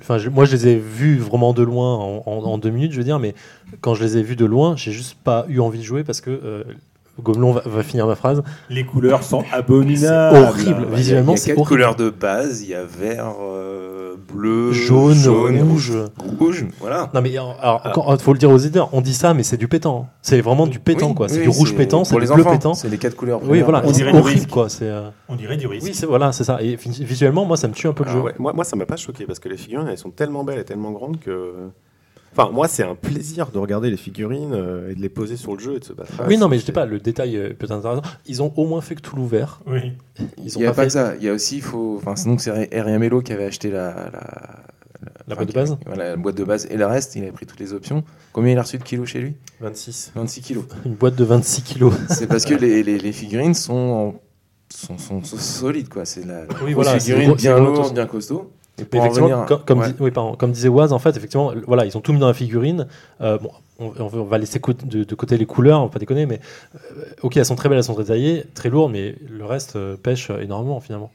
enfin, 0.00 0.18
moi, 0.30 0.44
je 0.44 0.52
les 0.52 0.66
ai 0.68 0.76
vues 0.76 1.18
vraiment 1.18 1.52
de 1.52 1.62
loin 1.62 2.20
en 2.26 2.58
deux 2.58 2.70
minutes, 2.70 2.92
je 2.92 2.98
veux 2.98 3.04
dire, 3.04 3.20
mais 3.20 3.34
quand 3.80 3.94
je 3.94 4.04
les 4.04 4.18
ai 4.18 4.22
vues 4.22 4.36
de 4.36 4.44
loin, 4.44 4.76
j'ai 4.76 4.92
juste 4.92 5.16
pas 5.22 5.46
eu 5.48 5.60
envie 5.60 5.78
de 5.78 5.84
jouer 5.84 6.04
parce 6.04 6.20
que 6.20 6.30
euh, 6.30 6.64
Gomelon 7.22 7.52
va, 7.52 7.62
va 7.64 7.82
finir 7.82 8.06
ma 8.06 8.14
phrase. 8.16 8.42
Les 8.70 8.84
couleurs 8.84 9.22
sont 9.22 9.44
horribles. 9.52 9.66
horrible. 10.36 10.86
Il 10.88 10.90
y 10.90 10.94
a- 10.94 10.96
Visuellement, 10.96 11.34
il 11.34 11.38
y 11.38 11.42
a 11.42 11.44
quatre 11.46 11.58
horrible. 11.58 11.68
couleurs 11.68 11.96
de 11.96 12.10
base. 12.10 12.62
Il 12.62 12.68
y 12.70 12.74
a 12.74 12.84
vert, 12.84 13.34
euh, 13.40 14.16
bleu, 14.32 14.72
Jaune, 14.72 15.12
rouge. 15.62 15.92
rouge. 16.38 16.66
Voilà. 16.80 17.10
Non 17.14 17.20
mais 17.22 17.38
euh, 17.38 17.42
alors, 17.60 18.20
faut 18.20 18.32
le 18.32 18.38
dire 18.38 18.50
aux 18.50 18.58
éditeurs, 18.58 18.88
on 18.92 19.00
dit 19.00 19.14
ça, 19.14 19.32
mais 19.34 19.42
c'est 19.42 19.56
du 19.56 19.68
pétant. 19.68 20.08
C'est 20.22 20.40
vraiment 20.40 20.66
du 20.66 20.78
pétant, 20.80 21.08
Oui, 21.10 21.14
quoi. 21.14 21.28
C'est 21.28 21.36
oui, 21.38 21.42
du 21.42 21.48
rouge 21.50 21.74
pétant, 21.76 22.04
c'est 22.04 22.16
du 22.16 22.26
bleu 22.26 22.40
enfants. 22.40 22.50
pétant. 22.50 22.74
C'est 22.74 22.88
les 22.88 22.98
quatre 22.98 23.14
couleurs. 23.16 23.40
Oui, 23.44 23.60
voilà, 23.62 23.82
On 23.84 23.88
c'est 23.88 23.94
dirait 23.94 24.12
du 24.12 24.18
horrible, 24.18 24.38
risque. 24.40 24.50
quoi. 24.50 24.68
C'est 24.68 24.88
euh, 24.88 25.08
On 25.28 25.36
dirait 25.36 25.56
du 25.56 25.66
risque. 25.66 25.86
oui, 25.86 25.94
c'est 25.94 26.06
voilà, 26.06 26.32
c'est 26.32 26.44
ça. 26.44 26.60
Et 26.62 26.76
vi- 26.76 27.04
visuellement, 27.04 27.44
moi, 27.44 27.56
ça 27.56 27.68
me 27.68 27.74
tue 27.74 27.86
un 27.86 27.92
peu 27.92 28.04
le 28.04 28.10
Ah 28.10 28.12
jeu. 28.14 28.20
ouais, 28.20 28.34
moi, 28.38 28.52
moi, 28.52 28.64
ça 28.64 28.74
m'a 28.76 28.86
pas 28.86 28.96
choqué 28.96 29.24
parce 29.24 29.38
que 29.38 29.48
les 29.48 29.56
figurines, 29.56 29.88
elles 29.88 29.98
sont 29.98 30.10
tellement 30.10 30.42
belles 30.44 30.58
et 30.58 30.64
tellement 30.64 30.90
grandes 30.90 31.20
que. 31.20 31.52
Enfin, 32.36 32.50
moi, 32.50 32.66
c'est 32.68 32.82
un 32.82 32.94
plaisir 32.96 33.50
de 33.52 33.58
regarder 33.58 33.90
les 33.90 33.96
figurines 33.96 34.52
euh, 34.54 34.90
et 34.90 34.94
de 34.94 35.00
les 35.00 35.08
poser 35.08 35.36
sur 35.36 35.54
le 35.54 35.60
jeu 35.60 35.76
et 35.76 35.78
de 35.80 35.84
se 35.84 35.92
battre. 35.92 36.12
Oui, 36.26 36.36
non, 36.36 36.48
mais 36.48 36.58
je 36.58 36.64
dis 36.64 36.72
pas, 36.72 36.84
le 36.84 36.98
détail 36.98 37.36
euh, 37.36 37.54
peut 37.56 37.66
être 37.66 37.70
intéressant. 37.72 38.02
Ils 38.26 38.42
ont 38.42 38.52
au 38.56 38.66
moins 38.66 38.80
fait 38.80 38.96
que 38.96 39.00
tout 39.02 39.14
l'ouvert. 39.16 39.60
Oui. 39.66 39.92
Ils 40.38 40.52
Il 40.52 40.58
n'y 40.58 40.64
a 40.66 40.70
pas 40.70 40.74
pas 40.76 40.82
fait 40.82 40.86
que 40.88 40.92
ça. 40.92 41.14
Il 41.16 41.24
y 41.24 41.28
a 41.28 41.32
aussi, 41.32 41.56
il 41.56 41.62
faut. 41.62 41.96
Enfin, 42.00 42.16
sinon, 42.16 42.36
c'est 42.38 42.50
Rien 42.72 42.98
Mello 42.98 43.22
qui 43.22 43.32
avait 43.32 43.44
acheté 43.44 43.70
la. 43.70 43.86
la... 43.88 44.64
la 45.28 45.34
enfin, 45.34 45.34
boîte 45.36 45.48
de 45.48 45.52
base. 45.52 45.76
Voilà, 45.86 46.08
la 46.10 46.16
boîte 46.16 46.36
de 46.36 46.44
base. 46.44 46.66
Et 46.70 46.76
le 46.76 46.86
reste, 46.86 47.14
il 47.16 47.22
avait 47.22 47.32
pris 47.32 47.46
toutes 47.46 47.60
les 47.60 47.72
options. 47.72 48.02
Combien 48.32 48.52
il 48.52 48.58
a 48.58 48.62
reçu 48.62 48.78
de 48.78 48.82
kilos 48.82 49.08
chez 49.08 49.20
lui? 49.20 49.34
26. 49.60 50.12
26 50.16 50.40
kilos. 50.40 50.64
Une 50.84 50.94
boîte 50.94 51.14
de 51.14 51.24
26 51.24 51.62
kilos. 51.62 51.94
C'est 52.10 52.26
parce 52.26 52.44
que 52.44 52.54
les, 52.54 52.82
les, 52.82 52.98
les 52.98 53.12
figurines 53.12 53.54
sont, 53.54 53.74
en- 53.74 54.14
sont, 54.74 54.98
sont, 54.98 55.22
sont 55.22 55.36
solides, 55.36 55.88
quoi. 55.88 56.04
C'est 56.04 56.26
la, 56.26 56.46
la 56.46 56.62
Oui, 56.64 56.72
voilà, 56.72 56.98
figurine 56.98 57.34
bien 57.34 57.58
lourde, 57.58 57.94
bien 57.94 58.06
costaud. 58.06 58.50
Et 58.78 58.84
pour 58.84 59.00
effectivement, 59.00 59.44
comme, 59.46 59.60
comme 59.64 59.78
ouais. 59.80 59.88
dis- 59.88 59.94
oui, 60.00 60.10
pardon, 60.10 60.34
comme 60.34 60.50
disait 60.50 60.68
Waz, 60.68 60.92
en 60.92 60.98
fait, 60.98 61.16
effectivement, 61.16 61.52
voilà, 61.66 61.84
ils 61.84 61.96
ont 61.96 62.00
tout 62.00 62.12
mis 62.12 62.18
dans 62.18 62.26
la 62.26 62.34
figurine. 62.34 62.88
Euh, 63.20 63.38
bon, 63.38 63.50
on, 63.78 63.92
on 63.98 64.24
va- 64.24 64.38
laisser 64.38 64.60
de, 64.84 65.04
de 65.04 65.14
côté 65.14 65.36
les 65.36 65.46
couleurs, 65.46 65.80
on 65.80 65.84
va 65.84 65.90
pas 65.90 65.98
déconner, 66.00 66.26
mais 66.26 66.40
euh, 66.74 66.78
ok, 67.22 67.36
elles 67.36 67.44
sont 67.46 67.54
très 67.54 67.68
belles, 67.68 67.78
elles 67.78 67.84
sont 67.84 67.94
très 67.94 68.04
taillées, 68.04 68.44
très 68.54 68.70
lourdes, 68.70 68.90
mais 68.92 69.14
le 69.30 69.44
reste 69.44 69.76
euh, 69.76 69.96
pêche 69.96 70.30
énormément 70.30 70.80
finalement. 70.80 71.10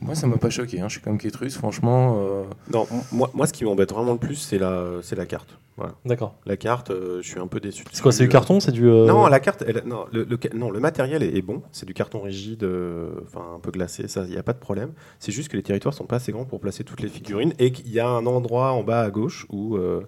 Moi, 0.00 0.14
ça 0.14 0.26
m'a 0.26 0.38
pas 0.38 0.50
choqué. 0.50 0.80
Hein. 0.80 0.88
Je 0.88 0.94
suis 0.94 1.00
comme 1.02 1.18
Ketrus, 1.18 1.56
franchement. 1.56 2.16
euh, 2.20 2.44
Non, 2.72 2.86
moi, 3.12 3.30
moi, 3.34 3.46
ce 3.46 3.52
qui 3.52 3.64
m'embête 3.64 3.92
vraiment 3.92 4.12
le 4.12 4.18
plus, 4.18 4.36
c'est 4.36 4.58
la, 4.58 4.84
c'est 5.02 5.14
la 5.16 5.26
carte. 5.26 5.58
Voilà. 5.76 5.94
D'accord. 6.04 6.34
La 6.46 6.56
carte, 6.56 6.90
euh, 6.90 7.20
je 7.22 7.28
suis 7.28 7.38
un 7.40 7.46
peu 7.46 7.60
déçu. 7.60 7.84
C'est 7.92 8.02
quoi, 8.02 8.12
c'est 8.12 8.24
du 8.24 8.28
carton, 8.28 8.60
c'est 8.60 8.72
du. 8.72 8.86
euh, 8.88 9.06
Non, 9.06 9.26
la 9.26 9.40
carte, 9.40 9.62
elle- 9.66 9.82
non, 9.86 10.04
le, 10.12 10.26
non, 10.54 10.70
le 10.70 10.80
matériel 10.80 11.22
est, 11.22 11.36
est 11.36 11.42
bon. 11.42 11.62
C'est 11.72 11.86
du 11.86 11.94
carton 11.94 12.20
rigide, 12.20 12.64
euh, 12.64 13.10
enfin 13.24 13.42
un 13.56 13.60
peu 13.60 13.70
glacé, 13.70 14.06
ça, 14.08 14.24
il 14.24 14.30
n'y 14.30 14.36
a 14.36 14.42
pas 14.42 14.52
de 14.52 14.58
problème. 14.58 14.92
C'est 15.18 15.32
juste 15.32 15.48
que 15.50 15.56
les 15.56 15.62
territoires 15.62 15.94
sont 15.94 16.04
pas 16.06 16.16
assez 16.16 16.32
grands 16.32 16.44
pour 16.44 16.60
placer 16.60 16.84
toutes 16.84 17.00
les 17.00 17.08
figurines 17.08 17.54
et 17.58 17.72
qu'il 17.72 17.90
y 17.90 18.00
a 18.00 18.08
un 18.08 18.26
endroit 18.26 18.72
en 18.72 18.82
bas 18.82 19.00
à 19.02 19.10
gauche 19.10 19.46
où, 19.50 19.76
euh, 19.76 20.02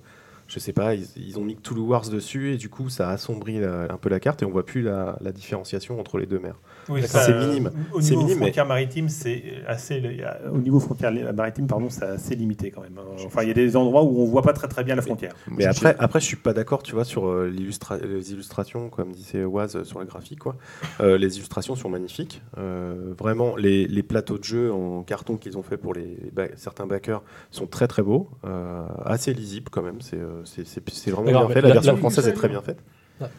je 0.46 0.58
sais 0.58 0.72
pas, 0.74 0.94
ils, 0.94 1.06
ils 1.16 1.38
ont 1.38 1.44
mis 1.44 1.56
Cthulhu 1.56 1.80
Wars 1.80 2.08
dessus 2.08 2.52
et 2.52 2.56
du 2.58 2.68
coup 2.68 2.90
ça 2.90 3.08
assombrit 3.08 3.58
la- 3.60 3.84
un 3.90 3.96
peu 3.96 4.10
la 4.10 4.20
carte 4.20 4.42
et 4.42 4.44
on 4.46 4.50
voit 4.50 4.66
plus 4.66 4.82
la, 4.82 5.16
la 5.22 5.32
différenciation 5.32 5.98
entre 6.00 6.18
les 6.18 6.26
deux 6.26 6.38
mers. 6.40 6.56
Oui, 6.88 7.02
C'est 7.06 7.30
euh, 7.30 7.48
minime. 7.48 7.70
Au 7.92 8.00
C'est 8.00 8.10
niveau 8.10 8.22
minime, 8.22 8.38
mais- 8.38 8.44
frontière 8.46 8.66
maritime, 8.66 9.08
c'est 9.08 9.42
assez. 9.66 10.02
a- 10.24 10.50
Au 10.50 10.58
niveau 10.58 10.80
frontière 10.80 11.12
maritime, 11.34 11.66
pardon, 11.66 11.88
c'est 11.90 12.04
assez 12.04 12.34
limité 12.34 12.70
quand 12.70 12.80
même. 12.82 12.98
Enfin, 13.24 13.42
il 13.42 13.48
y 13.48 13.50
a 13.50 13.54
des 13.54 13.76
endroits 13.76 14.02
où 14.02 14.20
on 14.20 14.26
voit 14.26 14.42
pas 14.42 14.52
très 14.52 14.68
très 14.68 14.82
bien 14.84 14.94
la 14.96 15.02
frontière. 15.02 15.34
Mais 15.48 15.64
après, 15.64 15.94
après, 15.98 16.20
je 16.20 16.26
suis 16.26 16.36
pas 16.36 16.52
d'accord, 16.52 16.82
tu 16.82 16.94
vois, 16.94 17.04
sur 17.04 17.26
euh, 17.28 17.48
les 17.48 18.32
illustrations, 18.32 18.88
comme 18.90 19.12
disait 19.12 19.44
Oise 19.44 19.76
euh, 19.76 19.84
sur 19.84 19.98
la 20.00 20.04
graphique, 20.06 20.40
quoi. 20.40 20.56
Euh, 21.00 21.16
les 21.18 21.36
illustrations 21.36 21.76
sont 21.76 21.88
magnifiques. 21.88 22.42
Euh, 22.58 23.14
vraiment, 23.18 23.56
les, 23.56 23.86
les 23.86 24.02
plateaux 24.02 24.38
de 24.38 24.44
jeu 24.44 24.72
en 24.72 25.02
carton 25.02 25.36
qu'ils 25.36 25.56
ont 25.58 25.62
fait 25.62 25.76
pour 25.76 25.94
les 25.94 26.16
ba- 26.32 26.48
certains 26.56 26.86
backers 26.86 27.22
sont 27.50 27.66
très 27.66 27.86
très 27.88 28.02
beaux, 28.02 28.28
euh, 28.44 28.86
assez 29.04 29.32
lisibles 29.34 29.68
quand 29.70 29.82
même. 29.82 30.00
C'est 30.00 30.16
euh, 30.16 30.44
c'est- 30.44 30.66
c'est- 30.66 30.82
c'est 30.90 31.10
vraiment 31.10 31.30
bien 31.46 31.48
fait. 31.48 31.60
La 31.62 31.68
la- 31.68 31.74
version 31.74 31.92
la- 31.92 31.98
française 31.98 32.26
est 32.28 32.32
très 32.32 32.48
bien 32.48 32.60
faite. 32.62 32.78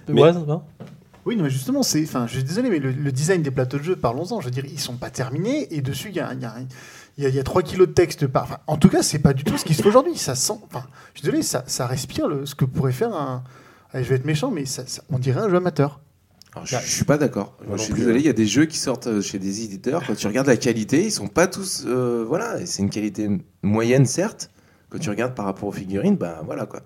Mais... 0.07 0.21
Ça 0.21 0.39
va 0.39 0.65
Oui, 1.25 1.35
non, 1.35 1.43
mais 1.43 1.49
justement, 1.49 1.83
c'est. 1.83 2.03
Enfin, 2.03 2.27
je 2.27 2.33
suis 2.35 2.43
désolé, 2.43 2.69
mais 2.69 2.79
le, 2.79 2.91
le 2.91 3.11
design 3.11 3.41
des 3.41 3.51
plateaux 3.51 3.77
de 3.77 3.83
jeu, 3.83 3.95
parlons-en. 3.95 4.41
Je 4.41 4.45
veux 4.45 4.51
dire, 4.51 4.65
ils 4.65 4.79
sont 4.79 4.97
pas 4.97 5.09
terminés 5.09 5.73
et 5.73 5.81
dessus, 5.81 6.09
il 6.09 6.15
y 6.15 6.19
a, 6.19 6.33
y, 6.33 6.43
a, 6.45 6.55
il 7.17 7.23
y, 7.23 7.25
a, 7.25 7.29
il 7.29 7.35
y 7.35 7.39
a 7.39 7.43
3 7.43 7.61
kilos 7.63 7.87
de 7.87 7.93
texte 7.93 8.27
par. 8.27 8.43
Enfin, 8.43 8.57
en 8.67 8.77
tout 8.77 8.89
cas, 8.89 9.03
c'est 9.03 9.19
pas 9.19 9.33
du 9.33 9.43
tout 9.43 9.57
ce 9.57 9.63
qui 9.65 9.73
se 9.73 9.81
fait 9.81 9.87
aujourd'hui. 9.87 10.17
Ça 10.17 10.35
sent. 10.35 10.59
Enfin, 10.65 10.85
je 11.13 11.19
suis 11.19 11.25
désolé, 11.25 11.43
ça, 11.43 11.63
ça 11.67 11.87
respire 11.87 12.27
le, 12.27 12.45
ce 12.45 12.55
que 12.55 12.65
pourrait 12.65 12.91
faire 12.91 13.13
un. 13.13 13.43
Allez, 13.93 14.03
je 14.03 14.09
vais 14.09 14.15
être 14.15 14.25
méchant, 14.25 14.51
mais 14.51 14.65
ça, 14.65 14.85
ça- 14.87 15.03
on 15.09 15.19
dirait 15.19 15.39
un 15.41 15.49
jeu 15.49 15.55
amateur. 15.57 16.01
Alors, 16.55 16.65
je, 16.65 16.75
je 16.77 16.91
suis 16.91 17.05
pas 17.05 17.17
d'accord. 17.17 17.57
Je 17.71 17.77
suis 17.81 17.93
désolé, 17.93 18.15
hein. 18.17 18.19
il 18.21 18.25
y 18.25 18.29
a 18.29 18.33
des 18.33 18.45
jeux 18.45 18.65
qui 18.65 18.77
sortent 18.77 19.07
euh, 19.07 19.21
chez 19.21 19.39
des 19.39 19.63
éditeurs. 19.63 20.03
Quand 20.05 20.15
tu 20.15 20.27
regardes 20.27 20.47
la 20.47 20.57
qualité, 20.57 21.05
ils 21.05 21.11
sont 21.11 21.27
pas 21.27 21.47
tous. 21.47 21.83
euh, 21.87 22.25
voilà, 22.27 22.63
c'est 22.65 22.81
une 22.83 22.89
qualité 22.89 23.29
moyenne, 23.63 24.05
certes. 24.05 24.49
Quand 24.89 24.99
tu 24.99 25.09
regardes 25.09 25.33
par 25.35 25.45
rapport 25.45 25.69
aux 25.69 25.71
figurines, 25.71 26.15
bah 26.17 26.41
voilà 26.45 26.65
quoi. 26.67 26.81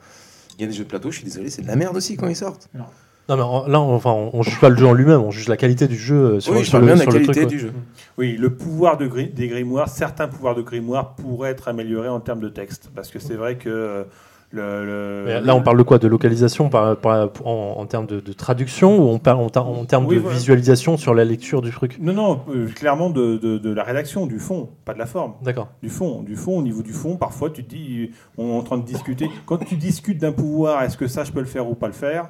Il 0.58 0.62
y 0.62 0.64
a 0.64 0.68
des 0.68 0.74
jeux 0.74 0.86
de 0.86 0.90
plateau, 0.90 1.12
je 1.12 1.18
suis 1.18 1.26
désolé, 1.26 1.50
c'est 1.50 1.62
de 1.62 1.68
la 1.68 1.76
merde 1.76 1.98
aussi 1.98 2.16
quand 2.16 2.28
ils 2.28 2.36
sortent. 2.36 2.70
Non, 2.74 2.86
mais 3.36 3.42
en- 3.42 3.68
là, 3.68 3.82
on, 3.82 3.94
enfin, 3.96 4.12
on, 4.12 4.30
on 4.34 4.42
juge 4.44 4.60
pas 4.60 4.70
le 4.70 4.78
jeu 4.78 4.86
en 4.88 4.94
lui-même, 4.94 5.22
on 5.22 5.32
juge 5.32 5.48
la 5.50 5.58
qualité 5.58 5.88
du 5.88 5.98
jeu 5.98 6.16
euh, 6.16 6.40
sur, 6.40 6.54
oui, 6.54 6.60
je 6.60 6.64
sur 6.66 6.72
parle 6.74 6.84
le, 6.84 6.88
bien 6.88 6.96
de 6.96 7.00
la 7.00 7.04
sur 7.04 7.12
le 7.20 7.26
qualité 7.26 7.42
truc. 7.42 7.50
du 7.50 7.60
jeu. 7.60 7.72
Oui, 8.18 8.38
le 8.40 8.52
pouvoir 8.56 8.98
de 8.98 9.08
gri- 9.08 9.34
des 9.34 9.48
grimoires, 9.48 9.90
certains 9.90 10.28
pouvoirs 10.28 10.56
de 10.56 10.62
grimoire 10.62 11.16
pourraient 11.16 11.50
être 11.52 11.68
améliorés 11.68 12.10
en 12.10 12.20
termes 12.20 12.40
de 12.40 12.50
texte. 12.50 12.90
Parce 12.96 13.10
que 13.10 13.20
c'est 13.20 13.34
vrai 13.36 13.56
que 13.58 13.70
euh, 13.70 14.04
le, 14.52 14.86
le- 14.86 15.24
Mais 15.26 15.42
là, 15.42 15.56
on 15.56 15.62
parle 15.62 15.78
de 15.78 15.84
quoi? 15.84 15.98
De 16.00 16.08
localisation 16.08 16.70
par, 16.70 16.96
par- 16.96 17.30
en, 17.44 17.76
en 17.78 17.86
termes 17.86 18.06
de, 18.08 18.22
de 18.22 18.32
traduction 18.34 18.98
ou 18.98 19.10
on 19.10 19.20
parle 19.20 19.42
en, 19.42 19.50
ter- 19.50 19.68
en 19.68 19.84
termes 19.84 20.06
Oui, 20.06 20.16
de 20.16 20.22
voilà. 20.22 20.38
visualisation 20.38 20.96
sur 20.96 21.14
la 21.14 21.26
lecture 21.26 21.62
du 21.62 21.72
truc? 21.72 21.98
Non, 22.00 22.14
non, 22.14 22.40
euh, 22.50 22.68
clairement 22.70 23.10
de, 23.10 23.36
de- 23.38 23.58
de 23.58 23.74
la 23.74 23.84
rédaction, 23.84 24.26
du 24.26 24.40
fond, 24.40 24.70
pas 24.86 24.94
de 24.94 25.00
la 25.00 25.06
forme. 25.06 25.34
D'accord. 25.44 25.68
Du 25.84 25.90
fond, 25.90 26.24
du 26.24 26.38
fond, 26.38 26.58
au 26.58 26.62
niveau 26.62 26.82
du 26.82 26.94
fond, 26.94 27.18
parfois 27.18 27.50
tu 27.50 27.66
te 27.66 27.70
dis, 27.76 28.12
on 28.38 28.48
est 28.50 28.58
en 28.58 28.64
train 28.64 28.78
de 28.78 28.86
discuter. 28.86 29.30
Quand 29.46 29.58
tu 29.58 29.76
discutes 29.76 30.18
d'un 30.20 30.32
pouvoir, 30.32 30.82
est-ce 30.84 30.96
que 30.98 31.08
ça 31.08 31.26
je 31.26 31.34
peux 31.34 31.42
le 31.42 31.46
faire 31.46 31.70
ou 31.70 31.76
pas 31.76 31.88
le 31.88 31.94
faire? 31.94 32.30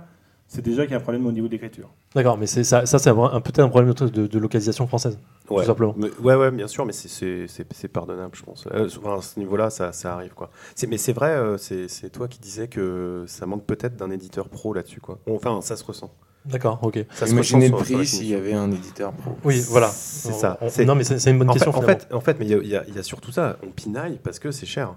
C'est 0.50 0.62
déjà 0.62 0.84
qu'il 0.84 0.92
y 0.92 0.94
a 0.94 0.98
un 0.98 1.02
problème 1.02 1.26
au 1.26 1.32
niveau 1.32 1.48
de 1.48 1.52
l'écriture. 1.52 1.90
D'accord, 2.16 2.38
mais 2.38 2.48
c'est 2.48 2.64
ça, 2.64 2.86
ça 2.86 3.00
c'est 3.00 3.10
un, 3.10 3.18
un- 3.22 3.42
peut-être 3.42 3.60
un 3.60 3.68
problème 3.70 3.94
de, 3.94 4.08
de- 4.08 4.28
de 4.28 4.40
localisation 4.40 4.88
française, 4.88 5.20
Ouais. 5.50 5.62
tout 5.62 5.68
simplement. 5.68 5.94
Mais- 5.98 6.10
ouais, 6.24 6.36
ouais, 6.36 6.52
bien 6.52 6.68
sûr, 6.68 6.86
mais 6.86 6.94
c'est- 6.94 7.88
pardonnable, 7.90 8.32
je 8.34 8.44
pense. 8.44 8.66
Euh, 8.74 8.88
enfin, 8.98 9.18
à 9.18 9.22
ce 9.22 9.40
niveau-là, 9.40 9.70
ça, 9.70 9.92
ça 9.92 10.14
arrive, 10.14 10.34
quoi. 10.34 10.50
Mais 10.88 10.98
c'est 10.98 11.12
vrai, 11.14 11.32
euh, 11.32 11.58
c'est 11.58 12.10
toi 12.10 12.28
qui 12.30 12.40
disais 12.40 12.68
que 12.70 13.26
ça 13.28 13.46
manque 13.46 13.66
peut-être 13.66 13.98
d'un 13.98 14.10
éditeur 14.10 14.48
pro 14.50 14.74
là-dessus, 14.74 15.02
quoi. 15.02 15.20
Enfin, 15.30 15.60
ça 15.62 15.76
se 15.76 15.84
ressent. 15.84 16.12
D'accord, 16.46 16.80
ok. 16.82 17.06
Ça 17.12 17.26
se 17.28 17.34
Imaginez 17.34 17.66
ressent 17.68 17.78
le 17.78 17.84
prix 17.98 18.06
s'il 18.08 18.28
y 18.28 18.34
avait 18.34 18.54
un 18.54 18.72
éditeur 18.72 19.12
pro. 19.12 19.32
Oui, 19.44 19.62
voilà. 19.70 19.90
C'est 19.90 20.32
ça. 20.32 20.58
On- 20.62 20.86
non, 20.86 20.96
mais 20.96 21.04
c'est 21.04 21.30
une 21.30 21.40
bonne 21.40 21.50
En 21.50 21.54
fait, 21.54 21.60
question. 21.60 21.78
en 21.78 21.82
fait, 21.82 22.08
en 22.14 22.22
fait, 22.22 22.40
mais 22.40 22.46
il 22.48 22.66
y, 22.66 22.70
y 22.70 22.76
a 23.00 23.04
surtout 23.04 23.34
ça. 23.34 23.58
On 23.68 23.72
pinaille 23.72 24.18
parce 24.24 24.40
que 24.40 24.52
c'est 24.52 24.66
cher. 24.66 24.96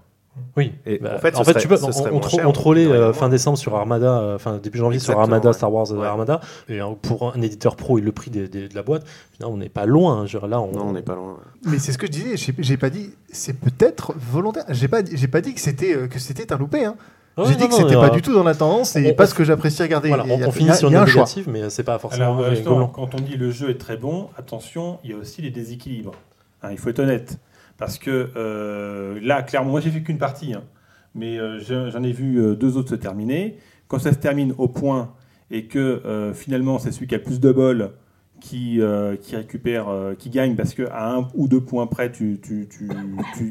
Oui. 0.56 0.72
Et 0.86 0.98
Bah, 0.98 1.14
en 1.16 1.18
fait, 1.18 1.34
ce 1.34 1.40
en 1.40 1.44
fait, 1.44 1.52
serait- 1.52 1.60
tu 1.62 1.68
peux, 1.68 1.78
on, 2.12 2.22
cher, 2.22 2.52
trollait 2.52 2.86
euh, 2.86 3.12
fin 3.12 3.28
décembre 3.28 3.58
sur 3.58 3.74
Armada, 3.76 4.18
euh, 4.20 4.38
fin 4.38 4.58
début 4.58 4.78
janvier 4.78 4.98
sur 4.98 5.18
Armada, 5.18 5.48
ouais. 5.48 5.52
Star 5.54 5.72
Wars 5.72 5.90
Ouais. 5.92 6.06
Armada. 6.06 6.40
Et 6.68 6.80
euh, 6.80 6.86
pour 7.02 7.34
un 7.34 7.40
éditeur 7.42 7.76
pro 7.76 7.98
et 7.98 8.00
le 8.00 8.12
prix 8.12 8.30
des- 8.30 8.48
des- 8.48 8.68
de 8.68 8.74
la 8.74 8.82
boîte, 8.82 9.04
on 9.42 9.56
n'est 9.56 9.68
pas 9.68 9.86
loin. 9.86 10.22
hein. 10.32 10.46
Là, 10.48 10.60
on, 10.60 10.72
Non, 10.72 10.86
on 10.88 10.92
n'est 10.92 11.02
pas 11.02 11.14
loin. 11.16 11.36
Mais 11.66 11.78
c'est 11.78 11.92
ce 11.92 11.98
que 11.98 12.06
je 12.06 12.12
disais. 12.12 12.36
J'ai 12.36 12.54
j'ai 12.58 12.76
pas 12.76 12.90
dit. 12.90 13.10
C'est 13.32 13.58
peut-être 13.58 14.14
volontaire. 14.16 14.64
J'ai 14.70 14.88
pas. 14.88 15.02
J'ai 15.04 15.28
pas 15.28 15.40
dit 15.40 15.52
que 15.54 15.60
c'était 15.60 15.94
euh, 15.94 16.06
que 16.08 16.18
c'était 16.18 16.52
un 16.52 16.58
loupé. 16.58 16.84
Hein. 16.84 16.96
Ouais, 17.38 17.44
j'ai 17.46 17.52
non, 17.52 17.58
dit 17.58 17.68
que 17.68 17.74
c'était 17.74 17.94
pas 17.94 18.10
du 18.10 18.22
tout 18.22 18.32
dans 18.34 18.42
la 18.42 18.54
tendance 18.54 18.96
et 18.96 19.10
on- 19.10 19.14
pas 19.14 19.24
on- 19.24 19.26
ce 19.26 19.34
que 19.34 19.44
j'apprécie 19.44 19.82
regarder. 19.82 20.08
Voilà, 20.08 20.24
Il 20.24 20.30
y 20.30 20.32
a- 20.32 20.36
on, 20.36 20.42
a- 20.42 20.48
on 20.48 20.52
finit 20.52 20.70
a- 20.70 20.74
sur 20.74 20.88
une 20.90 20.96
un 20.96 21.00
note 21.00 21.08
choix. 21.08 21.22
négative, 21.22 21.48
mais 21.50 21.70
c'est 21.70 21.84
pas 21.84 21.98
forcément 21.98 22.38
Alors, 22.38 22.92
quand 22.92 23.14
on 23.14 23.20
dit 23.20 23.36
le 23.36 23.50
jeu 23.50 23.70
est 23.70 23.78
très 23.78 23.96
bon, 23.96 24.28
attention, 24.36 24.98
il 25.04 25.10
y 25.10 25.12
a 25.12 25.16
aussi 25.16 25.40
les 25.42 25.50
déséquilibres. 25.50 26.12
Hein, 26.62 26.68
il 26.72 26.78
faut 26.78 26.90
être 26.90 26.98
honnête. 26.98 27.38
Parce 27.80 27.98
que 27.98 28.28
euh, 28.36 29.18
là, 29.22 29.42
clairement, 29.42 29.70
moi 29.70 29.80
j'ai 29.80 29.90
fait 29.90 30.02
qu'une 30.02 30.18
partie, 30.18 30.52
hein. 30.54 30.62
mais 31.14 31.38
euh, 31.38 31.58
je- 31.58 31.90
j'en 31.90 32.02
ai 32.04 32.12
vu 32.12 32.38
euh, 32.38 32.54
deux 32.54 32.76
autres 32.76 32.90
se 32.90 32.94
terminer. 32.94 33.56
Quand 33.88 33.98
ça 33.98 34.12
se 34.12 34.18
termine 34.18 34.54
au 34.58 34.68
point 34.68 35.12
et 35.50 35.64
que 35.64 36.30
finalement 36.32 36.78
c'est 36.78 36.92
celui 36.92 37.08
qui 37.08 37.16
a 37.16 37.18
plus 37.18 37.40
de 37.40 37.50
bol 37.50 37.90
qui, 38.38 38.80
récupère, 39.32 39.86
qui 40.16 40.30
gagne, 40.30 40.54
parce 40.54 40.74
qu'à 40.74 41.12
un 41.12 41.26
ou 41.34 41.48
deux 41.48 41.60
points 41.60 41.88
près, 41.88 42.12
tu, 42.12 42.38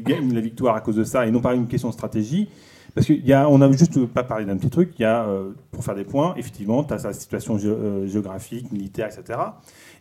gagnes 0.06 0.32
la 0.32 0.40
victoire 0.40 0.74
à 0.76 0.80
cause 0.80 0.96
de 0.96 1.04
ça, 1.04 1.26
et 1.26 1.30
non 1.30 1.42
pas 1.42 1.54
une 1.54 1.66
question 1.66 1.88
de 1.88 1.92
stratégie. 1.92 2.48
Parce 2.94 3.06
qu'on 3.06 3.58
n'a 3.58 3.70
juste 3.72 4.06
pas 4.06 4.22
parlé 4.24 4.46
d'un 4.46 4.56
petit 4.56 4.70
truc, 4.70 4.92
il 4.98 5.02
y 5.02 5.04
a, 5.04 5.26
pour 5.70 5.84
faire 5.84 5.94
des 5.94 6.04
points, 6.04 6.32
effectivement, 6.38 6.82
tu 6.84 6.94
as 6.94 6.98
sa 7.00 7.12
situation 7.12 7.58
gé- 7.58 8.06
géographique, 8.06 8.72
militaire, 8.72 9.08
etc. 9.08 9.38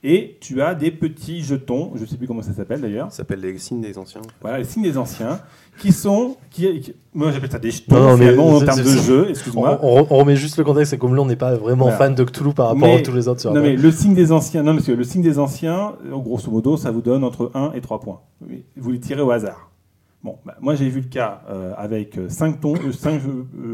Et 0.01 0.37
tu 0.39 0.61
as 0.61 0.75
des 0.75 0.91
petits 0.91 1.41
jetons, 1.43 1.91
je 1.95 2.01
ne 2.01 2.05
sais 2.05 2.15
plus 2.15 2.25
comment 2.25 2.41
ça 2.41 2.53
s'appelle 2.53 2.79
d'ailleurs, 2.79 3.11
Ça 3.11 3.17
s'appelle 3.17 3.41
les 3.41 3.57
signes 3.57 3.81
des 3.81 3.97
anciens. 3.97 4.21
voilà, 4.39 4.59
les 4.59 4.63
signes 4.63 4.83
des 4.83 4.97
anciens, 4.97 5.41
qui 5.77 5.91
sont, 5.91 6.37
qui, 6.49 6.79
qui- 6.79 6.93
moi 7.13 7.31
j'appelle 7.31 7.51
ça 7.51 7.59
des 7.59 7.71
jetons, 7.71 7.95
Non, 7.95 8.01
non, 8.11 8.17
mais 8.17 8.29
finalement, 8.29 8.47
en 8.55 8.59
termes 8.61 8.79
de 8.81 8.83
jeu, 8.89 9.25
On, 9.27 9.29
excuse-moi. 9.29 9.79
on- 9.83 10.07
on 10.09 10.17
remet 10.19 10.37
juste 10.37 10.55
le 10.57 10.63
contexte, 10.63 10.91
c'est 10.91 10.97
comme 10.97 11.15
là, 11.15 11.21
on 11.21 11.25
n'est 11.25 11.35
pas 11.35 11.53
vraiment 11.55 11.83
Voilà. 11.85 11.97
fan 11.97 12.15
de 12.15 12.23
Cthulhu 12.23 12.53
par 12.53 12.67
rapport 12.67 12.87
Mais- 12.87 12.99
à 12.99 13.01
tous 13.01 13.11
les 13.11 13.27
autres 13.27 13.41
sur 13.41 13.53
Non 13.53 13.59
mais 13.61 13.75
le 13.75 13.91
signe 13.91 14.13
des 14.13 14.31
anciens, 14.31 14.63
non 14.63 14.73
monsieur, 14.73 14.95
le 14.95 15.03
signe 15.03 15.21
des 15.21 15.37
anciens, 15.37 15.95
euh, 16.05 16.17
grosso 16.17 16.49
modo, 16.49 16.77
ça 16.77 16.91
vous 16.91 17.01
donne 17.01 17.25
entre 17.25 17.51
1 17.53 17.73
et 17.73 17.81
3 17.81 17.99
points. 17.99 18.21
Vous 18.77 18.91
les 18.91 18.99
tirez 19.01 19.21
au 19.21 19.31
hasard. 19.31 19.69
Bon, 20.23 20.37
bah, 20.45 20.55
moi 20.61 20.75
j'ai 20.75 20.87
vu 20.87 21.01
le 21.01 21.07
cas 21.09 21.41
euh, 21.49 21.73
avec 21.77 22.17
5 22.29 22.57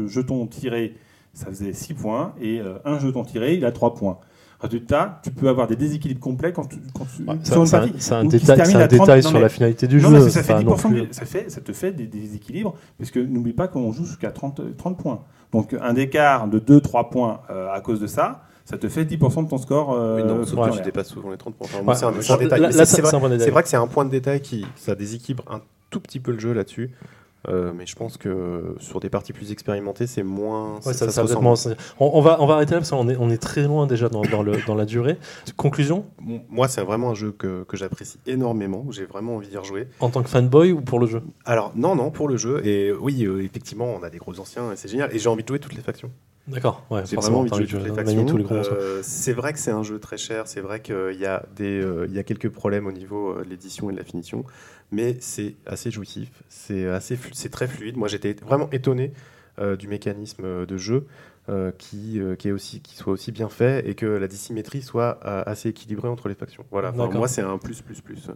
jetons 0.08 0.46
tirés, 0.48 0.94
ça 1.34 1.46
faisait 1.46 1.72
6 1.72 1.94
points, 1.94 2.32
et 2.40 2.60
euh, 2.60 2.78
un 2.84 2.98
jeton 2.98 3.22
tiré, 3.24 3.54
il 3.54 3.64
a 3.64 3.70
3 3.70 3.94
points. 3.94 4.18
Résultat, 4.60 5.20
tu 5.22 5.30
peux 5.30 5.48
avoir 5.48 5.66
des 5.66 5.76
déséquilibles 5.76 6.20
complets 6.20 6.52
quand 6.52 6.64
tu, 6.66 6.76
quand 6.94 7.04
tu- 7.14 7.22
Ouais, 7.24 7.36
sur 7.44 7.54
ça- 7.54 7.58
une 7.60 7.66
C'est 7.66 7.76
un, 7.76 7.80
partie. 7.80 7.94
c'est 7.98 8.14
un 8.14 8.24
ou 8.24 8.28
qui 8.28 8.36
se 8.38 8.40
détail, 8.42 8.56
termine 8.56 8.72
c'est 8.72 8.76
un 8.76 8.84
à 8.84 8.88
30 8.88 9.00
détail 9.00 9.16
non, 9.22 9.28
sur 9.28 9.32
mais- 9.38 9.42
la 9.42 9.48
finalité 9.50 9.86
du 9.86 9.96
non, 10.00 10.08
jeu. 10.10 10.24
mais 10.24 10.30
ça, 10.30 10.42
fait 10.42 10.52
pas 10.54 10.62
non 10.62 10.74
10% 10.74 10.88
plus- 10.90 11.02
de- 11.06 11.12
ça, 11.12 11.24
fait, 11.26 11.50
ça 11.50 11.60
te 11.60 11.72
fait 11.72 11.92
des 11.92 12.06
déséquilibres, 12.06 12.74
parce 12.98 13.10
que 13.10 13.20
n'oublie 13.20 13.52
pas 13.52 13.68
qu'on 13.68 13.92
joue 13.92 14.04
jusqu'à 14.06 14.30
30, 14.30 14.60
30 14.78 14.96
points. 14.96 15.20
Donc 15.52 15.74
un 15.80 15.94
écart 15.96 16.48
de 16.48 16.58
2-3 16.58 17.10
points 17.10 17.40
euh, 17.50 17.70
à 17.72 17.80
cause 17.80 18.00
de 18.00 18.06
ça, 18.06 18.42
ça 18.64 18.78
te 18.78 18.88
fait 18.88 19.04
10% 19.04 19.42
de 19.44 19.48
ton 19.48 19.58
score. 19.58 19.92
euh, 19.92 20.16
Oui, 20.16 20.24
non, 20.26 20.38
que 20.70 20.76
tu 20.76 20.82
dépasses 20.82 21.08
souvent 21.08 21.30
les 21.30 21.36
30 21.36 21.54
points. 21.54 21.68
Enfin, 21.72 21.84
Ouais, 21.84 21.94
c'est 21.94 22.04
un, 22.06 22.12
c'est 22.20 22.32
un 22.32 22.36
détail. 22.38 22.60
Mais 22.60 22.66
vrai, 22.68 22.84
détail. 22.84 23.40
c'est 23.40 23.50
vrai 23.50 23.62
que 23.62 23.68
c'est 23.68 23.76
un 23.76 23.86
point 23.86 24.04
de 24.04 24.10
détail 24.10 24.40
qui 24.40 24.66
ça 24.74 24.94
déséquilibre 24.94 25.44
un 25.50 25.60
tout 25.90 26.00
petit 26.00 26.18
peu 26.18 26.32
le 26.32 26.38
jeu 26.40 26.52
là-dessus. 26.52 26.90
Euh, 27.48 27.72
mais 27.74 27.86
je 27.86 27.94
pense 27.94 28.16
que 28.16 28.74
sur 28.78 29.00
des 29.00 29.10
parties 29.10 29.32
plus 29.32 29.52
expérimentées, 29.52 30.06
c'est 30.06 30.22
moins. 30.22 30.76
Ouais, 30.84 30.92
ça, 30.92 31.10
ça 31.10 31.24
on, 31.24 31.54
on 32.00 32.20
va, 32.20 32.40
on 32.40 32.46
va 32.46 32.54
arrêter 32.54 32.72
là 32.72 32.78
parce 32.80 32.90
qu'on 32.90 33.08
est, 33.08 33.16
on 33.16 33.30
est 33.30 33.40
très 33.40 33.62
loin 33.62 33.86
déjà 33.86 34.08
dans, 34.08 34.22
dans, 34.22 34.42
le, 34.42 34.56
dans 34.66 34.74
la 34.74 34.84
durée. 34.84 35.18
Conclusion, 35.56 36.06
Moi, 36.48 36.68
c'est 36.68 36.82
vraiment 36.82 37.10
un 37.10 37.14
jeu 37.14 37.32
que, 37.32 37.64
que 37.64 37.76
j'apprécie 37.76 38.18
énormément. 38.26 38.86
J'ai 38.90 39.04
vraiment 39.04 39.36
envie 39.36 39.48
d'y 39.48 39.56
rejouer. 39.56 39.88
en 40.00 40.10
tant 40.10 40.22
que 40.22 40.28
fanboy 40.28 40.72
ou 40.72 40.80
pour 40.80 40.98
le 40.98 41.06
jeu? 41.06 41.22
Alors, 41.44 41.72
non, 41.76 41.94
non, 41.94 42.10
pour 42.10 42.28
le 42.28 42.36
jeu. 42.36 42.64
Et 42.66 42.92
oui, 42.92 43.24
euh, 43.24 43.44
effectivement, 43.44 43.86
on 43.86 44.02
a 44.02 44.10
des 44.10 44.18
gros 44.18 44.38
anciens 44.40 44.72
et 44.72 44.76
c'est 44.76 44.88
génial. 44.88 45.14
Et 45.14 45.18
j'ai 45.18 45.28
envie 45.28 45.42
de 45.42 45.48
jouer 45.48 45.58
toutes 45.58 45.74
les 45.74 45.82
factions. 45.82 46.10
D'accord, 46.48 46.84
ouais, 46.90 47.02
J'ai 47.06 47.16
vraiment 47.16 47.40
envie 47.40 47.50
de 47.50 47.56
jouer 47.56 47.66
toutes 47.66 47.82
les 47.84 47.92
factions. 47.92 48.24
tous 48.24 48.36
les. 48.36 48.44
Euh, 48.50 49.00
c'est 49.02 49.32
vrai 49.32 49.52
que 49.52 49.58
c'est 49.58 49.72
un 49.72 49.82
jeu 49.82 49.98
très 49.98 50.16
cher. 50.16 50.46
C'est 50.46 50.60
vrai 50.60 50.80
qu'il 50.80 51.16
y, 51.18 51.26
a 51.26 51.44
des, 51.56 51.80
euh, 51.80 52.06
il 52.08 52.14
y 52.14 52.18
a 52.20 52.22
quelques 52.22 52.50
problèmes 52.50 52.86
au 52.86 52.92
niveau 52.92 53.30
euh, 53.32 53.44
de 53.44 53.50
l'édition 53.50 53.90
et 53.90 53.92
de 53.92 53.98
la 53.98 54.04
finition. 54.04 54.44
Mais 54.92 55.16
c'est 55.20 55.54
assez 55.66 55.90
jouissif. 55.90 56.30
C'est 56.48 56.86
assez 56.86 57.16
flu- 57.16 57.32
c'est 57.34 57.48
très 57.48 57.66
fluide. 57.66 57.96
Moi, 57.96 58.06
j'étais 58.06 58.34
vraiment 58.46 58.68
étonné 58.70 59.12
euh, 59.58 59.74
du 59.74 59.88
mécanisme 59.88 60.66
de 60.66 60.76
jeu. 60.76 61.06
euh, 61.48 61.70
qui, 61.78 62.18
euh, 62.18 62.34
qui, 62.34 62.48
est 62.48 62.52
aussi, 62.52 62.80
qui 62.80 62.96
soit 62.96 63.12
aussi 63.12 63.30
bien 63.30 63.48
fait 63.48 63.88
et 63.88 63.94
que 63.94 64.04
la 64.06 64.26
dissymétrie 64.26 64.82
soit 64.82 65.20
euh, 65.24 65.44
assez 65.46 65.68
équilibrée 65.68 66.08
entre 66.08 66.28
les 66.28 66.34
factions. 66.34 66.64
Voilà, 66.72 66.88
Enfin, 66.90 67.08
moi 67.08 67.28
c'est 67.28 67.40
un 67.42 67.56
plus 67.56 67.82
plus 67.82 68.00
plus. 68.00 68.28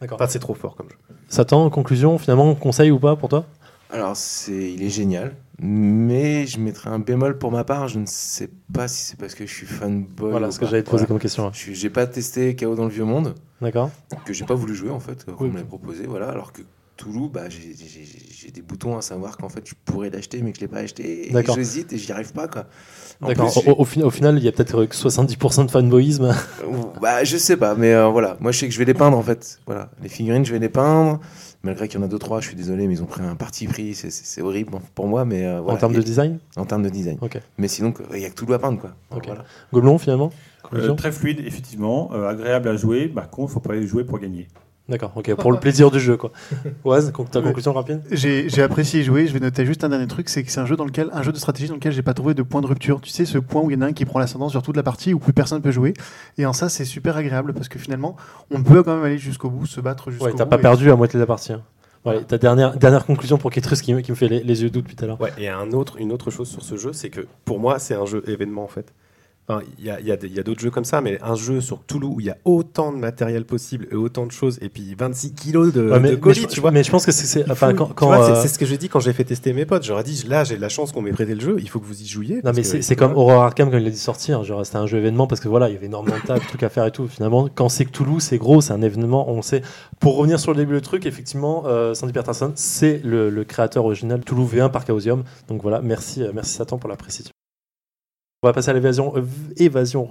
D'accord. 0.00 0.16
Enfin, 0.20 0.26
c'est 0.28 0.40
trop 0.40 0.54
fort 0.54 0.74
comme 0.74 0.88
jeu. 0.90 0.96
Satan, 1.28 1.70
conclusion, 1.70 2.18
finalement, 2.18 2.52
conseil 2.56 2.90
ou 2.90 2.98
pas 2.98 3.14
pour 3.14 3.28
toi? 3.28 3.46
Alors, 3.90 4.16
c'est, 4.16 4.72
il 4.72 4.82
est 4.82 4.90
génial, 4.90 5.36
mais 5.60 6.46
je 6.46 6.58
mettrai 6.58 6.90
un 6.90 6.98
bémol 6.98 7.38
pour 7.38 7.50
ma 7.52 7.64
part. 7.64 7.88
Je 7.88 7.98
ne 7.98 8.06
sais 8.06 8.48
pas 8.72 8.88
si 8.88 9.04
c'est 9.04 9.18
parce 9.18 9.34
que 9.34 9.46
je 9.46 9.52
suis 9.52 9.66
fanboy. 9.66 10.30
Voilà 10.30 10.50
ce 10.50 10.58
que 10.58 10.64
pas. 10.64 10.70
poser 10.70 10.84
Voilà. 10.90 11.06
comme 11.06 11.18
question. 11.18 11.50
Je 11.52 11.72
J'ai 11.72 11.90
pas 11.90 12.06
testé 12.06 12.54
Chaos 12.54 12.74
dans 12.76 12.84
le 12.84 12.90
Vieux 12.90 13.04
Monde, 13.04 13.34
Chaos 13.72 13.90
que 14.24 14.32
j'ai 14.32 14.44
pas 14.44 14.54
voulu 14.54 14.74
jouer 14.74 14.90
en 14.90 15.00
fait, 15.00 15.24
comme 15.24 15.34
Oui. 15.40 15.48
on 15.50 15.52
me 15.52 15.58
l'a 15.58 15.64
proposé. 15.64 16.06
Voilà, 16.06 16.28
alors 16.28 16.52
que 16.52 16.62
Toulouse, 16.96 17.30
bah, 17.32 17.48
j'ai- 17.48 17.74
des 18.50 18.62
boutons 18.62 18.96
à 18.96 19.02
savoir 19.02 19.36
qu'en 19.36 19.48
fait 19.50 19.62
je 19.68 19.74
pourrais 19.84 20.08
l'acheter 20.10 20.40
mais 20.42 20.50
que 20.52 20.56
je 20.56 20.62
l'ai 20.62 20.68
pas 20.68 20.78
acheté. 20.78 21.28
Et 21.28 21.32
D'accord. 21.32 21.54
J'hésite 21.54 21.92
et 21.92 21.98
j'y 21.98 22.10
arrive 22.12 22.32
pas 22.32 22.48
quoi. 22.48 22.64
D'accord. 23.20 23.54
Au, 23.68 23.82
au 23.82 23.84
fin- 23.84 24.00
au 24.02 24.10
final, 24.10 24.38
il 24.38 24.42
y 24.44 24.48
a 24.48 24.52
peut-être 24.52 24.84
que 24.86 24.94
70% 24.96 25.66
de 25.66 25.70
fanboyisme. 25.70 26.34
bah, 27.02 27.22
je 27.24 27.36
sais 27.36 27.56
pas, 27.56 27.74
mais 27.74 27.92
euh, 27.94 28.08
voilà. 28.08 28.36
Moi 28.40 28.50
je 28.52 28.58
sais 28.60 28.66
que 28.68 28.72
je 28.72 28.78
vais 28.78 28.84
les 28.86 28.94
peindre 28.94 29.16
en 29.18 29.22
fait. 29.22 29.60
Voilà, 29.66 29.90
les 30.02 30.08
figurines 30.08 30.44
je 30.44 30.52
vais 30.52 30.58
les 30.58 30.68
peindre. 30.70 31.20
Malgré 31.64 31.88
qu'il 31.88 31.98
y 31.98 32.02
en 32.02 32.06
a 32.06 32.08
deux 32.08 32.18
trois, 32.20 32.40
je 32.40 32.46
suis 32.48 32.56
désolé, 32.56 32.86
mais 32.86 32.94
ils 32.94 33.02
ont 33.02 33.06
pris 33.06 33.22
un 33.22 33.34
parti 33.34 33.66
pris. 33.66 33.94
C'est- 33.94 34.10
C'est 34.10 34.24
c'est 34.24 34.42
horrible 34.42 34.70
pour 34.94 35.08
moi, 35.08 35.24
mais 35.24 35.44
euh, 35.44 35.60
en 35.60 35.76
termes 35.76 35.92
de 35.92 36.02
design. 36.02 36.38
en 36.56 36.64
termes 36.64 36.82
de 36.84 36.88
design. 36.88 37.18
Ok. 37.20 37.40
Mais 37.58 37.66
sinon, 37.68 37.92
il 38.14 38.20
y 38.20 38.24
a 38.24 38.30
que 38.30 38.34
Toulouse 38.34 38.54
à 38.54 38.58
peindre 38.60 38.80
quoi. 38.80 38.94
Ok. 39.10 39.26
Voilà. 39.26 39.44
Gobelon, 39.72 39.98
finalement 39.98 40.30
Euh, 40.74 40.94
très 40.94 41.12
fluide, 41.12 41.40
effectivement, 41.46 42.10
euh, 42.12 42.28
agréable 42.28 42.68
à 42.68 42.76
jouer. 42.76 43.08
Par 43.08 43.28
contre, 43.30 43.52
faut 43.52 43.60
pas 43.60 43.74
y 43.76 43.86
jouer 43.86 44.04
pour 44.04 44.18
gagner. 44.18 44.46
D'accord, 44.88 45.12
ok, 45.16 45.34
pour 45.34 45.52
le 45.52 45.60
plaisir 45.60 45.90
du 45.90 46.00
jeu, 46.00 46.16
quoi. 46.16 46.32
Oaz, 46.84 47.12
con- 47.12 47.24
ta 47.24 47.40
Ouais. 47.40 47.44
conclusion 47.44 47.74
rapide? 47.74 48.00
J'ai 48.10 48.48
j'ai 48.48 48.62
apprécié 48.62 49.02
jouer. 49.02 49.26
Je 49.26 49.34
vais 49.34 49.40
noter 49.40 49.66
juste 49.66 49.84
un 49.84 49.90
dernier 49.90 50.06
truc, 50.06 50.30
c'est 50.30 50.42
que 50.42 50.50
c'est 50.50 50.60
un 50.60 50.66
jeu 50.66 50.76
dans 50.76 50.86
lequel, 50.86 51.10
un 51.12 51.22
jeu 51.22 51.30
de 51.30 51.36
stratégie 51.36 51.68
dans 51.68 51.74
lequel 51.74 51.92
j'ai 51.92 52.00
pas 52.02 52.14
trouvé 52.14 52.32
de 52.32 52.42
point 52.42 52.62
de 52.62 52.66
rupture. 52.66 53.00
Tu 53.02 53.10
sais, 53.10 53.26
ce 53.26 53.36
point 53.36 53.60
où 53.60 53.70
il 53.70 53.74
y 53.74 53.76
en 53.76 53.82
a 53.82 53.86
un 53.86 53.92
qui 53.92 54.06
prend 54.06 54.18
l'ascendant 54.18 54.48
sur 54.48 54.62
toute 54.62 54.76
la 54.76 54.82
partie 54.82 55.12
où 55.12 55.18
plus 55.18 55.34
personne 55.34 55.60
peut 55.60 55.70
jouer. 55.72 55.92
Et 56.38 56.46
en 56.46 56.54
ça, 56.54 56.70
c'est 56.70 56.86
super 56.86 57.16
agréable 57.18 57.52
parce 57.52 57.68
que 57.68 57.78
finalement, 57.78 58.16
on 58.50 58.62
peut 58.62 58.82
quand 58.82 58.94
même 58.94 59.04
aller 59.04 59.18
jusqu'au 59.18 59.50
bout, 59.50 59.66
se 59.66 59.80
battre 59.82 60.10
jusqu'au 60.10 60.24
Ouais, 60.24 60.32
bout. 60.32 60.38
t'as 60.38 60.46
pas 60.46 60.56
et- 60.56 60.62
perdu 60.62 60.90
à 60.90 60.96
moitié 60.96 61.18
de 61.18 61.22
la 61.22 61.26
partie. 61.26 61.52
hein. 61.52 61.62
Ouais, 62.06 62.22
ta 62.24 62.38
dernière, 62.38 62.76
dernière 62.78 63.04
conclusion 63.04 63.36
pour 63.36 63.50
Ketrus 63.50 63.82
qui, 63.82 63.92
me- 63.92 64.00
qui 64.00 64.12
me 64.12 64.16
fait 64.16 64.28
les, 64.28 64.42
les 64.42 64.62
yeux 64.62 64.70
doux 64.70 64.80
depuis 64.80 64.96
tout 64.96 65.04
à 65.04 65.08
l'heure. 65.08 65.20
Ouais, 65.20 65.32
et 65.36 65.48
un 65.48 65.72
autre, 65.72 65.96
une 66.00 66.12
autre 66.12 66.30
chose 66.30 66.48
sur 66.48 66.62
ce 66.62 66.76
jeu, 66.76 66.92
c'est 66.94 67.10
que 67.10 67.26
pour 67.44 67.58
moi, 67.58 67.78
c'est 67.78 67.94
un 67.94 68.06
jeu 68.06 68.22
événement 68.26 68.62
en 68.64 68.68
fait. 68.68 68.94
Enfin, 69.48 69.62
Il 69.78 69.84
y 69.84 69.90
a, 69.90 69.98
il 70.00 70.06
y 70.06 70.12
a 70.12 70.16
y 70.26 70.38
a 70.38 70.42
d'autres 70.42 70.60
jeux 70.60 70.70
comme 70.70 70.84
ça, 70.84 71.00
mais 71.00 71.18
un 71.22 71.34
jeu 71.34 71.60
sur 71.60 71.78
Toulouse 71.84 72.12
où 72.16 72.20
il 72.20 72.26
y 72.26 72.30
a 72.30 72.36
autant 72.44 72.92
de 72.92 72.98
matériel 72.98 73.44
possible 73.46 73.86
et 73.90 73.94
autant 73.94 74.26
de 74.26 74.30
choses, 74.32 74.58
et 74.60 74.68
puis 74.68 74.94
26 74.98 75.32
kilos 75.34 75.72
de, 75.72 75.90
Ouais, 75.90 76.00
mais, 76.00 76.10
de 76.10 76.14
mais 76.16 76.20
colis, 76.20 76.40
je, 76.42 76.46
tu 76.48 76.60
vois. 76.60 76.70
mais 76.70 76.82
je 76.84 76.90
pense 76.90 77.06
que 77.06 77.12
c'est- 77.12 77.50
Enfin, 77.50 77.72
quand, 77.74 77.86
quand, 77.94 78.12
euh, 78.12 78.40
c'est 78.42 78.48
ce 78.48 78.58
que 78.58 78.66
j'ai 78.66 78.76
dit 78.78 78.88
quand 78.88 79.00
j'ai 79.00 79.12
fait 79.12 79.24
tester 79.24 79.52
mes 79.54 79.64
potes. 79.64 79.84
J'aurais 79.84 80.02
dit, 80.04 80.24
là, 80.28 80.44
j'ai 80.44 80.56
de 80.56 80.60
la 80.60 80.68
chance 80.68 80.92
qu'on 80.92 81.00
m'ait 81.02 81.12
prêté 81.12 81.34
le 81.34 81.40
jeu, 81.40 81.56
il 81.60 81.68
faut 81.68 81.80
que 81.80 81.86
vous 81.86 82.02
y 82.02 82.06
jouiez. 82.06 82.40
Non, 82.44 82.52
mais 82.54 82.62
c'est 82.62 82.82
c'est 82.82 82.94
comme 82.96 83.12
Horror 83.16 83.42
Arkham 83.42 83.70
quand 83.70 83.78
il 83.78 83.86
a 83.86 83.90
dit 83.90 83.96
sortir. 83.96 84.44
Genre, 84.44 84.64
c'était 84.66 84.76
un 84.78 84.86
jeu 84.86 84.98
événement 84.98 85.26
parce 85.26 85.40
que 85.40 85.48
voilà, 85.48 85.68
il 85.68 85.72
y 85.72 85.76
avait 85.76 85.86
énormément 85.86 86.16
de 86.16 86.26
tables, 86.26 86.40
de 86.40 86.46
trucs 86.46 86.62
à 86.62 86.68
faire 86.68 86.84
et 86.84 86.90
tout. 86.92 87.08
Finalement, 87.08 87.48
quand 87.54 87.68
c'est 87.70 87.84
que 87.86 87.90
Toulouse, 87.90 88.22
c'est 88.22 88.38
gros, 88.38 88.60
c'est 88.60 88.72
un 88.74 88.82
événement, 88.82 89.30
on 89.30 89.40
sait. 89.42 89.62
Pour 90.00 90.16
revenir 90.16 90.38
sur 90.40 90.52
le 90.52 90.58
début 90.58 90.74
du 90.74 90.82
truc, 90.82 91.06
effectivement, 91.06 91.62
euh, 91.66 91.94
Sandy 91.94 92.12
Peterson, 92.12 92.52
c'est 92.54 93.00
le, 93.04 93.30
le 93.30 93.44
créateur 93.44 93.84
original 93.86 94.20
Toulouse 94.20 94.50
V1 94.52 94.70
par 94.70 94.84
Chaosium. 94.86 95.24
Donc 95.48 95.62
voilà, 95.62 95.80
merci, 95.80 96.22
euh, 96.22 96.32
merci 96.34 96.54
Satan 96.54 96.76
pour 96.78 96.90
la 96.90 96.96
précision. 96.96 97.30
On 98.44 98.46
va 98.46 98.52
passer 98.52 98.70
à 98.70 98.72
l'évasion 98.72 99.14
euh, 99.16 99.24
évasion 99.56 100.08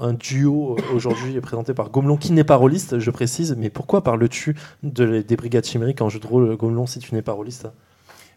Un 0.00 0.12
duo 0.14 0.76
euh, 0.78 0.94
aujourd'hui 0.94 1.38
présenté 1.42 1.74
par 1.74 1.90
Gomelon 1.90 2.16
qui 2.16 2.32
n'est 2.32 2.42
pas 2.42 2.56
rôliste, 2.56 2.98
je 2.98 3.10
précise. 3.10 3.54
Mais 3.58 3.68
pourquoi 3.68 4.02
parles-tu 4.02 4.56
de, 4.82 5.20
des 5.20 5.36
brigades 5.36 5.66
chimériques 5.66 6.00
en 6.00 6.08
jeu 6.08 6.20
de 6.20 6.26
rôle, 6.26 6.56
Gomelon, 6.56 6.86
si 6.86 7.00
tu 7.00 7.14
n'es 7.14 7.20
pas 7.20 7.32
rôliste? 7.32 7.68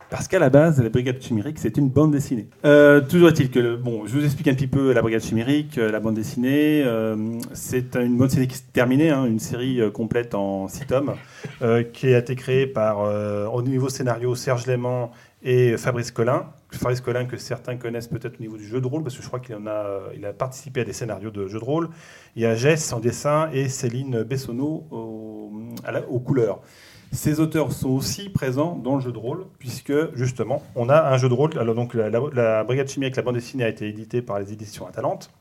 Parce 0.09 0.27
qu'à 0.27 0.39
la 0.39 0.49
base, 0.49 0.83
la 0.83 0.89
Brigade 0.89 1.21
Chimérique, 1.21 1.57
c'est 1.57 1.77
une 1.77 1.87
bande 1.87 2.11
dessinée. 2.11 2.49
Euh, 2.65 2.99
toujours 2.99 3.29
est-il 3.29 3.49
que, 3.49 3.77
bon, 3.77 4.05
je 4.07 4.11
vous 4.11 4.25
explique 4.25 4.49
un 4.49 4.55
petit 4.55 4.67
peu 4.67 4.91
la 4.91 5.01
Brigade 5.01 5.23
Chimérique, 5.23 5.77
la 5.77 6.01
bande 6.01 6.15
dessinée. 6.15 6.83
c'est 7.53 7.95
une 7.95 8.17
bande 8.17 8.27
dessinée 8.27 8.47
qui 8.47 8.57
s'est 8.57 8.71
terminée, 8.73 9.09
hein, 9.09 9.23
une 9.23 9.39
série 9.39 9.79
complète 9.93 10.35
en 10.35 10.67
six 10.67 10.85
tomes, 10.85 11.13
qui 11.93 12.13
a 12.13 12.17
été 12.17 12.35
créée 12.35 12.67
par, 12.67 12.99
au 13.53 13.61
niveau 13.61 13.87
scénario, 13.87 14.35
Serge 14.35 14.67
Léman 14.67 15.11
et 15.43 15.77
Fabrice 15.77 16.11
Collin. 16.11 16.45
Fabrice 16.71 17.01
Collin 17.01 17.25
que 17.25 17.37
certains 17.37 17.77
connaissent 17.77 18.07
peut-être 18.07 18.39
au 18.39 18.41
niveau 18.41 18.57
du 18.57 18.67
jeu 18.67 18.81
de 18.81 18.87
rôle, 18.87 19.03
parce 19.03 19.15
que 19.15 19.23
je 19.23 19.27
crois 19.27 19.39
qu'il 19.39 19.55
euh, 19.55 20.29
a 20.29 20.33
participé 20.33 20.81
à 20.81 20.83
des 20.83 20.93
scénarios 20.93 21.31
de 21.31 21.47
jeux 21.47 21.59
de 21.59 21.63
rôle. 21.63 21.89
Il 22.35 22.41
y 22.41 22.45
a 22.45 22.55
Jess 22.55 22.91
en 22.93 22.99
dessin 22.99 23.49
et 23.53 23.69
Céline 23.69 24.23
Bessonneau 24.23 24.85
aux 24.91 26.19
couleurs. 26.19 26.61
Ces 27.11 27.39
auteurs 27.39 27.71
sont 27.71 27.89
aussi 27.89 28.29
présents 28.29 28.75
dans 28.75 28.95
le 28.95 29.01
jeu 29.01 29.11
de 29.11 29.17
rôle, 29.17 29.45
puisque 29.59 29.93
justement, 30.15 30.61
on 30.75 30.89
a 30.89 31.13
un 31.13 31.17
jeu 31.17 31.29
de 31.29 31.33
rôle. 31.33 31.57
Alors, 31.57 31.73
donc, 31.73 31.93
la, 31.93 32.63
Brigade 32.63 32.89
Chimique, 32.89 33.15
la 33.15 33.21
bande 33.21 33.35
dessinée, 33.35 33.63
a 33.63 33.69
été 33.69 33.87
éditée 33.87 34.21
par 34.21 34.39
les 34.39 34.51
éditions 34.51 34.85
Atalante. 34.87 35.31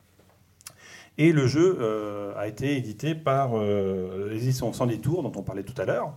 Et 1.18 1.32
le 1.32 1.46
jeu 1.46 1.78
euh, 1.80 2.34
a 2.36 2.46
été 2.46 2.76
édité 2.76 3.14
par 3.14 3.52
euh, 3.54 4.28
les 4.30 4.44
éditions 4.44 4.72
Sans 4.72 4.86
Détour, 4.86 5.22
dont 5.22 5.32
on 5.34 5.42
parlait 5.42 5.64
tout 5.64 5.80
à 5.80 5.86
l'heure. 5.86 6.12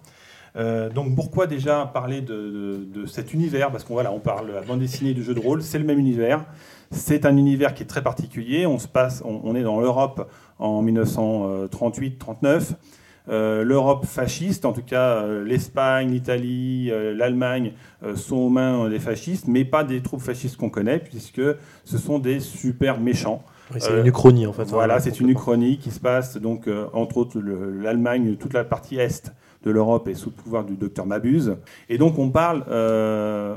Euh, 0.55 0.89
donc 0.89 1.15
pourquoi 1.15 1.47
déjà 1.47 1.85
parler 1.93 2.21
de, 2.21 2.33
de- 2.33 3.01
de 3.01 3.05
cet 3.05 3.33
univers? 3.33 3.71
Parce 3.71 3.83
qu'on 3.83 3.93
voilà, 3.93 4.11
on 4.11 4.19
parle 4.19 4.47
de 4.47 4.53
la 4.53 4.61
bande 4.61 4.79
dessinée 4.79 5.13
du 5.13 5.23
jeu 5.23 5.33
de 5.33 5.39
rôle, 5.39 5.61
c'est 5.61 5.77
le 5.79 5.85
même 5.85 5.99
univers. 5.99 6.45
C'est 6.91 7.25
un 7.25 7.37
univers 7.37 7.73
qui 7.75 7.83
est 7.83 7.87
très 7.87 8.01
particulier. 8.01 8.65
On, 8.65 8.79
se 8.79 8.87
passe, 8.87 9.21
on, 9.23 9.41
on 9.43 9.55
est 9.55 9.61
dans 9.61 9.79
l'Europe 9.79 10.29
en 10.57 10.81
1938-39. 10.83 12.73
Euh, 13.29 13.63
L'Europe 13.63 14.05
fasciste, 14.07 14.65
en 14.65 14.73
tout 14.73 14.81
cas 14.81 15.17
euh, 15.17 15.43
l'Espagne, 15.45 16.09
l'Italie, 16.11 16.89
l'Allemagne 17.15 17.73
sont 18.15 18.37
aux 18.37 18.49
mains 18.49 18.89
des 18.89 18.97
fascistes, 18.99 19.47
mais 19.47 19.65
pas 19.65 19.83
des 19.83 20.01
troupes 20.01 20.21
fascistes 20.21 20.57
qu'on 20.57 20.69
connaît, 20.71 20.97
puisque 20.99 21.41
ce 21.85 21.97
sont 21.99 22.17
des 22.17 22.39
super 22.39 22.99
méchants. 22.99 23.43
Oui, 23.71 23.79
C'est 23.81 23.99
une 23.99 24.07
uchronie 24.07 24.47
en 24.47 24.53
fait. 24.53 24.63
Voilà, 24.63 24.95
hein, 24.95 24.99
c'est 24.99 25.19
une 25.19 25.29
uchronie 25.29 25.77
qui 25.77 25.91
se 25.91 25.99
passe 25.99 26.37
donc 26.37 26.67
entre 26.93 27.17
autres 27.17 27.39
le- 27.39 27.77
l'Allemagne, 27.79 28.35
toute 28.35 28.53
la 28.53 28.63
partie 28.63 28.95
est 28.97 29.31
de 29.63 29.71
l'Europe 29.71 30.07
est 30.07 30.13
sous 30.15 30.29
le 30.29 30.35
pouvoir 30.35 30.63
du 30.65 30.75
docteur 30.75 31.05
Mabuse. 31.05 31.57
Et 31.89 31.97
donc 31.97 32.17
on 32.17 32.29
parle, 32.29 32.63
euh, 32.69 33.55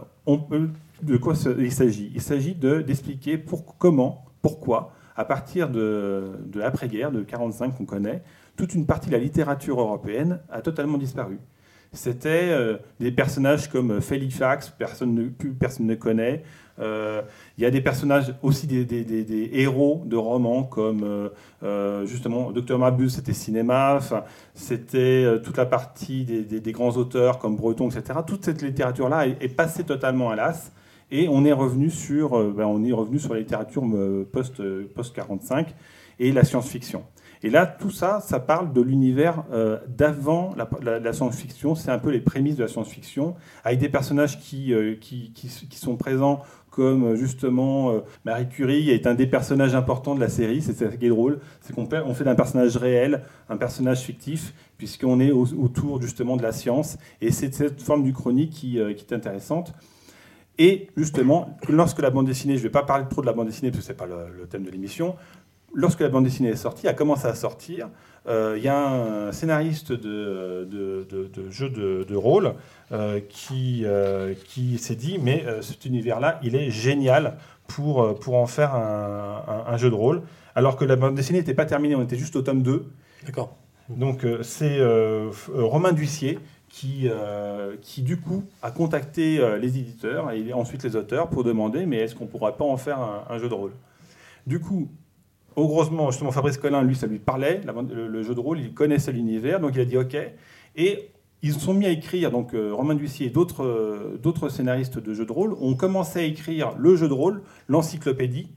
de 1.02 1.16
quoi 1.16 1.34
il 1.58 1.72
s'agit? 1.72 2.10
Il 2.14 2.20
s'agit 2.22 2.54
de- 2.54 2.80
d'expliquer 2.80 3.38
pour, 3.38 3.76
comment, 3.78 4.24
pourquoi, 4.40 4.92
à 5.16 5.24
partir 5.24 5.68
de, 5.68 6.32
de 6.46 6.58
l'après-guerre, 6.58 7.12
de 7.12 7.22
45 7.22 7.76
qu'on 7.76 7.84
connaît, 7.84 8.22
toute 8.56 8.74
une 8.74 8.86
partie 8.86 9.08
de 9.08 9.12
la 9.12 9.18
littérature 9.20 9.80
européenne 9.80 10.40
a 10.50 10.60
totalement 10.60 10.98
disparu. 10.98 11.38
C'était 11.94 12.48
euh, 12.50 12.78
des 13.00 13.12
personnages 13.12 13.68
comme 13.68 14.00
Felifax, 14.00 14.70
personne 14.70 15.14
ne, 15.14 15.28
personne 15.52 15.86
ne 15.86 15.94
connaît. 15.94 16.42
Euh, 16.78 17.20
il 17.58 17.64
y 17.64 17.66
a 17.66 17.70
des 17.70 17.82
personnages 17.82 18.34
aussi 18.42 18.66
des, 18.66 18.86
des- 18.86 19.04
des- 19.04 19.50
héros 19.52 20.02
de 20.06 20.16
romans 20.16 20.62
comme 20.64 21.02
euh, 21.04 21.28
euh, 21.62 22.06
justement 22.06 22.50
Docteur 22.50 22.78
Mabuse, 22.78 23.16
c'était 23.16 23.34
cinéma. 23.34 23.98
C'était 24.54 24.98
euh, 25.24 25.38
toute 25.38 25.58
la 25.58 25.66
partie 25.66 26.24
des, 26.24 26.72
grands 26.72 26.96
auteurs 26.96 27.38
comme 27.38 27.56
Breton, 27.56 27.90
etc. 27.90 28.20
Toute 28.26 28.44
cette 28.46 28.62
littérature-là 28.62 29.26
est, 29.28 29.36
est 29.42 29.48
passée 29.54 29.84
totalement 29.84 30.30
à 30.30 30.36
l'as. 30.36 30.72
Et 31.10 31.28
on 31.28 31.44
est 31.44 31.52
revenu 31.52 31.90
sur, 31.90 32.38
euh, 32.38 32.54
ben, 32.56 32.64
on 32.64 32.82
est 32.84 32.92
revenu 32.92 33.18
sur 33.18 33.34
la 33.34 33.40
littérature 33.40 33.82
euh, 33.94 34.26
post, 34.32 34.60
euh, 34.60 34.90
post-45 34.94 35.66
et 36.18 36.32
la 36.32 36.42
science-fiction. 36.42 37.04
Et 37.44 37.50
là, 37.50 37.66
tout 37.66 37.90
ça, 37.90 38.20
ça 38.20 38.38
parle 38.38 38.72
de 38.72 38.80
l'univers 38.80 39.44
euh, 39.52 39.78
d'avant 39.88 40.54
la, 40.56 41.12
science-fiction. 41.12 41.74
C'est 41.74 41.90
un 41.90 41.98
peu 41.98 42.10
les 42.10 42.20
prémices 42.20 42.56
de 42.56 42.62
la 42.62 42.68
science-fiction, 42.68 43.34
avec 43.64 43.80
des 43.80 43.88
personnages 43.88 44.38
qui, 44.38 44.72
euh, 44.72 44.94
qui, 44.94 45.48
sont 45.72 45.96
présents, 45.96 46.42
comme 46.70 47.04
euh, 47.04 47.16
justement 47.16 47.92
Marie 48.24 48.48
Curie 48.48 48.90
est 48.90 49.06
un 49.06 49.14
des 49.14 49.26
personnages 49.26 49.74
importants 49.74 50.14
de 50.14 50.20
la 50.20 50.28
série. 50.28 50.62
C'est 50.62 50.72
ça 50.72 50.86
qui 50.86 51.06
est 51.06 51.08
drôle, 51.08 51.40
c'est 51.60 51.74
qu'on 51.74 51.86
fait, 51.86 52.24
d'un 52.24 52.34
personnage 52.36 52.76
réel 52.76 53.22
un 53.48 53.56
personnage 53.56 54.00
fictif, 54.02 54.54
puisqu'on 54.78 55.18
est 55.18 55.32
au- 55.32 55.52
autour 55.54 56.00
justement 56.00 56.36
de 56.36 56.42
la 56.42 56.52
science. 56.52 56.96
Et 57.20 57.32
c'est 57.32 57.52
cette 57.52 57.82
forme 57.82 58.04
du 58.04 58.12
chronique 58.12 58.50
qui, 58.50 58.78
est 58.78 59.12
intéressante. 59.12 59.74
Et 60.58 60.88
justement, 60.96 61.56
lorsque 61.68 62.00
la 62.00 62.10
bande 62.10 62.26
dessinée, 62.26 62.54
je 62.54 62.58
ne 62.58 62.64
vais 62.64 62.70
pas 62.70 62.84
parler 62.84 63.06
trop 63.10 63.20
de 63.20 63.26
la 63.26 63.32
bande 63.32 63.46
dessinée 63.46 63.70
parce 63.70 63.80
que 63.80 63.86
ce 63.86 63.92
n'est 63.92 63.96
pas 63.96 64.06
le 64.06 64.46
thème 64.46 64.62
de 64.62 64.70
l'émission, 64.70 65.16
lorsque 65.74 66.00
la 66.00 66.08
bande 66.08 66.24
dessinée 66.24 66.50
est 66.50 66.56
sortie, 66.56 66.88
a 66.88 66.94
commencé 66.94 67.26
à 67.26 67.34
sortir, 67.34 67.88
euh, 68.28 68.54
il 68.56 68.62
y 68.62 68.68
a 68.68 68.78
un 68.78 69.32
scénariste 69.32 69.92
de, 69.92 70.68
de, 70.70 71.06
de, 71.10 71.26
de 71.26 71.50
jeu 71.50 71.68
de, 71.70 72.14
rôle 72.14 72.54
euh, 72.92 73.20
qui, 73.28 73.82
euh, 73.84 74.34
qui 74.46 74.78
s'est 74.78 74.94
dit, 74.94 75.18
mais 75.20 75.44
cet 75.60 75.84
univers-là, 75.84 76.38
il 76.42 76.54
est 76.54 76.70
génial 76.70 77.36
pour, 77.66 78.14
pour 78.20 78.36
en 78.36 78.46
faire 78.46 78.74
un, 78.74 79.42
un- 79.48 79.72
un 79.72 79.76
jeu 79.76 79.90
de 79.90 79.94
rôle, 79.94 80.22
alors 80.54 80.76
que 80.76 80.84
la 80.84 80.96
bande 80.96 81.14
dessinée 81.14 81.38
n'était 81.38 81.54
pas 81.54 81.64
terminée, 81.66 81.94
on 81.96 82.02
était 82.02 82.16
juste 82.18 82.36
au 82.36 82.42
tome 82.42 82.62
2. 82.62 82.84
D'accord. 83.26 83.56
Donc 83.88 84.24
c'est 84.42 84.78
Romain 85.54 85.92
Ducier 85.92 86.38
qui, 86.68 87.08
euh, 87.10 87.76
qui 87.82 88.02
du 88.02 88.18
coup 88.18 88.44
a 88.62 88.70
contacté 88.70 89.38
euh, 89.38 89.58
les 89.58 89.76
éditeurs 89.78 90.30
et 90.30 90.52
ensuite 90.54 90.82
les 90.84 90.96
auteurs 90.96 91.28
pour 91.28 91.44
demander 91.44 91.84
mais 91.84 91.98
est-ce 91.98 92.14
qu'on 92.14 92.26
pourrait 92.26 92.56
pas 92.56 92.64
en 92.64 92.78
faire 92.78 92.98
un, 92.98 93.24
un 93.28 93.38
jeu 93.38 93.48
de 93.50 93.54
rôle? 93.54 93.72
Du 94.46 94.58
coup, 94.60 94.88
heureusement 95.56 96.10
justement 96.10 96.32
Fabrice 96.32 96.58
Collin 96.58 96.82
lui 96.82 96.94
ça 96.96 97.06
lui 97.06 97.18
parlait 97.18 97.60
la 97.64 97.72
le, 97.72 98.06
le 98.08 98.22
jeu 98.22 98.34
de 98.34 98.40
rôle, 98.40 98.60
il 98.60 98.74
connaissait 98.74 99.12
l'univers 99.12 99.60
donc 99.60 99.72
il 99.74 99.80
a 99.80 99.84
dit 99.84 99.96
ok 99.96 100.16
et 100.76 101.10
ils 101.44 101.52
se 101.52 101.60
sont 101.60 101.74
mis 101.74 101.86
à 101.86 101.90
écrire 101.90 102.30
donc 102.30 102.54
euh, 102.54 102.72
Romain 102.72 102.94
Ducier 102.94 103.26
et 103.26 103.30
d'autres 103.30 103.64
euh, 103.64 104.18
d'autres 104.22 104.48
scénaristes 104.48 104.98
de 104.98 105.12
jeux 105.14 105.26
de 105.26 105.32
rôle 105.32 105.54
ont 105.60 105.74
commencé 105.74 106.20
à 106.20 106.22
écrire 106.22 106.74
le 106.78 106.94
jeu 106.96 107.08
de 107.08 107.12
rôle, 107.14 107.42
l'encyclopédie 107.68 108.48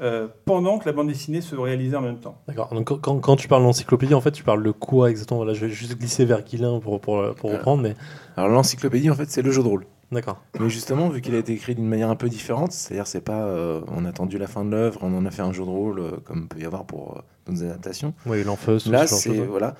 euh, 0.00 0.26
pendant 0.44 0.78
que 0.78 0.86
la 0.86 0.92
bande 0.92 1.06
dessinée 1.06 1.40
se 1.40 1.54
réalisait 1.54 1.96
en 1.96 2.00
même 2.00 2.18
temps. 2.18 2.42
D'accord. 2.48 2.68
Donc 2.74 3.00
quand- 3.00 3.36
tu 3.36 3.46
parles 3.46 3.62
d'encyclopédie, 3.62 4.14
en 4.14 4.20
fait, 4.20 4.32
tu 4.32 4.42
parles 4.42 4.64
de 4.64 4.72
quoi 4.72 5.08
exactement? 5.08 5.38
Voilà, 5.38 5.52
je 5.54 5.66
vais 5.66 5.70
juste 5.72 5.96
glisser 5.96 6.24
vers 6.24 6.42
Guilin 6.42 6.80
pour, 6.80 7.00
pour, 7.00 7.22
pour 7.36 7.52
reprendre, 7.52 7.80
mais 7.84 7.94
Alors 8.36 8.48
l'encyclopédie, 8.48 9.08
en 9.08 9.14
fait, 9.14 9.30
c'est 9.30 9.42
le 9.42 9.52
jeu 9.52 9.62
de 9.62 9.68
rôle. 9.68 9.86
D'accord. 10.14 10.40
Mais 10.58 10.70
justement, 10.70 11.08
vu 11.08 11.20
qu'il 11.20 11.34
a 11.34 11.38
été 11.38 11.52
écrit 11.52 11.74
d'une 11.74 11.86
manière 11.86 12.08
un 12.08 12.16
peu 12.16 12.28
différente, 12.28 12.72
c'est-à-dire 12.72 13.06
c'est 13.06 13.20
pas 13.20 13.44
euh, 13.44 13.82
on 13.88 14.04
a 14.04 14.08
attendu 14.08 14.38
la 14.38 14.46
fin 14.46 14.64
de 14.64 14.70
l'œuvre, 14.70 15.00
on 15.02 15.14
en 15.16 15.26
a 15.26 15.30
fait 15.30 15.42
un 15.42 15.52
jeu 15.52 15.64
de 15.64 15.68
rôle 15.68 16.00
euh, 16.00 16.10
comme 16.24 16.48
peut 16.48 16.58
y 16.58 16.64
avoir 16.64 16.84
pour 16.84 17.18
euh, 17.18 17.20
d'autres 17.46 17.64
adaptations. 17.64 18.14
Oui, 18.26 18.42
l'enfeuse. 18.44 18.86
Là, 18.86 19.06
ce 19.06 19.16
c'est 19.16 19.36
choses. 19.36 19.46
voilà. 19.48 19.74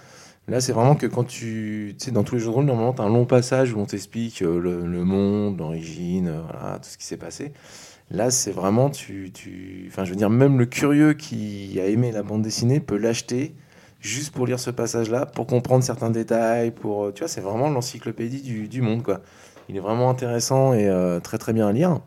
Là, 0.47 0.61
c'est 0.61 0.73
vraiment 0.73 0.95
que 0.95 1.07
quand 1.07 1.25
tu. 1.25 1.95
Tu 1.99 2.07
sais, 2.07 2.11
dans 2.11 2.23
tous 2.23 2.35
les 2.35 2.41
jeux 2.41 2.49
de 2.49 2.53
rôle, 2.53 2.67
normalement, 2.67 2.93
tu 2.93 3.01
as 3.01 3.05
un 3.05 3.09
long 3.09 3.25
passage 3.25 3.73
où 3.73 3.79
on 3.79 3.87
t'explique 3.87 4.43
euh, 4.43 4.59
le, 4.59 4.87
le 4.87 5.05
monde, 5.05 5.59
l'origine, 5.59 6.29
euh, 6.29 6.43
voilà, 6.43 6.79
tout 6.79 6.89
ce 6.91 6.99
qui 6.99 7.07
s'est 7.07 7.17
passé. 7.17 7.53
Là, 8.11 8.31
c'est 8.31 8.51
vraiment. 8.51 8.91
Tu, 8.91 9.31
tu... 9.33 9.87
Enfin, 9.89 10.05
je 10.05 10.11
veux 10.11 10.17
dire, 10.17 10.29
même 10.29 10.59
le 10.59 10.67
curieux 10.67 11.15
qui 11.15 11.81
a 11.81 11.87
aimé 11.87 12.13
la 12.13 12.23
bande 12.23 12.43
dessinée 12.43 12.81
peut 12.81 12.99
l'acheter 12.99 13.55
juste 14.05 14.33
pour 14.33 14.47
lire 14.47 14.61
ce 14.61 14.71
passage-là, 14.71 15.27
pour 15.27 15.47
comprendre 15.47 15.83
certains 15.83 16.11
détails. 16.11 16.71
Pour, 16.71 17.07
euh, 17.07 17.13
tu 17.13 17.21
vois, 17.21 17.29
c'est 17.29 17.41
vraiment 17.41 17.71
l'encyclopédie 17.71 18.43
du, 18.43 18.69
du 18.69 18.83
monde, 18.83 19.03
quoi. 19.03 19.21
Il 19.69 19.77
est 19.77 19.81
vraiment 19.81 20.11
intéressant 20.11 20.75
et 20.75 20.87
euh, 20.89 21.21
très 21.21 21.39
très 21.39 21.55
bien 21.55 21.67
à 21.67 21.73
lire. 21.73 22.01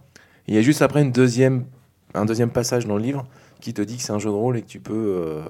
Il 0.48 0.54
y 0.54 0.58
a 0.60 0.62
juste 0.62 0.84
après 0.84 1.02
une 1.02 1.12
deuxième, 1.12 1.66
un 2.14 2.26
deuxième 2.26 2.52
passage 2.52 2.86
dans 2.86 2.98
le 2.98 3.02
livre 3.02 3.26
qui 3.60 3.74
te 3.74 3.82
dit 3.82 3.98
que 3.98 4.04
c'est 4.04 4.14
un 4.14 4.20
jeu 4.20 4.30
de 4.30 4.36
rôle 4.36 4.58
et 4.58 4.62
que 4.62 4.68
tu 4.68 4.80
peux, 4.80 4.94
euh, 4.94 5.44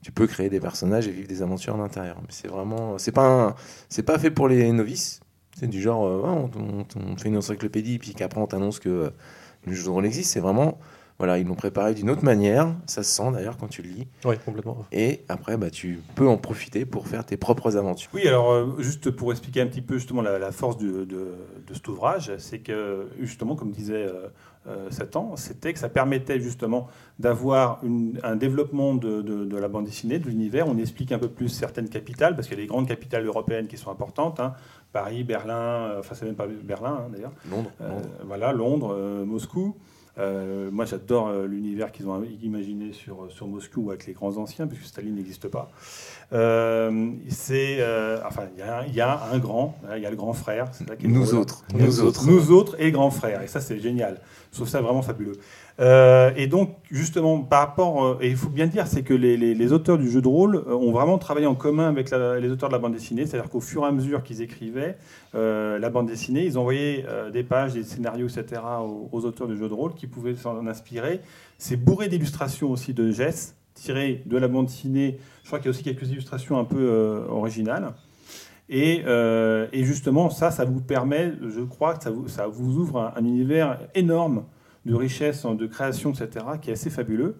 tu 0.00 0.12
peux 0.12 0.28
créer 0.28 0.48
des 0.48 0.60
personnages 0.60 1.08
et 1.08 1.10
vivre 1.10 1.26
des 1.26 1.42
aventures 1.42 1.74
à 1.74 1.78
l'intérieur. 1.78 2.18
Mais 2.20 2.28
c'est 2.30 2.46
vraiment, 2.46 2.96
c'est 2.98 3.10
pas, 3.10 3.56
pas 4.06 4.18
fait 4.18 4.30
pour 4.30 4.46
les 4.46 4.70
novices. 4.70 5.20
C'est 5.58 5.66
du 5.66 5.82
genre, 5.82 6.02
on, 6.02 7.16
fait 7.16 7.28
une 7.28 7.36
encyclopédie 7.36 7.98
puis 7.98 8.14
qu'après 8.14 8.40
on 8.40 8.46
t'annonce 8.46 8.78
que 8.78 9.12
le 9.66 9.72
jeu 9.72 9.84
de 9.84 9.88
rôle 9.88 10.06
existe. 10.06 10.32
C'est 10.32 10.40
vraiment, 10.40 10.78
voilà, 11.18 11.38
ils 11.38 11.46
l'ont 11.46 11.54
préparé 11.54 11.94
d'une 11.94 12.10
autre 12.10 12.24
manière. 12.24 12.74
Ça 12.86 13.02
se 13.02 13.10
sent 13.10 13.30
d'ailleurs 13.32 13.56
quand 13.56 13.68
tu 13.68 13.82
le 13.82 13.88
lis. 13.90 14.08
Oui, 14.24 14.34
complètement. 14.44 14.78
Et 14.90 15.22
après, 15.28 15.56
bah, 15.56 15.70
tu 15.70 16.00
peux 16.16 16.26
en 16.28 16.36
profiter 16.36 16.84
pour 16.84 17.06
faire 17.06 17.24
tes 17.24 17.36
propres 17.36 17.76
aventures. 17.76 18.10
Oui, 18.14 18.26
alors 18.26 18.50
euh, 18.50 18.74
juste 18.78 19.10
pour 19.10 19.30
expliquer 19.32 19.60
un 19.60 19.66
petit 19.66 19.82
peu 19.82 19.94
justement 19.98 20.22
la, 20.22 20.38
la 20.38 20.50
force 20.52 20.76
du- 20.76 20.90
de, 20.90 21.06
de 21.06 21.74
cet 21.74 21.86
ouvrage, 21.88 22.32
c'est 22.38 22.58
que 22.58 23.06
justement, 23.20 23.54
comme 23.54 23.70
disait 23.70 24.06
euh, 24.08 24.26
euh, 24.66 24.90
Satan, 24.90 25.36
c'était 25.36 25.72
que 25.72 25.78
ça 25.78 25.88
permettait 25.88 26.40
justement 26.40 26.88
d'avoir 27.18 27.80
un 28.22 28.34
développement 28.36 28.94
de, 28.94 29.22
de- 29.22 29.44
de 29.44 29.56
la 29.56 29.68
bande 29.68 29.84
dessinée, 29.84 30.18
de 30.18 30.26
l'univers. 30.26 30.66
On 30.66 30.78
explique 30.78 31.12
un 31.12 31.18
peu 31.18 31.28
plus 31.28 31.48
certaines 31.48 31.88
capitales, 31.88 32.34
parce 32.34 32.48
qu'il 32.48 32.56
y 32.58 32.60
a 32.60 32.64
des 32.64 32.68
grandes 32.68 32.88
capitales 32.88 33.24
européennes 33.24 33.68
qui 33.68 33.76
sont 33.76 33.90
importantes. 33.90 34.40
hein. 34.40 34.54
Paris, 34.92 35.22
Berlin, 35.24 35.92
enfin 35.98 36.14
c'est 36.14 36.24
même 36.24 36.34
pas 36.36 36.46
Berlin 36.46 37.02
hein, 37.06 37.10
d'ailleurs. 37.12 37.32
Londres. 37.50 37.70
Euh, 37.80 37.88
Londres. 37.88 38.08
voilà, 38.26 38.52
Londres, 38.52 38.94
euh, 38.96 39.24
Moscou. 39.24 39.76
Euh, 40.18 40.70
moi, 40.70 40.84
j'adore 40.84 41.26
euh, 41.28 41.46
l'univers 41.46 41.90
qu'ils 41.90 42.08
ont 42.08 42.22
imaginé 42.42 42.92
sur, 42.92 43.26
sur 43.30 43.48
Moscou 43.48 43.90
avec 43.90 44.06
les 44.06 44.12
grands 44.12 44.36
anciens, 44.36 44.66
puisque 44.68 44.84
Staline 44.84 45.16
n'existe 45.16 45.48
pas. 45.48 45.70
Euh, 46.32 47.10
c'est, 47.28 47.76
euh, 47.80 48.18
enfin, 48.26 48.44
il 48.54 48.60
y, 48.60 48.62
a 48.62 48.78
un- 48.80 48.84
il 48.86 48.94
y 48.94 49.00
a 49.00 49.24
un 49.32 49.38
grand, 49.38 49.76
il 49.96 50.02
y 50.02 50.06
a 50.06 50.10
le 50.10 50.16
grand 50.16 50.32
frère. 50.32 50.68
c'est 50.72 50.86
ça 50.86 50.96
qui 50.96 51.06
est 51.06 51.08
Nous 51.08 51.24
drôle. 51.24 51.38
autres. 51.40 51.64
Nous 51.74 52.00
autres. 52.00 52.26
Nous 52.26 52.50
autres 52.52 52.76
et 52.80 52.84
le 52.86 52.90
grand 52.92 53.10
frère. 53.10 53.42
Et 53.42 53.48
ça, 53.48 53.60
c'est 53.60 53.78
génial. 53.80 54.20
Je 54.52 54.56
trouve 54.58 54.68
ça 54.68 54.80
vraiment 54.80 55.02
fabuleux. 55.02 55.36
Euh, 55.80 56.30
et 56.36 56.46
donc, 56.46 56.76
justement, 56.90 57.40
par 57.40 57.60
rapport, 57.60 58.04
euh, 58.04 58.18
et 58.20 58.28
il 58.28 58.36
faut 58.36 58.48
bien 58.48 58.66
dire, 58.66 58.86
c'est 58.86 59.02
que 59.02 59.14
les, 59.14 59.72
auteurs 59.72 59.98
du 59.98 60.08
jeu 60.08 60.22
de 60.22 60.28
rôle 60.28 60.56
euh, 60.56 60.74
ont 60.74 60.92
vraiment 60.92 61.18
travaillé 61.18 61.46
en 61.46 61.56
commun 61.56 61.88
avec 61.88 62.10
les 62.10 62.48
auteurs 62.50 62.68
de 62.68 62.74
la 62.74 62.78
bande 62.78 62.92
dessinée. 62.92 63.26
C'est-à-dire 63.26 63.50
qu'au 63.50 63.60
fur 63.60 63.82
et 63.82 63.86
à 63.86 63.92
mesure 63.92 64.22
qu'ils 64.22 64.42
écrivaient 64.42 64.96
la 65.32 65.90
bande 65.90 66.06
dessinée, 66.06 66.44
ils 66.44 66.58
envoyaient 66.58 67.04
des 67.32 67.42
pages, 67.42 67.72
des 67.72 67.82
scénarios, 67.82 68.28
etc. 68.28 68.62
aux, 69.10 69.24
auteurs 69.24 69.48
du 69.48 69.56
jeu 69.56 69.68
de 69.68 69.74
rôle 69.74 69.94
qui 69.94 70.06
pouvaient 70.06 70.36
s'en 70.36 70.64
inspirer. 70.66 71.20
C'est 71.58 71.76
bourré 71.76 72.08
d'illustrations 72.08 72.70
aussi 72.70 72.94
de 72.94 73.10
gestes 73.10 73.56
tirées 73.74 74.22
de 74.26 74.36
la 74.36 74.46
bande 74.46 74.66
dessinée. 74.66 75.18
Je 75.42 75.48
crois 75.48 75.58
qu'il 75.58 75.66
y 75.66 75.68
a 75.68 75.70
aussi 75.70 75.82
quelques 75.82 76.08
illustrations 76.08 76.56
un 76.56 76.64
peu 76.64 77.24
originales. 77.28 77.94
Et, 78.68 79.02
justement, 79.72 80.30
ça, 80.30 80.52
ça 80.52 80.64
vous 80.64 80.80
permet, 80.80 81.32
je 81.42 81.62
crois 81.62 81.94
que 81.94 82.04
ça 82.04 82.10
vous, 82.10 82.28
ça 82.28 82.46
vous 82.46 82.78
ouvre 82.78 83.12
un 83.16 83.24
univers 83.24 83.80
énorme 83.96 84.44
de 84.86 84.94
richesse, 84.94 85.46
de 85.46 85.66
création, 85.66 86.12
etc., 86.12 86.44
qui 86.60 86.70
est 86.70 86.74
assez 86.74 86.90
fabuleux. 86.90 87.36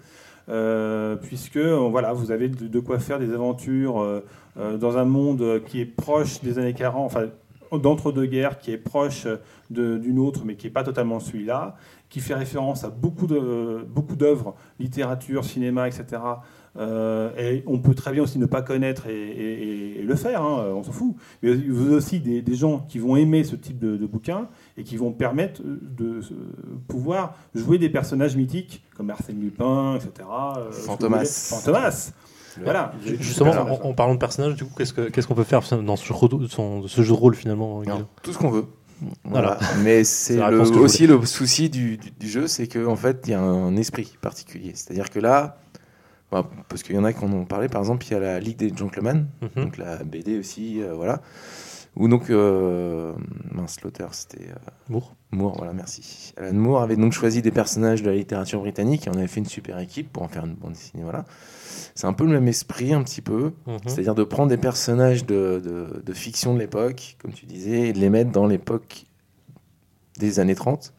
Euh, 0.51 1.17
puisque 1.17 1.57
euh, 1.57 1.89
voilà, 1.91 2.13
vous 2.13 2.31
avez 2.31 2.49
de, 2.49 2.81
quoi 2.81 2.99
faire 2.99 3.19
des 3.19 3.33
aventures 3.33 4.01
euh, 4.01 4.21
dans 4.77 4.99
un 4.99 5.05
monde 5.05 5.63
qui 5.67 5.81
est 5.81 5.87
proche 5.87 6.43
des 6.43 6.59
années 6.59 6.75
40, 6.75 7.07
enfin 7.07 7.27
d'entre-deux-guerres, 7.73 8.59
qui 8.59 8.71
est 8.71 8.79
proche 8.79 9.27
d'une 9.71 10.19
autre, 10.19 10.43
mais 10.45 10.55
qui 10.55 10.67
n'est 10.67 10.73
pas 10.73 10.85
totalement 10.85 11.19
celui-là, 11.19 11.77
qui 12.09 12.21
fait 12.21 12.35
référence 12.35 12.85
à 12.85 12.91
beaucoup 12.91 13.27
d'œuvres, 13.27 14.55
littérature, 14.79 15.45
cinéma, 15.45 15.89
etc. 15.89 16.23
Euh, 16.77 17.31
et 17.39 17.62
on 17.66 17.79
peut 17.79 17.95
très 17.95 18.11
bien 18.12 18.22
aussi 18.22 18.39
ne 18.41 18.47
pas 18.47 18.61
connaître 18.62 19.07
et, 19.07 19.12
et- 19.14 20.01
et 20.01 20.03
le 20.03 20.14
faire, 20.16 20.43
hein, 20.43 20.66
on 20.75 20.83
s'en 20.83 20.91
fout. 20.93 21.14
Mais 21.43 21.55
vous 21.55 21.87
avez 21.87 21.95
aussi 21.95 22.18
des, 22.20 22.43
des 22.43 22.55
gens 22.57 22.81
qui 22.89 22.99
vont 22.99 23.14
aimer 23.16 23.45
ce 23.45 23.55
type 23.55 23.79
de, 23.79 23.97
de 23.97 24.07
bouquin 24.07 24.49
et 24.77 24.83
qui 24.83 24.97
vont 24.97 25.12
permettre 25.12 25.62
de 25.64 26.20
pouvoir 26.89 27.35
jouer 27.55 27.79
des 27.79 27.89
personnages 27.89 28.37
mythiques 28.37 28.83
comme 28.97 29.11
Arsène 29.11 29.41
Lupin, 29.41 29.97
etc. 29.97 30.11
euh, 30.59 30.72
Fantomas. 30.72 31.25
Fantomas. 31.51 32.12
Voilà. 32.62 32.93
Justement, 33.20 33.51
en, 33.51 33.89
en 33.91 33.93
parlant 33.95 34.14
de 34.14 34.18
personnages, 34.20 34.55
du 34.55 34.64
coup, 34.64 34.72
qu'est-ce 34.77 34.93
que- 34.93 35.09
qu'est-ce 35.11 35.27
qu'on 35.27 35.35
peut 35.35 35.43
faire 35.45 35.61
dans 35.83 35.97
ce 35.97 36.05
jeu, 36.07 36.14
de- 36.39 36.47
son- 36.47 36.87
ce 36.87 37.03
jeu 37.03 37.12
de 37.14 37.18
rôle 37.18 37.35
finalement 37.35 37.83
Non, 37.83 38.07
tout 38.22 38.33
ce 38.33 38.39
qu'on 38.39 38.51
veut. 38.51 38.66
Voilà. 39.25 39.59
Mais 39.83 40.05
c'est 40.05 40.39
aussi 40.85 41.07
le 41.09 41.25
souci 41.27 41.68
du, 41.68 41.97
du- 41.97 42.11
du 42.18 42.29
jeu, 42.29 42.47
c'est 42.47 42.68
qu'en 42.68 42.95
fait, 42.97 43.22
il 43.27 43.31
y 43.31 43.35
a 43.35 43.41
un 43.41 43.75
esprit 43.77 44.16
particulier. 44.20 44.70
C'est-à-dire 44.75 45.11
que 45.11 45.18
là, 45.18 45.59
bah, 46.31 46.49
parce 46.68 46.83
qu'il 46.83 46.95
y 46.97 46.99
en 46.99 47.05
a 47.05 47.12
qui 47.12 47.25
en 47.25 47.33
ont 47.33 47.45
parlé, 47.45 47.68
par 47.68 47.81
exemple, 47.81 48.05
il 48.07 48.12
y 48.12 48.14
a 48.14 48.20
la 48.20 48.41
Ligue 48.41 48.57
des 48.57 48.72
Gentlemen, 48.75 49.27
Mhm. 49.43 49.64
donc 49.64 49.77
la 49.79 50.03
BD 50.05 50.39
aussi, 50.39 50.83
euh, 50.83 50.95
voilà. 50.95 51.20
Où 51.97 52.09
donc, 52.09 52.29
euh, 52.29 53.12
mince, 53.53 53.81
l'auteur, 53.83 54.14
c'était 54.14 54.49
euh, 54.51 54.55
Moore. 54.89 55.14
Moore, 55.31 55.57
voilà, 55.59 55.72
merci. 55.72 56.33
Alan 56.37 56.53
Moore 56.53 56.83
avait 56.83 56.97
donc 56.97 57.12
choisi 57.12 57.41
des 57.41 57.53
personnages 57.53 58.03
de 58.03 58.11
la 58.11 58.16
littérature 58.16 58.59
britannique 58.61 59.07
et 59.07 59.11
on 59.11 59.14
avait 59.16 59.29
fait 59.29 59.39
une 59.39 59.47
super 59.47 59.79
équipe 59.79 60.12
pour 60.12 60.25
en 60.25 60.29
faire 60.29 60.45
une 60.45 60.55
bande 60.55 60.72
dessinée, 60.72 61.05
voilà. 61.05 61.25
C'est 61.95 62.09
un 62.09 62.12
peu 62.12 62.25
le 62.25 62.31
même 62.33 62.49
esprit, 62.49 62.93
un 62.93 63.05
petit 63.05 63.20
peu. 63.22 63.53
Mhm. 63.68 63.79
C'est-à-dire 63.87 64.16
de 64.16 64.25
prendre 64.25 64.49
des 64.49 64.57
personnages 64.57 65.25
de, 65.25 65.62
de- 65.64 66.03
de 66.05 66.12
fiction 66.12 66.53
de 66.55 66.59
l'époque, 66.59 67.16
comme 67.22 67.33
tu 67.33 67.47
disais, 67.47 67.91
et 67.91 67.93
de 67.93 68.01
les 68.01 68.11
mettre 68.11 68.33
dans 68.33 68.49
l'époque 68.49 69.05
des 70.18 70.41
années 70.41 70.55
30. 70.57 70.94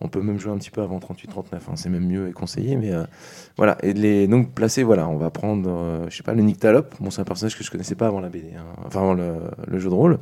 On 0.00 0.08
peut 0.08 0.20
même 0.20 0.38
jouer 0.38 0.52
un 0.52 0.58
petit 0.58 0.70
peu 0.70 0.82
avant 0.82 0.98
38-39, 0.98 1.54
hein, 1.54 1.58
c'est 1.74 1.88
même 1.88 2.06
mieux 2.06 2.28
et 2.28 2.32
conseillé, 2.32 2.76
mais 2.76 2.92
euh, 2.92 3.04
voilà. 3.56 3.78
Et 3.82 3.94
de 3.94 4.00
les 4.00 4.28
donc 4.28 4.52
placer, 4.52 4.82
voilà, 4.82 5.08
on 5.08 5.16
va 5.16 5.30
prendre, 5.30 5.70
euh, 5.70 6.06
je 6.10 6.16
sais 6.16 6.22
pas, 6.22 6.34
le 6.34 6.42
Nyctalope. 6.42 6.94
Bon, 7.00 7.10
c'est 7.10 7.22
un 7.22 7.24
personnage 7.24 7.56
que 7.56 7.64
je 7.64 7.70
connaissais 7.70 7.94
pas 7.94 8.06
avant 8.06 8.20
la 8.20 8.28
BD, 8.28 8.52
hein, 8.58 8.64
enfin 8.84 9.14
le, 9.14 9.78
jeu 9.78 9.88
de 9.88 9.94
rôle. 9.94 10.18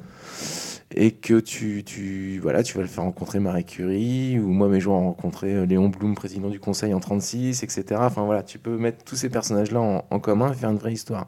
Et 0.97 1.11
que 1.11 1.41
tu, 1.41 1.83
tu, 1.85 2.39
voilà, 2.41 2.63
tu 2.63 2.77
vas 2.77 2.83
le 2.83 2.89
faire 2.89 3.03
rencontrer 3.03 3.41
Marie 3.41 3.65
Curie, 3.65 4.39
ou 4.39 4.53
moi 4.53 4.69
mes 4.69 4.79
joueurs 4.79 4.99
ont 4.99 5.07
rencontré 5.07 5.53
euh, 5.53 5.67
Léon 5.67 5.89
Blum, 5.89 6.15
président 6.15 6.51
du 6.51 6.61
conseil 6.61 6.95
en 6.95 7.01
36, 7.01 7.65
etc. 7.65 7.85
Enfin 7.99 8.23
voilà, 8.23 8.45
tu 8.45 8.61
peux 8.61 8.77
mettre 8.77 9.03
tous 9.03 9.17
ces 9.17 9.29
personnages-là 9.29 9.81
en, 9.81 10.05
en 10.09 10.21
commun 10.21 10.53
et 10.53 10.55
faire 10.55 10.71
une 10.71 10.79
vraie 10.79 10.93
histoire. 10.93 11.27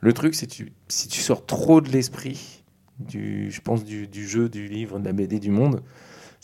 Le 0.00 0.12
truc, 0.12 0.34
c'est 0.34 0.46
que 0.46 0.52
tu, 0.52 0.72
si 0.88 1.06
tu 1.06 1.20
sors 1.20 1.46
trop 1.46 1.80
de 1.80 1.88
l'esprit, 1.90 2.64
du, 2.98 3.50
je 3.50 3.60
pense, 3.60 3.84
du, 3.84 4.06
du 4.06 4.26
jeu, 4.26 4.48
du 4.48 4.68
livre, 4.68 4.98
de 4.98 5.04
la 5.04 5.12
BD, 5.12 5.38
du 5.38 5.50
monde, 5.50 5.82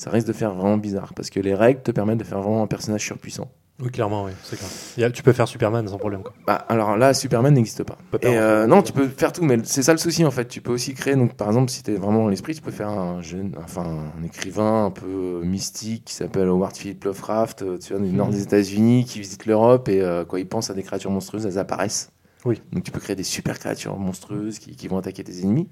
ça 0.03 0.11
risque 0.11 0.27
de 0.27 0.33
faire 0.33 0.55
vraiment 0.55 0.77
bizarre. 0.77 1.13
Parce 1.15 1.31
que 1.31 1.41
les 1.41 1.55
règles 1.55 1.83
te 1.83 1.91
permettent 1.91 2.19
de 2.19 2.25
faire 2.25 2.41
vraiment 2.41 2.63
un 2.63 2.67
personnage 2.67 3.03
surpuissant. 3.05 3.51
Oui, 3.81 3.91
clairement, 3.91 4.25
oui, 4.25 4.33
c'est 4.45 4.57
clair. 4.95 5.13
Tu 5.13 5.23
peux 5.25 5.33
faire 5.33 5.49
Superman 5.49 5.89
sans 5.89 5.99
problème. 5.99 6.23
Quoi. 6.23 6.33
Bah, 6.47 6.65
alors 6.69 6.97
là, 6.97 7.15
Superman 7.15 7.53
n'existe 7.55 7.83
pas. 7.83 7.97
Et 8.21 8.39
euh, 8.39 8.67
non, 8.67 8.83
tu 8.83 8.93
peux 8.93 9.09
faire 9.09 9.33
tout, 9.33 9.43
mais 9.43 9.57
c'est 9.65 9.83
ça 9.83 9.93
le 9.93 9.99
souci 9.99 10.25
en 10.25 10.31
fait. 10.31 10.47
Tu 10.47 10.61
peux 10.61 10.71
aussi 10.73 10.95
créer, 10.95 11.17
donc 11.17 11.35
par 11.35 11.49
exemple, 11.49 11.71
si 11.71 11.83
tu 11.83 11.91
es 11.93 11.97
vraiment 11.97 12.23
dans 12.25 12.29
l'esprit, 12.29 12.55
tu 12.55 12.61
peux 12.61 12.71
faire 12.71 12.91
un 12.91 13.23
jeune, 13.23 13.55
enfin 13.65 14.13
un 14.17 14.23
écrivain 14.23 14.85
un 14.85 14.91
peu 14.91 15.07
euh, 15.07 15.45
mystique 15.45 16.05
qui 16.05 16.15
s'appelle 16.15 16.47
Howard 16.49 16.77
Philip 16.77 17.03
Lovecraft, 17.03 17.63
euh, 17.63 17.79
tu 17.79 17.95
vois, 17.95 18.03
du 18.07 18.13
nord 18.13 18.29
Mhm. 18.29 18.35
des 18.35 18.43
États-Unis, 18.43 19.05
qui 19.05 19.19
visite 19.21 19.47
l'Europe 19.47 19.89
et 19.89 20.01
euh, 20.01 20.25
quand 20.25 20.37
il 20.37 20.47
pense 20.47 20.71
à 20.71 20.75
des 20.75 20.83
créatures 20.85 21.11
monstrueuses, 21.11 21.47
elles 21.47 21.59
apparaissent. 21.59 22.11
Oui. 22.45 22.61
Donc 22.73 22.85
tu 22.85 22.91
peux 22.93 23.01
créer 23.01 23.17
des 23.17 23.23
super 23.25 23.59
créatures 23.59 23.97
monstrueuses 23.97 24.59
qui, 24.59 24.77
qui 24.77 24.87
vont 24.87 24.99
attaquer 24.99 25.25
tes 25.25 25.41
ennemis. 25.43 25.69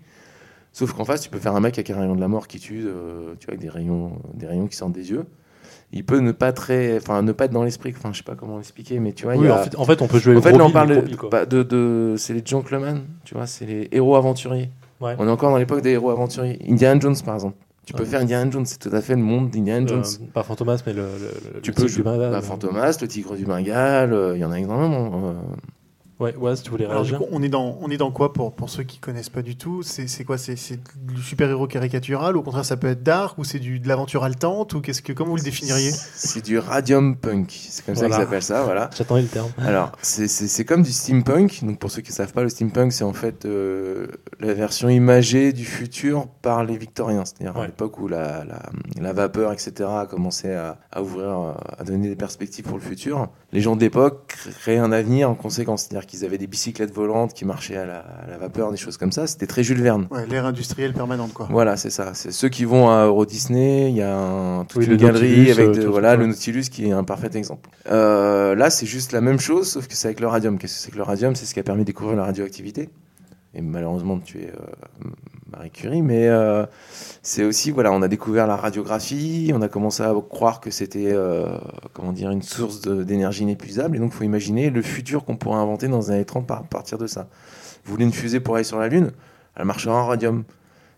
Sauf 0.73 0.93
qu'en 0.93 1.05
face, 1.05 1.21
tu 1.23 1.31
peux 1.31 1.39
faire 1.39 1.55
un 1.57 1.61
mec 1.61 1.77
avec 1.79 1.91
un 1.91 1.99
rayon 1.99 2.15
de 2.15 2.21
la 2.21 2.29
mort 2.29 2.47
qui 2.47 2.59
tue, 2.61 2.85
euh, 2.87 3.35
tu 3.41 3.47
vois, 3.47 3.55
avec 3.55 3.61
des 3.61 3.69
rayons, 3.69 4.13
des 4.35 4.47
rayons 4.47 4.67
qui 4.67 4.77
sortent 4.77 4.93
des 4.93 5.11
yeux. 5.11 5.25
Il 5.93 6.05
peut 6.05 6.21
ne 6.21 6.31
pas 6.31 6.53
très, 6.53 6.97
enfin, 6.99 7.23
ne 7.23 7.33
pas 7.33 7.47
être 7.47 7.53
dans 7.53 7.65
l'esprit. 7.65 7.93
Enfin, 7.97 8.11
je 8.13 8.19
sais 8.19 8.23
pas 8.25 8.37
comment 8.37 8.57
l'expliquer, 8.59 9.01
mais 9.01 9.13
tu 9.13 9.25
vois, 9.25 9.35
il 9.35 9.41
Oui, 9.43 9.51
en, 9.51 9.57
a- 9.57 9.59
fait, 9.65 9.77
en 9.77 9.85
fait, 9.85 10.01
on 10.03 10.07
peut 10.07 10.19
jouer 10.21 10.37
en 10.37 10.41
fait, 10.41 10.53
là, 10.53 10.65
on 10.65 10.71
parle 10.71 11.03
de, 11.05 11.17
bah, 11.31 11.45
de, 11.47 11.65
de- 11.65 12.15
c'est 12.17 12.33
les 12.35 12.43
gentlemen, 12.45 13.03
tu 13.25 13.35
vois, 13.35 13.47
c'est 13.49 13.67
les 13.67 13.89
héros 13.91 14.15
aventuriers. 14.15 14.71
Ouais. 15.01 15.17
On 15.19 15.27
est 15.27 15.31
encore 15.31 15.51
dans 15.51 15.57
l'époque 15.57 15.81
des 15.83 15.91
héros 15.91 16.11
aventuriers. 16.11 16.61
Indiana 16.69 17.01
Jones, 17.01 17.17
par 17.25 17.35
exemple. 17.35 17.57
Tu 17.87 17.93
peux 17.95 18.05
Ouais. 18.05 18.09
faire 18.09 18.21
Indiana 18.21 18.49
Jones, 18.49 18.67
c'est 18.67 18.79
tout 18.79 18.95
à 18.95 19.01
fait 19.01 19.17
le 19.17 19.23
monde 19.23 19.51
d'Indiana 19.51 19.85
Euh, 19.85 19.89
Jones. 19.89 20.29
pas 20.33 20.45
Fantomas, 20.45 20.81
mais 20.87 20.93
le, 20.93 21.03
tu 21.63 21.71
le 21.71 21.75
peux 21.75 21.83
tigre 21.83 21.89
jouer 21.89 21.97
du 21.97 22.03
Bengale. 22.05 22.31
bah, 22.31 22.43
Fantomas, 22.43 22.99
le 23.01 23.09
tigre 23.09 23.35
du 23.35 23.45
Bengale, 23.45 24.13
euh, 24.13 24.37
il 24.37 24.41
y 24.41 24.45
en 24.45 24.53
a 24.53 24.61
énormément. 24.61 25.35
Ouais, 26.21 26.37
ouais, 26.37 26.55
si 26.55 26.63
tu 26.63 26.71
voulais 26.71 26.85
Alors, 26.85 27.03
du 27.03 27.13
réagir. 27.13 27.19
coup, 27.27 27.33
on 27.35 27.43
est 27.43 27.49
dans, 27.49 27.79
on 27.81 27.91
est 27.91 27.97
dans 27.97 28.11
quoi 28.13 28.33
pour, 28.35 28.53
pour 28.55 28.69
ceux 28.69 28.83
qui 28.83 28.99
connaissent 28.99 29.31
pas 29.31 29.41
du 29.41 29.57
tout 29.57 29.83
C'est 29.83 30.07
c'est 30.07 30.23
quoi 30.25 30.37
C'est 30.37 30.55
c'est 30.57 30.79
du 30.97 31.23
super-héros 31.23 31.67
caricatural 31.67 32.37
Au 32.37 32.43
contraire, 32.43 32.65
ça 32.67 32.77
peut 32.77 32.89
être 32.89 33.03
dark 33.03 33.39
Ou 33.39 33.45
c'est 33.45 33.59
du- 33.59 33.81
de 33.81 33.89
l'aventure 33.89 34.23
haletante 34.23 34.75
Ou 34.75 34.83
qu'est-ce 34.83 35.01
que, 35.01 35.15
comment 35.15 35.31
vous 35.31 35.37
le 35.37 35.43
définiriez 35.43 35.91
C'est 36.15 36.45
du 36.45 36.59
radium 36.59 37.17
punk, 37.17 37.51
c'est 37.71 37.87
comme 37.87 37.95
ça 37.97 38.05
qu'ils 38.07 38.15
appellent 38.17 38.43
ça, 38.43 38.63
voilà. 38.65 38.91
J'attendais 38.97 39.23
le 39.23 39.29
terme. 39.29 39.49
Alors, 39.59 39.93
c'est- 40.03 40.29
c'est 40.29 40.47
c'est 40.47 40.65
comme 40.67 40.83
du 40.83 40.93
steampunk. 40.93 41.65
Donc, 41.65 41.79
pour 41.79 41.91
ceux 41.91 42.03
qui 42.03 42.11
ne 42.11 42.15
savent 42.17 42.33
pas, 42.35 42.43
le 42.43 42.51
steampunk, 42.51 42.93
c'est 42.93 43.05
en 43.05 43.15
fait 43.15 43.47
euh, 43.47 44.07
la 44.41 44.53
version 44.53 44.91
imagée 44.91 45.55
du 45.55 45.65
futur 45.65 46.27
par 46.43 46.65
les 46.65 46.77
Victoriens. 46.77 47.25
C'est-à-dire 47.25 47.57
à 47.59 47.65
l'époque 47.67 47.99
où 47.99 48.09
la, 48.09 48.45
la, 48.45 48.63
la 49.01 49.13
vapeur, 49.15 49.53
etc., 49.55 49.73
a 49.89 50.07
commencé 50.07 50.53
à, 50.53 50.79
à 50.93 51.01
ouvrir, 51.03 51.31
euh, 51.41 51.53
à 51.79 51.85
donner 51.85 52.09
des 52.09 52.17
perspectives 52.17 52.65
pour 52.67 52.77
le 52.77 52.83
futur. 52.83 53.29
Les 53.53 53.63
gens 53.63 53.75
d'époque 53.77 54.37
créaient 54.61 54.77
un 54.79 54.93
avenir 54.93 55.31
en 55.31 55.35
conséquence. 55.35 55.85
C'est-à-dire 55.89 56.07
qu'ils 56.11 56.25
avaient 56.25 56.39
des 56.39 56.47
bicyclettes 56.47 56.93
volantes 56.93 57.33
qui 57.33 57.45
marchaient 57.45 57.77
à 57.77 57.87
la, 57.87 57.99
à 58.01 58.27
la 58.29 58.37
vapeur, 58.37 58.71
des 58.71 58.77
choses 58.77 58.97
comme 58.97 59.13
ça. 59.13 59.27
C'était 59.27 59.47
très 59.47 59.63
Jules 59.63 59.81
Verne. 59.81 60.09
Ouais, 60.11 60.27
l'ère 60.27 60.45
industrielle 60.45 60.93
permanente, 60.93 61.33
quoi. 61.33 61.47
Voilà, 61.51 61.77
c'est 61.77 61.91
ça. 61.91 62.13
C'est 62.15 62.33
ceux 62.33 62.49
qui 62.49 62.65
vont 62.65 62.91
à 62.91 63.07
Euro 63.07 63.25
Disney. 63.25 63.91
Il 63.91 63.97
y 63.97 64.03
a 64.03 64.17
un, 64.17 64.65
toute 64.65 64.79
Oui, 64.81 64.85
une 64.87 64.91
le 64.93 64.97
galerie 64.97 65.29
Nautilus, 65.29 65.51
avec 65.53 65.69
euh, 65.69 65.83
de- 65.83 65.87
voilà 65.87 66.17
le 66.17 66.27
Nautilus 66.27 66.65
qui 66.71 66.87
est 66.89 66.93
un 66.93 67.05
parfait 67.05 67.31
exemple. 67.35 67.71
Euh, 67.91 68.55
là, 68.55 68.71
c'est 68.71 68.87
juste 68.87 69.13
la 69.13 69.21
même 69.21 69.39
chose, 69.39 69.71
sauf 69.71 69.87
que 69.87 69.95
c'est 69.95 70.09
avec 70.09 70.21
le 70.21 70.27
radium. 70.27 70.59
Qu'est-ce 70.59 70.75
que 70.75 70.81
c'est 70.81 70.91
que 70.91 70.97
le 70.97 71.03
radium? 71.05 71.35
C'est 71.37 71.47
ce 71.47 71.55
qui 71.55 71.61
a 71.61 71.63
permis 71.63 71.83
de 71.83 71.87
découvrir 71.87 72.17
la 72.17 72.25
radioactivité. 72.25 72.91
Et 73.55 73.61
malheureusement 73.63 74.17
de 74.17 74.23
tuer 74.23 74.49
euh, 74.49 75.09
Marie 75.61 75.71
Curie, 75.73 76.01
mais 76.01 76.27
euh, 76.27 76.65
c'est 77.23 77.45
aussi 77.45 77.71
voilà, 77.71 77.93
on 77.93 78.01
a 78.01 78.09
découvert 78.09 78.47
la 78.47 78.57
radiographie, 78.57 79.53
on 79.55 79.61
a 79.61 79.69
commencé 79.69 80.03
à 80.03 80.15
croire 80.31 80.59
que 80.63 80.71
c'était 80.71 81.11
euh, 81.13 81.49
comment 81.93 82.13
dire 82.13 82.31
une 82.31 82.41
source 82.41 82.81
d'énergie 82.81 83.43
inépuisable, 83.43 83.97
et 83.97 83.99
donc 84.01 84.13
il 84.15 84.17
faut 84.17 84.25
imaginer 84.25 84.71
le 84.71 84.81
futur 84.81 85.27
qu'on 85.27 85.37
pourrait 85.37 85.59
inventer 85.59 85.87
dans 85.89 85.99
les 85.99 86.11
années 86.13 86.25
30 86.25 86.47
par- 86.47 86.61
à 86.61 86.63
partir 86.63 86.97
de 86.97 87.07
ça. 87.07 87.29
Vous 87.85 87.93
voulez 87.93 88.07
une 88.07 88.13
fusée 88.15 88.41
pour 88.41 88.55
aller 88.55 88.65
sur 88.65 88.79
la 88.79 88.89
Lune? 88.89 89.11
Elle 89.55 89.67
marchera 89.67 90.03
en 90.03 90.07
radium. 90.07 90.45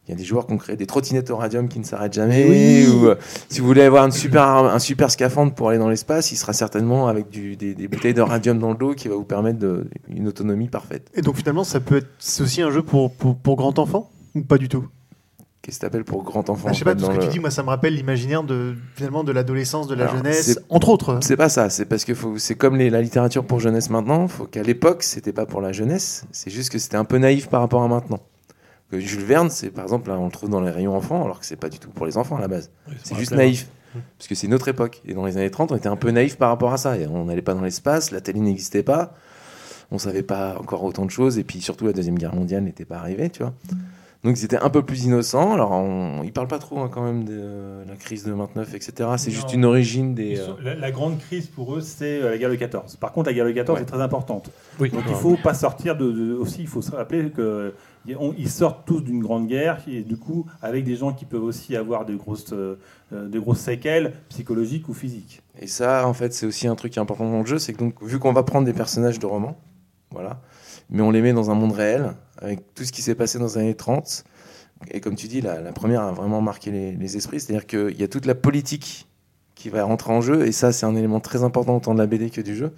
Il 0.07 0.13
y 0.13 0.15
a 0.15 0.17
des 0.17 0.23
joueurs 0.25 0.47
qui 0.47 0.53
ont 0.53 0.59
créé 0.59 0.77
des 0.77 0.87
trottinettes 0.87 1.31
au 1.31 1.37
radium 1.37 1.67
qui 1.69 1.81
ne 1.81 1.85
s'arrêtent 1.85 2.13
jamais. 2.13 2.47
Oui. 2.49 2.87
Ou, 2.89 3.07
euh, 3.07 3.17
si 3.49 3.61
vous 3.61 3.67
voulez 3.67 3.83
avoir 3.83 4.05
une 4.05 4.13
super, 4.13 4.45
un 4.47 4.79
super 4.79 5.11
scaphandre 5.11 5.53
pour 5.55 5.71
aller 5.71 5.79
dans 5.79 5.89
l'espace, 5.89 6.31
il 6.31 6.37
sera 6.37 6.53
certainement 6.53 7.09
avec 7.09 7.31
du- 7.31 7.57
des, 7.57 7.75
des 7.75 7.89
bouteilles 7.89 8.15
de 8.15 8.21
radium 8.21 8.61
dans 8.61 8.71
le 8.71 8.77
dos 8.77 8.95
qui 8.95 9.09
va 9.09 9.17
vous 9.17 9.25
permettre 9.25 9.59
de, 9.59 9.89
une 10.09 10.29
autonomie 10.29 10.69
parfaite. 10.69 11.09
Et 11.15 11.21
donc 11.23 11.35
finalement, 11.37 11.65
ça 11.65 11.81
peut 11.81 11.97
être, 11.97 12.09
c'est 12.21 12.45
aussi 12.45 12.63
un 12.63 12.71
jeu 12.71 12.83
pour, 12.85 13.13
pour, 13.13 13.35
pour 13.35 13.57
grand 13.57 13.77
enfant 13.81 14.09
ou 14.35 14.43
pas 14.43 14.59
du 14.59 14.69
tout 14.69 14.87
Qu'est-ce 15.61 15.77
que 15.77 15.81
tu 15.83 15.87
appelles 15.87 16.05
pour 16.05 16.25
grand 16.25 16.51
enfant 16.51 16.67
Ah, 16.71 16.73
Je 16.73 16.79
sais 16.81 16.85
pas, 16.85 16.97
tout 16.97 17.05
ce 17.05 17.11
que 17.11 17.15
le- 17.17 17.23
tu 17.23 17.29
dis, 17.29 17.39
moi, 17.39 17.53
ça 17.53 17.63
me 17.63 17.69
rappelle 17.69 17.95
l'imaginaire 17.95 18.43
de 18.43 18.75
finalement 18.97 19.23
de 19.23 19.31
l'adolescence, 19.31 19.87
de 19.87 19.95
la 19.95 20.05
Alors, 20.09 20.17
jeunesse, 20.17 20.59
entre 20.71 20.89
autres. 20.89 21.19
C'est 21.23 21.37
pas 21.37 21.49
ça, 21.49 21.71
c'est 21.71 21.85
parce 21.85 22.05
que 22.05 22.15
faut- 22.15 22.37
c'est 22.37 22.57
comme 22.57 22.75
les- 22.75 22.91
la 22.91 23.01
littérature 23.01 23.45
pour 23.45 23.61
jeunesse 23.61 23.89
maintenant, 23.89 24.27
faut 24.27 24.47
qu'à 24.47 24.65
l'époque, 24.65 25.05
c'était 25.05 25.33
pas 25.33 25.47
pour 25.47 25.61
la 25.61 25.71
jeunesse, 25.71 26.25
c'est 26.33 26.51
juste 26.51 26.71
que 26.71 26.79
c'était 26.79 26.97
un 26.97 27.05
peu 27.05 27.19
naïf 27.19 27.49
par 27.49 27.61
rapport 27.61 27.83
à 27.85 27.87
maintenant. 27.89 28.19
Que 28.91 28.99
Jules 28.99 29.23
Verne, 29.25 29.51
c'est 29.51 29.71
par 29.71 29.85
exemple, 29.85 30.09
là, 30.11 30.19
on 30.19 30.25
le 30.27 30.33
trouve 30.33 30.51
dans 30.51 30.61
les 30.61 30.71
rayons 30.73 30.97
enfants, 30.97 31.25
alors 31.25 31.39
que 31.39 31.47
c'est 31.47 31.55
pas 31.57 31.69
du 31.69 31.79
tout 31.79 31.91
pour 31.91 32.07
les 32.07 32.17
enfants 32.19 32.37
à 32.37 32.41
la 32.41 32.49
base. 32.49 32.71
C'est 33.05 33.15
juste 33.17 33.31
naïf. 33.33 33.69
Parce 34.19 34.27
que 34.27 34.35
c'est 34.35 34.49
une 34.49 34.55
autre 34.55 34.67
époque. 34.69 35.01
Et 35.07 35.15
dans 35.15 35.25
les 35.27 35.37
années 35.37 35.51
30, 35.51 35.71
on 35.71 35.77
était 35.77 35.89
un 35.89 35.97
peu 35.97 36.11
naïf 36.11 36.37
par 36.39 36.49
rapport 36.49 36.73
à 36.73 36.77
ça. 36.77 36.97
Et 36.99 37.07
on 37.07 37.27
n'allait 37.27 37.41
pas 37.43 37.55
dans 37.55 37.61
l'espace, 37.63 38.11
la 38.11 38.21
télé 38.21 38.41
n'existait 38.41 38.83
pas, 38.83 39.15
on 39.93 39.99
savait 39.99 40.23
pas 40.25 40.57
encore 40.59 40.83
autant 40.83 41.05
de 41.07 41.11
choses, 41.11 41.39
et 41.39 41.45
puis 41.45 41.61
surtout 41.61 41.87
la 41.87 41.93
Deuxième 41.93 42.19
Guerre 42.19 42.35
mondiale 42.35 42.65
n'était 42.65 42.85
pas 42.85 42.97
arrivée, 42.99 43.31
tu 43.31 43.43
vois. 43.45 43.55
Donc 44.25 44.39
ils 44.39 44.45
étaient 44.45 44.57
un 44.59 44.71
peu 44.71 44.83
plus 44.85 45.05
innocents. 45.05 45.53
Alors 45.53 45.73
on... 45.73 46.23
ils 46.23 46.33
parlent 46.33 46.47
pas 46.47 46.61
trop 46.61 46.79
hein, 46.79 46.89
quand 46.93 47.03
même 47.03 47.25
de 47.25 47.33
euh, 47.35 47.85
la 47.89 47.97
crise 47.97 48.23
de 48.25 48.31
29, 48.33 48.73
etc. 48.75 49.11
C'est 49.17 49.33
juste 49.33 49.53
une 49.53 49.65
origine 49.65 50.15
des. 50.15 50.39
Euh, 50.39 50.53
La, 50.63 50.75
la 50.77 50.91
grande 50.93 51.19
crise 51.19 51.49
pour 51.49 51.75
eux, 51.75 51.81
c'est 51.81 52.23
euh, 52.23 52.31
la 52.31 52.39
guerre 52.39 52.51
de 52.51 52.55
14. 52.55 52.97
Par 52.97 53.11
contre, 53.13 53.29
la 53.31 53.35
guerre 53.35 53.47
de 53.47 53.51
14 53.53 53.77
Ouais. 53.79 53.83
est 53.83 53.87
très 53.87 54.01
importante. 54.01 54.51
Oui, 54.79 54.91
Donc 54.91 55.03
il 55.09 55.15
faut 55.17 55.37
pas 55.37 55.55
sortir 55.55 55.97
de, 55.97 56.13
de- 56.13 56.35
aussi, 56.35 56.61
il 56.61 56.69
faut 56.69 56.83
se 56.83 56.93
rappeler 56.93 57.31
que 57.31 57.75
on- 58.19 58.33
ils 58.39 58.49
sortent 58.51 58.87
tous 58.87 59.01
d'une 59.01 59.21
grande 59.23 59.49
guerre 59.49 59.79
et 59.89 60.03
du 60.03 60.17
coup 60.17 60.47
avec 60.61 60.85
des 60.85 60.95
gens 60.95 61.13
qui 61.13 61.25
peuvent 61.25 61.43
aussi 61.43 61.75
avoir 61.77 62.05
de 62.05 62.15
grosses, 62.15 62.53
de 62.53 63.39
grosses 63.41 63.59
séquelles 63.61 64.13
psychologiques 64.29 64.89
ou 64.89 64.95
physiques. 64.95 65.43
Et 65.61 65.67
ça, 65.67 66.07
en 66.07 66.15
fait, 66.15 66.33
c'est 66.33 66.47
aussi 66.47 66.69
un 66.69 66.75
truc 66.77 66.93
qui 66.93 66.99
est 67.01 67.03
important 67.03 67.29
dans 67.29 67.41
le 67.41 67.47
jeu, 67.47 67.59
c'est 67.59 67.73
que 67.73 67.79
donc, 67.79 68.01
vu 68.03 68.19
qu'on 68.21 68.33
va 68.33 68.43
prendre 68.45 68.67
des 68.67 68.73
personnages 68.73 69.19
de 69.19 69.27
romans, 69.27 69.57
voilà, 70.13 70.41
mais 70.91 71.03
on 71.03 71.11
les 71.11 71.23
met 71.23 71.33
dans 71.33 71.51
un 71.51 71.55
monde 71.55 71.73
réel, 71.73 72.13
avec 72.43 72.75
tout 72.75 72.85
ce 72.85 72.93
qui 72.93 73.03
s'est 73.03 73.15
passé 73.15 73.39
dans 73.39 73.47
les 73.47 73.59
années 73.59 73.75
30, 73.75 74.25
et 74.91 75.01
comme 75.01 75.15
tu 75.15 75.29
dis, 75.29 75.41
la, 75.41 75.61
la 75.61 75.73
première 75.73 76.03
a 76.03 76.13
vraiment 76.13 76.41
marqué 76.41 76.71
les, 76.71 77.17
esprits, 77.17 77.41
c'est-à-dire 77.41 77.67
qu'il 77.67 77.99
y 77.99 78.03
a 78.03 78.09
toute 78.09 78.27
la 78.27 78.35
politique 78.35 79.09
qui 79.55 79.69
va 79.69 79.85
rentrer 79.85 80.13
en 80.13 80.21
jeu, 80.21 80.47
et 80.47 80.53
ça, 80.53 80.73
c'est 80.73 80.87
un 80.87 80.97
élément 80.97 81.21
très 81.21 81.45
important 81.45 81.77
autant 81.77 81.95
de 81.95 81.99
la 81.99 82.07
BD 82.07 82.31
que 82.31 82.41
du 82.41 82.57
jeu. 82.57 82.73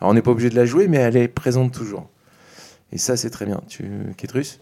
Alors, 0.00 0.12
on 0.12 0.14
n'est 0.14 0.22
pas 0.22 0.30
obligé 0.30 0.50
de 0.50 0.54
la 0.54 0.66
jouer, 0.66 0.86
mais 0.86 0.98
elle 0.98 1.16
est 1.16 1.28
présente 1.28 1.72
toujours. 1.72 2.08
Et 2.92 2.98
ça, 2.98 3.16
c'est 3.16 3.30
très 3.30 3.44
bien. 3.44 3.60
Tu, 3.68 3.84
Ketrus 4.16 4.60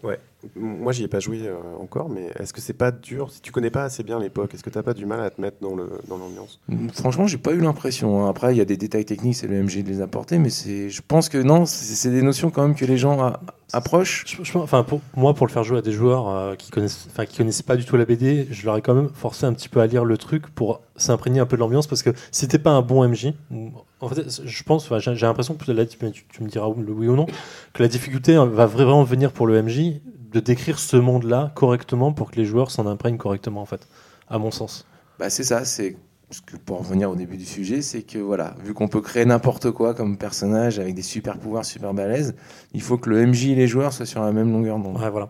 Moi, 0.55 0.93
j'y 0.93 1.03
ai 1.03 1.07
pas 1.07 1.19
joué 1.19 1.41
euh, 1.45 1.55
encore, 1.79 2.09
mais 2.09 2.31
est-ce 2.39 2.53
que 2.53 2.61
c'est 2.61 2.73
pas 2.73 2.91
dur? 2.91 3.31
Si 3.31 3.41
tu 3.41 3.51
connais 3.51 3.69
pas 3.71 3.83
assez 3.83 4.03
bien 4.03 4.19
l'époque, 4.19 4.53
est-ce 4.53 4.63
que 4.63 4.69
t'as 4.69 4.83
pas 4.83 4.93
du 4.93 5.05
mal 5.05 5.19
à 5.21 5.29
te 5.29 5.39
mettre 5.41 5.57
dans 5.61 5.75
le 5.75 5.89
dans 6.07 6.17
l'ambiance? 6.17 6.59
Franchement, 6.93 7.27
j'ai 7.27 7.37
pas 7.37 7.51
eu 7.53 7.59
l'impression. 7.59 8.25
hein. 8.25 8.29
Après, 8.29 8.53
il 8.53 8.57
y 8.57 8.61
a 8.61 8.65
des 8.65 8.77
détails 8.77 9.05
techniques, 9.05 9.35
c'est 9.35 9.47
le 9.47 9.55
MG 9.63 9.83
de 9.83 9.89
les 9.89 10.01
apporter, 10.01 10.37
mais 10.39 10.49
c'est, 10.49 10.89
je 10.89 11.01
pense 11.07 11.29
que 11.29 11.37
non, 11.37 11.65
c'est 11.65 11.95
c'est 11.95 12.11
des 12.11 12.21
notions 12.21 12.49
quand 12.51 12.61
même 12.63 12.75
que 12.75 12.85
les 12.85 12.97
gens 12.97 13.19
a- 13.21 13.39
approchent. 13.73 14.23
Je- 14.27 14.43
je- 14.43 14.57
enfin, 14.57 14.83
pour 14.83 15.01
moi, 15.15 15.33
pour 15.33 15.45
le 15.47 15.51
faire 15.51 15.63
jouer 15.63 15.79
à 15.79 15.81
des 15.81 15.91
joueurs 15.91 16.29
euh, 16.29 16.55
qui 16.55 16.71
connaissent, 16.71 17.07
enfin, 17.11 17.25
qui 17.25 17.37
connaissent 17.37 17.61
pas 17.61 17.75
du 17.75 17.85
tout 17.85 17.97
la 17.97 18.05
BD, 18.05 18.47
je 18.51 18.65
leur 18.65 18.77
ai 18.77 18.81
quand 18.81 18.93
même 18.95 19.09
forcé 19.13 19.45
un 19.45 19.53
petit 19.53 19.69
peu 19.69 19.81
à 19.81 19.87
lire 19.87 20.05
le 20.05 20.17
truc 20.17 20.47
pour 20.51 20.81
s'imprégner 20.95 21.39
un 21.39 21.45
peu 21.45 21.57
de 21.57 21.61
l'ambiance 21.61 21.85
parce 21.87 22.01
que 22.03 22.09
si 22.31 22.47
t'es 22.47 22.59
pas 22.59 22.71
un 22.71 22.81
bon 22.81 23.03
MJ, 23.07 23.33
ou- 23.51 23.69
en 23.99 24.09
fait, 24.09 24.23
je 24.45 24.63
pense, 24.63 24.85
enfin, 24.85 24.99
j'ai 24.99 25.15
j'ai 25.15 25.25
l'impression 25.25 25.55
là, 25.73 25.85
tu, 25.85 25.97
me 26.43 26.47
diras 26.49 26.67
le 26.77 26.91
oui 26.93 27.07
ou 27.07 27.15
non, 27.15 27.25
que 27.73 27.81
la 27.81 27.89
difficulté 27.89 28.35
hein, 28.35 28.45
va 28.45 28.65
vraiment 28.67 29.03
venir 29.03 29.31
pour 29.31 29.47
le 29.47 29.61
MJ 29.61 30.01
de 30.31 30.39
décrire 30.39 30.79
ce 30.79 30.97
monde-là 30.97 31.51
correctement 31.55 32.13
pour 32.13 32.31
que 32.31 32.35
les 32.35 32.45
joueurs 32.45 32.71
s'en 32.71 32.85
imprègnent 32.87 33.17
correctement, 33.17 33.61
en 33.61 33.65
fait, 33.65 33.87
à 34.29 34.37
mon 34.37 34.51
sens. 34.51 34.85
Bah, 35.19 35.29
c'est 35.29 35.43
ça, 35.43 35.65
c'est 35.65 35.97
parce 36.29 36.41
que 36.41 36.57
pour 36.57 36.79
revenir 36.79 37.09
au 37.09 37.15
début 37.15 37.37
du 37.37 37.45
sujet, 37.45 37.81
c'est 37.81 38.01
que 38.01 38.17
voilà, 38.17 38.55
vu 38.61 38.73
qu'on 38.73 38.89
peut 38.89 38.99
créer 38.99 39.23
n'importe 39.23 39.71
quoi 39.71 39.93
comme 39.93 40.17
personnage 40.17 40.77
avec 40.77 40.93
des 40.93 41.01
super 41.01 41.37
pouvoirs 41.37 41.63
super 41.63 41.93
balèzes, 41.93 42.35
il 42.73 42.81
faut 42.81 42.97
que 42.97 43.09
le 43.09 43.25
MJ 43.25 43.47
et 43.47 43.55
les 43.55 43.67
joueurs 43.67 43.93
soient 43.93 44.05
sur 44.05 44.21
la 44.21 44.33
même 44.33 44.51
longueur 44.51 44.77
d'onde. 44.77 44.99
Ouais, 44.99 45.09
voilà. 45.09 45.29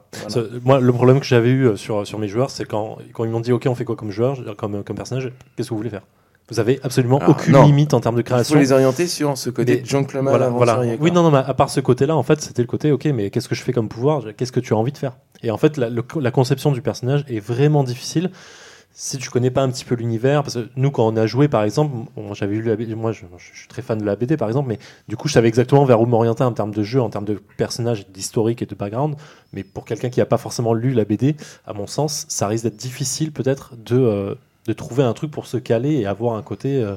Moi, 0.64 0.80
le 0.80 0.92
problème 0.92 1.20
que 1.20 1.26
j'avais 1.26 1.52
eu 1.52 1.68
euh, 1.68 1.76
sur, 1.76 2.08
sur 2.08 2.18
mes 2.18 2.28
joueurs, 2.28 2.50
c'est 2.50 2.66
quand, 2.66 2.98
quand 3.14 3.26
ils 3.26 3.30
m'ont 3.30 3.42
dit, 3.42 3.52
OK, 3.52 3.68
on 3.68 3.76
fait 3.76 3.86
quoi 3.86 3.96
comme 3.96 4.10
joueur, 4.10 4.44
comme, 4.58 4.84
comme 4.84 4.96
personnage, 4.96 5.32
qu'est-ce 5.56 5.70
que 5.70 5.74
vous 5.74 5.78
voulez 5.78 5.92
faire? 5.92 6.08
Vous 6.50 6.60
avez 6.62 6.80
absolument 6.84 7.18
Alors, 7.18 7.32
aucune 7.32 7.54
non. 7.54 7.66
limite 7.66 7.94
en 7.94 8.00
termes 8.00 8.16
de 8.16 8.22
Il 8.22 8.24
faut 8.28 8.34
création. 8.36 8.58
les 8.60 8.72
orienter 8.72 9.08
sur 9.08 9.38
ce 9.38 9.50
côté 9.50 9.76
Mais- 9.78 9.82
Voilà, 10.58 10.74
Oui, 11.02 11.12
non, 11.12 11.24
non, 11.24 11.32
mais 11.32 11.40
à 11.40 11.54
part 11.54 11.70
ce 11.70 11.80
côté-là, 11.82 12.16
en 12.16 12.24
fait, 12.24 12.42
c'était 12.42 12.62
le 12.62 12.68
côté, 12.68 12.92
ok, 12.92 13.06
mais 13.06 13.30
qu'est-ce 13.30 13.50
que 13.50 13.56
je 13.56 13.62
fais 13.64 13.74
comme 13.74 13.90
pouvoir? 13.90 14.24
Qu'est-ce 14.38 14.52
que 14.54 14.62
tu 14.62 14.74
as 14.74 14.78
envie 14.78 14.94
de 14.94 14.98
faire? 14.98 15.18
Et 15.44 15.52
en 15.52 15.58
fait, 15.58 15.76
la, 15.78 15.90
le- 15.90 16.04
la 16.22 16.32
conception 16.32 16.72
du 16.72 16.82
personnage 16.82 17.26
est 17.28 17.40
vraiment 17.42 17.84
difficile 17.84 18.32
si 19.00 19.18
tu 19.20 19.30
connais 19.30 19.52
pas 19.52 19.62
un 19.62 19.70
petit 19.70 19.86
peu 19.86 19.94
l'univers. 19.94 20.42
Parce 20.42 20.56
que 20.56 20.70
nous, 20.76 20.90
quand 20.90 21.06
on 21.06 21.16
a 21.18 21.28
joué, 21.28 21.48
par 21.50 21.64
exemple, 21.64 21.94
j'avais 22.32 22.56
lu 22.56 22.64
la 22.64 22.76
BD, 22.76 22.96
moi, 22.96 23.12
je, 23.12 23.26
je 23.38 23.58
suis 23.60 23.68
très 23.68 23.82
fan 23.84 24.00
de 24.00 24.06
la 24.06 24.16
BD, 24.16 24.38
par 24.38 24.48
exemple, 24.48 24.70
mais 24.70 24.80
du 25.08 25.16
coup, 25.18 25.28
je 25.28 25.34
savais 25.34 25.50
exactement 25.50 25.84
vers 25.86 26.02
où 26.02 26.06
m'orienter 26.08 26.44
en 26.44 26.52
termes 26.54 26.74
de 26.74 26.82
jeu, 26.82 27.00
en 27.02 27.10
termes 27.10 27.26
de 27.26 27.40
personnages, 27.58 28.08
d'historique 28.08 28.62
et 28.62 28.66
de 28.66 28.74
background. 28.74 29.16
Mais 29.54 29.64
pour 29.64 29.86
quelqu'un 29.86 30.10
qui 30.10 30.20
n'a 30.20 30.26
pas 30.26 30.38
forcément 30.38 30.74
lu 30.74 30.94
la 30.94 31.04
BD, 31.06 31.36
à 31.68 31.74
mon 31.74 31.86
sens, 31.88 32.26
ça 32.30 32.48
risque 32.48 32.64
d'être 32.64 32.78
difficile, 32.78 33.32
peut-être, 33.32 33.74
de, 33.78 33.98
euh, 33.98 34.36
de 34.68 34.74
trouver 34.74 35.04
un 35.04 35.14
truc 35.14 35.32
pour 35.32 35.48
se 35.48 35.58
caler 35.58 35.94
et 35.96 36.06
avoir 36.06 36.36
un 36.36 36.44
côté. 36.44 36.76
euh, 36.82 36.96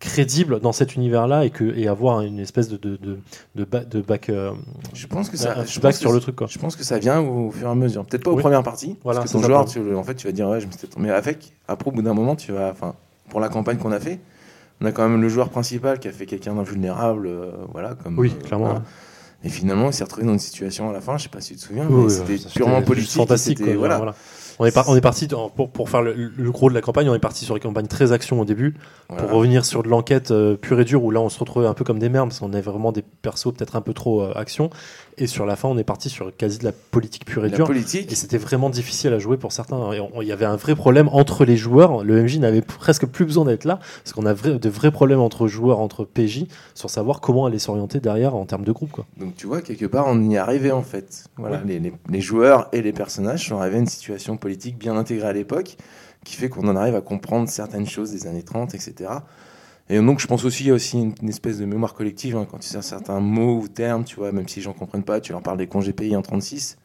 crédible 0.00 0.58
dans 0.58 0.72
cet 0.72 0.96
univers-là 0.96 1.44
et, 1.44 1.50
que, 1.50 1.62
et 1.78 1.86
avoir 1.86 2.22
une 2.22 2.40
espèce 2.40 2.68
de, 2.68 2.76
de, 2.76 2.96
de, 2.96 3.18
de, 3.54 3.64
ba- 3.64 3.84
de 3.84 4.00
back, 4.00 4.30
euh, 4.30 4.50
Je 4.94 5.06
pense 5.06 5.30
que 5.30 5.36
ça, 5.36 5.54
je 5.60 5.70
feedback 5.70 5.92
pense 5.92 5.94
que 5.94 6.00
sur 6.00 6.12
le 6.12 6.18
truc. 6.18 6.34
Quoi. 6.34 6.48
Je 6.50 6.58
pense 6.58 6.74
que 6.74 6.82
ça 6.82 6.98
vient 6.98 7.20
au, 7.20 7.46
au 7.46 7.50
fur 7.52 7.68
et 7.68 7.70
à 7.70 7.74
mesure. 7.76 8.04
Peut-être 8.04 8.24
pas 8.24 8.32
aux 8.32 8.34
Oui. 8.34 8.42
premières 8.42 8.64
parties. 8.64 8.96
Voilà, 9.04 9.20
parce 9.20 9.30
que 9.32 9.38
ton 9.38 9.44
joueur, 9.44 9.64
tu, 9.64 9.94
en 9.94 10.02
fait, 10.02 10.16
tu 10.16 10.26
vas 10.26 10.32
dire, 10.32 10.48
ouais, 10.48 10.60
je 10.60 10.66
me 10.66 10.72
suis 10.72 10.88
Mais 10.96 11.10
avec, 11.10 11.52
après, 11.68 11.88
au 11.88 11.92
bout 11.92 12.02
d'un 12.02 12.14
moment, 12.14 12.34
tu 12.34 12.50
vas. 12.50 12.70
Enfin, 12.72 12.96
pour 13.30 13.38
la 13.38 13.48
campagne 13.48 13.76
qu'on 13.78 13.92
a 13.92 14.00
fait, 14.00 14.18
on 14.80 14.86
a 14.86 14.90
quand 14.90 15.08
même 15.08 15.22
le 15.22 15.28
joueur 15.28 15.50
principal 15.50 16.00
qui 16.00 16.08
a 16.08 16.12
fait 16.12 16.26
quelqu'un 16.26 16.56
d'invulnérable. 16.56 17.28
euh, 17.28 17.52
voilà, 17.70 17.94
comme. 17.94 18.18
Oui, 18.18 18.34
clairement. 18.44 18.64
voilà. 18.64 18.82
Et 19.44 19.50
finalement, 19.50 19.86
il 19.86 19.92
s'est 19.92 20.02
retrouvé 20.02 20.26
dans 20.26 20.32
une 20.32 20.38
situation 20.40 20.90
à 20.90 20.92
la 20.92 21.00
fin, 21.00 21.16
je 21.16 21.22
sais 21.22 21.28
pas 21.28 21.40
si 21.40 21.54
tu 21.54 21.60
te 21.60 21.64
souviens, 21.66 21.86
Oui, 21.88 21.94
mais 21.94 22.04
oui, 22.24 22.38
c'était 22.38 22.48
purement 22.52 22.82
politique. 22.82 23.12
fantastique. 23.18 23.58
c'était- 23.58 23.70
quoi, 23.72 23.78
voilà. 23.78 23.96
voilà. 23.98 24.14
On 24.62 24.66
est, 24.66 24.72
par- 24.72 24.88
on 24.88 24.96
est 24.96 25.00
parti 25.00 25.26
dans- 25.26 25.48
pour, 25.48 25.70
pour 25.70 25.90
faire 25.90 26.02
le, 26.02 26.12
le 26.14 26.50
gros 26.50 26.68
de 26.70 26.74
la 26.74 26.80
campagne, 26.80 27.08
on 27.08 27.14
est 27.14 27.18
parti 27.18 27.44
sur 27.44 27.56
une 27.56 27.62
campagne 27.62 27.86
très 27.88 28.12
action 28.12 28.40
au 28.40 28.44
début, 28.44 28.74
Voilà. 29.08 29.24
pour 29.24 29.36
revenir 29.36 29.64
sur 29.64 29.82
de 29.82 29.88
l'enquête 29.88 30.30
euh, 30.30 30.56
pure 30.56 30.80
et 30.80 30.84
dure 30.84 31.02
où 31.04 31.10
là 31.10 31.20
on 31.20 31.28
se 31.28 31.38
retrouvait 31.38 31.66
un 31.66 31.74
peu 31.74 31.84
comme 31.84 31.98
des 31.98 32.08
merdes 32.08 32.28
parce 32.28 32.40
qu'on 32.40 32.52
avait 32.52 32.60
vraiment 32.62 32.92
des 32.92 33.02
persos 33.02 33.52
peut-être 33.52 33.76
un 33.76 33.80
peu 33.80 33.92
trop 33.92 34.22
euh, 34.22 34.32
action. 34.36 34.70
Et 35.18 35.26
sur 35.26 35.44
la 35.44 35.56
fin, 35.56 35.68
on 35.68 35.76
est 35.76 35.84
parti 35.84 36.08
sur 36.08 36.34
quasi 36.34 36.58
de 36.58 36.64
la 36.64 36.72
politique 36.72 37.26
pure 37.26 37.44
et 37.44 37.50
La 37.50 37.56
dure. 37.56 37.66
politique. 37.66 38.10
Et 38.10 38.14
c'était 38.14 38.38
vraiment 38.38 38.70
difficile 38.70 39.12
à 39.12 39.18
jouer 39.18 39.36
pour 39.36 39.52
certains. 39.52 39.90
Il 40.22 40.26
y 40.26 40.32
avait 40.32 40.46
un 40.46 40.56
vrai 40.56 40.74
problème 40.74 41.08
entre 41.12 41.44
les 41.44 41.58
joueurs. 41.58 42.02
Le 42.02 42.22
MJ 42.22 42.38
n'avait 42.38 42.62
presque 42.62 43.04
plus 43.06 43.26
besoin 43.26 43.44
d'être 43.44 43.66
là, 43.66 43.78
parce 44.02 44.14
qu'on 44.14 44.24
a 44.24 44.32
vrai- 44.32 44.58
de 44.58 44.68
vrais 44.70 44.90
problèmes 44.90 45.20
entre 45.20 45.48
joueurs, 45.48 45.80
entre 45.80 46.04
PJ, 46.04 46.46
sur 46.74 46.88
savoir 46.88 47.20
comment 47.20 47.44
aller 47.44 47.58
s'orienter 47.58 48.00
derrière 48.00 48.34
en 48.34 48.46
termes 48.46 48.64
de 48.64 48.72
groupe. 48.72 48.90
Quoi. 48.90 49.04
Donc 49.18 49.36
tu 49.36 49.46
vois, 49.46 49.60
quelque 49.60 49.84
part, 49.84 50.06
on 50.08 50.18
y 50.22 50.34
est 50.34 50.38
arrivé 50.38 50.72
en 50.72 50.82
fait. 50.82 51.24
Voilà, 51.36 51.60
les, 51.66 51.78
les- 51.78 51.92
les 52.08 52.20
joueurs 52.22 52.68
et 52.72 52.80
les 52.80 52.92
personnages 52.92 53.46
sont 53.48 53.58
arrivés 53.58 53.76
à 53.76 53.80
une 53.80 53.86
situation 53.86 54.38
politique 54.38 54.51
bien 54.78 54.96
intégrée 54.96 55.28
à 55.28 55.32
l'époque, 55.32 55.76
qui 56.24 56.36
fait 56.36 56.48
qu'on 56.48 56.66
en 56.68 56.76
arrive 56.76 56.94
à 56.94 57.00
comprendre 57.00 57.48
certaines 57.48 57.86
choses 57.86 58.10
des 58.12 58.26
années 58.26 58.42
30, 58.44 58.74
etc. 58.74 59.10
Et 59.90 59.98
donc 60.00 60.20
je 60.20 60.26
pense 60.26 60.44
aussi, 60.44 60.64
il 60.64 60.66
y 60.68 60.70
a 60.70 60.74
aussi 60.74 60.98
une, 60.98 61.12
une 61.20 61.28
espèce 61.28 61.58
de 61.58 61.64
mémoire 61.64 61.94
collective, 61.94 62.36
hein, 62.36 62.46
quand 62.50 62.58
tu 62.58 62.68
sers 62.68 62.84
certains 62.84 63.20
mots 63.20 63.58
ou 63.60 63.68
termes, 63.68 64.04
tu 64.04 64.16
vois, 64.16 64.30
même 64.32 64.46
si 64.48 64.56
les 64.60 64.62
gens 64.62 64.72
comprennent 64.72 65.02
pas, 65.04 65.20
tu 65.20 65.32
leur 65.32 65.42
parles 65.42 65.58
des 65.58 65.66
congés 65.66 65.92
payés 65.92 66.16
en 66.16 66.22
36. 66.22 66.76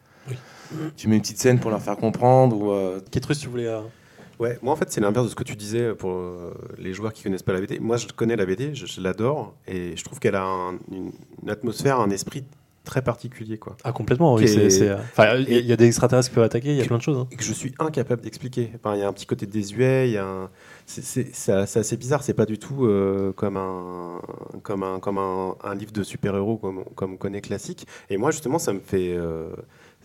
Tu 0.97 1.07
mets 1.07 1.15
une 1.15 1.21
petite 1.21 1.37
scène 1.39 1.59
pour 1.59 1.71
leur 1.71 1.81
faire 1.81 1.95
comprendre, 1.95 2.57
ou 2.57 2.71
euh, 2.71 2.99
Ketrus, 3.11 3.39
tu 3.39 3.47
voulais. 3.47 3.67
euh, 3.67 3.81
Ouais, 4.39 4.59
moi 4.61 4.73
en 4.73 4.75
fait 4.75 4.91
c'est 4.91 5.01
l'inverse 5.01 5.25
de 5.25 5.31
ce 5.31 5.35
que 5.35 5.43
tu 5.43 5.55
disais 5.55 5.95
pour 5.95 6.11
euh, 6.11 6.53
les 6.77 6.93
joueurs 6.93 7.11
qui 7.11 7.23
connaissent 7.23 7.41
pas 7.41 7.53
la 7.53 7.61
BD. 7.61 7.79
Moi 7.79 7.97
je 7.97 8.05
connais 8.07 8.35
la 8.35 8.45
BD, 8.45 8.75
je, 8.75 8.85
je 8.85 9.01
l'adore 9.01 9.55
et 9.67 9.95
je 9.97 10.03
trouve 10.03 10.19
qu'elle 10.19 10.35
a 10.35 10.43
un- 10.43 10.73
une, 10.91 11.11
une 11.41 11.49
atmosphère, 11.49 11.99
un 11.99 12.11
esprit 12.11 12.43
très 12.87 13.01
particulier 13.03 13.57
quoi. 13.57 13.75
Ah, 13.83 13.91
complètement, 13.91 14.33
oui. 14.35 14.45
Euh, 14.47 14.95
enfin, 15.11 15.35
Il 15.35 15.49
y, 15.49 15.55
a- 15.55 15.59
il 15.59 15.65
y 15.67 15.71
a 15.73 15.75
des 15.77 15.85
extraterrestres 15.85 16.29
qui 16.29 16.35
peuvent 16.35 16.43
attaquer, 16.43 16.69
il 16.71 16.77
y 16.77 16.81
a 16.81 16.85
plein 16.85 16.97
de 16.97 17.01
choses. 17.03 17.17
hein. 17.17 17.27
Et 17.31 17.35
que 17.35 17.43
je 17.43 17.53
suis 17.53 17.73
incapable 17.79 18.21
d'expliquer. 18.21 18.71
Enfin, 18.75 18.95
il 18.95 19.01
y 19.01 19.03
a 19.03 19.07
un 19.07 19.13
petit 19.13 19.25
côté 19.25 19.45
désuet, 19.45 20.09
il 20.09 20.13
y 20.13 20.17
a 20.17 20.25
un... 20.25 20.49
c'est, 20.85 21.49
assez 21.49 21.97
bizarre, 21.97 22.23
c'est 22.23 22.33
pas 22.33 22.45
du 22.45 22.57
tout 22.57 22.85
euh, 22.85 23.31
comme 23.33 23.57
un, 23.57 24.21
comme 24.63 24.83
un, 24.83 24.99
comme 24.99 25.17
un, 25.17 25.55
un 25.63 25.75
livre 25.75 25.91
de 25.91 26.03
super-héros 26.03 26.57
comme, 26.57 26.79
on- 26.79 26.93
comme 26.95 27.13
on 27.13 27.17
connaît 27.17 27.41
classique. 27.41 27.85
Et 28.09 28.17
moi, 28.17 28.31
justement, 28.31 28.57
ça 28.59 28.73
me 28.73 28.79
fait. 28.79 29.13
euh, 29.15 29.49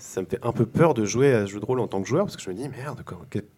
ça 0.03 0.20
me 0.20 0.26
fait 0.26 0.38
un 0.42 0.53
peu 0.53 0.66
peur 0.66 0.94
de 0.94 1.05
jouer 1.05 1.32
à 1.32 1.46
ce 1.46 1.53
jeu 1.53 1.61
de 1.61 1.64
rôle 1.64 1.80
en 1.80 1.86
tant 1.86 2.03
que 2.03 2.09
joueur 2.09 2.24
parce 2.24 2.36
que 2.36 2.42
je 2.42 2.50
me 2.50 2.55
dis 2.55 2.68
merde 2.68 3.03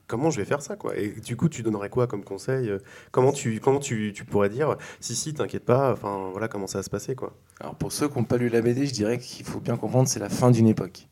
comment 0.06 0.30
je 0.30 0.36
vais 0.38 0.44
faire 0.44 0.60
ça 0.60 0.76
quoi? 0.76 0.96
Et 0.96 1.08
du 1.08 1.36
coup 1.36 1.48
tu 1.48 1.62
donnerais 1.62 1.88
quoi 1.88 2.06
comme 2.06 2.22
conseil 2.22 2.68
euh, 2.68 2.78
comment 3.12 3.32
tu 3.32 3.60
comment 3.60 3.80
tu, 3.80 4.12
tu 4.14 4.24
pourrais 4.24 4.50
dire 4.50 4.76
si 5.00 5.16
si 5.16 5.32
t'inquiète 5.32 5.64
pas 5.64 5.92
enfin 5.92 6.28
voilà 6.32 6.48
comment 6.48 6.66
ça 6.66 6.78
va 6.78 6.82
se 6.82 6.90
passer 6.90 7.14
quoi? 7.14 7.32
Alors 7.60 7.74
pour 7.74 7.92
ceux 7.92 8.08
qui 8.08 8.18
n'ont 8.18 8.24
pas 8.24 8.36
lu 8.36 8.48
la 8.50 8.60
BD, 8.60 8.86
je 8.86 8.92
dirais 8.92 9.18
qu'il 9.18 9.46
faut 9.46 9.60
bien 9.60 9.76
comprendre 9.76 10.06
c'est 10.06 10.20
la 10.20 10.28
fin 10.28 10.50
d'une 10.50 10.68
époque. 10.68 11.08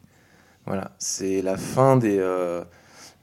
Voilà, 0.67 0.93
c'est 0.99 1.43
la 1.43 1.57
fin 1.57 1.97
des, 1.97 2.19
euh, 2.19 2.63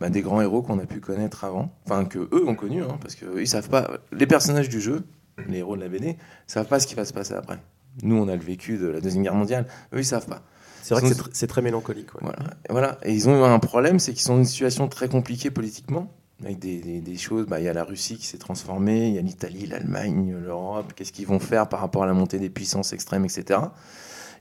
bah, 0.01 0.09
des 0.09 0.21
grands 0.21 0.41
héros 0.41 0.61
qu'on 0.61 0.79
a 0.79 0.85
pu 0.85 0.99
connaître 0.99 1.45
avant, 1.45 1.71
enfin 1.85 2.03
que 2.05 2.19
eux 2.19 2.47
ont 2.47 2.55
connu, 2.55 2.83
hein, 2.83 2.97
parce 3.01 3.15
que 3.15 3.39
ils 3.39 3.47
savent 3.47 3.69
pas. 3.69 3.99
Les 4.11 4.27
personnages 4.27 4.67
du 4.67 4.81
jeu, 4.81 5.03
les 5.47 5.59
héros 5.59 5.77
de 5.77 5.81
la 5.81 5.87
BD, 5.87 6.17
savent 6.47 6.67
pas 6.67 6.79
ce 6.79 6.87
qui 6.87 6.95
va 6.95 7.05
se 7.05 7.13
passer 7.13 7.35
après. 7.35 7.59
Nous, 8.03 8.15
on 8.15 8.27
a 8.27 8.35
le 8.35 8.41
vécu 8.41 8.77
de 8.77 8.87
la 8.87 8.99
deuxième 8.99 9.23
guerre 9.23 9.35
mondiale. 9.35 9.67
Eux, 9.93 9.99
ils 9.99 10.05
savent 10.05 10.27
pas. 10.27 10.41
C'est 10.81 10.93
vrai 10.93 11.01
que 11.03 11.07
c'est 11.13 11.19
ont- 11.21 11.25
tr- 11.25 11.29
c'est 11.33 11.47
très 11.47 11.61
mélancolique 11.61 12.13
ouais. 12.15 12.21
Voilà. 12.21 12.39
Et 12.67 12.71
voilà. 12.71 12.97
Et 13.03 13.13
ils 13.13 13.27
ont 13.29 13.39
eu 13.39 13.43
un 13.43 13.59
problème, 13.59 13.99
c'est 13.99 14.11
qu'ils 14.13 14.21
sont 14.21 14.33
dans 14.33 14.39
une 14.39 14.45
situation 14.45 14.87
très 14.87 15.07
compliquée 15.07 15.51
politiquement, 15.51 16.11
avec 16.43 16.59
des, 16.59 16.79
des- 16.79 17.01
des 17.01 17.17
choses. 17.17 17.45
bah, 17.47 17.59
Il 17.59 17.65
y 17.65 17.69
a 17.69 17.73
la 17.73 17.83
Russie 17.83 18.17
qui 18.17 18.25
s'est 18.25 18.37
transformée, 18.37 19.07
il 19.09 19.13
y 19.15 19.17
a 19.17 19.21
l'Italie, 19.21 19.65
l'Allemagne, 19.67 20.35
l'Europe. 20.41 20.93
Qu'est-ce 20.95 21.11
qu'ils 21.11 21.27
vont 21.27 21.39
faire 21.39 21.67
par 21.69 21.79
rapport 21.81 22.03
à 22.03 22.07
la 22.07 22.13
montée 22.13 22.39
des 22.39 22.49
puissances 22.49 22.93
extrêmes, 22.93 23.25
etc. 23.25 23.59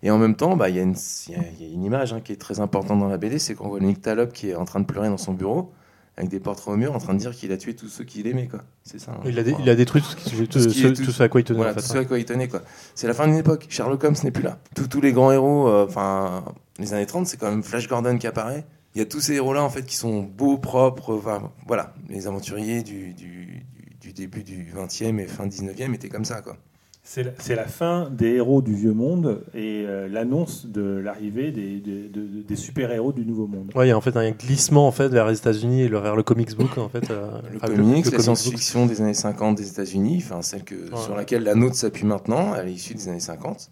Et 0.02 0.10
en 0.12 0.18
même 0.18 0.36
temps, 0.36 0.56
bah, 0.56 0.68
il 0.68 0.76
y, 0.76 0.78
a 0.78 0.82
une- 0.82 0.94
il 1.28 1.32
y 1.32 1.36
a- 1.36 1.66
y 1.66 1.70
a 1.70 1.74
une 1.74 1.82
image 1.82 2.12
hein, 2.12 2.20
qui 2.20 2.32
est 2.32 2.36
très 2.36 2.60
importante 2.60 3.00
dans 3.00 3.08
la 3.08 3.16
BD, 3.18 3.38
c'est 3.40 3.54
qu'on 3.56 3.68
voit 3.68 3.80
Nick 3.80 4.00
Talop 4.00 4.32
qui 4.32 4.50
est 4.50 4.54
en 4.54 4.64
train 4.64 4.78
de 4.80 4.84
pleurer 4.86 5.08
dans 5.08 5.16
son 5.18 5.32
bureau, 5.32 5.72
avec 6.18 6.28
des 6.30 6.40
portraits 6.40 6.74
au 6.74 6.76
mur, 6.76 6.94
en 6.94 6.98
train 6.98 7.14
de 7.14 7.18
dire 7.18 7.30
qu'il 7.30 7.50
a 7.52 7.56
tué 7.56 7.74
tous 7.74 7.88
ceux 7.88 8.04
qu'il 8.04 8.26
aimait. 8.26 8.48
quoi. 8.48 8.60
C'est 8.82 8.98
ça. 9.00 9.12
hein. 9.12 9.20
Il 9.24 9.38
a, 9.38 9.42
dé- 9.42 9.54
il 9.60 9.70
a 9.70 9.74
détruit 9.74 10.02
tout 10.02 10.08
ce, 10.10 10.16
qui, 10.16 10.46
tout, 10.48 10.58
ce 10.60 10.68
qui 10.68 10.80
ce- 10.80 10.86
est- 10.88 10.92
tout- 10.92 11.04
tout 11.04 11.12
ce 11.12 11.22
à 11.22 11.28
quoi 11.28 11.40
il 11.40 11.44
tenait 11.44 11.56
Voilà, 11.58 11.72
en 11.72 11.74
fait. 11.76 11.80
tout 11.80 11.86
ce 11.86 11.96
à 11.98 12.04
quoi 12.04 12.18
il 12.18 12.24
tenait, 12.24 12.48
quoi. 12.48 12.60
C'est 12.94 13.06
la 13.06 13.14
fin 13.14 13.26
d'une 13.26 13.36
époque. 13.36 13.66
Sherlock 13.70 14.02
Holmes 14.04 14.16
n'est 14.24 14.30
plus 14.30 14.42
là. 14.42 14.58
Tous, 14.74 14.88
tous 14.88 15.00
les 15.00 15.12
grands 15.12 15.32
héros, 15.32 15.68
euh, 15.68 15.86
enfin, 15.86 16.44
les 16.78 16.92
années 16.92 17.06
30, 17.06 17.26
c'est 17.26 17.36
quand 17.38 17.48
même 17.50 17.62
Flash 17.62 17.88
Gordon 17.88 18.18
qui 18.18 18.26
apparaît. 18.26 18.66
Il 18.94 18.98
y 18.98 19.02
a 19.02 19.06
tous 19.06 19.20
ces 19.20 19.34
héros-là, 19.34 19.62
en 19.62 19.70
fait, 19.70 19.84
qui 19.86 19.94
sont 19.96 20.22
beaux, 20.22 20.58
propres, 20.58 21.14
enfin, 21.14 21.50
voilà. 21.66 21.94
Les 22.08 22.26
aventuriers 22.26 22.82
du, 22.82 23.12
du, 23.14 23.64
du- 23.64 23.66
du 24.00 24.12
début 24.12 24.42
du 24.42 24.64
20e 24.74 25.20
et 25.20 25.26
fin 25.26 25.46
19e 25.46 25.94
étaient 25.94 26.08
comme 26.08 26.24
ça, 26.24 26.40
quoi. 26.42 26.56
C'est 27.10 27.54
la, 27.54 27.64
fin 27.64 28.10
des 28.10 28.34
héros 28.34 28.60
du 28.60 28.74
vieux 28.74 28.92
monde 28.92 29.42
et 29.54 29.84
euh, 29.86 30.08
l'annonce 30.08 30.66
de 30.66 30.82
l'arrivée 30.82 31.52
des, 31.52 31.80
des, 31.80 32.06
de- 32.08 32.42
des 32.42 32.56
super-héros 32.56 33.12
du 33.12 33.24
nouveau 33.24 33.46
monde. 33.46 33.70
Ouais, 33.74 33.86
il 33.86 33.88
y 33.88 33.92
a 33.92 33.96
en 33.96 34.00
fait 34.02 34.14
un 34.16 34.30
glissement 34.30 34.86
en 34.86 34.92
fait 34.92 35.08
vers 35.08 35.26
les 35.26 35.38
États-Unis 35.38 35.82
et 35.82 35.88
vers 35.88 36.16
le 36.16 36.22
comics 36.22 36.54
book 36.54 36.76
en 36.76 36.90
fait. 36.90 37.10
euh, 37.10 37.30
Le 37.50 37.58
comics, 37.60 38.04
le 38.04 38.10
la 38.10 38.18
science-fiction 38.18 38.84
des 38.84 39.00
années 39.00 39.14
50 39.14 39.56
des 39.56 39.68
États-Unis, 39.70 40.22
enfin, 40.22 40.42
celle 40.42 40.64
que, 40.64 40.74
sur 40.96 41.16
laquelle 41.16 41.44
la 41.44 41.54
nôtre 41.54 41.76
s'appuie 41.76 42.04
maintenant, 42.04 42.54
elle 42.54 42.68
est 42.68 42.72
issue 42.72 42.92
des 42.94 43.08
années 43.08 43.20
50. 43.20 43.70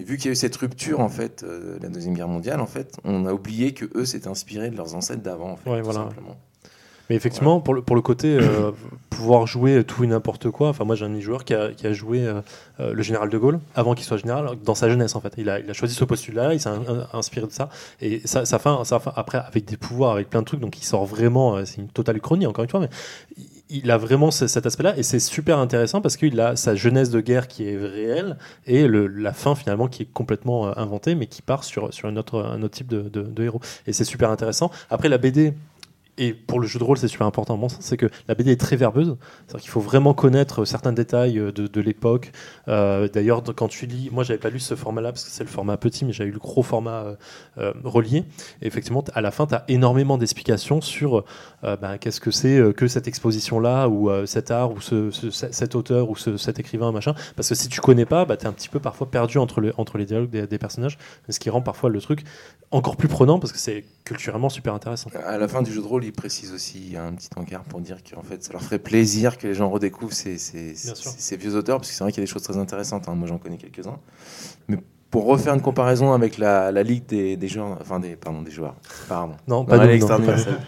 Et 0.00 0.04
vu 0.04 0.16
qu'il 0.16 0.26
y 0.26 0.28
a 0.28 0.32
eu 0.32 0.36
cette 0.36 0.54
rupture, 0.54 1.00
en 1.00 1.08
fait, 1.08 1.42
euh, 1.42 1.78
de 1.78 1.82
la 1.82 1.88
Deuxième 1.88 2.14
Guerre 2.14 2.28
mondiale, 2.28 2.60
en 2.60 2.66
fait, 2.66 2.96
on 3.02 3.26
a 3.26 3.32
oublié 3.32 3.74
que 3.74 3.86
eux 3.96 4.04
s'étaient 4.04 4.28
inspirés 4.28 4.70
de 4.70 4.76
leurs 4.76 4.94
ancêtres 4.94 5.22
d'avant, 5.24 5.50
en 5.52 5.56
fait, 5.56 5.68
Ouais, 5.68 5.78
tout 5.80 5.84
voilà. 5.86 6.00
simplement. 6.08 6.36
Mais 7.10 7.16
effectivement, 7.16 7.60
pour, 7.60 7.72
le, 7.74 7.80
pour 7.82 7.96
le 7.96 8.02
côté 8.02 8.36
euh, 8.38 8.70
pouvoir 9.08 9.46
jouer 9.46 9.82
tout 9.84 10.04
et 10.04 10.06
n'importe 10.06 10.50
quoi, 10.50 10.68
enfin 10.68 10.84
moi 10.84 10.94
j'ai 10.94 11.06
un 11.06 11.20
joueur 11.20 11.44
qui 11.44 11.54
a, 11.54 11.72
qui 11.72 11.86
a 11.86 11.92
joué 11.92 12.26
euh, 12.26 12.40
euh, 12.80 12.92
le 12.92 13.02
général 13.02 13.30
de 13.30 13.38
Gaulle 13.38 13.60
avant 13.74 13.94
qu'il 13.94 14.04
soit 14.04 14.18
général, 14.18 14.46
dans 14.64 14.74
sa 14.74 14.88
jeunesse 14.90 15.16
en 15.16 15.20
fait. 15.20 15.32
Il 15.38 15.48
a, 15.48 15.58
il 15.58 15.68
a 15.70 15.72
choisi 15.72 15.94
ce 15.94 16.04
postulat, 16.04 16.52
il 16.54 16.60
s'est 16.60 16.68
inspiré 17.14 17.46
de 17.46 17.52
ça. 17.52 17.70
Et 18.00 18.20
ça, 18.26 18.44
ça, 18.44 18.58
fin, 18.58 18.84
ça 18.84 18.98
fin- 18.98 19.12
après, 19.16 19.38
avec 19.38 19.64
des 19.64 19.76
pouvoirs, 19.78 20.12
avec 20.12 20.28
plein 20.28 20.40
de 20.40 20.44
trucs, 20.46 20.60
donc 20.60 20.78
il 20.78 20.84
sort 20.84 21.06
vraiment, 21.06 21.64
c'est 21.64 21.78
une 21.80 21.88
totale 21.88 22.18
uchronie 22.18 22.46
encore 22.46 22.64
une 22.64 22.70
fois, 22.70 22.80
mais 22.80 22.90
il- 23.70 23.90
a 23.90 23.96
vraiment 23.98 24.30
ce- 24.30 24.46
cet 24.46 24.66
aspect-là 24.66 24.96
et 24.98 25.02
c'est 25.02 25.18
super 25.20 25.58
intéressant 25.58 26.00
parce 26.02 26.16
qu'il 26.16 26.38
a 26.40 26.56
sa 26.56 26.74
jeunesse 26.74 27.10
de 27.10 27.20
guerre 27.20 27.48
qui 27.48 27.68
est 27.68 27.76
réelle 27.76 28.36
et 28.66 28.86
le, 28.86 29.06
la 29.06 29.32
fin 29.32 29.54
finalement 29.54 29.88
qui 29.88 30.02
est 30.04 30.12
complètement 30.12 30.76
inventée 30.78 31.14
mais 31.14 31.26
qui 31.26 31.42
part 31.42 31.64
sur, 31.64 31.92
sur 31.92 32.08
un, 32.08 32.16
autre, 32.16 32.40
un 32.42 32.62
autre 32.62 32.74
type 32.74 32.86
de, 32.88 33.02
de- 33.02 33.22
de 33.22 33.44
héros. 33.44 33.60
Et 33.86 33.92
c'est 33.92 34.04
super 34.04 34.30
intéressant. 34.30 34.70
Après 34.90 35.08
la 35.10 35.18
BD, 35.18 35.52
et 36.18 36.34
pour 36.34 36.60
le 36.60 36.66
jeu 36.66 36.78
de 36.78 36.84
rôle, 36.84 36.98
c'est 36.98 37.08
super 37.08 37.26
important, 37.26 37.54
à 37.62 37.68
c'est 37.80 37.96
que 37.96 38.06
la 38.28 38.34
BD 38.34 38.52
est 38.52 38.60
très 38.60 38.76
verbeuse. 38.76 39.16
C'est-à-dire 39.46 39.62
qu'il 39.62 39.70
faut 39.70 39.80
vraiment 39.80 40.14
connaître 40.14 40.64
certains 40.64 40.92
détails 40.92 41.38
euh, 41.38 41.52
de, 41.52 41.80
l'époque. 41.80 42.32
Euh, 42.68 43.08
D'ailleurs, 43.08 43.42
quand 43.56 43.68
tu 43.68 43.86
lis, 43.86 44.10
moi, 44.12 44.24
j'avais 44.24 44.38
pas 44.38 44.50
lu 44.50 44.58
ce 44.60 44.74
format-là 44.74 45.12
parce 45.12 45.24
que 45.24 45.30
c'est 45.30 45.44
le 45.44 45.48
format 45.48 45.76
petit, 45.76 46.04
mais 46.04 46.12
j'avais 46.12 46.30
eu 46.30 46.32
le 46.32 46.38
gros 46.38 46.62
format 46.62 47.16
euh, 47.58 47.72
relié. 47.84 48.24
Et 48.62 48.66
effectivement, 48.66 49.04
à 49.14 49.20
la 49.20 49.30
fin, 49.30 49.46
tu 49.46 49.54
as 49.54 49.64
énormément 49.68 50.18
d'explications 50.18 50.80
sur 50.80 51.24
ben, 51.62 51.98
qu'est-ce 51.98 52.20
que 52.20 52.30
c'est 52.30 52.60
que 52.76 52.86
cette 52.88 53.08
exposition-là, 53.08 53.88
ou 53.88 54.10
cet 54.26 54.50
art, 54.50 54.72
ou 54.72 54.80
ce, 54.80 55.10
ce- 55.10 55.30
ce- 55.30 55.50
cet 55.52 55.74
auteur, 55.74 56.10
ou 56.10 56.16
ce- 56.16 56.36
cet 56.36 56.58
écrivain, 56.58 56.92
machin. 56.92 57.14
Parce 57.36 57.48
que 57.48 57.54
si 57.54 57.68
tu 57.68 57.80
connais 57.80 58.06
pas, 58.06 58.24
bah, 58.24 58.36
tu 58.36 58.44
es 58.44 58.48
un 58.48 58.52
petit 58.52 58.68
peu 58.68 58.78
parfois 58.80 59.10
perdu 59.10 59.38
entre 59.38 59.60
les 59.98 60.04
dialogues 60.04 60.30
des, 60.30 60.46
des 60.46 60.58
personnages, 60.58 60.98
ce 61.28 61.38
qui 61.38 61.50
rend 61.50 61.62
parfois 61.62 61.90
le 61.90 62.00
truc 62.00 62.24
encore 62.70 62.96
plus 62.96 63.08
prenant 63.08 63.38
parce 63.38 63.52
que 63.52 63.58
c'est 63.58 63.84
culturellement 64.04 64.48
super 64.50 64.74
intéressant. 64.74 65.10
À 65.24 65.38
la 65.38 65.48
fin 65.48 65.62
du 65.62 65.72
jeu 65.72 65.80
de 65.80 65.86
rôle, 65.86 66.04
il 66.08 66.12
précise 66.12 66.52
aussi 66.52 66.94
un 66.96 67.12
petit 67.14 67.28
encart 67.36 67.62
pour 67.64 67.80
dire 67.80 67.98
qu'en 68.02 68.22
fait, 68.22 68.42
ça 68.42 68.52
leur 68.52 68.62
ferait 68.62 68.78
plaisir 68.78 69.38
que 69.38 69.46
les 69.46 69.54
gens 69.54 69.70
redécouvrent 69.70 70.12
ces, 70.12 70.38
ces, 70.38 70.72
Bien 70.84 70.94
sûr. 70.94 71.10
ces- 71.10 71.20
ces 71.20 71.36
vieux 71.36 71.54
auteurs, 71.54 71.78
parce 71.78 71.88
que 71.90 71.94
c'est 71.96 72.04
vrai 72.04 72.12
qu'il 72.12 72.20
y 72.20 72.24
a 72.24 72.26
des 72.26 72.30
choses 72.32 72.42
très 72.42 72.56
intéressantes. 72.56 73.08
hein. 73.08 73.14
Moi, 73.14 73.28
j'en 73.28 73.38
connais 73.38 73.56
quelques-uns. 73.58 73.98
Mais 74.68 74.78
pour 75.10 75.24
refaire 75.24 75.54
une 75.54 75.62
comparaison 75.62 76.12
avec 76.12 76.36
la, 76.38 76.70
la 76.72 76.82
ligue 76.82 77.06
des, 77.06 77.36
des 77.36 77.48
joueurs, 77.48 77.78
enfin 77.80 77.98
des, 78.00 78.14
pardon, 78.16 78.42
des 78.42 78.50
joueurs, 78.50 78.74
pardon, 79.08 79.34
Non, 79.46 79.60
Non, 79.60 79.64
pas 79.64 79.76
non, 79.78 79.82
pas 79.84 79.94
universelle. 79.94 80.60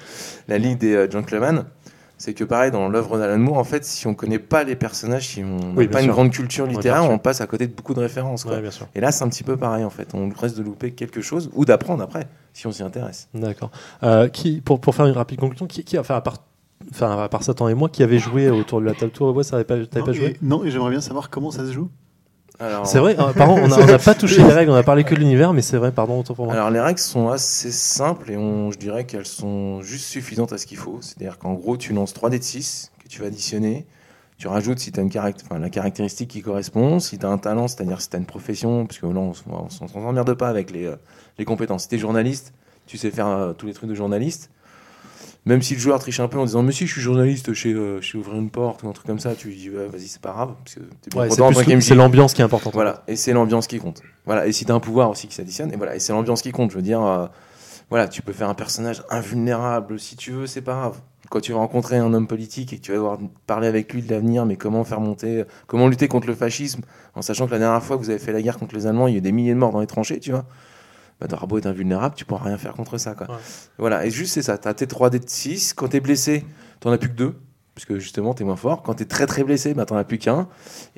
La 0.49 0.59
ligue 0.59 0.79
des 0.79 0.95
euh, 0.95 1.11
gentlemen, 1.11 1.65
c'est 2.21 2.35
que 2.35 2.45
pareil, 2.45 2.71
dans 2.71 2.91
l'œuvre 2.91 3.17
d'Alan 3.19 3.39
Moore, 3.39 3.57
en 3.57 3.65
fait, 3.65 3.83
si 3.83 4.07
on 4.07 4.13
connaît 4.15 4.39
pas 4.39 4.63
les 4.63 4.77
personnages, 4.77 5.27
si 5.29 5.43
on 5.43 5.57
n'a 5.71 5.75
Oui, 5.75 5.89
pas 5.89 6.03
une 6.03 6.11
grande 6.11 6.31
culture 6.31 6.67
littéraire, 6.67 7.11
on 7.11 7.17
passe 7.19 7.41
à 7.41 7.47
côté 7.47 7.67
de 7.67 7.73
beaucoup 7.73 7.95
de 7.95 8.01
références. 8.01 8.45
quoi. 8.45 8.57
Ouais, 8.57 8.61
bien 8.61 8.71
sûr. 8.71 8.87
Et 8.95 9.01
là, 9.01 9.11
c'est 9.11 9.25
un 9.25 9.31
petit 9.31 9.43
peu 9.43 9.57
pareil, 9.57 9.85
en 9.85 9.91
fait. 9.91 10.09
On 10.13 10.29
risque 10.29 10.57
de 10.57 10.63
louper 10.63 10.91
quelque 10.93 11.23
chose 11.23 11.49
ou 11.55 11.65
d'apprendre 11.65 12.03
après, 12.03 12.29
si 12.53 12.67
on 12.67 12.73
s'y 12.73 12.83
intéresse. 12.83 13.29
D'accord. 13.33 13.71
Euh, 14.03 14.29
qui, 14.29 14.61
pour, 14.61 14.81
pour 14.83 14.95
faire 14.95 15.07
une 15.07 15.15
rapide 15.15 15.41
conclusion, 15.41 15.67
qui, 15.67 15.83
qui 15.83 15.99
enfin, 15.99 16.17
à 16.17 16.21
part, 16.21 16.43
enfin, 16.93 17.23
à 17.23 17.29
part 17.31 17.43
Satan 17.43 17.69
et 17.69 17.75
moi, 17.75 17.89
qui 17.89 18.03
avait 18.03 18.19
joué 18.19 18.51
autour 18.51 18.83
de 18.83 18.87
la 18.87 18.93
table? 18.95 19.13
Tour, 19.13 19.35
ouais, 19.35 19.43
ça 19.43 19.57
avait 19.57 19.65
pas, 19.65 19.77
t'avais 19.87 20.01
Non, 20.01 20.05
pas 20.07 20.13
joué? 20.13 20.27
et, 20.27 20.37
non, 20.43 20.63
et 20.65 20.71
j'aimerais 20.71 20.91
bien 20.91 21.01
savoir 21.01 21.31
comment 21.31 21.51
ça 21.51 21.65
se 21.65 21.73
joue. 21.73 21.89
Alors, 22.61 22.87
C'est 22.87 22.99
vrai, 22.99 23.19
euh, 23.19 23.33
pardon, 23.33 23.57
on 23.63 23.69
n'a 23.87 23.99
pas 23.99 24.15
touché 24.15 24.43
les 24.43 24.53
règles, 24.53 24.71
on 24.71 24.75
a 24.75 24.83
parlé 24.83 25.03
que 25.05 25.15
de 25.15 25.21
l'univers, 25.21 25.53
mais 25.55 25.63
c'est 25.63 25.79
vrai, 25.79 25.93
pardon, 25.93 26.21
autant 26.21 26.35
pour 26.35 26.45
moi. 26.45 26.55
Alors 26.55 26.71
les 26.71 26.81
règles 26.81 26.99
sont 27.01 27.29
assez 27.29 27.71
simples 27.73 28.31
et 28.31 28.37
on, 28.37 28.71
je 28.71 28.79
dirais 28.79 29.05
qu'elles 29.05 29.27
sont 29.27 29.81
juste 29.83 30.05
suffisantes 30.07 30.53
à 30.53 30.59
ce 30.59 30.67
qu'il 30.67 30.77
faut. 30.77 30.99
C'est-à-dire 31.01 31.39
qu'en 31.39 31.55
gros, 31.55 31.77
tu 31.77 31.93
lances 31.95 32.13
3 32.13 32.29
dés 32.31 32.39
de 32.39 32.45
6 32.45 32.93
que 33.03 33.09
tu 33.09 33.21
vas 33.21 33.29
additionner. 33.29 33.87
Tu 34.37 34.47
rajoutes 34.49 34.79
si 34.79 34.91
tu 34.93 35.01
as 35.01 35.03
une 35.03 35.11
caract- 35.11 35.43
enfin, 35.45 35.59
la 35.59 35.69
caractéristique 35.71 36.29
qui 36.31 36.41
correspond, 36.43 36.99
si 36.99 37.19
tu 37.19 37.27
as 37.27 37.29
un 37.29 37.39
talent, 37.39 37.69
c'est-à-dire 37.69 38.01
si 38.01 38.09
tu 38.11 38.17
as 38.17 38.19
une 38.19 38.27
profession, 38.27 38.87
parce 38.87 38.99
que 38.99 39.07
là, 39.07 39.21
on, 39.21 39.33
on 39.51 39.69
s'emmerde 39.69 40.35
pas 40.35 40.49
avec 40.49 40.71
les, 40.71 40.87
euh, 40.87 40.97
les 41.39 41.45
compétences. 41.45 41.83
Si 41.83 41.89
tu 41.89 41.95
es 41.97 41.99
journaliste, 41.99 42.53
tu 42.87 42.97
sais 42.99 43.11
faire 43.11 43.27
euh, 43.27 43.53
tous 43.53 43.67
les 43.67 43.75
trucs 43.75 43.89
de 43.91 43.95
journaliste. 43.95 44.51
Même 45.47 45.63
si 45.63 45.75
le 45.75 45.81
joueur 45.81 45.99
triche 45.99 46.21
un 46.21 46.29
peu 46.29 46.39
en 46.39 46.45
disant 46.45 46.63
Mais 46.63 46.73
si 46.73 46.87
je 46.87 46.93
suis 46.93 47.01
journaliste, 47.01 47.53
je 47.53 47.63
sais, 47.63 47.73
euh, 47.73 48.01
ouvrir 48.15 48.37
une 48.37 48.51
porte 48.51 48.83
ou 48.83 48.89
un 48.89 48.93
truc 48.93 49.07
comme 49.07 49.19
ça, 49.19 49.35
tu 49.35 49.49
lui 49.49 49.57
dis 49.57 49.71
Ouais, 49.71 49.87
Vas-y, 49.87 50.07
c'est 50.09 50.21
pas 50.21 50.33
grave. 50.33 50.55
Parce 50.63 50.75
que 50.75 50.81
t'es 51.01 51.11
bien 51.11 51.23
Ouais, 51.23 51.31
c'est 51.81 51.95
l'ambiance 51.95 52.35
qui 52.35 52.43
est 52.43 52.45
importante. 52.45 52.75
Voilà, 52.75 53.03
et 53.09 53.17
c'est 53.17 53.33
l'ambiance 53.33 53.67
qui 53.67 53.79
compte. 53.79 54.03
Voilà, 54.27 54.47
et 54.47 54.53
si 54.53 54.65
t'as 54.65 54.75
un 54.75 54.81
pouvoir 54.81 55.11
aussi 55.11 55.29
qui 55.29 55.35
s'additionne, 55.35 55.73
et 55.73 55.77
voilà, 55.77 55.97
et 55.97 55.99
c'est 55.99 56.13
l'ambiance 56.13 56.43
qui 56.43 56.53
compte. 56.53 56.71
Je 56.71 56.77
veux 56.77 56.83
dire, 56.83 57.03
euh, 57.03 57.27
voilà, 57.89 58.07
tu 58.07 58.23
peux 58.23 58.33
faire 58.33 58.49
un 58.49 58.55
personnage 58.55 59.03
invulnérable 59.11 59.99
si 59.99 60.17
tu 60.17 60.31
veux, 60.31 60.47
c'est 60.47 60.63
pas 60.63 60.75
grave. 60.75 61.01
Quand 61.31 61.41
tu 61.41 61.53
vas 61.53 61.59
rencontrer 61.59 61.97
un 61.97 62.13
homme 62.13 62.27
politique 62.27 62.73
et 62.73 62.77
que 62.77 62.83
tu 62.83 62.91
vas 62.91 62.97
devoir 62.99 63.19
parler 63.47 63.69
avec 63.69 63.93
lui 63.93 64.03
de 64.03 64.11
l'avenir, 64.11 64.45
mais 64.47 64.57
comment 64.57 64.85
faire 64.85 65.01
monter, 65.01 65.45
comment 65.69 65.87
lutter 65.89 66.09
contre 66.09 66.27
le 66.27 66.35
fascisme, 66.35 66.83
en 67.15 67.23
sachant 67.23 67.47
que 67.47 67.53
la 67.53 67.61
dernière 67.61 67.83
fois 67.83 67.97
que 67.97 68.03
vous 68.03 68.11
avez 68.11 68.19
fait 68.19 68.33
la 68.33 68.43
guerre 68.43 68.59
contre 68.59 68.75
les 68.75 68.87
Allemands, 68.87 69.07
il 69.07 69.13
y 69.13 69.15
a 69.15 69.19
eu 69.19 69.23
des 69.23 69.33
milliers 69.33 69.55
de 69.55 69.59
morts 69.59 69.73
dans 69.73 69.81
les 69.81 69.87
tranchées, 69.87 70.19
tu 70.19 70.33
vois. 70.33 70.45
Bah, 71.21 71.27
beau 71.47 71.59
être 71.59 71.67
invulnérable, 71.67 72.15
tu 72.15 72.25
pourras 72.25 72.45
rien 72.45 72.57
faire 72.57 72.73
contre 72.73 72.97
ça, 72.97 73.15
quoi. 73.15 73.31
Ouais. 73.31 73.37
Voilà, 73.79 74.07
et 74.07 74.11
juste 74.11 74.35
c'est 74.35 74.43
ça, 74.43 74.57
t'as 74.57 74.73
tes 74.73 74.87
3 74.87 75.11
d 75.11 75.19
de 75.19 75.29
6, 75.29 75.75
quand 75.75 75.89
t'es 75.89 76.01
blessé, 76.01 76.47
t'en 76.81 76.91
as 76.91 76.99
plus 76.99 77.11
que 77.11 77.15
2, 77.15 77.37
parce 77.75 77.85
que 77.85 77.99
justement 77.99 78.35
t'es 78.35 78.45
moins 78.45 78.57
fort. 78.57 78.83
Quand 78.83 78.95
t'es 78.95 79.05
très 79.05 79.27
très 79.27 79.45
blessé, 79.45 79.75
bah, 79.75 79.85
t'en 79.85 79.97
as 79.97 80.05
plus 80.05 80.19
qu'un. 80.19 80.49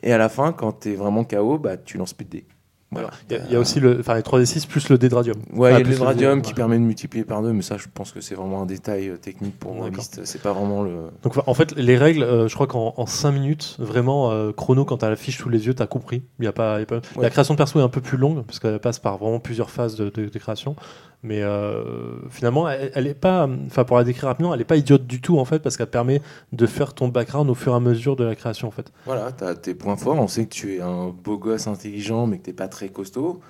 Et 0.02 0.12
à 0.12 0.18
la 0.18 0.28
fin, 0.28 0.52
quand 0.52 0.72
t'es 0.72 0.94
vraiment 0.94 1.24
KO, 1.24 1.58
bah, 1.58 1.76
tu 1.76 1.98
lances 1.98 2.14
plus 2.14 2.24
de 2.24 2.30
dés. 2.30 2.46
Voilà. 2.92 3.10
Il 3.30 3.36
y, 3.36 3.40
a- 3.40 3.44
il 3.46 3.52
y 3.52 3.56
a 3.56 3.58
aussi 3.58 3.80
le, 3.80 3.98
enfin, 4.00 4.14
les 4.14 4.22
3d6 4.22 4.66
plus 4.66 4.88
le 4.90 4.98
dé 4.98 5.08
de 5.08 5.14
radium. 5.14 5.36
Ouais, 5.52 5.70
Ah, 5.72 5.80
il 5.80 5.88
y 5.88 5.92
a 5.94 5.96
le 5.98 6.02
radium 6.04 6.34
ouais. 6.38 6.42
qui 6.42 6.54
permet 6.54 6.76
de 6.78 6.84
multiplier 6.84 7.24
par 7.24 7.42
deux, 7.42 7.52
mais 7.52 7.62
ça, 7.62 7.76
je 7.78 7.86
pense 7.92 8.12
que 8.12 8.20
c'est 8.20 8.34
vraiment 8.34 8.62
un 8.62 8.66
détail 8.66 9.08
euh, 9.08 9.16
technique 9.16 9.58
pour 9.58 9.88
liste. 9.88 10.20
C'est 10.24 10.42
pas 10.42 10.52
vraiment 10.52 10.82
le. 10.82 11.08
Donc 11.22 11.34
en 11.46 11.54
fait, 11.54 11.74
les 11.76 11.96
règles, 11.96 12.22
euh, 12.22 12.48
je 12.48 12.54
crois 12.54 12.66
qu'en 12.66 13.06
5 13.06 13.32
minutes, 13.32 13.76
vraiment, 13.78 14.30
euh, 14.30 14.52
chrono, 14.52 14.84
quand 14.84 14.98
tu 14.98 15.04
as 15.04 15.10
la 15.10 15.16
fiche 15.16 15.38
sous 15.38 15.48
les 15.48 15.66
yeux, 15.66 15.74
tu 15.74 15.82
as 15.82 15.86
compris. 15.86 16.22
Il 16.38 16.44
y 16.44 16.48
a 16.48 16.52
pas, 16.52 16.76
il 16.76 16.80
y 16.80 16.82
a 16.82 16.86
pas- 16.86 16.96
Ouais. 17.16 17.22
La 17.22 17.30
création 17.30 17.54
de 17.54 17.58
perso 17.58 17.78
est 17.80 17.82
un 17.82 17.88
peu 17.88 18.00
plus 18.00 18.18
longue, 18.18 18.42
parce 18.44 18.58
qu'elle 18.58 18.78
passe 18.78 18.98
par 18.98 19.18
vraiment 19.18 19.40
plusieurs 19.40 19.70
phases 19.70 19.96
de, 19.96 20.10
de- 20.10 20.28
de 20.28 20.38
création. 20.38 20.76
Mais 21.24 21.40
euh, 21.42 22.28
finalement, 22.30 22.68
elle, 22.68 22.90
elle 22.94 23.06
est 23.06 23.14
pas, 23.14 23.48
enfin 23.66 23.84
pour 23.84 23.96
la 23.96 24.02
décrire 24.02 24.28
rapidement, 24.28 24.52
elle 24.54 24.60
est 24.60 24.64
pas 24.64 24.76
idiote 24.76 25.06
du 25.06 25.20
tout 25.20 25.38
en 25.38 25.44
fait, 25.44 25.60
parce 25.60 25.76
qu'elle 25.76 25.86
permet 25.86 26.20
de 26.52 26.66
faire 26.66 26.94
ton 26.94 27.08
background 27.08 27.48
au 27.48 27.54
fur 27.54 27.72
et 27.72 27.76
à 27.76 27.80
mesure 27.80 28.16
de 28.16 28.24
la 28.24 28.34
création 28.34 28.66
en 28.66 28.72
fait. 28.72 28.92
Voilà, 29.06 29.30
t'as 29.30 29.54
tes 29.54 29.74
points 29.74 29.96
forts. 29.96 30.16
On 30.18 30.26
sait 30.26 30.46
que 30.46 30.52
tu 30.52 30.76
es 30.76 30.80
un 30.80 31.08
beau 31.10 31.38
gosse 31.38 31.68
intelligent, 31.68 32.26
mais 32.26 32.38
que 32.38 32.44
t'es 32.44 32.52
pas 32.52 32.68
très 32.68 32.88
costaud. 32.88 33.40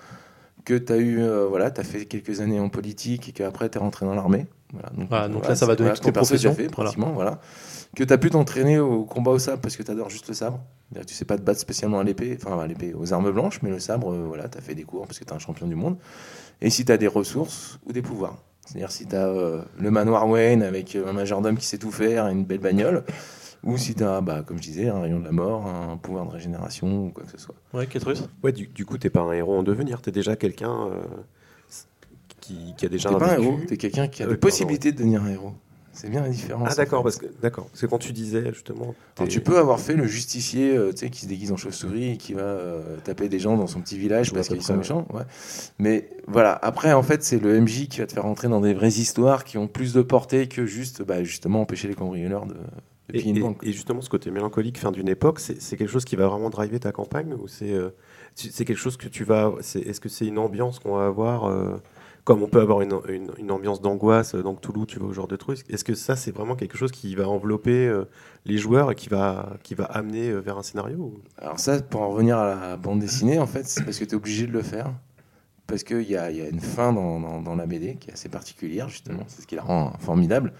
Que 0.64 0.76
t'as 0.78 0.98
eu, 0.98 1.20
euh, 1.20 1.46
voilà, 1.48 1.70
t'as 1.70 1.82
fait 1.82 2.04
quelques 2.04 2.40
années 2.40 2.60
en 2.60 2.68
politique 2.68 3.30
et 3.30 3.32
qu'après 3.32 3.68
t'es 3.68 3.78
rentré 3.78 4.04
dans 4.06 4.14
l'armée. 4.14 4.46
Voilà, 4.72 4.90
donc, 4.90 5.08
Voilà, 5.08 5.28
donc 5.28 5.48
là, 5.48 5.54
ça 5.54 5.66
va 5.66 5.74
donner 5.74 5.90
voilà, 5.90 5.96
toute 5.96 6.04
que 6.04 6.10
ton 6.10 6.12
personne 6.12 6.36
n'a 6.36 6.54
profession. 6.54 6.54
fait, 6.54 7.14
Voilà. 7.14 7.40
Que 7.96 8.04
tu 8.04 8.12
as 8.12 8.18
pu 8.18 8.30
t'entraîner 8.30 8.78
au 8.78 9.04
combat 9.04 9.32
au 9.32 9.38
sabre 9.38 9.60
parce 9.60 9.76
que 9.76 9.82
tu 9.82 9.90
adores 9.90 10.08
juste 10.08 10.28
le 10.28 10.34
sabre. 10.34 10.60
Tu 11.06 11.14
sais 11.14 11.24
pas 11.24 11.36
te 11.36 11.42
battre 11.42 11.58
spécialement 11.60 11.98
à 11.98 12.04
l'épée, 12.04 12.38
enfin 12.42 12.58
à 12.58 12.66
l'épée, 12.66 12.94
aux 12.94 13.12
armes 13.12 13.30
blanches, 13.32 13.60
mais 13.62 13.70
le 13.70 13.80
sabre, 13.80 14.12
euh, 14.12 14.24
voilà, 14.26 14.48
tu 14.48 14.58
as 14.58 14.60
fait 14.60 14.74
des 14.74 14.84
cours 14.84 15.06
parce 15.06 15.18
que 15.18 15.24
tu 15.24 15.30
es 15.30 15.34
un 15.34 15.38
champion 15.38 15.66
du 15.66 15.74
monde. 15.74 15.96
Et 16.62 16.70
si 16.70 16.84
tu 16.86 16.92
as 16.92 16.96
des 16.96 17.08
ressources 17.08 17.78
ou 17.86 17.92
des 17.92 18.00
pouvoirs. 18.02 18.38
C'est-à-dire 18.64 18.90
si 18.90 19.06
tu 19.06 19.14
as 19.16 19.28
le 19.78 19.90
manoir 19.90 20.26
Wayne 20.28 20.62
avec 20.62 20.94
euh, 20.96 21.08
un 21.08 21.12
majordome 21.12 21.56
qui 21.58 21.66
sait 21.66 21.78
tout 21.78 21.90
faire 21.90 22.28
et 22.28 22.32
une 22.32 22.44
belle 22.44 22.60
bagnole, 22.60 23.04
ou 23.64 23.76
si 23.76 23.94
tu 23.94 24.02
as, 24.04 24.20
bah, 24.20 24.42
comme 24.46 24.56
je 24.58 24.62
disais, 24.62 24.88
un 24.88 25.00
rayon 25.00 25.18
de 25.20 25.24
la 25.24 25.32
mort, 25.32 25.66
un 25.66 25.96
pouvoir 25.96 26.24
de 26.26 26.30
régénération 26.30 27.06
ou 27.06 27.10
quoi 27.10 27.24
que 27.24 27.30
ce 27.30 27.38
soit. 27.38 27.54
Ouais, 27.74 27.86
Ketrus? 27.86 28.22
Ouais, 28.42 28.52
du, 28.52 28.66
du 28.68 28.86
coup, 28.86 28.96
t'es 28.98 29.10
pas 29.10 29.20
un 29.20 29.32
héros 29.32 29.58
en 29.58 29.62
devenir, 29.62 30.00
t'es 30.00 30.12
déjà 30.12 30.36
quelqu'un 30.36 30.86
euh, 30.86 31.00
qui, 32.40 32.74
qui 32.76 32.86
a 32.86 32.88
déjà 32.88 33.08
T'es 33.10 33.16
pas 33.18 33.32
un 33.34 33.40
héros, 33.40 33.58
t'es 33.68 33.76
quelqu'un 33.76 34.08
qui 34.08 34.22
a 34.22 34.26
Euh, 34.26 34.30
des 34.30 34.36
pardon. 34.36 34.48
possibilités 34.48 34.92
de 34.92 34.96
devenir 34.98 35.22
un 35.22 35.28
héros. 35.30 35.52
C'est 35.94 36.08
bien 36.08 36.22
la 36.22 36.30
différence. 36.30 36.68
Ah 36.70 36.72
en 36.72 36.76
d'accord, 36.76 37.00
fait. 37.00 37.04
parce 37.04 37.16
que 37.18 37.26
d'accord, 37.42 37.66
parce 37.66 37.80
que 37.82 37.86
quand 37.86 37.98
tu 37.98 38.12
disais 38.12 38.52
justement, 38.52 38.94
Alors, 39.18 39.28
tu 39.28 39.40
peux 39.40 39.58
avoir 39.58 39.78
fait 39.78 39.94
le 39.94 40.06
justicier 40.06 40.76
euh, 40.76 40.90
tu 40.92 40.98
sais, 40.98 41.10
qui 41.10 41.20
se 41.20 41.26
déguise 41.26 41.52
en 41.52 41.56
chauve-souris 41.56 42.12
et 42.12 42.16
qui 42.16 42.32
va 42.32 42.40
euh, 42.42 42.96
taper 43.04 43.28
des 43.28 43.38
gens 43.38 43.56
dans 43.56 43.66
son 43.66 43.80
petit 43.80 43.98
village 43.98 44.28
Je 44.28 44.34
parce 44.34 44.48
qu'ils 44.48 44.62
sont 44.62 44.76
méchants. 44.76 45.06
Ouais. 45.12 45.22
Mais 45.78 46.08
voilà, 46.26 46.58
après, 46.62 46.92
en 46.94 47.02
fait, 47.02 47.22
c'est 47.22 47.38
le 47.38 47.60
MJ 47.60 47.88
qui 47.88 47.98
va 48.00 48.06
te 48.06 48.12
faire 48.14 48.22
rentrer 48.22 48.48
dans 48.48 48.60
des 48.60 48.72
vraies 48.74 48.88
histoires 48.88 49.44
qui 49.44 49.58
ont 49.58 49.68
plus 49.68 49.92
de 49.92 50.02
portée 50.02 50.48
que 50.48 50.64
juste, 50.66 51.02
bah, 51.02 51.22
justement, 51.24 51.60
empêcher 51.60 51.88
les 51.88 51.94
cambrioleurs 51.94 52.46
de, 52.46 52.54
de 52.54 53.18
Et, 53.18 53.22
une 53.22 53.36
et- 53.36 53.40
banque. 53.40 53.58
et 53.62 53.72
justement, 53.72 54.00
ce 54.00 54.08
côté 54.08 54.30
mélancolique 54.30 54.78
fin 54.78 54.92
d'une 54.92 55.08
époque, 55.08 55.40
c'est 55.40 55.76
quelque 55.76 55.90
chose 55.90 56.04
qui 56.06 56.16
va 56.16 56.26
vraiment 56.26 56.48
driver 56.48 56.80
ta 56.80 56.92
campagne 56.92 57.34
ou 57.34 57.48
c'est 57.48 57.70
euh, 57.72 57.90
quelque 58.36 58.74
chose 58.76 58.96
que 58.96 59.08
tu 59.08 59.24
vas. 59.24 59.52
Est-ce 59.60 60.00
que 60.00 60.08
c'est 60.08 60.26
une 60.26 60.38
ambiance 60.38 60.78
qu'on 60.78 60.96
va 60.96 61.04
avoir 61.06 61.44
euh, 61.44 61.74
comme 62.24 62.42
on 62.42 62.46
peut 62.48 62.60
avoir 62.60 62.80
une, 62.82 62.94
une- 63.08 63.32
une 63.38 63.50
ambiance 63.50 63.80
d'angoisse 63.80 64.34
euh, 64.34 64.42
dans 64.42 64.54
Toulouse, 64.54 64.86
tu 64.88 64.98
vois, 64.98 65.08
au 65.08 65.12
genre 65.12 65.26
de 65.28 65.36
truc. 65.36 65.60
Est-ce 65.68 65.84
que 65.84 65.94
ça, 65.94 66.14
c'est 66.16 66.30
vraiment 66.30 66.54
quelque 66.54 66.76
chose 66.78 66.92
qui 66.92 67.14
va 67.16 67.28
envelopper 67.28 67.88
euh, 67.88 68.04
les 68.44 68.58
joueurs 68.58 68.92
et 68.92 68.94
qui 68.94 69.08
va, 69.08 69.54
qui 69.62 69.74
va 69.74 69.84
amener 69.86 70.28
euh, 70.30 70.38
vers 70.40 70.56
un 70.58 70.62
scénario 70.62 70.98
ou- 70.98 71.20
Alors 71.38 71.58
ça, 71.58 71.80
pour 71.82 72.02
en 72.02 72.10
revenir 72.10 72.38
à 72.38 72.54
la 72.54 72.76
bande 72.76 73.00
dessinée, 73.00 73.38
en 73.38 73.46
fait, 73.46 73.66
c'est 73.66 73.84
parce 73.84 73.98
que 73.98 74.04
tu 74.04 74.10
es 74.12 74.14
obligé 74.14 74.46
de 74.46 74.52
le 74.52 74.62
faire. 74.62 74.92
Parce 75.66 75.84
qu'il 75.84 76.02
y 76.02 76.16
a, 76.16 76.30
il 76.30 76.36
y 76.36 76.42
a 76.42 76.48
une 76.48 76.60
fin 76.60 76.92
dans, 76.92 77.18
dans- 77.20 77.40
dans 77.40 77.54
la 77.56 77.66
BD 77.66 77.94
qui 77.96 78.10
est 78.10 78.12
assez 78.12 78.28
particulière, 78.28 78.88
justement. 78.88 79.22
C'est 79.28 79.42
ce 79.42 79.46
qui 79.46 79.54
la 79.56 79.62
rend 79.62 79.92
formidable. 80.00 80.52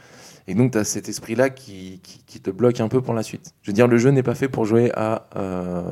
Et 0.48 0.54
donc, 0.54 0.72
tu 0.72 0.78
as 0.78 0.84
cet 0.84 1.08
esprit-là 1.08 1.50
qui, 1.50 2.00
qui- 2.02 2.22
qui 2.26 2.40
te 2.40 2.50
bloque 2.50 2.80
un 2.80 2.88
peu 2.88 3.00
pour 3.02 3.12
la 3.14 3.22
suite. 3.22 3.52
Je 3.62 3.70
veux 3.70 3.74
dire, 3.74 3.86
le 3.88 3.98
jeu 3.98 4.10
n'est 4.10 4.22
pas 4.22 4.34
fait 4.34 4.48
pour 4.48 4.64
jouer 4.64 4.90
à... 4.94 5.26
euh, 5.36 5.82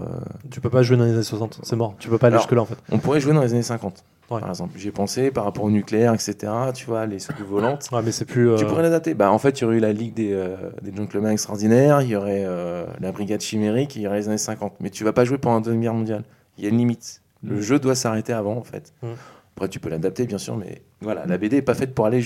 Tu 0.50 0.60
peux 0.60 0.70
pas 0.70 0.82
jouer 0.82 0.96
dans 0.96 1.04
les 1.04 1.12
années 1.12 1.22
60, 1.22 1.60
c'est 1.62 1.76
mort. 1.76 1.94
Tu 1.98 2.08
peux 2.08 2.18
pas 2.18 2.28
aller 2.28 2.36
jusque-là 2.38 2.62
en 2.62 2.66
fait. 2.66 2.76
On 2.90 2.98
pourrait 2.98 3.20
jouer 3.20 3.34
dans 3.34 3.42
les 3.42 3.52
années 3.52 3.62
50, 3.62 4.02
Ouais. 4.30 4.40
par 4.40 4.48
exemple. 4.48 4.78
J'y 4.78 4.88
ai 4.88 4.92
pensé 4.92 5.30
par 5.30 5.44
rapport 5.44 5.64
au 5.64 5.70
nucléaire, 5.70 6.14
etc. 6.14 6.36
Tu 6.74 6.86
vois, 6.86 7.04
les 7.06 7.18
soucoupes 7.18 7.46
volantes. 7.46 7.88
Ouais, 7.92 8.00
mais 8.04 8.12
c'est 8.12 8.24
plus. 8.24 8.54
Tu 8.56 8.64
euh, 8.64 8.68
pourrais 8.68 8.82
l'adapter. 8.82 9.14
Bah, 9.14 9.30
en 9.32 9.38
fait, 9.38 9.58
il 9.58 9.62
y 9.62 9.64
aurait 9.66 9.76
eu 9.76 9.80
la 9.80 9.92
Ligue 9.92 10.14
des, 10.14 10.32
euh, 10.32 10.56
des 10.82 10.94
Gentlemen 10.94 11.32
Extraordinaires, 11.32 12.00
il 12.02 12.08
y 12.08 12.16
aurait 12.16 12.44
euh, 12.46 12.86
la 13.00 13.10
Brigade 13.12 13.40
Chimérique, 13.40 13.96
il 13.96 14.02
y 14.02 14.06
aurait 14.06 14.18
les 14.18 14.28
années 14.28 14.38
50. 14.38 14.74
Mais 14.80 14.90
tu 14.90 15.02
vas 15.04 15.12
pas 15.12 15.24
jouer 15.24 15.38
pendant 15.38 15.56
la 15.56 15.62
Deuxième 15.62 15.80
Guerre 15.82 15.94
mondiale. 15.94 16.22
Il 16.58 16.64
y 16.64 16.66
a 16.66 16.70
une 16.70 16.78
limite. 16.78 17.22
Le 17.42 17.56
Mm. 17.56 17.60
jeu 17.60 17.78
doit 17.78 17.94
s'arrêter 17.94 18.32
avant, 18.32 18.56
en 18.56 18.62
fait. 18.64 18.92
Mm. 19.02 19.08
Après, 19.56 19.68
tu 19.68 19.80
peux 19.80 19.88
l'adapter, 19.88 20.26
bien 20.26 20.38
sûr, 20.38 20.56
mais 20.56 20.82
voilà, 21.00 21.26
la 21.26 21.36
BD 21.38 21.56
est 21.56 21.62
pas 21.62 21.74
faite 21.74 21.94
pour 21.94 22.06
aller 22.06 22.22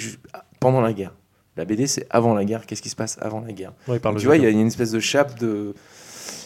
pendant 0.61 0.81
la 0.81 0.93
guerre. 0.93 1.15
La 1.57 1.65
BD, 1.65 1.87
c'est 1.87 2.07
avant 2.11 2.35
la 2.35 2.45
guerre. 2.45 2.67
Qu'est-ce 2.67 2.83
qui 2.83 2.89
se 2.89 2.97
passe 2.97 3.17
avant 3.21 3.41
la 3.41 3.53
guerre? 3.53 3.73
Ouais, 3.89 4.01
Tu 4.19 4.27
vois, 4.27 4.37
il 4.37 4.43
y 4.43 4.47
a 4.47 4.51
une 4.51 4.67
espèce 4.67 4.91
de 4.91 4.99
chape 5.01 5.39
de. 5.39 5.73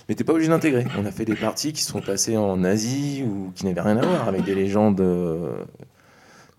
Mais 0.09 0.15
t'es 0.15 0.25
pas 0.25 0.33
obligé 0.33 0.49
d'intégrer. 0.49 0.87
On 0.99 1.05
a 1.05 1.11
fait 1.11 1.25
des 1.27 1.35
parties 1.37 1.73
qui 1.73 1.83
sont 1.83 2.01
passées 2.01 2.37
en 2.37 2.65
Asie 2.65 3.25
ou 3.27 3.53
qui 3.55 3.67
n'avaient 3.67 3.81
rien 3.83 3.97
à 3.99 4.03
voir 4.07 4.27
avec 4.29 4.45
des 4.45 4.55
légendes, 4.55 5.01
euh, 5.01 5.53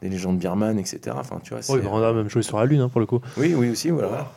des 0.02 0.10
légendes 0.10 0.38
birmanes, 0.38 0.78
etc. 0.78 1.16
Enfin, 1.20 1.39
tu 1.43 1.50
vois. 1.52 1.60
Oui, 1.60 1.66
c'est- 1.66 1.80
bah, 1.82 1.89
on 1.91 2.02
a 2.04 2.14
même 2.14 2.30
joué 2.30 2.43
sur 2.43 2.60
la 2.60 2.66
Lune 2.66 2.82
hein, 2.82 2.89
pour 2.89 3.00
le 3.00 3.08
coup. 3.08 3.20
oui, 3.38 3.56
oui, 3.56 3.70
aussi, 3.70 3.89
voilà. 3.89 4.32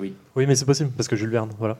Oui. 0.00 0.14
Oui, 0.36 0.46
mais 0.46 0.54
c'est 0.54 0.64
possible 0.64 0.90
parce 0.96 1.08
que 1.08 1.16
Jules 1.16 1.30
Verne, 1.30 1.50
voilà. 1.58 1.76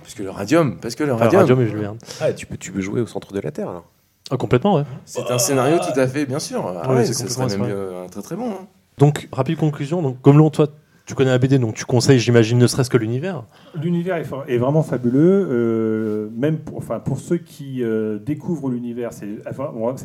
Parce 0.00 0.14
que 0.14 0.22
le 0.22 0.30
radium, 0.30 0.76
parce 0.78 0.94
que 0.94 1.02
le 1.02 1.12
Enfin, 1.14 1.24
radium, 1.24 1.40
Radium 1.40 1.60
et 1.62 1.66
Jules 1.68 1.80
Verne. 1.80 1.98
Ah, 2.20 2.32
tu 2.32 2.46
peux, 2.46 2.56
tu 2.56 2.70
peux 2.70 2.80
jouer 2.80 3.00
au 3.00 3.06
centre 3.08 3.32
de 3.32 3.40
la 3.40 3.50
Terre 3.50 3.68
alors. 3.68 3.84
Ah, 4.30 4.36
complètement, 4.36 4.76
ouais. 4.76 4.84
c'est 5.04 5.28
un 5.30 5.38
scénario 5.38 5.78
tout 5.78 5.98
à 5.98 6.06
fait, 6.06 6.24
bien 6.26 6.38
sûr. 6.38 6.64
Ah 6.80 6.88
Ouais, 6.88 6.96
ouais, 6.98 7.06
c'est 7.06 7.14
ce 7.14 7.22
complètement 7.22 7.48
serait 7.48 7.58
même 7.58 7.70
euh, 7.76 8.06
très 8.08 8.22
très 8.22 8.36
bon. 8.36 8.50
hein. 8.52 8.66
Donc, 8.98 9.28
rapide 9.32 9.58
conclusion. 9.58 10.02
Donc, 10.02 10.20
comme 10.22 10.38
l'on, 10.38 10.50
toi, 10.50 10.68
tu 11.08 11.14
connais 11.14 11.30
la 11.30 11.38
BD, 11.38 11.58
donc 11.58 11.74
tu 11.74 11.86
conseilles, 11.86 12.18
j'imagine, 12.18 12.58
ne 12.58 12.66
serait-ce 12.66 12.90
que 12.90 12.98
l'univers. 12.98 13.44
L'univers 13.74 14.16
est, 14.46 14.58
vraiment 14.58 14.82
fabuleux, 14.82 15.48
euh, 15.50 16.28
même 16.36 16.58
pour, 16.58 16.76
enfin, 16.76 17.00
pour 17.00 17.18
ceux 17.18 17.38
qui 17.38 17.82
euh, 17.82 18.18
découvrent 18.18 18.68
l'univers, 18.68 19.12
c'est 19.14 19.26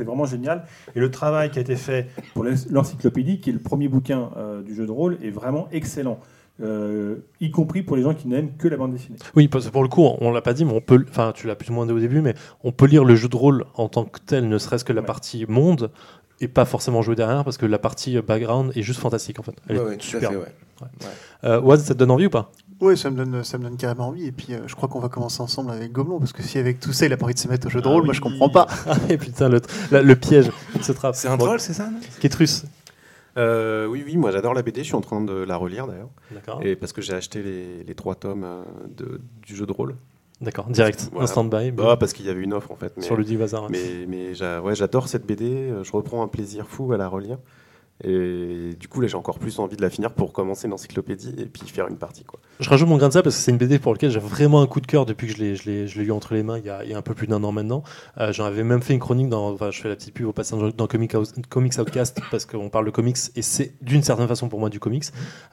vraiment 0.03 0.25
génial. 0.25 0.63
Et 0.95 0.99
le 1.01 1.11
travail 1.11 1.51
qui 1.51 1.59
a 1.59 1.61
été 1.61 1.75
fait 1.75 2.07
pour 2.33 2.45
l'en- 2.45 2.51
l'encyclopédie, 2.71 3.41
qui 3.41 3.49
est 3.49 3.53
le 3.53 3.59
premier 3.59 3.89
bouquin 3.89 4.29
euh, 4.37 4.61
du 4.63 4.73
jeu 4.73 4.85
de 4.85 4.91
rôle, 4.91 5.17
est 5.21 5.29
vraiment 5.29 5.67
excellent, 5.71 6.19
Euh, 6.61 7.15
y 7.41 7.49
compris 7.49 7.81
pour 7.81 7.97
les 7.97 8.03
gens 8.03 8.13
qui 8.13 8.27
n'aiment 8.27 8.55
que 8.59 8.67
la 8.67 8.77
bande 8.77 8.91
dessinée. 8.93 9.17
Oui, 9.35 9.47
parce 9.47 9.65
que 9.65 9.71
pour 9.71 9.81
le 9.81 9.89
coup, 9.89 10.03
on 10.21 10.31
l'a 10.31 10.41
pas 10.43 10.53
dit, 10.53 10.65
mais 10.65 10.71
on 10.73 10.81
peut, 10.81 11.03
enfin, 11.09 11.31
tu 11.33 11.47
l'as 11.47 11.55
plus 11.55 11.71
ou 11.71 11.73
moins 11.73 11.87
dit 11.87 11.91
au 11.91 11.99
début, 11.99 12.21
mais 12.21 12.35
on 12.63 12.71
peut 12.71 12.85
lire 12.85 13.03
le 13.03 13.15
jeu 13.15 13.27
de 13.27 13.35
rôle 13.35 13.65
en 13.73 13.89
tant 13.89 14.05
que 14.05 14.19
tel, 14.23 14.47
ne 14.47 14.59
serait-ce 14.59 14.85
que 14.85 14.93
la 14.93 15.01
Ouais. 15.01 15.07
partie 15.07 15.45
monde, 15.49 15.89
et 16.43 16.47
pas 16.47 16.65
forcément 16.65 17.01
jouer 17.01 17.15
derrière, 17.15 17.43
parce 17.43 17.57
que 17.57 17.65
la 17.65 17.79
partie 17.79 18.17
euh, 18.17 18.21
background 18.21 18.71
est 18.75 18.81
juste 18.81 18.99
fantastique 18.99 19.39
en 19.39 19.43
fait. 19.43 19.55
Elle 19.69 19.77
Ouais, 19.79 19.95
est 19.95 20.01
super. 20.01 20.29
fait, 20.31 20.37
ouais. 20.37 20.45
Euh, 21.45 21.61
Waz, 21.61 21.83
ça 21.83 21.93
te 21.93 21.99
donne 21.99 22.11
envie 22.11 22.25
ou 22.25 22.29
pas? 22.29 22.51
Oui, 22.81 22.97
ça 22.97 23.09
me 23.09 23.15
donne, 23.15 23.43
ça 23.43 23.57
me 23.57 23.63
donne 23.63 23.77
carrément 23.77 24.09
envie. 24.09 24.25
Et 24.25 24.31
puis, 24.33 24.47
euh, 24.53 24.59
je 24.67 24.75
crois 24.75 24.89
qu'on 24.89 24.99
va 24.99 25.07
commencer 25.07 25.41
ensemble 25.41 25.71
avec 25.71 25.91
Gobelin, 25.93 26.19
parce 26.19 26.33
que 26.33 26.43
si 26.43 26.57
avec 26.57 26.79
tout 26.81 26.91
ça, 26.91 27.05
il 27.05 27.13
a 27.13 27.17
pas 27.17 27.25
envie 27.25 27.33
de 27.33 27.39
se 27.39 27.47
mettre 27.47 27.67
au 27.67 27.69
jeu 27.69 27.79
de 27.81 27.87
Ah 27.87 27.91
rôle, 27.91 28.03
moi 28.03 28.13
je 28.13 28.19
comprends 28.21 28.49
pas. 28.49 28.67
Ah, 28.87 28.95
et 29.09 29.17
putain, 29.17 29.47
le, 29.47 29.61
la- 29.91 30.01
le 30.01 30.15
piège, 30.15 30.51
il 30.75 30.83
se 30.83 30.91
trappe. 30.91 31.15
C'est 31.15 31.29
un 31.29 31.37
troll, 31.37 31.59
c'est 31.61 31.73
ça. 31.73 31.89
Euh, 33.37 33.87
oui, 33.87 34.03
oui, 34.05 34.17
moi 34.17 34.31
j'adore 34.31 34.53
la 34.53 34.61
BD, 34.61 34.81
je 34.81 34.87
suis 34.87 34.95
en 34.95 35.01
train 35.01 35.21
de 35.21 35.33
la 35.33 35.55
relire 35.55 35.87
d'ailleurs. 35.87 36.09
D'accord. 36.31 36.59
Et 36.63 36.75
parce 36.75 36.93
que 36.93 37.01
j'ai 37.01 37.13
acheté 37.13 37.41
les, 37.41 37.83
les 37.83 37.95
trois 37.95 38.13
tomes 38.15 38.45
de- 38.95 39.21
du 39.41 39.55
jeu 39.55 39.65
de 39.65 39.71
rôle. 39.71 39.95
D'accord, 40.43 40.65
direct, 40.67 41.09
Voilà. 41.11 41.23
un 41.23 41.27
stand-by. 41.27 41.71
Bah, 41.71 41.97
parce 41.99 42.13
qu'il 42.13 42.25
y 42.25 42.29
avait 42.29 42.41
une 42.41 42.53
offre 42.53 42.71
en 42.71 42.75
fait. 42.75 42.93
Mais, 42.97 43.03
sur 43.03 43.15
le 43.15 43.23
dit 43.23 43.37
bazar. 43.37 43.69
mais, 43.69 44.05
mais 44.07 44.33
ouais, 44.59 44.75
j'adore 44.75 45.07
cette 45.07 45.25
BD, 45.25 45.45
euh, 45.45 45.83
je 45.83 45.91
reprends 45.93 46.21
un 46.21 46.27
plaisir 46.27 46.67
fou 46.67 46.91
à 46.93 46.97
la 46.97 47.07
relire. 47.07 47.37
Et 48.03 48.71
du 48.79 48.87
coup, 48.87 48.99
là 49.01 49.07
j'ai 49.07 49.15
encore 49.15 49.39
plus 49.39 49.59
envie 49.59 49.77
de 49.77 49.81
la 49.81 49.89
finir 49.89 50.11
pour 50.13 50.33
commencer 50.33 50.67
l'encyclopédie 50.67 51.35
et 51.37 51.45
puis 51.45 51.67
faire 51.67 51.87
une 51.87 51.97
partie. 51.97 52.23
Quoi. 52.25 52.39
Je 52.63 52.69
rajoute 52.69 52.87
mon 52.87 52.95
grain 52.97 53.09
de 53.09 53.13
sable 53.13 53.23
parce 53.25 53.35
que 53.35 53.41
c'est 53.41 53.51
une 53.51 53.57
BD 53.57 53.77
pour 53.77 53.91
laquelle 53.91 54.09
j'ai 54.09 54.21
vraiment 54.21 54.61
un 54.61 54.67
coup 54.67 54.79
de 54.79 54.87
cœur 54.87 55.05
depuis 55.05 55.27
que 55.27 55.33
je 55.33 55.37
l'ai, 55.37 55.55
je 55.57 55.65
l'ai, 55.65 55.85
je 55.85 55.99
l'ai 55.99 56.05
eu 56.05 56.11
entre 56.13 56.33
les 56.33 56.43
mains 56.43 56.57
il 56.57 56.63
y 56.63 56.69
a, 56.69 56.85
il 56.85 56.89
y 56.89 56.93
a 56.93 56.97
un 56.97 57.01
peu 57.01 57.13
plus 57.13 57.27
d'un 57.27 57.43
an 57.43 57.51
maintenant. 57.51 57.83
Euh, 58.19 58.31
j'en 58.31 58.45
avais 58.45 58.63
même 58.63 58.81
fait 58.81 58.93
une 58.93 59.01
chronique 59.01 59.27
dans, 59.27 59.51
enfin, 59.51 59.69
je 59.69 59.81
fais 59.81 59.89
la 59.89 59.97
petite 59.97 60.13
pub 60.13 60.27
au 60.27 60.31
passage 60.31 60.61
dans, 60.73 60.87
Comic 60.87 61.13
House- 61.13 61.33
Comics 61.49 61.77
Outcast 61.77 62.21
parce 62.31 62.45
qu'on 62.45 62.69
parle 62.69 62.85
de 62.85 62.91
comics 62.91 63.17
et 63.35 63.41
c'est 63.41 63.73
d'une 63.81 64.01
certaine 64.01 64.29
façon 64.29 64.47
pour 64.47 64.61
moi 64.61 64.69
du 64.69 64.79
comics. 64.79 65.03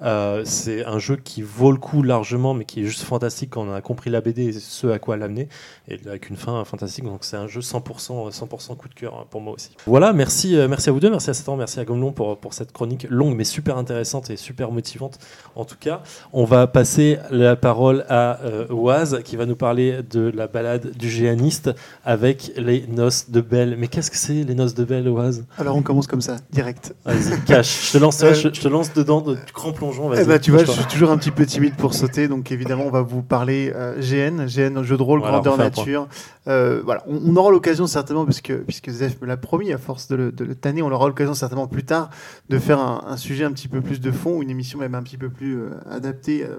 Euh, 0.03 0.43
c'est 0.45 0.85
un 0.85 1.01
jeu 1.01 1.17
qui 1.17 1.43
vaut 1.43 1.73
le 1.73 1.79
coup 1.79 2.05
largement 2.05 2.55
mais 2.55 2.65
qui 2.65 2.83
est 2.83 2.85
juste 2.85 3.03
fantastique 3.03 3.51
quand 3.51 3.67
on 3.67 3.73
a 3.75 3.81
compris 3.81 4.09
la 4.11 4.21
BD 4.21 4.45
et 4.45 4.53
ce 4.53 4.87
à 4.87 5.01
quoi 5.01 5.17
l'amener 5.17 5.49
et 5.89 5.99
avec 6.07 6.31
une 6.31 6.37
fin 6.37 6.65
fantastique. 6.65 7.07
Donc 7.07 7.25
c'est 7.25 7.37
un 7.37 7.49
jeu 7.49 7.61
100%, 7.61 8.31
100% 8.31 8.77
coup 8.77 8.89
de 8.89 8.95
cœur 8.95 9.27
pour 9.31 9.41
moi 9.41 9.55
aussi. 9.55 9.71
Voilà, 9.85 10.13
merci, 10.13 10.55
euh, 10.55 10.69
merci 10.69 10.89
à 10.89 10.93
vous 10.93 11.01
deux, 11.01 11.11
merci 11.11 11.31
à 11.31 11.35
Satan, 11.35 11.57
merci 11.57 11.81
à 11.81 11.85
Gomelon 11.85 12.13
pour, 12.13 12.39
pour 12.39 12.55
cette 12.55 12.71
chronique 12.71 13.09
longue 13.11 13.35
mais 13.35 13.43
super 13.43 13.79
intéressante 13.79 14.31
et 14.31 14.37
super 14.37 14.71
motivante 14.71 15.19
en 15.57 15.65
tout 15.65 15.77
cas. 15.77 16.05
On 16.33 16.45
va 16.45 16.69
passer 16.69 17.00
la 17.31 17.57
parole 17.57 18.05
à 18.09 18.41
euh, 18.45 18.67
Oaz 18.71 19.21
qui 19.25 19.37
va 19.37 19.47
nous 19.47 19.57
parler 19.57 20.01
de 20.09 20.31
la 20.35 20.47
balade 20.47 20.93
du 20.97 21.09
géaniste 21.09 21.71
avec 22.05 22.53
les 22.57 22.85
noces 22.89 23.31
de 23.31 23.41
Belle. 23.41 23.77
Mais 23.79 23.89
qu'est-ce 23.89 24.11
que 24.11 24.17
c'est 24.17 24.45
les 24.45 24.55
noces 24.55 24.75
de 24.75 24.85
Belle, 24.85 25.09
Oaz 25.09 25.45
Alors 25.59 25.77
on 25.77 25.83
commence 25.83 26.07
comme 26.07 26.21
ça, 26.21 26.37
direct. 26.53 26.95
Vas-y, 27.05 27.41
cache. 27.47 27.89
Je 27.89 27.93
te 27.93 27.99
lance, 27.99 28.23
Euh, 28.23 28.35
je, 28.35 28.49
je 28.53 28.61
te 28.61 28.69
lance 28.69 28.93
dedans 28.93 29.21
de 29.21 29.37
grand 29.55 29.73
plongeon. 29.73 30.13
Eh 30.15 30.25
ben, 30.25 30.39
tu 30.39 30.51
vois, 30.51 30.65
je 30.65 30.71
suis 30.71 30.85
toujours 30.87 31.11
un 31.11 31.19
petit 31.19 31.31
peu 31.31 31.47
timide 31.47 31.77
pour 31.77 31.95
sauter, 31.95 32.29
donc 32.29 32.53
évidemment, 32.53 32.85
on 32.87 32.91
va 32.91 33.03
vous 33.03 33.23
parler 33.23 33.73
euh, 33.75 33.95
GN, 34.01 34.47
GN 34.47 34.83
jeu 34.83 34.97
de 34.97 35.03
rôle, 35.03 35.21
Voilà, 35.21 35.41
grandeur 35.41 35.57
nature. 35.59 36.09
Euh, 36.49 36.81
voilà, 36.85 37.03
on, 37.07 37.21
on 37.27 37.37
aura 37.37 37.51
l'occasion 37.51 37.87
certainement, 37.87 38.25
puisque, 38.25 38.55
puisque 38.63 38.91
Zef 38.91 39.21
me 39.21 39.27
l'a 39.27 39.37
promis, 39.37 39.73
à 39.73 39.79
force 39.79 40.09
de 40.09 40.17
le, 40.17 40.33
de 40.33 40.45
le 40.45 40.55
tanner, 40.55 40.83
on 40.83 40.91
aura 40.91 41.07
l'occasion 41.07 41.35
certainement 41.35 41.67
plus 41.69 41.85
tard 41.85 42.11
de 42.49 42.59
faire 42.59 42.79
un, 42.81 43.05
un 43.07 43.17
sujet 43.17 43.45
un 43.45 43.53
petit 43.53 43.69
peu 43.69 43.81
plus 43.81 44.01
de 44.01 44.11
fond, 44.11 44.41
une 44.43 44.51
émission 44.51 44.79
même 44.79 44.95
un 44.95 45.03
petit 45.03 45.19
peu 45.19 45.29
plus 45.29 45.59
euh, 45.59 45.71
adaptée, 45.91 46.45
euh, 46.45 46.57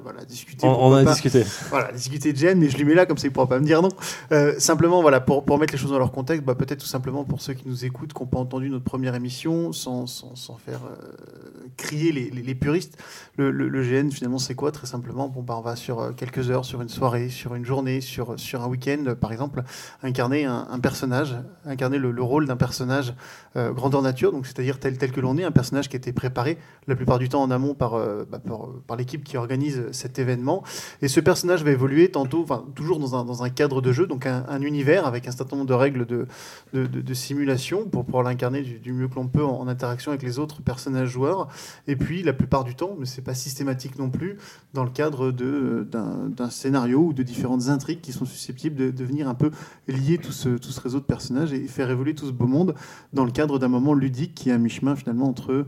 On, 0.67 0.93
a 0.93 1.03
pas, 1.03 1.11
discuté. 1.13 1.43
voilà, 1.69 1.91
discuter 1.91 2.33
de 2.33 2.37
GN, 2.39 2.57
mais 2.59 2.69
je 2.69 2.77
lui 2.77 2.85
mets 2.85 2.93
là, 2.95 3.05
comme 3.05 3.17
ça 3.17 3.27
il 3.27 3.31
pourra 3.33 3.47
pas 3.47 3.59
me 3.59 3.65
dire 3.65 3.81
non. 3.81 3.89
Euh, 4.31 4.53
simplement, 4.59 5.01
voilà, 5.01 5.19
pour, 5.19 5.45
pour 5.45 5.57
mettre 5.57 5.73
les 5.73 5.79
choses 5.79 5.91
dans 5.91 5.99
leur 5.99 6.11
contexte, 6.11 6.43
bah, 6.45 6.55
peut-être 6.55 6.79
tout 6.79 6.85
simplement 6.87 7.23
pour 7.23 7.41
ceux 7.41 7.53
qui 7.53 7.67
nous 7.67 7.85
écoutent, 7.85 8.13
qui 8.13 8.21
n'ont 8.21 8.27
pas 8.27 8.39
entendu 8.39 8.69
notre 8.69 8.83
première 8.85 9.15
émission, 9.15 9.71
sans, 9.73 10.07
sans, 10.07 10.35
sans 10.35 10.55
faire 10.57 10.79
euh, 10.85 11.67
crier 11.77 12.11
les, 12.11 12.29
les- 12.29 12.41
les 12.41 12.55
puristes, 12.55 12.97
le, 13.37 13.51
le- 13.51 13.69
le 13.69 13.81
GN 13.83 14.09
finalement 14.11 14.39
c'est 14.39 14.55
quoi 14.55 14.71
Très 14.71 14.87
simplement, 14.87 15.27
bon, 15.27 15.41
bah, 15.41 15.55
on 15.57 15.61
va 15.61 15.75
sur 15.75 15.99
euh, 15.99 16.11
quelques 16.11 16.49
heures, 16.49 16.65
sur 16.65 16.81
une 16.81 16.89
soirée, 16.89 17.29
sur 17.29 17.55
une 17.55 17.65
journée, 17.65 18.01
sur, 18.01 18.39
sur 18.39 18.61
un 18.63 18.67
week-end, 18.67 19.15
par 19.19 19.31
exemple, 19.31 19.63
incarner 20.03 20.45
un, 20.45 20.67
un 20.71 20.79
personnage, 20.79 21.35
incarner 21.65 21.97
le, 21.97 22.11
le 22.11 22.23
rôle 22.23 22.47
d'un 22.47 22.57
personnage 22.57 23.13
euh, 23.55 23.71
grandeur 23.71 24.01
nature, 24.01 24.31
donc 24.31 24.45
c'est-à-dire 24.47 24.79
tel, 24.79 24.97
tel 24.97 25.11
que 25.11 25.19
l'on 25.19 25.37
est, 25.37 25.43
un 25.43 25.51
personnage 25.51 25.89
qui 25.89 25.95
a 25.95 25.97
été 25.97 26.13
préparé 26.13 26.57
la 26.87 26.95
plupart 26.95 27.19
du 27.19 27.29
temps 27.29 27.41
en 27.41 27.51
amont 27.51 27.73
par, 27.73 27.91
bah, 28.29 28.39
par, 28.39 28.67
par 28.87 28.97
l'équipe 28.97 29.23
qui 29.23 29.37
organise 29.37 29.83
événement. 30.19 30.63
Et 31.01 31.07
ce 31.07 31.19
personnage 31.19 31.63
va 31.63 31.71
évoluer 31.71 32.09
tantôt, 32.09 32.41
enfin, 32.43 32.65
toujours 32.75 32.99
dans 32.99 33.15
un, 33.15 33.25
dans 33.25 33.43
un 33.43 33.49
cadre 33.49 33.81
de 33.81 33.91
jeu, 33.91 34.07
donc 34.07 34.25
un, 34.25 34.45
un 34.47 34.61
univers 34.61 35.05
avec 35.05 35.27
un 35.27 35.31
certain 35.31 35.55
nombre 35.55 35.69
de 35.69 35.73
règles 35.73 36.05
de, 36.05 36.27
de, 36.73 37.13
simulation 37.13 37.85
pour 37.85 38.05
pouvoir 38.05 38.23
l'incarner 38.23 38.61
du, 38.61 38.93
mieux 38.93 39.07
que 39.07 39.15
l'on 39.15 39.27
peut 39.27 39.43
en, 39.43 39.67
interaction 39.67 40.11
avec 40.11 40.23
les 40.23 40.39
autres 40.39 40.61
personnages 40.61 41.09
joueurs. 41.09 41.47
Et 41.87 41.95
puis, 41.95 42.23
la 42.23 42.33
plupart 42.33 42.63
du 42.63 42.75
temps, 42.75 42.95
mais 42.99 43.05
c'est 43.05 43.21
pas 43.21 43.33
systématique 43.33 43.97
non 43.97 44.09
plus, 44.09 44.37
dans 44.73 44.83
le 44.83 44.89
cadre 44.89 45.31
d'un 45.31 46.49
scénario 46.49 46.99
ou 46.99 47.13
de 47.13 47.23
différentes 47.23 47.67
intrigues 47.67 48.01
qui 48.01 48.11
sont 48.11 48.25
susceptibles 48.25 48.75
de, 48.75 48.91
de 48.91 49.03
venir 49.03 49.27
un 49.27 49.35
peu 49.35 49.51
lier 49.87 50.17
tout 50.17 50.31
ce, 50.31 50.49
tout 50.49 50.71
ce 50.71 50.81
réseau 50.81 50.99
de 50.99 51.05
personnages 51.05 51.53
et 51.53 51.67
faire 51.67 51.89
évoluer 51.89 52.15
tout 52.15 52.27
ce 52.27 52.31
beau 52.31 52.47
monde 52.47 52.75
dans 53.13 53.25
le 53.25 53.31
cadre 53.31 53.59
d'un 53.59 53.67
moment 53.67 53.93
ludique 53.93 54.35
qui 54.35 54.49
est 54.49 54.53
à 54.53 54.57
mi-chemin 54.57 54.95
finalement 54.95 55.27
entre 55.27 55.65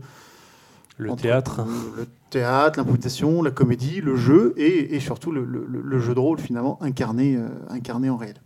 Le 0.96 1.10
entre, 1.10 1.22
théâtre. 1.22 1.60
euh, 1.60 1.64
le 1.98 2.06
théâtre, 2.30 2.78
l'improvisation, 2.78 3.42
la 3.42 3.50
comédie, 3.50 4.00
le 4.00 4.16
jeu 4.16 4.54
et, 4.56 4.94
et 4.94 5.00
surtout 5.00 5.32
le, 5.32 5.44
le- 5.44 5.66
le 5.82 5.98
jeu 5.98 6.14
de 6.14 6.20
rôle 6.20 6.38
finalement 6.38 6.78
incarné, 6.82 7.36
euh, 7.36 7.48
incarné 7.68 8.10
en 8.10 8.16
réel. 8.16 8.36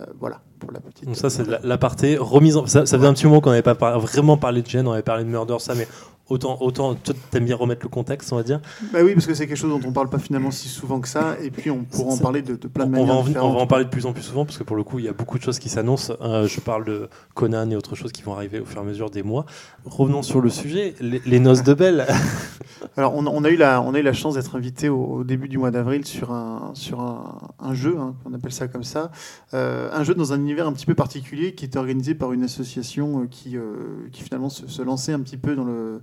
Euh, 0.00 0.04
voilà 0.18 0.40
pour 0.58 0.72
la 0.72 0.80
petite. 0.80 1.04
Donc 1.04 1.16
ça, 1.16 1.30
c'est 1.30 1.46
la- 1.46 1.60
l'aparté 1.62 2.16
remise 2.18 2.56
en... 2.56 2.66
Ça, 2.66 2.84
ça 2.86 2.96
faisait 2.96 3.06
un 3.08 3.12
petit 3.12 3.26
moment 3.26 3.40
qu'on 3.40 3.50
n'avait 3.50 3.62
pas 3.62 3.74
par- 3.74 4.00
vraiment 4.00 4.36
parlé 4.36 4.62
de 4.62 4.66
Gen, 4.66 4.86
on 4.88 4.92
avait 4.92 5.02
parlé 5.02 5.24
de 5.24 5.28
Murder, 5.28 5.56
ça, 5.60 5.74
mais 5.74 5.86
autant, 6.28 6.58
autant 6.60 6.94
t'aimes 7.30 7.44
bien 7.44 7.56
remettre 7.56 7.82
le 7.84 7.88
contexte, 7.88 8.32
on 8.32 8.36
va 8.36 8.42
dire. 8.42 8.60
Bah 8.92 9.00
oui, 9.04 9.14
parce 9.14 9.26
que 9.26 9.34
c'est 9.34 9.46
quelque 9.46 9.56
chose 9.56 9.70
dont 9.70 9.86
on 9.88 9.92
parle 9.92 10.08
pas 10.08 10.18
finalement 10.18 10.50
si 10.50 10.68
souvent 10.68 11.00
que 11.00 11.08
ça, 11.08 11.36
et 11.42 11.50
puis 11.50 11.70
on 11.70 11.84
pourra 11.84 12.12
en 12.14 12.18
parler 12.18 12.42
de, 12.42 12.56
de 12.56 12.68
plein 12.68 12.86
de 12.86 12.90
On 12.90 12.92
manières 12.92 13.08
va, 13.08 13.14
en, 13.14 13.22
venir- 13.22 13.44
on 13.44 13.52
va 13.52 13.60
en 13.60 13.66
parler 13.66 13.84
de 13.84 13.90
plus 13.90 14.06
en 14.06 14.12
plus 14.12 14.22
souvent, 14.22 14.44
parce 14.44 14.58
que 14.58 14.64
pour 14.64 14.76
le 14.76 14.84
coup, 14.84 14.98
il 14.98 15.04
y 15.04 15.08
a 15.08 15.12
beaucoup 15.12 15.38
de 15.38 15.42
choses 15.42 15.58
qui 15.58 15.68
s'annoncent. 15.68 16.14
Euh, 16.20 16.46
je 16.46 16.60
parle 16.60 16.84
de 16.84 17.08
Conan 17.34 17.70
et 17.70 17.76
autres 17.76 17.94
choses 17.94 18.12
qui 18.12 18.22
vont 18.22 18.34
arriver 18.34 18.60
au 18.60 18.64
fur 18.64 18.78
et 18.78 18.80
à 18.80 18.84
mesure 18.84 19.10
des 19.10 19.22
mois. 19.22 19.46
Revenons 19.84 20.22
sur 20.22 20.40
le 20.40 20.50
sujet, 20.50 20.94
les, 21.00 21.20
les 21.26 21.40
noces 21.40 21.62
de 21.62 21.74
Belle. 21.74 22.06
Alors, 22.96 23.14
on, 23.16 23.26
on 23.26 23.44
a 23.44 23.50
eu 23.50 23.56
la, 23.56 23.80
on 23.82 23.94
a 23.94 23.98
eu 23.98 24.02
la 24.02 24.12
chance 24.12 24.34
d'être 24.34 24.56
invité 24.56 24.88
au, 24.88 25.02
au 25.04 25.24
début 25.24 25.48
du 25.48 25.58
mois 25.58 25.70
d'avril 25.70 26.04
sur 26.04 26.32
un, 26.32 26.70
sur 26.74 27.00
un, 27.00 27.38
un 27.58 27.74
jeu, 27.74 27.96
hein, 27.98 28.14
on 28.24 28.32
appelle 28.34 28.52
ça 28.52 28.68
comme 28.68 28.84
ça, 28.84 29.10
Euh, 29.54 29.88
un 29.92 30.02
jeu 30.04 30.14
dans 30.14 30.32
un 30.32 30.40
univers 30.40 30.66
un 30.66 30.72
petit 30.72 30.86
peu 30.86 30.94
particulier 30.94 31.54
qui 31.54 31.64
était 31.64 31.78
organisé 31.78 32.14
par 32.14 32.32
une 32.32 32.42
association 32.42 33.22
euh, 33.22 33.26
qui, 33.30 33.56
euh, 33.56 34.08
qui 34.12 34.22
finalement 34.22 34.48
se, 34.48 34.66
se 34.68 34.82
lançait 34.82 35.12
un 35.12 35.20
petit 35.20 35.36
peu 35.36 35.54
dans 35.54 35.64
le 35.64 36.00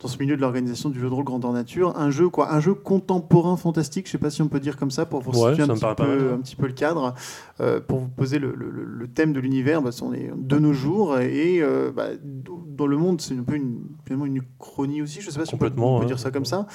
dans 0.00 0.06
ce 0.06 0.16
milieu 0.18 0.36
de 0.36 0.40
l'organisation 0.40 0.90
du 0.90 1.00
jeu 1.00 1.08
de 1.08 1.12
rôle 1.12 1.24
grandeur 1.24 1.52
nature, 1.52 1.96
un 1.98 2.12
jeu 2.12 2.28
quoi, 2.28 2.52
un 2.54 2.60
jeu 2.60 2.72
contemporain 2.72 3.56
fantastique, 3.56 4.06
je 4.06 4.12
sais 4.12 4.18
pas 4.18 4.30
si 4.30 4.40
on 4.42 4.46
peut 4.46 4.60
dire 4.60 4.76
comme 4.76 4.92
ça 4.92 5.06
pour 5.06 5.20
vous 5.22 5.32
situer 5.50 5.64
un 5.64 5.66
petit, 5.74 5.84
peu, 5.96 6.06
mal, 6.06 6.26
ouais. 6.28 6.32
un 6.34 6.38
petit 6.38 6.54
peu 6.54 6.68
le 6.68 6.72
cadre, 6.72 7.16
euh, 7.60 7.80
pour 7.80 7.98
vous 7.98 8.06
poser 8.08 8.38
le, 8.38 8.54
le- 8.54 8.70
le- 8.70 8.84
le 8.84 9.08
thème 9.08 9.32
de 9.32 9.40
l'univers, 9.40 9.82
bah, 9.82 9.90
on 10.02 10.12
est 10.12 10.30
de 10.36 10.58
nos 10.60 10.72
jours 10.72 11.18
et 11.18 11.60
euh, 11.60 11.90
bah, 11.90 12.10
dans 12.22 12.86
le 12.86 12.96
monde 12.96 13.20
c'est 13.20 13.34
un 13.36 13.42
peu 13.42 13.56
une, 13.56 13.80
finalement 14.04 14.26
une 14.26 14.36
uchronie 14.36 15.02
aussi, 15.02 15.20
je 15.20 15.30
sais 15.32 15.38
pas 15.40 15.46
si 15.46 15.54
on 15.56 15.58
peut, 15.58 15.72
on 15.76 16.04
dire 16.06 16.20
ça 16.20 16.30
comme 16.30 16.44
ça. 16.44 16.68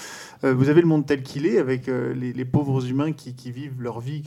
Euh, 0.44 0.54
vous 0.54 0.68
avez 0.68 0.82
le 0.82 0.88
monde 0.88 1.06
tel 1.06 1.24
qu'il 1.24 1.46
est, 1.46 1.60
avec 1.60 1.88
les, 1.88 2.34
les 2.34 2.46
pauvres 2.46 2.86
humains 2.90 3.14
qui, 3.14 3.36
qui 3.36 3.52
vivent 3.54 3.82
leur 3.82 4.02
vie 4.02 4.24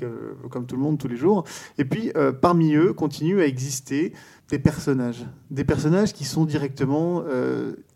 comme 0.51 0.65
tout 0.65 0.75
le 0.77 0.81
monde 0.81 0.97
tous 0.97 1.09
les 1.09 1.17
jours. 1.19 1.45
Et 1.77 1.85
puis, 1.85 2.13
parmi 2.41 2.75
eux, 2.75 2.95
continuent 2.95 3.41
à 3.41 3.47
exister 3.47 4.15
des 4.49 4.59
personnages. 4.59 5.27
Des 5.51 5.65
personnages 5.65 6.15
qui 6.15 6.25
sont 6.25 6.47
directement 6.47 7.23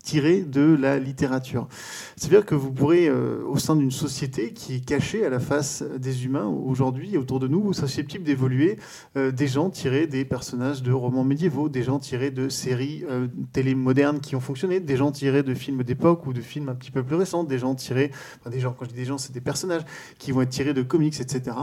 tirés 0.02 0.42
de 0.42 0.76
la 0.78 0.98
littérature. 0.98 1.68
C'est-à-dire 2.16 2.44
que 2.46 2.54
vous 2.54 2.72
pourrez, 2.72 3.08
euh, 3.08 3.42
au 3.46 3.58
sein 3.58 3.76
d'une 3.76 3.90
société 3.90 4.52
qui 4.52 4.76
est 4.76 4.84
cachée 4.84 5.24
à 5.24 5.30
la 5.30 5.40
face 5.40 5.82
des 5.82 6.24
humains 6.24 6.46
aujourd'hui, 6.46 7.16
autour 7.16 7.40
de 7.40 7.48
nous, 7.48 7.72
susceptible 7.72 8.24
d'évoluer, 8.24 8.78
euh, 9.16 9.30
des 9.30 9.46
gens 9.46 9.70
tirés 9.70 10.06
des 10.06 10.24
personnages 10.24 10.82
de 10.82 10.92
romans 10.92 11.24
médiévaux, 11.24 11.68
des 11.68 11.82
gens 11.82 11.98
tirés 11.98 12.30
de 12.30 12.48
séries 12.48 13.04
euh, 13.08 13.28
télé 13.52 13.74
modernes 13.74 14.20
qui 14.20 14.36
ont 14.36 14.40
fonctionné, 14.40 14.80
des 14.80 14.96
gens 14.96 15.12
tirés 15.12 15.42
de 15.42 15.54
films 15.54 15.82
d'époque 15.82 16.26
ou 16.26 16.32
de 16.32 16.40
films 16.40 16.68
un 16.68 16.74
petit 16.74 16.90
peu 16.90 17.02
plus 17.02 17.16
récents, 17.16 17.44
des 17.44 17.58
gens 17.58 17.74
tirés, 17.74 18.10
enfin, 18.40 18.50
des 18.50 18.60
gens, 18.60 18.74
quand 18.76 18.84
je 18.84 18.90
dis 18.90 18.96
des 18.96 19.04
gens, 19.04 19.18
c'est 19.18 19.32
des 19.32 19.40
personnages 19.40 19.82
qui 20.18 20.32
vont 20.32 20.42
être 20.42 20.50
tirés 20.50 20.74
de 20.74 20.82
comics, 20.82 21.20
etc. 21.20 21.56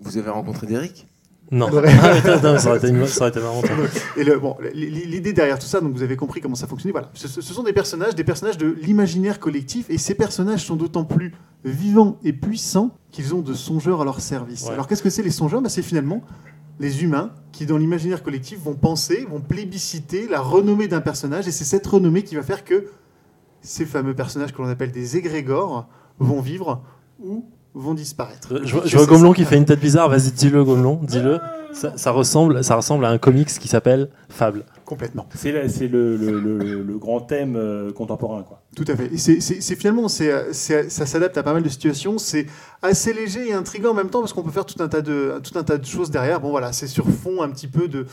Vous 0.00 0.16
avez 0.18 0.30
rencontré 0.30 0.66
Derek 0.66 1.06
Non. 1.54 1.70
Ah, 1.72 2.58
ça, 2.58 2.68
aurait 2.70 2.78
été, 2.78 3.06
ça 3.06 3.20
aurait 3.20 3.30
été 3.30 3.40
marrant. 3.40 3.62
Et 4.16 4.24
le, 4.24 4.38
bon, 4.40 4.56
l'idée 4.74 5.32
derrière 5.32 5.58
tout 5.58 5.66
ça, 5.66 5.80
donc 5.80 5.92
vous 5.94 6.02
avez 6.02 6.16
compris 6.16 6.40
comment 6.40 6.56
ça 6.56 6.66
fonctionnait. 6.66 6.90
Voilà, 6.90 7.10
ce, 7.14 7.28
ce 7.28 7.40
sont 7.40 7.62
des 7.62 7.72
personnages, 7.72 8.16
des 8.16 8.24
personnages 8.24 8.58
de 8.58 8.76
l'imaginaire 8.82 9.38
collectif, 9.38 9.88
et 9.88 9.96
ces 9.96 10.16
personnages 10.16 10.64
sont 10.66 10.74
d'autant 10.74 11.04
plus 11.04 11.32
vivants 11.64 12.18
et 12.24 12.32
puissants 12.32 12.90
qu'ils 13.12 13.34
ont 13.34 13.40
de 13.40 13.54
songeurs 13.54 14.00
à 14.00 14.04
leur 14.04 14.20
service. 14.20 14.64
Ouais. 14.64 14.72
Alors 14.72 14.88
qu'est-ce 14.88 15.02
que 15.02 15.10
c'est 15.10 15.22
les 15.22 15.30
songeurs? 15.30 15.62
Bah, 15.62 15.68
C'est 15.68 15.82
finalement 15.82 16.22
les 16.80 17.04
humains 17.04 17.30
qui, 17.52 17.66
dans 17.66 17.78
l'imaginaire 17.78 18.24
collectif, 18.24 18.58
vont 18.58 18.74
penser, 18.74 19.24
vont 19.30 19.40
plébisciter 19.40 20.26
la 20.28 20.40
renommée 20.40 20.88
d'un 20.88 21.00
personnage, 21.00 21.46
et 21.46 21.52
c'est 21.52 21.64
cette 21.64 21.86
renommée 21.86 22.24
qui 22.24 22.34
va 22.34 22.42
faire 22.42 22.64
que 22.64 22.86
ces 23.62 23.86
fameux 23.86 24.14
personnages 24.14 24.52
que 24.52 24.60
l'on 24.60 24.68
appelle 24.68 24.90
des 24.90 25.16
égrégores 25.16 25.86
vont 26.18 26.40
vivre 26.40 26.82
ou 27.22 27.46
vont 27.74 27.94
disparaître. 27.94 28.48
Je, 28.50 28.54
Le 28.58 28.66
je 28.66 28.74
vois- 28.76 28.86
je 28.86 28.96
vois 28.96 29.06
Gomelon 29.06 29.30
ça. 29.30 29.36
qui 29.36 29.44
fait 29.44 29.56
une 29.56 29.64
tête 29.64 29.80
bizarre. 29.80 30.08
Vas-y, 30.08 30.30
dis-le, 30.32 30.64
Gomelon, 30.64 31.00
dis-le. 31.02 31.38
Ça, 31.72 31.92
ça 31.96 32.12
ressemble, 32.12 32.62
ça 32.62 32.76
ressemble 32.76 33.04
à 33.04 33.08
un 33.10 33.18
comics 33.18 33.48
qui 33.48 33.66
s'appelle 33.68 34.08
Fable. 34.28 34.64
Complètement. 34.84 35.26
C'est 35.34 35.50
le, 35.52 36.16
le- 36.16 36.38
le- 36.38 36.82
le 36.82 36.98
grand 36.98 37.20
thème 37.20 37.56
euh, 37.56 37.90
contemporain. 37.92 38.44
Quoi. 38.44 38.60
Tout 38.74 38.84
à 38.88 38.96
fait. 38.96 39.16
C'est- 39.16 39.76
finalement, 39.76 40.08
ça 40.08 40.52
s'adapte 40.52 41.36
à 41.38 41.42
pas 41.42 41.52
mal 41.52 41.62
de 41.62 41.68
situations. 41.68 42.18
C'est 42.18 42.46
assez 42.82 43.12
léger 43.12 43.48
et 43.48 43.52
intriguant 43.54 43.90
en 43.90 43.94
même 43.94 44.10
temps 44.10 44.20
parce 44.20 44.32
qu'on 44.32 44.42
peut 44.42 44.50
faire 44.50 44.66
tout 44.66 44.76
un 44.80 44.88
tas 44.88 45.00
de 45.00 45.84
choses 45.84 46.10
derrière. 46.10 46.40
Bon 46.40 46.50
voilà, 46.50 46.72
c'est 46.72 46.86
sur 46.86 47.06
fond 47.08 47.42
un 47.42 47.48
petit 47.50 47.68
peu 47.68 47.88
de, 47.88 48.06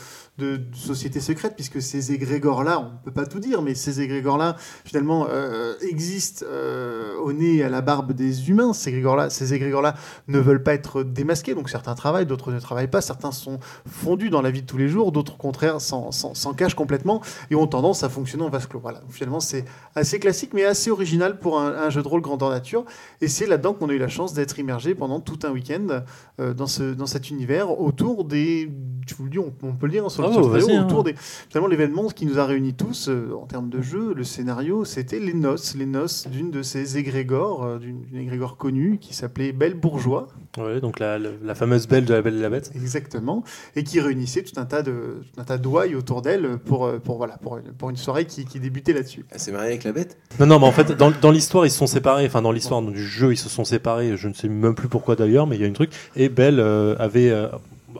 société 0.74 1.20
secrète 1.20 1.54
puisque 1.54 1.82
ces 1.82 2.12
égrégores 2.12 2.64
là, 2.64 2.80
on 2.80 3.04
peut 3.04 3.10
pas 3.10 3.26
tout 3.26 3.38
dire, 3.38 3.60
mais 3.60 3.74
ces 3.74 4.00
égrégores 4.00 4.38
là 4.38 4.56
finalement 4.84 5.26
euh, 5.30 5.74
existent 5.82 6.46
euh, 6.48 7.16
au 7.18 7.32
nez 7.32 7.56
et 7.56 7.64
à 7.64 7.68
la 7.68 7.80
barbe 7.80 8.12
des 8.12 8.48
humains. 8.48 8.72
Ces 8.72 8.90
égrégores 8.90 9.16
là, 9.16 9.30
ces 9.30 9.52
égrégores 9.54 9.82
là 9.82 9.94
ne 10.28 10.38
veulent 10.38 10.62
pas 10.62 10.74
être 10.74 11.02
démasqués. 11.02 11.54
Donc 11.54 11.68
certains 11.68 11.94
travaillent, 11.94 12.26
d'autres 12.26 12.52
ne 12.52 12.60
travaillent 12.60 12.88
pas. 12.88 13.00
Certains 13.02 13.32
sont 13.32 13.58
fondus 13.86 14.30
dans 14.30 14.42
la 14.42 14.50
vie 14.50 14.62
de 14.62 14.66
tous 14.66 14.78
les 14.78 14.88
jours, 14.88 15.12
d'autres 15.12 15.34
au 15.34 15.36
contraire 15.38 15.80
s'en 15.80 16.54
cachent 16.56 16.74
complètement 16.74 17.20
et 17.50 17.54
ont 17.56 17.66
tendance 17.66 18.04
à 18.04 18.08
fonctionner 18.08 18.44
en 18.44 18.48
vase 18.48 18.66
clos. 18.66 18.80
Voilà. 18.80 19.02
Finalement, 19.10 19.40
c'est 19.40 19.64
assez 19.94 20.18
classique, 20.18 20.51
mais 20.54 20.64
assez 20.64 20.90
original 20.90 21.38
pour 21.38 21.58
un, 21.60 21.72
un 21.72 21.90
jeu 21.90 22.02
de 22.02 22.08
rôle 22.08 22.20
grandeur 22.20 22.50
nature. 22.50 22.84
Et 23.20 23.28
c'est 23.28 23.46
là-dedans 23.46 23.74
qu'on 23.74 23.88
a 23.88 23.92
eu 23.92 23.98
la 23.98 24.08
chance 24.08 24.34
d'être 24.34 24.58
immergé 24.58 24.94
pendant 24.94 25.20
tout 25.20 25.38
un 25.44 25.50
week-end 25.50 26.02
euh, 26.40 26.54
dans, 26.54 26.66
ce, 26.66 26.94
dans 26.94 27.06
cet 27.06 27.30
univers 27.30 27.80
autour 27.80 28.24
des. 28.24 28.70
Je 29.08 29.14
vous 29.16 29.24
le 29.24 29.30
dis, 29.30 29.38
on, 29.38 29.52
on 29.62 29.72
peut 29.72 29.86
le 29.86 29.92
dire, 29.92 30.04
hein, 30.04 30.08
sur 30.08 30.22
le 30.22 30.28
Oh, 30.28 30.32
sur 30.32 30.48
le 30.48 30.58
vidéo, 30.60 30.76
hein. 30.76 30.86
autour 30.86 31.02
des. 31.04 31.14
Finalement, 31.16 31.68
l'événement 31.68 32.06
qui 32.08 32.24
nous 32.26 32.38
a 32.38 32.44
réunis 32.46 32.74
tous 32.74 33.08
euh, 33.08 33.32
en 33.40 33.46
termes 33.46 33.68
de 33.68 33.82
jeu, 33.82 34.14
le 34.14 34.22
scénario, 34.24 34.84
c'était 34.84 35.18
les 35.18 35.34
noces, 35.34 35.74
les 35.74 35.86
noces 35.86 36.28
d'une 36.28 36.50
de 36.50 36.62
ces 36.62 36.98
égrégores, 36.98 37.64
euh, 37.64 37.78
d'une 37.78 38.04
égrégore 38.14 38.56
connue 38.56 38.98
qui 39.00 39.14
s'appelait 39.14 39.52
Belle 39.52 39.74
Bourgeois. 39.74 40.28
Ouais, 40.58 40.80
donc 40.80 40.98
la, 41.00 41.18
la- 41.18 41.30
la 41.42 41.54
fameuse 41.54 41.88
belle 41.88 42.04
de 42.04 42.14
la 42.14 42.22
Belle 42.22 42.36
et 42.36 42.40
la 42.40 42.50
Bête. 42.50 42.70
Exactement, 42.74 43.42
et 43.74 43.82
qui 43.84 44.00
réunissait 44.00 44.42
tout 44.42 44.58
un 44.60 44.66
tas 44.66 44.82
de 44.82 45.22
tout 45.32 45.40
un 45.40 45.44
tas 45.44 45.58
d'ouailles 45.58 45.94
autour 45.94 46.22
d'elle 46.22 46.58
pour 46.58 46.90
pour 47.00 47.16
voilà 47.16 47.38
pour 47.38 47.56
une, 47.56 47.72
pour 47.72 47.90
une 47.90 47.96
soirée 47.96 48.24
qui, 48.26 48.44
qui 48.44 48.60
débutait 48.60 48.92
là-dessus. 48.92 49.24
Elle 49.30 49.40
s'est 49.40 49.50
mariée 49.52 49.70
avec 49.70 49.84
la 49.84 49.92
bête? 49.92 50.18
Non, 50.42 50.48
non, 50.48 50.58
mais 50.58 50.66
en 50.66 50.72
fait, 50.72 50.90
dans, 50.90 51.30
l'histoire, 51.30 51.66
ils 51.66 51.70
se 51.70 51.78
sont 51.78 51.86
séparés. 51.86 52.26
Enfin, 52.26 52.42
dans 52.42 52.50
l'histoire 52.50 52.82
du 52.82 53.06
jeu, 53.06 53.32
ils 53.32 53.36
se 53.36 53.48
sont 53.48 53.64
séparés. 53.64 54.16
Je 54.16 54.26
ne 54.26 54.34
sais 54.34 54.48
même 54.48 54.74
plus 54.74 54.88
pourquoi 54.88 55.14
d'ailleurs, 55.14 55.46
mais 55.46 55.54
il 55.54 55.62
y 55.62 55.64
a 55.64 55.68
un 55.68 55.72
truc. 55.72 55.92
Et 56.16 56.28
Belle 56.28 56.58
euh, 56.58 56.96
avait. 56.98 57.30
euh, 57.30 57.46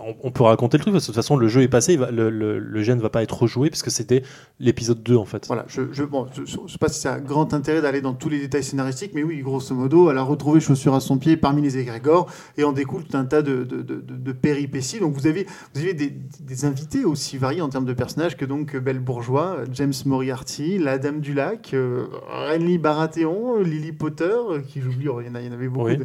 on, 0.01 0.15
on 0.23 0.31
peut 0.31 0.43
raconter 0.45 0.79
le 0.79 0.83
truc 0.83 0.93
parce 0.95 1.05
que 1.05 1.11
de 1.11 1.15
toute 1.15 1.23
façon, 1.23 1.37
le 1.37 1.49
jeu 1.49 1.63
est 1.63 1.69
passé. 1.69 1.97
va- 1.97 2.11
le, 2.11 2.31
le, 2.31 2.59
le 2.59 2.83
gène 2.83 2.99
ne 2.99 3.03
va 3.03 3.11
pas 3.11 3.23
être 3.23 3.37
rejoué 3.43 3.69
puisque 3.71 3.91
c'était 3.91 4.23
l'épisode 4.61 5.03
2 5.03 5.17
en 5.17 5.25
fait. 5.25 5.47
Voilà, 5.47 5.65
je 5.69 5.83
je 5.93 6.05
bon, 6.05 6.27
je, 6.35 6.45
je 6.45 6.57
sais 6.73 6.79
pas 6.79 6.89
si 6.89 7.01
ça 7.01 7.15
a 7.15 7.21
grand 7.21 7.53
intérêt 7.55 7.83
d'aller 7.83 8.01
dans 8.01 8.15
tous 8.15 8.29
les 8.29 8.39
détails 8.39 8.65
scénaristiques, 8.65 9.13
mais 9.15 9.23
oui, 9.23 9.41
grosso 9.43 9.75
modo, 9.75 10.11
elle 10.11 10.19
a 10.19 10.23
retrouvé 10.23 10.61
chaussure 10.61 10.95
à 10.95 11.01
son 11.01 11.19
pied 11.19 11.37
parmi 11.37 11.63
les 11.63 11.79
égrégores 11.79 12.29
et 12.57 12.65
en 12.65 12.73
découle 12.73 13.05
tout 13.05 13.17
un 13.17 13.25
tas 13.25 13.43
de, 13.43 13.65
de, 13.65 13.83
de, 13.83 13.97
de- 14.01 14.17
de 14.17 14.33
péripéties. 14.33 15.01
Donc 15.01 15.15
vous 15.15 15.27
avez 15.27 15.47
vous 15.75 15.81
avez 15.83 15.95
des, 15.95 16.13
des 16.41 16.65
invités 16.65 17.05
aussi 17.05 17.37
variés 17.39 17.61
en 17.63 17.69
termes 17.69 17.85
de 17.87 17.93
personnages 17.93 18.37
que 18.37 18.45
donc 18.45 18.77
Belle 18.77 19.01
Bourgeois, 19.01 19.59
James 19.73 19.93
Moriarty, 20.07 20.79
la 20.79 20.99
Dame 20.99 21.21
du 21.21 21.35
Lac, 21.35 21.75
euh, 21.75 22.07
Renly 22.31 22.79
Baratheon, 22.79 23.61
Lily 23.61 23.93
Potter, 23.93 24.25
euh, 24.51 24.61
qui 24.61 24.81
j'oublie, 24.81 25.07
il 25.21 25.27
y, 25.27 25.31
en 25.31 25.35
a- 25.35 25.41
il 25.41 25.47
y 25.47 25.51
en 25.51 25.53
avait 25.53 25.69
beaucoup. 25.69 25.87
Oui. 25.89 25.99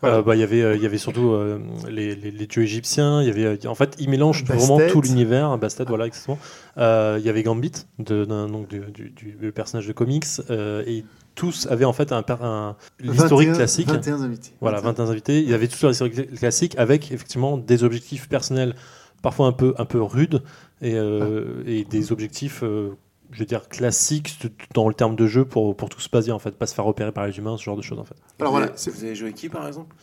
Voilà. 0.00 0.16
Euh, 0.16 0.22
bah, 0.22 0.34
il 0.36 0.40
y 0.40 0.42
avait, 0.42 0.62
euh, 0.62 0.76
il 0.76 0.82
y 0.82 0.86
avait 0.86 0.98
surtout 0.98 1.30
euh, 1.32 1.58
les, 1.88 2.14
les, 2.14 2.30
les 2.30 2.46
dieux 2.46 2.62
égyptiens. 2.62 3.22
Il 3.22 3.28
y 3.28 3.30
avait, 3.30 3.66
en 3.66 3.74
fait, 3.74 3.96
ils 3.98 4.08
mélangent 4.08 4.44
Bastet. 4.44 4.66
vraiment 4.66 4.88
tout 4.90 5.00
l'univers. 5.02 5.56
Bastet, 5.58 5.84
voilà, 5.86 6.06
exactement. 6.06 6.38
Il 6.76 7.22
y 7.24 7.28
avait 7.28 7.42
Gambit, 7.42 7.72
de, 7.98 8.24
donc 8.24 8.68
du, 8.68 8.80
du, 8.92 9.10
du- 9.38 9.52
personnage 9.52 9.86
de 9.86 9.92
comics, 9.92 10.26
et 10.50 11.04
tous 11.34 11.66
avaient 11.70 11.84
en 11.84 11.92
fait 11.92 12.12
un, 12.12 12.24
un 12.28 12.76
l'historique 12.98 13.48
21 13.48 13.56
classique. 13.56 13.88
21 13.88 14.22
invités. 14.22 14.50
Voilà, 14.60 14.80
21 14.80 15.08
invités. 15.08 15.42
Ils 15.42 15.54
avaient 15.54 15.68
tous 15.68 15.80
leur 15.82 15.92
historique 15.92 16.34
classique 16.34 16.74
avec 16.78 17.12
effectivement 17.12 17.56
des 17.56 17.84
objectifs 17.84 18.28
personnels 18.28 18.74
parfois 19.22 19.46
un 19.46 19.52
peu, 19.52 19.74
un 19.78 19.84
peu 19.84 20.00
rudes 20.02 20.42
et, 20.82 20.94
euh, 20.94 21.62
et 21.66 21.84
des 21.84 22.10
objectifs, 22.10 22.62
euh, 22.62 22.90
je 23.32 23.38
veux 23.40 23.46
dire, 23.46 23.68
classiques 23.68 24.38
dans 24.74 24.88
le 24.88 24.94
terme 24.94 25.16
de 25.16 25.26
jeu 25.26 25.44
pour, 25.44 25.76
pour 25.76 25.88
tout 25.88 26.00
se 26.00 26.08
passer 26.08 26.32
en 26.32 26.38
fait, 26.38 26.52
pas 26.52 26.66
se 26.66 26.74
faire 26.74 26.84
repérer 26.84 27.12
par 27.12 27.26
les 27.26 27.36
humains, 27.38 27.56
ce 27.56 27.62
genre 27.64 27.76
de 27.76 27.82
choses 27.82 27.98
en 27.98 28.04
fait. 28.04 28.16
Alors 28.40 28.52
vous 28.52 28.58
voilà, 28.58 28.72
vous 28.74 29.04
avez 29.04 29.14
joué 29.14 29.32
qui 29.32 29.48
par 29.48 29.66
exemple? 29.66 29.94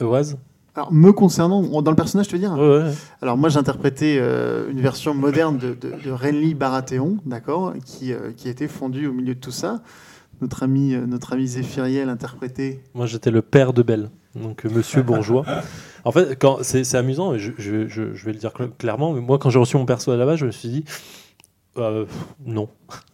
Euh, 0.00 0.06
Oaz 0.06 0.36
Alors, 0.74 0.92
me 0.92 1.12
concernant, 1.12 1.82
dans 1.82 1.90
le 1.90 1.96
personnage, 1.96 2.28
tu 2.28 2.34
veux 2.34 2.40
dire? 2.40 2.52
Ouais, 2.52 2.82
ouais. 2.84 2.92
Alors 3.20 3.36
moi 3.36 3.48
j'interprétais 3.48 4.16
euh, 4.20 4.70
une 4.70 4.80
version 4.80 5.14
moderne 5.14 5.58
de, 5.58 5.74
de, 5.74 5.92
de 6.04 6.10
Renly 6.10 6.54
Baratheon, 6.54 7.18
d'accord, 7.26 7.74
qui, 7.84 8.12
euh, 8.12 8.32
qui 8.36 8.48
était 8.48 8.68
fondue 8.68 9.06
au 9.06 9.12
milieu 9.12 9.34
de 9.34 9.40
tout 9.40 9.50
ça. 9.52 9.82
Notre 10.40 10.64
ami, 10.64 10.94
euh, 10.94 11.06
notre 11.06 11.34
ami 11.34 11.46
Zéphiriel 11.46 12.08
interprétait. 12.08 12.82
Moi, 12.94 13.06
j'étais 13.06 13.30
le 13.30 13.42
père 13.42 13.72
de 13.72 13.82
Belle, 13.82 14.10
donc 14.34 14.66
euh, 14.66 14.70
Monsieur 14.70 15.02
Bourgeois. 15.04 15.44
En 16.04 16.10
fait, 16.10 16.36
c'est 16.62 16.82
c'est 16.82 16.96
amusant, 16.96 17.38
je, 17.38 17.52
je- 17.58 17.86
je- 17.86 18.12
je 18.12 18.24
vais 18.24 18.32
le 18.32 18.38
dire 18.40 18.50
cl- 18.50 18.70
clairement, 18.76 19.12
mais 19.12 19.20
moi, 19.20 19.38
quand 19.38 19.50
j'ai 19.50 19.60
reçu 19.60 19.76
mon 19.76 19.86
perso 19.86 20.10
à 20.10 20.16
la 20.16 20.26
base, 20.26 20.38
je 20.40 20.46
me 20.46 20.50
suis 20.50 20.68
dit, 20.68 20.84
euh, 21.78 22.06
non. 22.44 22.68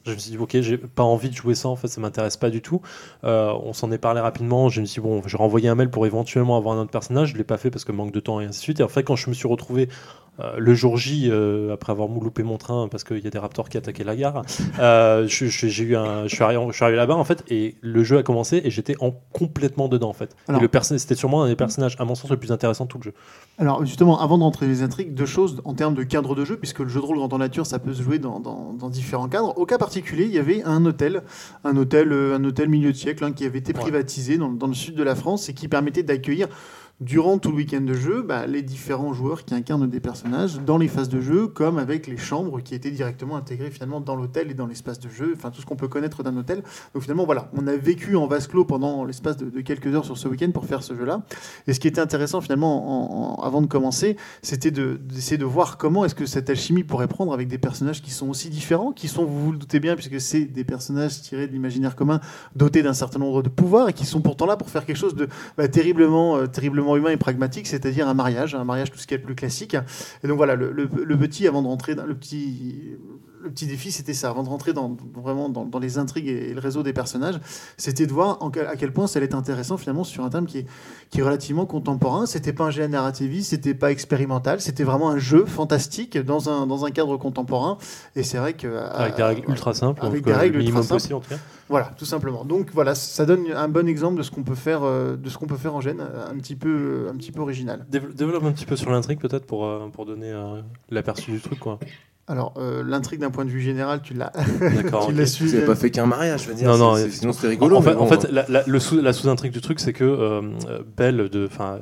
Je 0.04 0.12
me 0.12 0.18
suis 0.18 0.30
dit, 0.32 0.38
ok, 0.38 0.60
j'ai 0.60 0.78
pas 0.78 1.02
envie 1.02 1.30
de 1.30 1.34
jouer 1.34 1.54
ça, 1.54 1.68
en 1.68 1.76
fait, 1.76 1.88
ça 1.88 2.00
m'intéresse 2.00 2.36
pas 2.36 2.50
du 2.50 2.62
tout. 2.62 2.80
Euh, 3.24 3.52
on 3.62 3.72
s'en 3.72 3.92
est 3.92 3.98
parlé 3.98 4.20
rapidement, 4.20 4.68
je 4.68 4.80
me 4.80 4.86
suis 4.86 5.00
dit, 5.00 5.06
bon, 5.06 5.22
je 5.26 5.36
vais 5.36 5.38
renvoyer 5.38 5.68
un 5.68 5.74
mail 5.74 5.90
pour 5.90 6.06
éventuellement 6.06 6.56
avoir 6.56 6.76
un 6.76 6.82
autre 6.82 6.90
personnage, 6.90 7.32
je 7.32 7.36
l'ai 7.36 7.44
pas 7.44 7.58
fait 7.58 7.70
parce 7.70 7.84
que 7.84 7.92
manque 7.92 8.12
de 8.12 8.20
temps 8.20 8.40
et 8.40 8.44
ainsi 8.44 8.58
de 8.60 8.62
suite. 8.62 8.80
Et 8.80 8.82
en 8.82 8.88
fait, 8.88 9.02
quand 9.02 9.16
je 9.16 9.28
me 9.30 9.34
suis 9.34 9.48
retrouvé 9.48 9.88
le 10.56 10.74
jour 10.74 10.96
J, 10.96 11.28
euh, 11.30 11.72
après 11.74 11.92
avoir 11.92 12.08
loupé 12.08 12.42
mon 12.42 12.58
train 12.58 12.88
parce 12.88 13.04
qu'il 13.04 13.18
y 13.18 13.26
a 13.26 13.30
des 13.30 13.38
raptors 13.38 13.68
qui 13.68 13.76
attaquaient 13.76 14.04
la 14.04 14.14
gare, 14.16 14.42
euh, 14.78 15.26
je, 15.26 15.46
je- 15.46 15.66
j'ai 15.66 15.84
eu 15.84 15.96
un, 15.96 16.26
je 16.26 16.34
suis 16.34 16.44
arrivé, 16.44 16.62
je 16.68 16.72
suis 16.74 16.84
arrivé 16.84 16.96
là-bas 16.96 17.14
en 17.16 17.24
fait 17.24 17.42
et 17.48 17.76
le 17.80 18.04
jeu 18.04 18.18
a 18.18 18.22
commencé 18.22 18.60
et 18.64 18.70
j'étais 18.70 18.94
en 19.00 19.12
complètement 19.32 19.88
dedans 19.88 20.08
en 20.10 20.12
fait. 20.12 20.36
Alors- 20.48 20.60
et 20.62 20.68
le 20.72 20.82
c'était 20.98 21.14
sûrement 21.14 21.42
un 21.42 21.48
des 21.48 21.56
personnages 21.56 21.96
à 21.98 22.04
mon 22.04 22.14
sens 22.14 22.30
le 22.30 22.36
plus 22.36 22.52
intéressant 22.52 22.84
de 22.84 22.88
tout 22.90 22.98
le 22.98 23.02
jeu. 23.04 23.14
Alors 23.58 23.84
justement, 23.84 24.20
avant 24.20 24.38
de 24.38 24.42
rentrer 24.44 24.66
dans 24.66 24.72
les 24.72 24.82
intrigues, 24.82 25.14
deux 25.14 25.26
choses 25.26 25.60
en 25.64 25.74
termes 25.74 25.94
de 25.94 26.04
cadre 26.04 26.34
de 26.36 26.44
jeu, 26.44 26.56
puisque 26.56 26.78
le 26.80 26.88
jeu 26.88 27.00
de 27.00 27.04
rôle 27.04 27.16
grandeur 27.18 27.38
nature, 27.38 27.66
ça 27.66 27.78
peut 27.80 27.92
se 27.92 28.02
jouer 28.02 28.18
dans, 28.18 28.38
dans- 28.38 28.72
dans 28.74 28.88
différents 28.90 29.28
cadres. 29.28 29.52
Au 29.58 29.66
cas 29.66 29.78
particulier, 29.78 30.24
il 30.24 30.32
y 30.32 30.38
avait 30.38 30.62
un 30.62 30.84
hôtel, 30.86 31.22
un 31.64 31.76
hôtel, 31.76 32.12
euh, 32.12 32.36
un 32.36 32.44
hôtel 32.44 32.68
milieu 32.68 32.92
de 32.92 32.96
siècle, 32.96 33.24
hein, 33.24 33.32
qui 33.32 33.44
avait 33.44 33.58
été 33.58 33.72
Ouais. 33.74 33.80
privatisé 33.80 34.38
dans, 34.38 34.50
dans 34.50 34.68
le 34.68 34.74
sud 34.74 34.94
de 34.94 35.02
la 35.02 35.14
France 35.16 35.48
et 35.48 35.54
qui 35.54 35.66
permettait 35.68 36.02
d'accueillir 36.04 36.46
durant 37.00 37.38
tout 37.38 37.50
le 37.50 37.56
week-end 37.56 37.80
de 37.80 37.94
jeu 37.94 38.22
bah, 38.22 38.46
les 38.46 38.62
différents 38.62 39.12
joueurs 39.12 39.44
qui 39.44 39.54
incarnent 39.54 39.88
des 39.88 40.00
personnages 40.00 40.58
dans 40.66 40.78
les 40.78 40.88
phases 40.88 41.08
de 41.08 41.20
jeu, 41.20 41.46
comme 41.46 41.78
avec 41.78 42.06
les 42.08 42.16
chambres 42.16 42.60
qui 42.60 42.74
étaient 42.74 42.90
directement 42.90 43.36
intégrées 43.36 43.70
finalement 43.70 44.00
dans 44.00 44.16
l'hôtel 44.16 44.50
et 44.50 44.54
dans 44.54 44.66
l'espace 44.66 44.98
de 44.98 45.08
jeu, 45.08 45.32
enfin 45.36 45.50
tout 45.52 45.60
ce 45.60 45.66
qu'on 45.66 45.76
peut 45.76 45.86
connaître 45.86 46.24
d'un 46.24 46.36
hôtel. 46.36 46.62
Donc 46.94 47.02
finalement, 47.02 47.24
voilà, 47.24 47.50
on 47.56 47.66
a 47.68 47.76
vécu 47.76 48.16
en 48.16 48.26
vase 48.26 48.48
clos 48.48 48.64
pendant 48.64 49.04
l'espace 49.04 49.36
de, 49.36 49.60
quelques 49.60 49.86
heures 49.94 50.04
sur 50.04 50.18
ce 50.18 50.26
week-end 50.26 50.50
pour 50.52 50.64
faire 50.66 50.82
ce 50.82 50.94
jeu-là. 50.94 51.22
Et 51.68 51.72
ce 51.72 51.78
qui 51.80 51.86
était 51.86 52.00
intéressant 52.00 52.40
finalement, 52.40 53.36
en- 53.36 53.40
en- 53.40 53.42
avant 53.44 53.62
de 53.62 53.66
commencer, 53.66 54.16
c'était 54.42 54.72
de- 54.72 54.98
d'essayer 55.00 55.36
de, 55.38 55.44
voir 55.44 55.78
comment 55.78 56.04
est-ce 56.04 56.14
que 56.16 56.26
cette 56.26 56.50
alchimie 56.50 56.82
pourrait 56.84 57.08
prendre 57.08 57.32
avec 57.32 57.46
des 57.48 57.58
personnages 57.58 58.02
qui 58.02 58.10
sont 58.10 58.28
aussi 58.28 58.50
différents, 58.50 58.92
qui 58.92 59.06
sont, 59.08 59.24
vous 59.24 59.44
vous 59.44 59.52
le 59.52 59.58
doutez 59.58 59.78
bien, 59.80 59.94
puisque 59.94 60.20
c'est 60.20 60.44
des 60.46 60.64
personnages 60.64 61.22
tirés 61.22 61.46
de 61.46 61.52
l'imaginaire 61.52 61.94
commun, 61.94 62.20
dotés 62.56 62.82
d'un 62.82 62.92
certain 62.92 63.20
nombre 63.20 63.42
de 63.42 63.48
pouvoirs, 63.48 63.88
et 63.88 63.92
qui 63.92 64.04
sont 64.04 64.20
pourtant 64.20 64.46
là 64.46 64.56
pour 64.56 64.68
faire 64.68 64.84
quelque 64.84 64.96
chose 64.96 65.14
de 65.14 65.28
bah, 65.56 65.68
terriblement, 65.68 66.36
euh, 66.36 66.46
terriblement 66.46 66.87
humain 66.96 67.10
et 67.10 67.16
pragmatique, 67.16 67.66
c'est-à-dire 67.66 68.08
un 68.08 68.14
mariage, 68.14 68.54
un 68.54 68.64
mariage 68.64 68.90
tout 68.90 68.98
ce 68.98 69.06
qui 69.06 69.14
est 69.14 69.18
plus 69.18 69.34
classique. 69.34 69.76
Et 70.22 70.28
donc 70.28 70.36
voilà, 70.36 70.54
le 70.56 71.16
petit, 71.18 71.46
avant 71.46 71.62
de 71.62 71.68
rentrer 71.68 71.94
dans 71.94 72.06
le 72.06 72.14
petit... 72.14 72.96
Le 73.42 73.50
petit 73.50 73.66
défi, 73.66 73.92
c'était 73.92 74.14
ça, 74.14 74.30
avant 74.30 74.42
de 74.42 74.48
rentrer 74.48 74.72
dans, 74.72 74.96
vraiment 75.14 75.48
dans, 75.48 75.64
dans 75.64 75.78
les 75.78 75.98
intrigues 75.98 76.26
et, 76.28 76.54
le 76.54 76.60
réseau 76.60 76.82
des 76.82 76.92
personnages, 76.92 77.38
c'était 77.76 78.06
de 78.06 78.12
voir 78.12 78.38
en 78.42 78.48
à 78.50 78.76
quel 78.76 78.92
point 78.92 79.06
ça 79.06 79.18
allait 79.18 79.26
être 79.26 79.34
intéressant 79.34 79.76
finalement 79.76 80.04
sur 80.04 80.24
un 80.24 80.28
thème 80.30 80.46
qui 80.46 80.58
est, 80.58 80.66
qui 81.10 81.20
est 81.20 81.22
relativement 81.22 81.64
contemporain. 81.66 82.26
C'était 82.26 82.52
pas 82.52 82.64
un 82.64 82.70
jeu 82.70 82.86
narrativiste, 82.86 83.50
c'était 83.50 83.74
pas 83.74 83.90
expérimental, 83.92 84.60
c'était 84.60 84.84
vraiment 84.84 85.10
un 85.10 85.18
jeu 85.18 85.44
fantastique 85.44 86.18
dans 86.18 86.48
un, 86.48 86.66
dans 86.66 86.84
un 86.84 86.90
cadre 86.90 87.16
contemporain. 87.16 87.78
Et 88.16 88.22
c'est 88.22 88.38
vrai 88.38 88.54
que. 88.54 88.66
Avec 88.66 89.16
des 89.16 89.22
euh, 89.22 89.26
règles 89.26 89.50
ultra 89.50 89.74
simples, 89.74 90.04
avec 90.04 90.24
des 90.24 90.32
euh, 90.32 90.36
règles 90.36 90.60
ultra 90.60 90.82
simples. 90.82 90.94
possible 90.94 91.14
en 91.14 91.20
tout 91.20 91.30
cas. 91.30 91.38
Voilà, 91.68 91.92
tout 91.98 92.06
simplement. 92.06 92.44
Donc 92.46 92.70
voilà, 92.72 92.94
ça 92.94 93.26
donne 93.26 93.44
un 93.54 93.68
bon 93.68 93.86
exemple 93.86 94.16
de 94.18 94.22
ce 94.22 94.30
qu'on 94.30 94.42
peut 94.42 94.54
faire, 94.54 94.82
euh, 94.84 95.16
de 95.16 95.28
ce 95.28 95.36
qu'on 95.36 95.46
peut 95.46 95.56
faire 95.58 95.74
en 95.74 95.80
gêne, 95.82 96.00
un 96.00 96.34
petit 96.38 96.56
peu, 96.56 97.08
un 97.12 97.16
petit 97.16 97.30
peu 97.30 97.40
original. 97.40 97.86
Dév- 97.92 98.14
Développe 98.14 98.44
un 98.44 98.52
petit 98.52 98.64
peu 98.66 98.74
sur 98.74 98.90
l'intrigue 98.90 99.20
peut-être 99.20 99.46
pour, 99.46 99.66
euh, 99.66 99.88
pour 99.92 100.06
donner 100.06 100.30
euh, 100.32 100.62
l'aperçu 100.90 101.30
du 101.30 101.40
truc 101.40 101.58
quoi. 101.60 101.78
Alors 102.28 102.52
euh, 102.58 102.82
l'intrigue 102.86 103.20
d'un 103.20 103.30
point 103.30 103.44
de 103.44 103.50
vue 103.50 103.60
général, 103.62 104.00
tu 104.02 104.12
l'as, 104.14 104.32
D'accord. 104.60 105.06
tu 105.06 105.12
ok. 105.12 105.18
l'as 105.18 105.24
Tu 105.24 105.30
suivi. 105.30 105.54
n'avais 105.54 105.66
pas 105.66 105.74
fait 105.74 105.90
qu'un 105.90 106.06
mariage, 106.06 106.42
je 106.44 106.48
veux 106.48 106.54
dire. 106.54 106.68
Non, 106.68 106.76
non, 106.78 106.94
c'est- 106.96 107.04
c'est- 107.04 107.20
sinon 107.20 107.32
c'était 107.32 107.46
En, 107.46 107.50
rigolo. 107.50 107.76
en 107.76 107.82
fait, 107.82 107.90
mais 107.90 107.96
bon, 107.96 108.02
en 108.02 108.06
fait, 108.06 108.30
la, 108.30 108.44
la- 108.48 108.64
le 108.66 108.78
sous, 108.78 109.00
la 109.00 109.12
sous-intrigue 109.12 109.52
du 109.52 109.60
truc, 109.62 109.80
c'est 109.80 109.92
que 109.94 110.04
euh, 110.04 110.42
Belle, 110.96 111.28
de, 111.30 111.48
euh, 111.60 111.78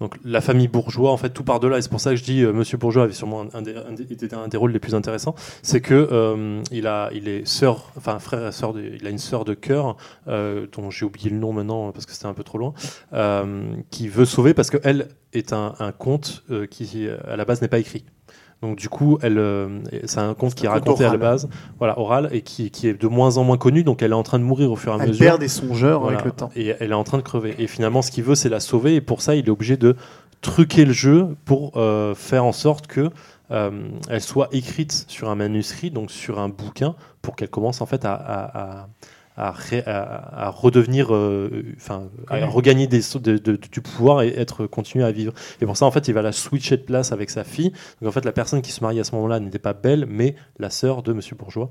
donc 0.00 0.16
la 0.24 0.40
famille 0.40 0.66
bourgeois, 0.66 1.12
en 1.12 1.16
fait, 1.16 1.30
tout 1.30 1.44
par 1.44 1.60
de 1.60 1.68
là, 1.68 1.78
et 1.78 1.82
c'est 1.82 1.88
pour 1.90 2.00
ça 2.00 2.10
que 2.10 2.16
je 2.16 2.24
dis, 2.24 2.42
euh, 2.42 2.52
Monsieur 2.52 2.76
Bourgeois 2.76 3.04
avait 3.04 3.12
sûrement 3.12 3.42
un, 3.42 3.58
un 3.58 3.62
des, 3.62 3.76
un 3.76 3.92
des- 3.92 4.02
était 4.12 4.34
un 4.34 4.48
des 4.48 4.56
rôles 4.56 4.72
les 4.72 4.80
plus 4.80 4.96
intéressants, 4.96 5.36
c'est 5.62 5.80
que 5.80 5.94
euh, 6.10 6.60
il 6.72 6.88
a, 6.88 7.08
il 7.14 7.28
est 7.28 7.46
sœur, 7.46 7.92
enfin 7.96 8.18
frère 8.18 8.48
et 8.48 8.50
sœur, 8.50 8.72
de, 8.72 8.80
il 8.82 9.06
a 9.06 9.10
une 9.10 9.18
sœur 9.18 9.44
de 9.44 9.54
cœur 9.54 9.96
euh, 10.26 10.66
dont 10.76 10.90
j'ai 10.90 11.04
oublié 11.04 11.30
le 11.30 11.36
nom 11.36 11.52
maintenant 11.52 11.92
parce 11.92 12.04
que 12.06 12.12
c'était 12.12 12.26
un 12.26 12.34
peu 12.34 12.42
trop 12.42 12.58
loin, 12.58 12.74
euh, 13.12 13.74
qui 13.92 14.08
veut 14.08 14.24
sauver 14.24 14.54
parce 14.54 14.70
que 14.70 14.78
elle 14.82 15.06
est 15.34 15.52
un, 15.52 15.74
un 15.78 15.92
conte 15.92 16.42
euh, 16.50 16.66
qui 16.66 17.06
à 17.28 17.36
la 17.36 17.44
base 17.44 17.62
n'est 17.62 17.68
pas 17.68 17.78
écrit. 17.78 18.04
Donc 18.62 18.76
du 18.78 18.88
coup, 18.88 19.18
elle, 19.22 19.38
euh, 19.38 19.80
c'est 20.04 20.20
un 20.20 20.34
conte 20.34 20.54
qui 20.54 20.66
est 20.66 20.68
raconté 20.68 21.04
à 21.04 21.10
la 21.10 21.18
base, 21.18 21.48
voilà, 21.78 21.98
oral, 21.98 22.28
et 22.32 22.42
qui, 22.42 22.70
qui 22.70 22.86
est 22.88 22.94
de 22.94 23.08
moins 23.08 23.36
en 23.36 23.44
moins 23.44 23.58
connu. 23.58 23.82
Donc 23.82 24.02
elle 24.02 24.12
est 24.12 24.14
en 24.14 24.22
train 24.22 24.38
de 24.38 24.44
mourir 24.44 24.70
au 24.70 24.76
fur 24.76 24.92
et 24.92 25.00
à 25.00 25.02
Elle 25.02 25.08
mesure. 25.08 25.26
perd 25.26 25.40
des 25.40 25.48
songeurs 25.48 26.00
Voilà. 26.00 26.18
avec 26.18 26.24
le 26.26 26.32
temps. 26.32 26.50
Et 26.54 26.74
elle 26.78 26.92
est 26.92 26.94
en 26.94 27.04
train 27.04 27.18
de 27.18 27.22
crever. 27.22 27.54
Et 27.58 27.66
finalement, 27.66 28.02
ce 28.02 28.10
qu'il 28.12 28.22
veut, 28.24 28.36
c'est 28.36 28.48
la 28.48 28.60
sauver. 28.60 28.94
Et 28.94 29.00
pour 29.00 29.20
ça, 29.20 29.34
il 29.34 29.46
est 29.46 29.50
obligé 29.50 29.76
de 29.76 29.96
truquer 30.42 30.84
le 30.84 30.92
jeu 30.92 31.28
pour 31.44 31.72
euh, 31.76 32.14
faire 32.14 32.44
en 32.44 32.52
sorte 32.52 32.86
que 32.86 33.10
euh, 33.50 33.70
elle 34.08 34.20
soit 34.20 34.48
écrite 34.52 35.04
sur 35.08 35.28
un 35.28 35.34
manuscrit, 35.34 35.90
donc 35.90 36.10
sur 36.10 36.38
un 36.40 36.48
bouquin, 36.48 36.94
pour 37.20 37.36
qu'elle 37.36 37.50
commence 37.50 37.80
en 37.80 37.86
fait 37.86 38.04
à, 38.04 38.14
à- 38.14 38.58
à- 38.82 38.88
à 39.36 39.50
ré- 39.50 39.82
à- 39.86 40.46
à 40.46 40.50
redevenir, 40.50 41.14
euh, 41.14 41.62
enfin, 41.76 42.08
à 42.28 42.46
regagner 42.46 42.86
des, 42.86 43.00
so- 43.02 43.18
de- 43.18 43.38
de- 43.38 43.56
du 43.56 43.80
pouvoir 43.80 44.22
et 44.22 44.28
être 44.38 44.66
continuer 44.66 45.04
à 45.04 45.12
vivre. 45.12 45.32
Et 45.60 45.66
pour 45.66 45.76
ça, 45.76 45.86
en 45.86 45.90
fait, 45.90 46.06
il 46.08 46.14
va 46.14 46.22
la 46.22 46.32
switcher 46.32 46.76
de 46.76 46.82
place 46.82 47.12
avec 47.12 47.30
sa 47.30 47.42
fille. 47.44 47.70
Donc 48.00 48.08
en 48.08 48.12
fait, 48.12 48.24
la 48.24 48.32
personne 48.32 48.60
qui 48.62 48.72
se 48.72 48.82
marie 48.82 49.00
à 49.00 49.04
ce 49.04 49.14
moment-là 49.14 49.40
n'était 49.40 49.58
pas 49.58 49.72
Belle, 49.72 50.06
mais 50.08 50.34
la 50.58 50.68
sœur 50.70 51.02
de 51.02 51.12
Monsieur 51.12 51.34
Bourgeois. 51.36 51.70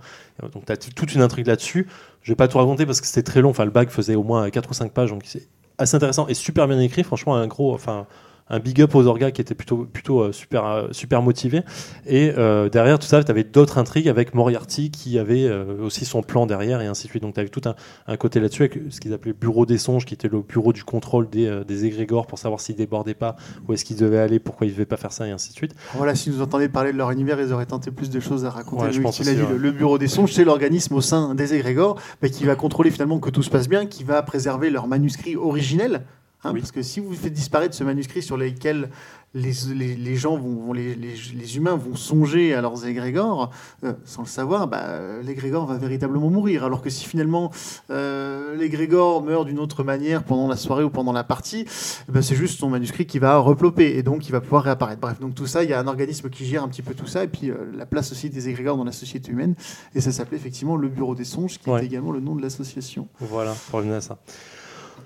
Donc 0.53 0.65
tu 0.65 0.71
as 0.71 0.77
toute 0.77 1.13
une 1.13 1.21
intrigue 1.21 1.45
là-dessus. 1.47 1.87
Je 2.23 2.31
vais 2.31 2.35
pas 2.35 2.47
tout 2.47 2.57
raconter 2.57 2.85
parce 2.85 2.99
que 3.01 3.07
c'était 3.07 3.23
très 3.23 3.41
long. 3.41 3.49
Enfin, 3.51 3.65
le 3.65 3.71
bac 3.71 3.89
faisait 3.89 4.15
au 4.15 4.23
moins 4.23 4.49
4 4.49 4.69
ou 4.69 4.73
5 4.73 4.91
pages, 4.91 5.11
donc 5.11 5.21
c'est 5.25 5.47
assez 5.77 5.95
intéressant 5.95 6.27
et 6.27 6.33
super 6.33 6.67
bien 6.67 6.79
écrit. 6.79 7.03
Franchement, 7.03 7.35
un 7.35 7.47
gros, 7.47 7.73
enfin, 7.73 8.05
un 8.51 8.59
big 8.59 8.81
up 8.81 8.93
aux 8.93 9.07
orgas 9.07 9.31
qui 9.31 9.41
étaient 9.41 9.55
plutôt, 9.55 9.85
plutôt 9.91 10.19
euh, 10.19 10.31
super, 10.31 10.65
euh, 10.65 10.87
super 10.91 11.21
motivés. 11.21 11.63
Et 12.05 12.33
euh, 12.37 12.69
derrière 12.69 12.99
tout 12.99 13.07
ça, 13.07 13.23
tu 13.23 13.31
avais 13.31 13.45
d'autres 13.45 13.77
intrigues 13.77 14.09
avec 14.09 14.35
Moriarty 14.35 14.91
qui 14.91 15.17
avait 15.17 15.49
aussi 15.81 16.05
son 16.05 16.21
plan 16.21 16.45
derrière 16.45 16.81
et 16.81 16.87
ainsi 16.87 17.07
de 17.07 17.11
suite. 17.11 17.23
Donc 17.23 17.33
tu 17.33 17.39
avais 17.39 17.49
tout 17.49 17.61
un, 17.65 17.75
un 18.07 18.17
côté 18.17 18.39
là-dessus 18.39 18.63
avec 18.63 18.79
ce 18.89 18.99
qu'ils 18.99 19.13
appelaient 19.13 19.31
le 19.31 19.37
bureau 19.37 19.65
des 19.65 19.77
songes, 19.77 20.05
qui 20.05 20.13
était 20.13 20.27
le 20.27 20.41
bureau 20.41 20.73
du 20.73 20.83
contrôle 20.83 21.29
des, 21.29 21.61
des 21.65 21.85
égrégores 21.85 22.27
pour 22.27 22.37
savoir 22.37 22.59
s'ils 22.59 22.75
débordaient 22.75 23.13
pas, 23.13 23.37
où 23.67 23.73
est-ce 23.73 23.85
qu'ils 23.85 23.95
devaient 23.95 24.19
aller, 24.19 24.39
pourquoi 24.39 24.67
ils 24.67 24.73
devaient 24.73 24.85
pas 24.85 24.97
faire 24.97 25.13
ça 25.13 25.27
et 25.27 25.31
ainsi 25.31 25.49
de 25.49 25.55
suite. 25.55 25.73
Voilà, 25.95 26.13
si 26.15 26.29
vous 26.29 26.41
entendez 26.41 26.67
parler 26.67 26.91
de 26.91 26.97
leur 26.97 27.11
univers, 27.11 27.39
ils 27.39 27.53
auraient 27.53 27.65
tenté 27.65 27.91
plus 27.91 28.09
de 28.09 28.19
choses 28.19 28.43
à 28.43 28.49
raconter. 28.49 28.83
Ouais, 28.83 28.91
je 28.91 29.01
pense 29.01 29.19
aussi, 29.21 29.33
dit, 29.33 29.41
ouais. 29.41 29.57
le, 29.57 29.71
bureau 29.71 29.97
des 29.97 30.07
songes, 30.07 30.33
c'est 30.33 30.43
l'organisme 30.43 30.95
au 30.95 31.01
sein 31.01 31.33
des 31.35 31.53
égrégores 31.53 31.95
bah, 32.21 32.27
qui 32.27 32.43
va 32.43 32.55
contrôler 32.55 32.91
finalement 32.91 33.19
que 33.19 33.29
tout 33.29 33.43
se 33.43 33.49
passe 33.49 33.69
bien, 33.69 33.85
qui 33.85 34.03
va 34.03 34.21
préserver 34.21 34.69
leur 34.69 34.87
manuscrit 34.87 35.35
originel. 35.35 36.03
Hein, 36.43 36.51
Oui. 36.53 36.59
Parce 36.59 36.71
que 36.71 36.81
si 36.81 36.99
vous 36.99 37.13
faites 37.13 37.33
disparaître 37.33 37.75
ce 37.75 37.83
manuscrit 37.83 38.21
sur 38.21 38.37
lequel 38.37 38.89
les, 39.33 39.53
les, 39.73 39.95
les 39.95 40.15
gens 40.17 40.35
vont, 40.35 40.55
vont- 40.55 40.73
les, 40.73 41.55
humains 41.55 41.77
vont 41.77 41.95
songer 41.95 42.53
à 42.53 42.59
leurs 42.61 42.85
égrégores, 42.85 43.49
euh, 43.85 43.93
sans 44.03 44.23
le 44.23 44.27
savoir, 44.27 44.67
bah, 44.67 45.21
l'égrégore 45.23 45.65
va 45.65 45.77
véritablement 45.77 46.29
mourir. 46.29 46.65
Alors 46.65 46.81
que 46.81 46.89
si 46.89 47.05
finalement 47.05 47.49
euh, 47.91 48.57
l'égrégore 48.57 49.23
meurt 49.23 49.45
d'une 49.45 49.59
autre 49.59 49.85
manière 49.85 50.23
pendant 50.23 50.49
la 50.49 50.57
soirée 50.57 50.83
ou 50.83 50.89
pendant 50.89 51.13
la 51.13 51.23
partie, 51.23 51.65
eh 52.09 52.11
ben, 52.11 52.21
c'est 52.21 52.35
juste 52.35 52.59
son 52.59 52.69
manuscrit 52.69 53.05
qui 53.05 53.19
va 53.19 53.37
reploper 53.37 53.95
et 53.97 54.03
donc 54.03 54.27
il 54.27 54.33
va 54.33 54.41
pouvoir 54.41 54.63
réapparaître. 54.63 54.99
Bref, 54.99 55.21
donc 55.21 55.33
tout 55.33 55.47
ça, 55.47 55.63
il 55.63 55.69
y 55.69 55.73
a 55.73 55.79
un 55.79 55.87
organisme 55.87 56.29
qui 56.29 56.45
gère 56.45 56.63
un 56.63 56.67
petit 56.67 56.81
peu 56.81 56.93
tout 56.93 57.07
ça 57.07 57.23
et 57.23 57.27
puis 57.29 57.51
euh, 57.51 57.55
la 57.73 57.85
place 57.85 58.11
aussi 58.11 58.29
des 58.29 58.49
égrégores 58.49 58.75
dans 58.75 58.83
la 58.83 58.91
société 58.91 59.31
humaine. 59.31 59.55
Et 59.95 60.01
ça 60.01 60.11
s'appelait 60.11 60.35
effectivement 60.37 60.75
le 60.75 60.89
Bureau 60.89 61.15
des 61.15 61.23
Songes, 61.23 61.57
qui 61.57 61.69
Ouais. 61.69 61.81
est 61.81 61.85
également 61.85 62.11
le 62.11 62.19
nom 62.19 62.35
de 62.35 62.41
l'association. 62.41 63.07
Voilà, 63.21 63.55
pour 63.69 63.77
revenir 63.79 63.95
à 63.95 64.01
ça. 64.01 64.17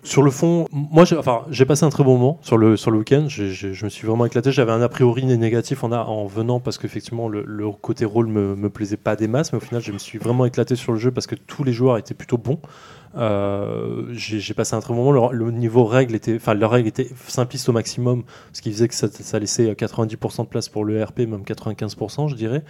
Sur 0.06 0.22
le 0.22 0.30
fond, 0.30 0.68
moi, 0.72 1.04
j'ai 1.50 1.66
passé 1.66 1.84
un 1.84 1.90
très 1.90 2.04
bon 2.04 2.14
moment 2.18 2.40
sur 2.44 2.58
le, 2.58 2.78
sur 2.78 2.92
le 2.92 3.00
week-end. 3.00 3.26
Je 3.28 3.84
me 3.86 3.90
suis 3.90 4.06
vraiment 4.08 4.26
éclaté. 4.28 4.52
J'avais 4.52 4.72
un 4.72 4.82
a 4.82 4.88
priori 4.88 5.26
négatif 5.26 5.84
en, 5.84 5.92
en 5.92 6.28
venant 6.28 6.60
parce 6.60 6.78
qu'effectivement, 6.78 7.28
le, 7.28 7.44
le 7.46 7.72
côté 7.72 8.06
rôle 8.06 8.28
me, 8.28 8.56
me 8.56 8.70
plaisait 8.70 8.98
pas 8.98 9.16
des 9.16 9.28
masses. 9.28 9.52
Mais 9.52 9.58
au 9.58 9.62
final, 9.62 9.82
je 9.82 9.92
me 9.92 9.98
suis 9.98 10.20
vraiment 10.20 10.46
éclaté 10.46 10.76
sur 10.76 10.92
le 10.94 11.00
jeu 11.00 11.10
parce 11.12 11.26
que 11.26 11.34
tous 11.36 11.64
les 11.64 11.74
joueurs 11.74 11.98
étaient 11.98 12.14
plutôt 12.14 12.38
bons. 12.38 12.60
Euh, 13.18 14.04
j'ai 14.12 14.54
passé 14.54 14.76
un 14.76 14.80
très 14.80 14.94
bon 14.94 15.04
moment. 15.12 15.32
Le, 15.32 15.50
niveau 15.50 15.86
règles 15.86 16.14
était, 16.14 16.36
enfin, 16.36 16.54
leurs 16.54 16.72
règles 16.72 16.88
étaient 16.90 17.10
simplistes 17.28 17.68
au 17.70 17.72
maximum, 17.72 18.24
ce 18.54 18.62
qui 18.62 18.72
faisait 18.72 18.88
que 18.88 18.94
ça, 18.94 19.40
laissait 19.40 19.72
90% 19.74 20.44
de 20.44 20.48
place 20.48 20.70
pour 20.70 20.86
le 20.86 21.02
RP, 21.04 21.20
même 21.22 21.42
95%, 21.44 22.28
je 22.30 22.36
dirais. 22.36 22.64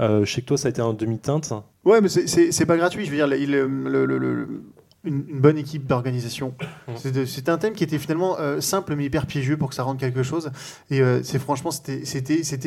Euh, 0.00 0.24
toi, 0.46 0.56
ça 0.56 0.68
a 0.68 0.70
été 0.70 0.80
un 0.82 0.94
demi-teinte. 0.94 1.52
Ouais, 1.84 2.00
mais 2.00 2.08
c'est- 2.08 2.66
pas 2.66 2.76
gratuit. 2.76 3.04
Je 3.04 3.10
veux 3.10 3.16
dire, 3.16 3.32
il, 3.34 3.54
euh, 3.54 3.68
le- 3.68 4.62
une, 5.04 5.24
une 5.28 5.40
bonne 5.40 5.56
équipe 5.58 5.86
d'organisation. 5.86 6.54
Mhm. 6.88 7.26
C'est 7.26 7.48
un 7.48 7.58
thème 7.58 7.72
qui 7.74 7.84
était 7.84 7.98
finalement 7.98 8.38
euh, 8.38 8.60
simple 8.60 8.94
mais 8.96 9.04
hyper 9.06 9.26
piégeux 9.26 9.56
pour 9.56 9.68
que 9.70 9.74
ça 9.74 9.82
rende 9.82 9.98
quelque 9.98 10.22
chose. 10.22 10.50
Et 10.90 11.00
euh, 11.00 11.20
c'est 11.22 11.38
franchement, 11.38 11.70
c'était- 11.70 12.04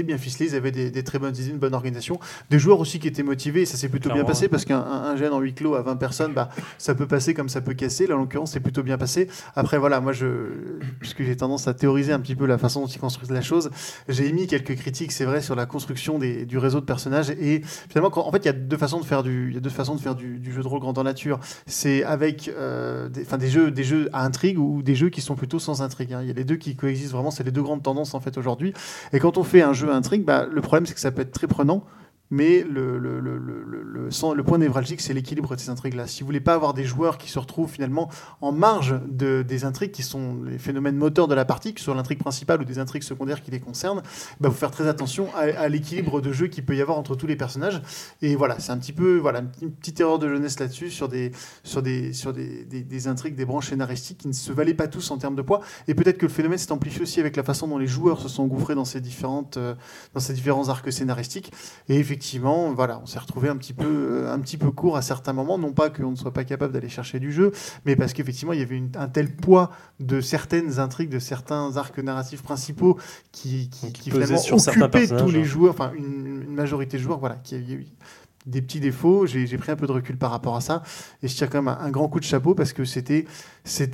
bien 0.03 0.17
ficelé. 0.17 0.47
Ils 0.49 0.55
avaient 0.55 0.71
des, 0.71 0.89
des 0.91 1.03
très 1.03 1.19
bonnes 1.19 1.35
idées, 1.35 1.49
une 1.51 1.57
bonne 1.59 1.73
organisation. 1.75 2.19
Des 2.49 2.57
joueurs 2.59 2.79
aussi 2.79 2.99
qui 2.99 3.07
étaient 3.07 3.23
motivés. 3.23 3.61
Et 3.61 3.65
ça 3.65 3.77
s'est 3.77 3.89
plutôt 3.89 4.09
bien 4.15 4.23
passé 4.27 4.47
parce 4.47 4.65
qu'un 4.65 4.79
un, 4.79 5.03
un 5.11 5.15
gène 5.15 5.31
en 5.33 5.39
huis 5.39 5.53
clos 5.53 5.75
à 5.75 5.81
20 5.83 5.95
personnes, 5.97 6.33
bah, 6.33 6.49
ça 6.77 6.95
peut 6.95 7.07
passer 7.07 7.33
comme 7.33 7.49
ça 7.49 7.61
peut 7.61 7.73
casser. 7.73 8.07
Là, 8.07 8.15
en 8.15 8.19
l'occurrence, 8.19 8.51
c'est 8.53 8.59
plutôt 8.59 8.83
bien 8.83 8.97
passé. 8.97 9.27
Après, 9.55 9.77
voilà, 9.77 9.99
moi, 10.01 10.11
je, 10.13 10.25
puisque 10.99 11.23
j'ai 11.23 11.35
tendance 11.35 11.67
à 11.67 11.73
théoriser 11.73 12.13
un 12.13 12.19
petit 12.19 12.35
peu 12.35 12.45
la 12.45 12.57
façon 12.57 12.81
dont 12.81 12.87
ils 12.87 12.99
construisent 12.99 13.31
la 13.31 13.41
chose, 13.41 13.69
j'ai 14.09 14.27
émis 14.27 14.47
quelques 14.47 14.75
critiques, 14.75 15.11
c'est 15.11 15.25
vrai, 15.25 15.41
sur 15.41 15.55
la 15.55 15.65
construction 15.65 16.17
des, 16.19 16.45
du 16.45 16.57
réseau 16.57 16.79
de 16.79 16.85
personnages. 16.85 17.29
Et 17.29 17.61
finalement, 17.89 18.09
quand- 18.09 18.25
en 18.27 18.31
fait, 18.31 18.39
il 18.39 18.45
y 18.45 18.49
a 18.49 18.53
deux 18.53 18.77
façons 18.77 18.99
de 18.99 19.05
faire 19.05 19.21
du, 19.23 19.53
y 19.53 19.57
a 19.57 19.59
deux 19.59 19.69
façons 19.69 19.95
de 19.95 20.01
faire 20.01 20.15
du, 20.15 20.39
du 20.39 20.51
jeu 20.51 20.61
de 20.63 20.67
rôle 20.67 20.79
grandeur 20.79 21.03
nature. 21.03 21.39
C'est 21.67 22.03
avec 22.03 22.22
euh, 22.49 23.09
des, 23.09 23.21
enfin, 23.21 23.37
des 23.37 23.49
jeux, 23.49 23.71
des 23.71 23.83
jeux 23.83 24.09
à 24.13 24.25
intrigue 24.25 24.59
ou 24.59 24.81
des 24.81 24.95
jeux 24.95 25.09
qui 25.09 25.21
sont 25.21 25.35
plutôt 25.35 25.59
sans 25.59 25.81
intrigue. 25.81 26.13
hein. 26.13 26.19
Il 26.21 26.27
y 26.27 26.31
a 26.31 26.33
les 26.33 26.43
deux 26.43 26.55
qui 26.55 26.75
coexistent 26.75 27.13
vraiment. 27.13 27.31
C'est 27.31 27.43
les 27.43 27.51
deux 27.51 27.63
grandes 27.63 27.83
tendances 27.83 28.13
en 28.13 28.19
fait 28.19 28.37
aujourd'hui. 28.37 28.73
Et 29.11 29.19
quand 29.19 29.37
on 29.37 29.43
fait 29.43 29.61
un 29.61 29.73
jeu 29.73 29.91
à 29.91 29.95
intrigue, 29.95 30.23
bah, 30.23 30.47
le 30.51 30.61
problème 30.61 30.85
c'est 30.85 30.93
que 30.93 30.99
ça 30.99 31.11
peut 31.11 31.21
être 31.21 31.31
très 31.31 31.47
prenant. 31.47 31.83
Mais 32.33 32.65
le, 32.67 34.09
point 34.43 34.57
névralgique, 34.57 35.01
c'est 35.01 35.13
l'équilibre 35.13 35.55
de 35.55 35.59
ces 35.59 35.69
intrigues-là. 35.69 36.07
Si 36.07 36.21
vous 36.21 36.25
voulez 36.25 36.39
pas 36.39 36.55
avoir 36.55 36.73
des 36.73 36.83
joueurs 36.83 37.19
qui 37.19 37.29
se 37.29 37.37
retrouvent 37.37 37.69
finalement 37.69 38.09
en 38.41 38.51
marge 38.51 38.95
de, 39.07 39.43
des 39.43 39.65
intrigues 39.65 39.91
qui 39.91 40.01
sont 40.01 40.41
les 40.43 40.57
phénomènes 40.57 40.95
moteurs 40.95 41.27
de 41.27 41.35
la 41.35 41.45
partie, 41.45 41.75
que 41.75 41.79
ce 41.79 41.85
soit 41.85 41.93
l'intrigue 41.93 42.17
principale 42.17 42.59
ou 42.59 42.65
des 42.65 42.79
intrigues 42.79 43.03
secondaires 43.03 43.43
qui 43.43 43.51
les 43.51 43.59
concernent, 43.59 44.01
bah, 44.41 44.49
faut 44.49 44.55
faire 44.55 44.71
très 44.71 44.87
attention 44.87 45.27
à, 45.35 45.69
l'équilibre 45.69 46.21
de 46.21 46.33
jeu 46.33 46.47
qu'il 46.47 46.65
peut 46.65 46.75
y 46.75 46.81
avoir 46.81 46.97
entre 46.97 47.15
tous 47.15 47.27
les 47.27 47.35
personnages. 47.35 47.83
Et 48.23 48.35
voilà, 48.35 48.57
c'est 48.57 48.71
un 48.71 48.79
petit 48.79 48.93
peu 48.93 49.17
voilà, 49.17 49.43
une 49.61 49.71
petite- 49.71 49.99
erreur 49.99 50.17
de 50.17 50.27
jeunesse 50.27 50.59
là-dessus 50.59 50.89
sur 50.89 51.07
des 51.07 51.31
intrigues, 53.05 53.35
des 53.35 53.45
branches 53.45 53.69
scénaristiques 53.69 54.17
qui 54.17 54.27
ne 54.27 54.33
se 54.33 54.51
valaient 54.51 54.73
pas 54.73 54.87
tous 54.87 55.11
en 55.11 55.19
termes 55.19 55.35
de 55.35 55.43
poids. 55.43 55.61
Et 55.87 55.93
peut-être 55.93 56.17
que 56.17 56.25
le 56.25 56.31
phénomène 56.31 56.57
s'est 56.57 56.71
amplifié 56.71 57.03
aussi 57.03 57.19
avec 57.19 57.35
la 57.35 57.43
façon 57.43 57.67
dont 57.67 57.77
les 57.77 57.85
joueurs 57.85 58.19
se 58.19 58.27
sont 58.27 58.41
engouffrés 58.41 58.73
dans 58.73 58.85
ces, 58.85 59.01
différentes, 59.01 59.57
euh, 59.57 59.75
dans 60.15 60.19
ces 60.19 60.33
différents 60.33 60.69
arcs 60.69 60.91
scénaristiques. 60.91 61.53
Et 61.89 61.99
effectivement, 61.99 62.22
voilà, 62.75 62.99
on 63.01 63.05
s'est 63.05 63.19
retrouvé 63.19 63.49
un 63.49 63.57
petit, 63.57 63.73
peu, 63.73 63.85
euh, 63.85 64.33
un 64.33 64.39
petit 64.39 64.57
peu 64.57 64.71
court 64.71 64.97
à 64.97 65.01
certains 65.01 65.33
moments. 65.33 65.57
Non 65.57 65.73
pas 65.73 65.89
qu'on 65.89 66.11
ne 66.11 66.15
soit 66.15 66.33
pas 66.33 66.43
capable 66.43 66.73
d'aller 66.73 66.89
chercher 66.89 67.19
du 67.19 67.31
jeu, 67.31 67.51
mais 67.85 67.95
parce 67.95 68.13
qu'effectivement, 68.13 68.53
il 68.53 68.59
y 68.59 68.63
avait 68.63 68.77
une- 68.77 68.91
un 68.97 69.07
tel 69.07 69.35
poids 69.35 69.71
de 69.99 70.21
certaines 70.21 70.79
intrigues, 70.79 71.09
de 71.09 71.19
certains 71.19 71.77
arcs 71.77 71.99
narratifs 71.99 72.41
principaux 72.41 72.97
qui, 73.31 73.69
qui, 73.69 73.91
Qui 73.91 74.03
qui 74.03 74.09
pesaient 74.09 74.23
finalement 74.25 74.41
sur 74.43 74.55
occupaient 74.55 75.07
tous 75.07 75.31
les 75.31 75.43
joueurs, 75.43 75.73
enfin 75.73 75.91
une, 75.95 76.43
une 76.47 76.53
majorité 76.55 76.97
de 76.97 77.03
joueurs, 77.03 77.19
voilà, 77.19 77.35
qui 77.43 77.55
des 78.45 78.61
petits 78.61 78.79
défauts. 78.79 79.25
J'ai 79.25 79.57
pris 79.57 79.71
un 79.71 79.75
peu 79.75 79.87
de 79.87 79.91
recul 79.91 80.17
par 80.17 80.31
rapport 80.31 80.55
à 80.55 80.61
ça, 80.61 80.83
et 81.21 81.27
je 81.27 81.35
tire 81.35 81.49
quand 81.49 81.61
même 81.61 81.67
un, 81.69 81.79
un 81.79 81.89
grand 81.91 82.07
coup 82.09 82.19
de 82.19 82.25
chapeau 82.25 82.55
parce 82.55 82.73
que 82.73 82.83
c'était 82.83 83.25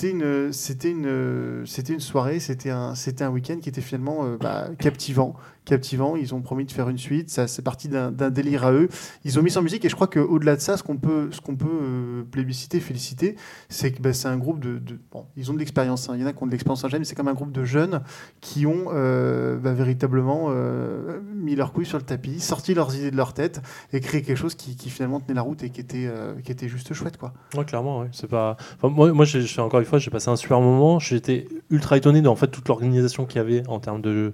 une 0.09 0.51
une 0.89 1.65
une 1.89 1.99
soirée, 1.99 2.39
c'était 2.39 2.71
un 2.71 2.93
un 3.21 3.29
week-end 3.29 3.57
qui 3.61 3.69
était 3.69 3.81
finalement 3.81 4.25
euh, 4.25 4.37
bah, 4.39 4.69
captivant, 4.79 5.35
captivant. 5.65 6.15
Ils 6.15 6.33
ont 6.33 6.41
promis 6.41 6.65
de 6.65 6.71
faire 6.71 6.89
une 6.89 6.97
suite, 6.97 7.29
ça 7.29 7.47
c'est 7.47 7.61
parti 7.61 7.87
d'un 7.89 8.11
délire 8.11 8.65
à 8.65 8.73
eux. 8.73 8.89
Ils 9.23 9.39
ont 9.39 9.41
mis 9.41 9.51
sans 9.51 9.61
musique 9.61 9.85
et 9.85 9.89
je 9.89 9.95
crois 9.95 10.07
qu'au-delà 10.07 10.55
de 10.55 10.61
ça, 10.61 10.77
ce 10.77 10.83
qu'on 10.83 10.97
peut 10.97 11.29
ce 11.31 11.41
qu'on 11.41 11.55
peut 11.55 11.67
euh, 11.69 12.23
plébisciter, 12.29 12.79
féliciter, 12.79 13.35
c'est 13.69 13.91
que 13.91 14.01
bah, 14.01 14.13
c'est 14.13 14.27
un 14.27 14.37
groupe 14.37 14.59
de, 14.59 14.81
bon, 15.11 15.25
ils 15.35 15.49
ont 15.51 15.53
de 15.53 15.59
l'expérience. 15.59 16.09
hein. 16.09 16.13
Il 16.15 16.21
y 16.21 16.23
en 16.23 16.27
a 16.27 16.33
qui 16.33 16.43
ont 16.43 16.47
de 16.47 16.51
l'expérience 16.51 16.83
en 16.83 16.89
gêne, 16.89 16.99
mais 16.99 17.05
c'est 17.05 17.15
comme 17.15 17.27
un 17.27 17.33
groupe 17.33 17.51
de 17.51 17.63
jeunes 17.63 18.01
qui 18.41 18.65
ont 18.65 18.87
euh, 18.93 19.57
bah, 19.57 19.73
véritablement 19.73 20.47
euh, 20.49 21.19
mis 21.35 21.55
leurs 21.55 21.73
couilles 21.73 21.85
sur 21.85 21.97
le 21.97 22.03
tapis, 22.03 22.39
sorti 22.39 22.73
leurs 22.73 22.95
idées 22.95 23.11
de 23.11 23.17
leur 23.17 23.33
tête 23.33 23.61
et 23.93 23.99
créé 23.99 24.21
quelque 24.21 24.37
chose 24.37 24.55
qui, 24.55 24.75
finalement 24.89 25.19
tenait 25.19 25.35
la 25.35 25.41
route 25.41 25.63
et 25.63 25.69
qui 25.69 25.81
était 25.81 26.09
qui 26.43 26.51
était 26.51 26.67
juste 26.67 26.93
chouette 26.93 27.17
quoi. 27.17 27.33
Ouais, 27.55 27.65
clairement, 27.65 27.99
ouais. 27.99 28.07
C'est 28.11 28.27
pas. 28.27 28.57
Enfin, 28.81 28.93
moi, 28.93 29.11
moi 29.13 29.25
encore 29.59 29.79
une 29.79 29.85
fois, 29.85 29.99
j'ai 29.99 30.09
passé 30.09 30.29
un 30.29 30.35
super 30.35 30.59
moment. 30.61 30.99
J'étais 30.99 31.47
ultra 31.69 31.97
étonné 31.97 32.21
de 32.21 32.27
en 32.27 32.35
fait 32.35 32.47
toute 32.47 32.67
l'organisation 32.67 33.25
qu'il 33.25 33.37
y 33.37 33.41
avait 33.41 33.67
en 33.67 33.79
termes 33.79 34.01
de 34.01 34.33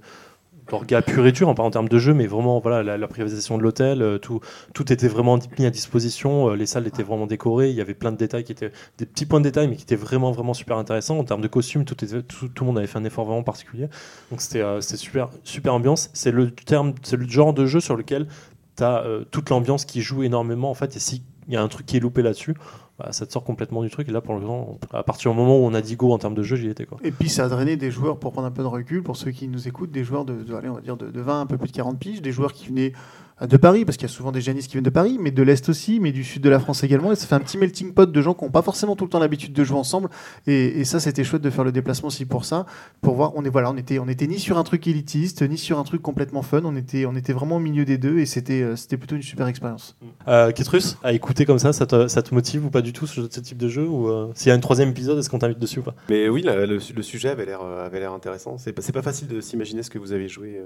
d'orga 0.70 1.02
pur 1.02 1.26
et 1.26 1.32
dur, 1.32 1.50
hein, 1.50 1.54
pas 1.54 1.64
en 1.64 1.72
termes 1.72 1.90
de 1.90 2.00
jeu, 2.00 2.14
mais 2.14 2.28
vraiment 2.28 2.60
voilà 2.60 2.98
la, 2.98 3.08
privatisation 3.08 3.58
de 3.58 3.64
l'hôtel, 3.64 4.02
euh, 4.02 4.18
tout 4.18 4.40
tout 4.74 4.92
était 4.92 5.08
vraiment 5.08 5.38
mis 5.60 5.66
à 5.66 5.70
disposition. 5.70 6.50
euh, 6.50 6.56
les 6.56 6.66
salles 6.66 6.88
étaient 6.88 7.04
vraiment 7.04 7.28
décorées. 7.28 7.70
Il 7.70 7.76
y 7.76 7.82
avait 7.82 7.94
plein 7.94 8.12
de 8.12 8.18
détails 8.18 8.44
qui 8.44 8.52
étaient 8.52 8.72
des 8.98 9.06
petits 9.06 9.26
points 9.26 9.40
de 9.40 9.46
détail, 9.46 9.68
mais 9.68 9.76
qui 9.76 9.84
étaient 9.84 9.96
vraiment 9.96 10.32
vraiment 10.32 10.54
super 10.54 10.78
intéressants 10.78 11.18
en 11.20 11.24
termes 11.24 11.42
de 11.42 11.48
costumes. 11.48 11.86
Tout 11.86 11.96
tout, 11.96 12.48
tout 12.48 12.64
le 12.64 12.66
monde 12.66 12.78
avait 12.78 12.88
fait 12.88 12.98
un 12.98 13.06
effort 13.06 13.26
vraiment 13.26 13.44
particulier. 13.44 13.88
Donc 14.32 14.42
c'était 14.42 14.62
euh, 14.62 14.82
super 14.82 15.30
super 15.44 15.74
ambiance. 15.74 16.10
C'est 16.14 16.32
le 16.32 16.46
le 16.46 17.30
genre 17.30 17.54
de 17.54 17.66
jeu 17.66 17.80
sur 17.80 17.96
lequel 17.96 18.28
tu 18.76 18.84
as 18.84 19.06
toute 19.32 19.50
l'ambiance 19.50 19.86
qui 19.86 20.02
joue 20.02 20.24
énormément 20.24 20.70
en 20.70 20.74
fait. 20.74 20.96
Et 20.96 21.00
si 21.00 21.24
il 21.48 21.54
y 21.54 21.58
a 21.58 21.62
un 21.62 21.68
truc 21.68 21.86
qui 21.86 21.98
est 21.98 22.00
loupé 22.00 22.22
là-dessus, 22.22 22.56
bah, 22.98 23.12
ça 23.12 23.26
te 23.26 23.32
sort 23.34 23.44
complètement 23.44 23.84
du 23.84 23.90
truc. 23.90 24.08
Et 24.08 24.12
là, 24.12 24.22
pour 24.22 24.36
le 24.36 24.42
moment, 24.42 24.80
à 24.92 25.04
partir 25.04 25.32
du 25.32 25.38
moment 25.38 25.58
où 25.58 25.64
on 25.66 25.74
a 25.74 25.82
dit 25.82 25.96
go 25.96 26.14
en 26.14 26.18
termes 26.18 26.36
de 26.36 26.44
jeu, 26.44 26.56
j'y 26.56 26.70
étais. 26.70 26.86
Quoi. 26.86 26.98
Et 27.04 27.12
puis 27.12 27.30
ça 27.30 27.46
a 27.46 27.50
drainé 27.50 27.76
des 27.76 27.92
joueurs, 27.92 28.18
pour 28.18 28.32
prendre 28.32 28.48
un 28.48 28.52
peu 28.52 28.64
de 28.64 28.68
recul, 28.68 29.04
pour 29.04 29.18
ceux 29.18 29.32
qui 29.32 29.48
nous 29.48 29.68
écoutent, 29.68 29.92
des 29.92 30.04
joueurs 30.04 30.26
de, 30.26 30.36
dire 30.82 30.98
de, 30.98 31.10
de 31.10 31.22
20, 31.22 31.42
un 31.42 31.46
peu 31.46 31.58
plus 31.58 31.70
de 31.70 31.76
40 31.76 32.00
piges, 32.00 32.22
des 32.22 32.32
joueurs 32.32 32.54
qui 32.54 32.68
venaient 32.68 32.94
de 33.42 33.58
Paris, 33.58 33.84
parce 33.84 33.98
qu'il 33.98 34.08
y 34.08 34.12
a 34.12 34.14
souvent 34.14 34.32
des 34.32 34.40
génistes 34.40 34.68
qui 34.68 34.74
viennent 34.74 34.84
de 34.84 34.90
Paris, 34.90 35.18
mais 35.20 35.32
de 35.32 35.44
l'Est 35.44 35.68
aussi, 35.68 36.00
mais 36.00 36.14
du 36.14 36.24
Sud 36.24 36.42
de 36.42 36.50
la 36.50 36.60
France 36.60 36.84
également. 36.84 37.12
Et 37.12 37.16
ça 37.16 37.28
fait 37.28 37.36
un 37.36 37.42
petit 37.42 37.58
melting 37.58 37.94
pot 37.94 38.10
de 38.10 38.22
gens 38.22 38.34
qui 38.34 38.46
n'ont 38.46 38.52
pas 38.52 38.62
forcément 38.62 38.96
tout 38.96 39.04
le 39.04 39.10
temps 39.10 39.20
l'habitude 39.20 39.52
de 39.52 39.64
jouer 39.66 39.78
ensemble. 39.78 40.10
Et, 40.48 40.80
et 40.80 40.86
ça, 40.86 41.02
c'était 41.02 41.24
chouette 41.26 41.42
de 41.42 41.50
faire 41.50 41.66
le 41.66 41.74
déplacement 41.74 42.08
aussi 42.08 42.26
pour 42.26 42.46
ça, 42.46 42.66
pour 43.02 43.16
voir. 43.16 43.34
On 43.36 43.44
est 43.44 43.50
voilà, 43.50 43.72
on 43.72 43.78
était, 43.78 44.00
on 44.00 44.08
était 44.08 44.28
ni 44.28 44.40
sur 44.40 44.58
un 44.58 44.64
truc 44.64 44.88
élitiste, 44.88 45.42
ni 45.42 45.58
sur 45.58 45.80
un 45.80 45.84
truc 45.84 46.02
complètement 46.02 46.44
fun. 46.44 46.62
On 46.64 46.76
était, 46.78 47.06
on 47.06 47.16
était 47.16 47.34
vraiment 47.34 47.58
au 47.58 47.60
milieu 47.60 47.84
des 47.84 47.98
deux, 47.98 48.20
et 48.20 48.26
c'était, 48.26 48.62
euh, 48.62 48.76
c'était 48.78 48.98
plutôt 48.98 49.18
une 49.18 49.22
super 49.22 49.48
expérience. 49.48 49.98
Euh, 50.30 50.52
Ketrus, 50.52 50.98
à 51.04 51.12
écouter 51.12 51.46
comme 51.46 51.60
ça, 51.60 51.74
ça 51.74 51.86
te, 51.86 52.08
ça 52.08 52.22
te 52.22 52.34
motive 52.34 52.66
ou 52.66 52.70
pas 52.70 52.82
du 52.82 52.94
tout 52.94 53.06
ce, 53.06 53.22
ce 53.30 53.40
type 53.42 53.58
de 53.58 53.68
jeu 53.68 53.86
ou 53.86 54.08
euh, 54.08 54.32
S'il 54.34 54.48
y 54.48 54.52
a 54.52 54.56
un 54.56 54.60
troisième 54.60 54.90
épisode, 54.90 55.18
est-ce 55.20 55.30
qu'on 55.30 55.40
t'invite 55.40 55.60
dessus 55.60 55.80
ou 55.80 55.84
pas? 55.84 55.96
Mais 56.10 56.30
oui, 56.30 56.42
le, 56.42 56.66
le 56.66 57.02
sujet 57.02 57.30
avait 57.30 57.46
l'air 57.46 57.60
euh, 57.64 57.86
avait 57.86 58.00
l'air 58.00 58.14
intéressant. 58.14 58.58
C'est 58.58 58.72
pas, 58.72 58.82
c'est 58.82 58.94
pas 58.94 59.02
facile 59.02 59.28
de 59.28 59.42
s'imaginer 59.42 59.84
ce 59.84 59.90
que 59.90 60.00
vous 60.00 60.14
avez 60.14 60.30
joué. 60.30 60.62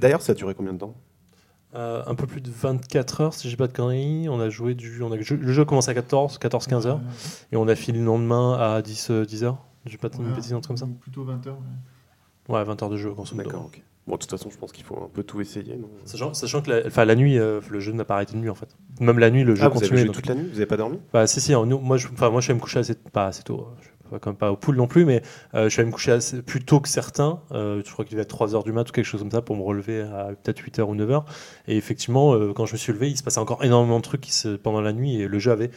D'ailleurs, 0.00 0.22
ça 0.22 0.32
a 0.32 0.34
duré 0.34 0.54
combien 0.54 0.72
de 0.72 0.78
temps? 0.78 0.94
Euh, 1.74 2.02
Un 2.06 2.14
peu 2.14 2.26
plus 2.26 2.40
de 2.40 2.50
24 2.50 3.20
heures, 3.20 3.34
si 3.34 3.50
j'ai 3.50 3.56
pas 3.56 3.66
de 3.66 3.72
conneries. 3.72 4.28
On 4.28 4.38
a 4.40 4.48
joué 4.48 4.74
du. 4.74 5.02
On 5.02 5.10
a, 5.12 5.16
le 5.16 5.22
jeu 5.52 5.62
a 5.62 5.64
commencé 5.64 5.90
à 5.90 5.94
14, 5.94 6.38
14-15 6.38 6.86
heures. 6.86 7.00
Et 7.52 7.56
on 7.56 7.66
a 7.68 7.74
fini 7.74 7.98
le 7.98 8.04
lendemain 8.04 8.54
à 8.58 8.80
10, 8.82 9.10
euh, 9.10 9.24
10 9.24 9.44
heures. 9.44 9.58
J'ai 9.86 9.98
pas 9.98 10.08
de 10.08 10.16
bêtises, 10.16 10.50
truc 10.50 10.66
comme 10.66 10.76
ça. 10.76 10.86
Plutôt 11.00 11.24
20 11.24 11.46
heures. 11.46 11.58
Ouais, 12.48 12.62
20 12.64 12.82
heures 12.82 12.90
de 12.90 12.96
jeu, 12.96 13.10
grosso 13.12 13.34
modo. 13.34 13.48
D'accord, 13.48 13.66
ok. 13.66 13.82
Bon, 14.06 14.14
de 14.14 14.18
toute 14.18 14.30
façon, 14.30 14.50
je 14.50 14.58
pense 14.58 14.70
qu'il 14.70 14.84
faut 14.84 14.96
un 15.02 15.08
peu 15.12 15.22
tout 15.22 15.40
essayer. 15.40 15.76
non? 15.76 15.88
Sachant, 16.04 16.34
sachant 16.34 16.60
que 16.60 16.70
la, 16.70 16.86
enfin, 16.86 17.04
la 17.06 17.14
nuit, 17.14 17.38
euh, 17.38 17.60
le 17.70 17.80
jeu 17.80 17.92
n'a 17.92 18.04
pas 18.04 18.16
arrêté 18.16 18.34
de 18.34 18.38
nuit 18.38 18.50
en 18.50 18.54
fait. 18.54 18.68
Même 19.00 19.18
la 19.18 19.30
nuit, 19.30 19.44
le 19.44 19.54
jeu 19.54 19.62
Ah, 19.64 19.68
vous 19.68 19.78
avez 19.78 19.80
continuait. 19.80 20.00
joué 20.02 20.06
donc- 20.08 20.16
toute 20.16 20.26
la 20.26 20.34
nuit? 20.34 20.46
Vous 20.50 20.56
avez 20.58 20.66
pas 20.66 20.76
dormi? 20.76 20.98
Bah, 21.12 21.26
si, 21.26 21.40
si, 21.40 21.54
hein, 21.54 21.64
nous, 21.64 21.78
moi, 21.78 21.96
je, 21.96 22.08
enfin, 22.12 22.28
moi 22.28 22.42
je 22.42 22.48
vais 22.48 22.54
me 22.54 22.60
coucher 22.60 22.80
assez, 22.80 22.94
pas 22.94 23.26
assez 23.28 23.42
tôt. 23.42 23.66
Je 23.80 23.88
suis 24.10 24.32
pas, 24.34 24.52
au 24.52 24.56
pool 24.56 24.76
non 24.76 24.86
plus, 24.86 25.04
mais 25.04 25.22
euh, 25.54 25.68
je 25.68 25.76
vais 25.76 25.84
me 25.84 25.90
coucher 25.90 26.18
plus 26.46 26.64
tôt 26.64 26.80
que 26.80 26.88
certains. 26.88 27.40
Euh, 27.52 27.82
je 27.84 27.92
crois 27.92 28.04
qu'il 28.04 28.16
va 28.16 28.22
être 28.22 28.36
3h 28.36 28.64
du 28.64 28.72
mat 28.72 28.88
ou 28.88 28.92
quelque 28.92 29.04
chose 29.04 29.20
comme 29.20 29.30
ça 29.30 29.42
pour 29.42 29.56
me 29.56 29.62
relever 29.62 30.02
à 30.02 30.30
peut-être 30.42 30.60
8h 30.60 30.82
ou 30.82 30.94
9h. 30.94 31.24
Et 31.68 31.76
effectivement, 31.76 32.34
euh, 32.34 32.52
quand 32.52 32.66
je 32.66 32.72
me 32.72 32.78
suis 32.78 32.92
levé, 32.92 33.10
il 33.10 33.16
se 33.16 33.22
passait 33.22 33.40
encore 33.40 33.64
énormément 33.64 33.98
de 33.98 34.04
trucs 34.04 34.26
pendant 34.62 34.80
la 34.80 34.92
nuit 34.92 35.20
et 35.20 35.28
le 35.28 35.38
jeu 35.38 35.52
avait 35.52 35.70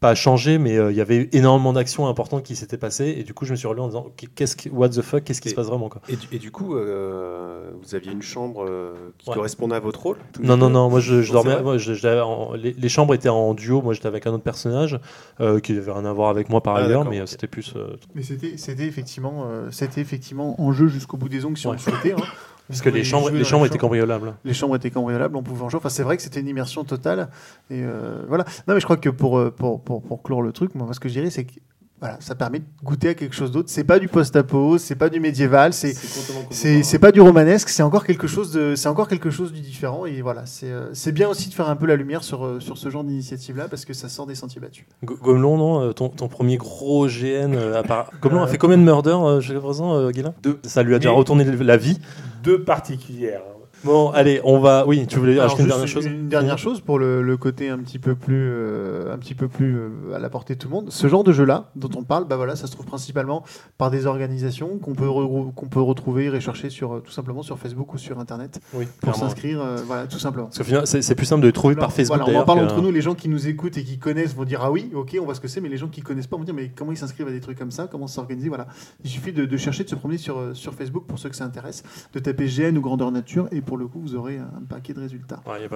pas 0.00 0.14
changé, 0.14 0.56
mais 0.58 0.78
euh, 0.78 0.90
il 0.90 0.96
y 0.96 1.00
avait 1.02 1.28
énormément 1.32 1.72
d'actions 1.74 2.08
importantes 2.08 2.42
qui 2.42 2.56
s'étaient 2.56 2.78
passées. 2.78 3.14
Et 3.18 3.22
du 3.22 3.34
coup, 3.34 3.44
je 3.44 3.50
me 3.52 3.56
suis 3.56 3.68
relevé 3.68 3.82
en 3.84 3.88
disant 3.88 4.06
qu'est-ce 4.34 4.56
que, 4.56 4.70
What 4.70 4.88
the 4.88 5.02
fuck, 5.02 5.22
qu'est-ce 5.24 5.42
qui 5.42 5.48
Et- 5.48 5.50
se 5.50 5.54
passe 5.56 5.66
vraiment 5.66 5.88
quoi. 5.90 6.00
et 6.08 6.16
du, 6.16 6.26
et 6.32 6.38
du 6.38 6.50
coup, 6.50 6.74
euh, 6.74 7.70
vous 7.82 7.94
aviez 7.94 8.10
une 8.12 8.22
chambre 8.22 8.64
euh, 8.66 8.94
qui 9.18 9.28
Ouais. 9.28 9.34
correspondait 9.36 9.74
à 9.76 9.80
votre 9.80 10.00
rôle 10.02 10.16
Non, 10.40 10.56
non, 10.56 10.70
non, 10.70 10.88
moi 10.88 11.00
je, 11.00 11.30
dormais. 11.30 11.62
moi, 11.62 11.76
je- 11.76 12.20
en- 12.22 12.54
les, 12.54 12.72
les 12.72 12.88
chambres 12.88 13.14
étaient 13.14 13.28
en 13.28 13.52
duo. 13.54 13.82
Moi 13.82 13.92
j'étais 13.94 14.06
avec 14.08 14.26
un 14.26 14.32
autre 14.32 14.42
personnage 14.42 14.98
euh, 15.40 15.60
qui 15.60 15.74
n'avait 15.74 15.92
rien 15.92 16.04
à 16.06 16.12
voir 16.12 16.30
avec 16.30 16.48
moi 16.48 16.62
par 16.62 16.76
Ah, 16.76 16.84
ailleurs, 16.84 17.04
mais 17.04 17.26
c'était 17.26 17.46
plus. 17.46 17.74
euh, 17.76 17.96
Mais 18.14 18.22
c'était, 18.22 18.56
c'était 18.56 18.86
effectivement, 18.86 19.44
euh, 19.50 19.68
c'était 19.70 20.00
effectivement 20.00 20.60
en 20.60 20.72
jeu 20.72 20.88
jusqu'au 20.88 21.18
bout 21.18 21.28
des 21.28 21.44
ongles 21.44 21.58
si 21.58 21.66
on 21.66 21.72
le 21.72 21.78
souhaitait. 21.78 22.12
hein. 22.12 22.24
Parce 22.70 22.80
que 22.82 22.88
les 22.88 23.04
chambres, 23.04 23.30
les 23.30 23.44
chambres 23.44 23.66
étaient 23.66 23.78
cambriolables. 23.78 24.34
Les 24.44 24.54
chambres 24.54 24.76
étaient 24.76 24.90
cambriolables, 24.90 25.36
on 25.36 25.42
pouvait 25.42 25.62
en 25.62 25.68
jouer. 25.68 25.78
Enfin, 25.78 25.88
c'est 25.90 26.02
vrai 26.02 26.16
que 26.16 26.22
c'était 26.22 26.40
une 26.40 26.48
immersion 26.48 26.84
totale. 26.84 27.28
Et 27.70 27.82
euh, 27.82 28.22
voilà. 28.28 28.44
Non, 28.66 28.74
mais 28.74 28.80
je 28.80 28.84
crois 28.84 28.96
que 28.96 29.10
pour, 29.10 29.38
euh, 29.38 29.50
pour, 29.50 29.80
pour, 29.82 30.02
pour 30.02 30.22
clore 30.22 30.42
le 30.42 30.52
truc, 30.52 30.74
moi, 30.74 30.88
ce 30.92 31.00
que 31.00 31.08
je 31.08 31.14
dirais, 31.14 31.30
c'est 31.30 31.44
que 31.44 31.54
voilà, 32.00 32.16
ça 32.20 32.34
permet 32.34 32.60
de 32.60 32.64
goûter 32.82 33.10
à 33.10 33.14
quelque 33.14 33.34
chose 33.34 33.50
d'autre. 33.50 33.68
C'est 33.70 33.84
pas 33.84 33.98
du 33.98 34.08
post-apo, 34.08 34.78
c'est 34.78 34.94
pas 34.94 35.10
du 35.10 35.20
médiéval, 35.20 35.74
c'est 35.74 35.92
c'est 36.48 36.82
c'est 36.82 36.98
pas 36.98 37.12
du 37.12 37.20
romanesque, 37.20 37.68
c'est 37.68 37.82
encore 37.82 38.04
quelque 38.06 38.26
chose 38.26 38.52
de 38.52 38.74
c'est 38.74 38.88
encore 38.88 39.06
quelque 39.06 39.28
chose 39.28 39.52
du 39.52 39.60
différent. 39.60 40.06
Et 40.06 40.22
voilà, 40.22 40.46
c'est 40.46 40.70
euh, 40.70 40.88
c'est 40.94 41.12
bien 41.12 41.28
aussi 41.28 41.50
de 41.50 41.54
faire 41.54 41.68
un 41.68 41.76
peu 41.76 41.84
la 41.84 41.96
lumière 41.96 42.24
sur 42.24 42.56
sur 42.62 42.78
ce 42.78 42.88
genre 42.88 43.04
d'initiative 43.04 43.58
là 43.58 43.68
parce 43.68 43.84
que 43.84 43.92
ça 43.92 44.08
sort 44.08 44.26
des 44.26 44.34
sentiers 44.34 44.62
battus. 44.62 44.86
Go- 45.04 45.18
Gomelon, 45.22 45.58
non 45.58 45.92
ton, 45.92 46.08
ton 46.08 46.28
premier 46.28 46.56
gros 46.56 47.06
GN 47.06 47.54
à 47.74 47.82
part... 47.82 48.10
Gomelon 48.22 48.44
a 48.44 48.46
fait 48.46 48.56
combien 48.56 48.78
de 48.78 48.82
murder 48.82 49.10
euh, 49.20 49.40
jusqu'à 49.40 49.60
présent, 49.60 50.08
Guilain 50.10 50.32
Deux. 50.42 50.58
Ça 50.64 50.82
lui 50.82 50.94
a 50.94 50.98
déjà 50.98 51.10
retourné 51.10 51.44
la 51.44 51.76
vie. 51.76 51.98
Deux 52.42 52.64
particulières. 52.64 53.42
Bon, 53.84 54.10
allez, 54.10 54.40
on 54.44 54.58
va. 54.58 54.86
Oui, 54.86 55.06
tu 55.06 55.18
voulais 55.18 55.38
Alors, 55.38 55.58
une 55.58 55.66
dernière 55.66 55.88
chose 55.88 56.06
Une 56.06 56.28
dernière 56.28 56.58
chose 56.58 56.80
pour 56.80 56.98
le, 56.98 57.22
le 57.22 57.36
côté 57.36 57.70
un 57.70 57.78
petit 57.78 57.98
peu 57.98 58.14
plus, 58.14 58.50
euh, 58.50 59.14
un 59.14 59.18
petit 59.18 59.34
peu 59.34 59.48
plus 59.48 59.76
euh, 59.78 60.14
à 60.14 60.18
la 60.18 60.28
portée 60.28 60.54
de 60.54 60.58
tout 60.58 60.68
le 60.68 60.74
monde. 60.74 60.90
Ce 60.90 61.06
genre 61.08 61.24
de 61.24 61.32
jeu-là, 61.32 61.70
dont 61.76 61.88
on 61.96 62.02
parle, 62.02 62.26
bah 62.26 62.36
voilà, 62.36 62.56
ça 62.56 62.66
se 62.66 62.72
trouve 62.72 62.86
principalement 62.86 63.42
par 63.78 63.90
des 63.90 64.06
organisations 64.06 64.78
qu'on 64.78 64.94
peut, 64.94 65.08
qu'on 65.08 65.68
peut 65.68 65.80
retrouver 65.80 66.24
et 66.24 66.30
rechercher 66.30 66.68
sur, 66.68 66.92
euh, 66.96 67.00
tout 67.00 67.12
simplement 67.12 67.42
sur 67.42 67.58
Facebook 67.58 67.94
ou 67.94 67.98
sur 67.98 68.18
Internet 68.18 68.60
Oui, 68.74 68.86
pour 69.00 69.14
s'inscrire, 69.14 69.62
euh, 69.62 69.78
voilà, 69.86 70.06
tout 70.06 70.18
simplement. 70.18 70.50
Parce 70.54 71.00
c'est 71.00 71.14
plus 71.14 71.26
simple 71.26 71.42
de 71.42 71.46
les 71.46 71.52
trouver 71.52 71.74
par 71.74 71.92
Facebook 71.92 72.20
voilà, 72.22 72.38
on 72.38 72.42
en 72.42 72.44
parle 72.44 72.60
entre 72.60 72.82
nous, 72.82 72.90
les 72.90 73.00
gens 73.00 73.14
qui 73.14 73.28
nous 73.28 73.48
écoutent 73.48 73.78
et 73.78 73.84
qui 73.84 73.98
connaissent 73.98 74.34
vont 74.34 74.44
dire 74.44 74.60
ah 74.62 74.70
oui, 74.70 74.90
ok, 74.94 75.16
on 75.20 75.24
voit 75.24 75.34
ce 75.34 75.40
que 75.40 75.48
c'est, 75.48 75.60
mais 75.60 75.68
les 75.68 75.78
gens 75.78 75.88
qui 75.88 76.02
connaissent 76.02 76.26
pas 76.26 76.36
vont 76.36 76.44
dire 76.44 76.54
mais 76.54 76.70
comment 76.74 76.92
ils 76.92 76.98
s'inscrivent 76.98 77.28
à 77.28 77.32
des 77.32 77.40
trucs 77.40 77.58
comme 77.58 77.70
ça, 77.70 77.88
comment 77.90 78.06
s'organiser, 78.06 78.48
voilà. 78.48 78.66
Il 79.04 79.10
suffit 79.10 79.32
de, 79.32 79.46
de 79.46 79.56
chercher, 79.56 79.84
de 79.84 79.88
se 79.88 79.94
promener 79.94 80.18
sur, 80.18 80.54
sur 80.54 80.74
Facebook 80.74 81.04
pour 81.06 81.18
ceux 81.18 81.30
que 81.30 81.36
ça 81.36 81.44
intéresse, 81.44 81.82
de 82.12 82.18
taper 82.18 82.46
GN 82.46 82.76
ou 82.76 82.82
Grandeur 82.82 83.10
Nature 83.10 83.48
et 83.52 83.62
pour 83.70 83.78
le 83.78 83.86
coup 83.86 84.00
vous 84.00 84.16
aurez 84.16 84.36
un 84.36 84.64
paquet 84.68 84.94
de 84.94 84.98
résultats. 84.98 85.40
Ouais. 85.46 85.68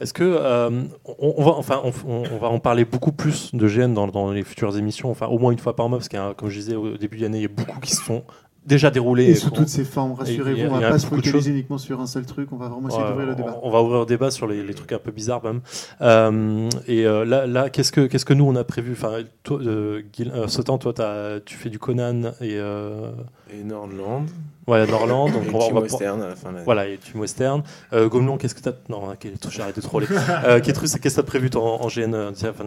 Est-ce 0.00 0.14
que 0.14 0.24
euh, 0.24 0.84
on, 1.04 1.34
on 1.36 1.44
va 1.44 1.50
enfin 1.50 1.82
on, 1.84 2.38
va 2.38 2.48
en 2.48 2.58
parler 2.58 2.86
beaucoup 2.86 3.12
plus 3.12 3.54
de 3.54 3.68
GN 3.68 3.92
dans, 3.92 4.30
les 4.32 4.42
futures 4.42 4.78
émissions, 4.78 5.10
enfin 5.10 5.26
au 5.26 5.38
moins 5.38 5.52
une 5.52 5.58
fois 5.58 5.76
par 5.76 5.90
mois 5.90 5.98
parce 5.98 6.08
a, 6.14 6.32
comme 6.32 6.48
je 6.48 6.58
disais 6.58 6.74
au 6.74 6.96
début 6.96 7.18
de 7.18 7.22
l'année, 7.22 7.40
il 7.40 7.42
y 7.42 7.44
a 7.44 7.48
beaucoup 7.48 7.80
qui 7.80 7.90
se 7.90 8.02
sont 8.02 8.24
déjà 8.66 8.90
déroulés. 8.90 9.24
Et 9.30 9.34
sous 9.34 9.50
toutes 9.50 9.68
ses 9.68 9.84
formes, 9.84 10.12
rassurez-vous, 10.14 10.70
on 10.72 10.76
a 10.76 10.80
va 10.80 10.88
pas 10.90 10.98
se 10.98 11.06
focaliser 11.06 11.50
uniquement 11.50 11.78
sur 11.78 12.00
un 12.00 12.06
seul 12.06 12.24
truc, 12.26 12.48
on 12.52 12.56
va 12.56 12.68
vraiment 12.68 12.88
essayer 12.88 13.02
Ouais, 13.02 13.08
d'ouvrir 13.10 13.26
le 13.28 13.34
débat. 13.34 13.58
On 13.62 13.70
va 13.70 13.82
ouvrir 13.82 14.00
le 14.00 14.06
débat 14.06 14.30
sur 14.30 14.46
les, 14.46 14.62
les 14.62 14.74
trucs 14.74 14.92
un 14.92 14.98
peu 14.98 15.10
bizarres 15.10 15.42
même. 15.44 15.60
Euh, 16.00 16.68
et 16.86 17.06
euh, 17.06 17.24
là, 17.24 17.46
là 17.46 17.70
qu'est-ce 17.70 17.92
que 17.92 18.06
qu'est-ce 18.06 18.24
que 18.24 18.34
nous 18.34 18.44
on 18.44 18.56
a 18.56 18.64
prévu? 18.64 18.92
Enfin, 18.92 19.18
toi, 19.42 19.58
euh, 19.60 20.02
Guil- 20.12 20.32
euh, 20.32 20.48
Sautan, 20.48 20.78
toi, 20.78 20.92
tu 21.44 21.56
fais 21.56 21.70
du 21.70 21.78
Conan 21.78 22.32
et 22.40 22.56
euh, 22.58 23.10
Et 23.52 23.62
Nordland. 23.62 24.26
ouais, 24.66 24.86
Norland. 24.86 25.30
Donc 25.30 25.44
Et 25.44 25.50
on 25.54 25.74
va- 25.74 25.80
Western 25.80 26.22
à 26.22 26.28
la 26.28 26.36
fin 26.36 26.48
de 26.50 26.54
l'année. 26.54 26.64
Voilà, 26.64 26.88
et 26.88 26.98
tu 26.98 27.16
western. 27.16 27.62
Euh, 27.92 28.08
Gomelon, 28.08 28.36
qu'est-ce 28.38 28.54
que 28.54 28.60
t'as? 28.60 28.72
Non, 28.88 29.08
ok, 29.10 29.26
j'ai 29.50 29.62
arrêté 29.62 29.80
de 29.80 29.86
troller. 29.86 30.06
euh, 30.44 30.60
Kétrus, 30.60 30.92
qu'est-ce 30.98 31.16
que 31.16 31.20
t'as 31.20 31.26
prévu 31.26 31.50
toi, 31.50 31.62
en, 31.62 31.84
en 31.84 31.88
GN 31.88 32.14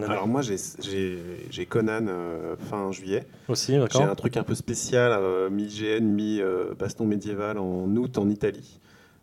Alors 0.08 0.26
moi 0.26 0.42
j'ai 0.42 0.56
j'ai- 0.82 1.18
j'ai 1.50 1.66
Conan 1.66 2.06
euh, 2.08 2.54
fin 2.70 2.90
juillet. 2.92 3.24
aussi, 3.48 3.72
J'ai 3.72 3.78
d'accord 3.78 4.02
un 4.02 4.14
truc 4.14 4.36
un 4.36 4.42
peu 4.42 4.54
spécial, 4.54 5.12
euh, 5.12 5.48
mi-GN, 6.00 6.04
mi-baston 6.04 7.06
médiéval 7.06 7.58
en 7.58 7.94
août 7.96 8.18
en 8.18 8.28
Italie. 8.28 8.78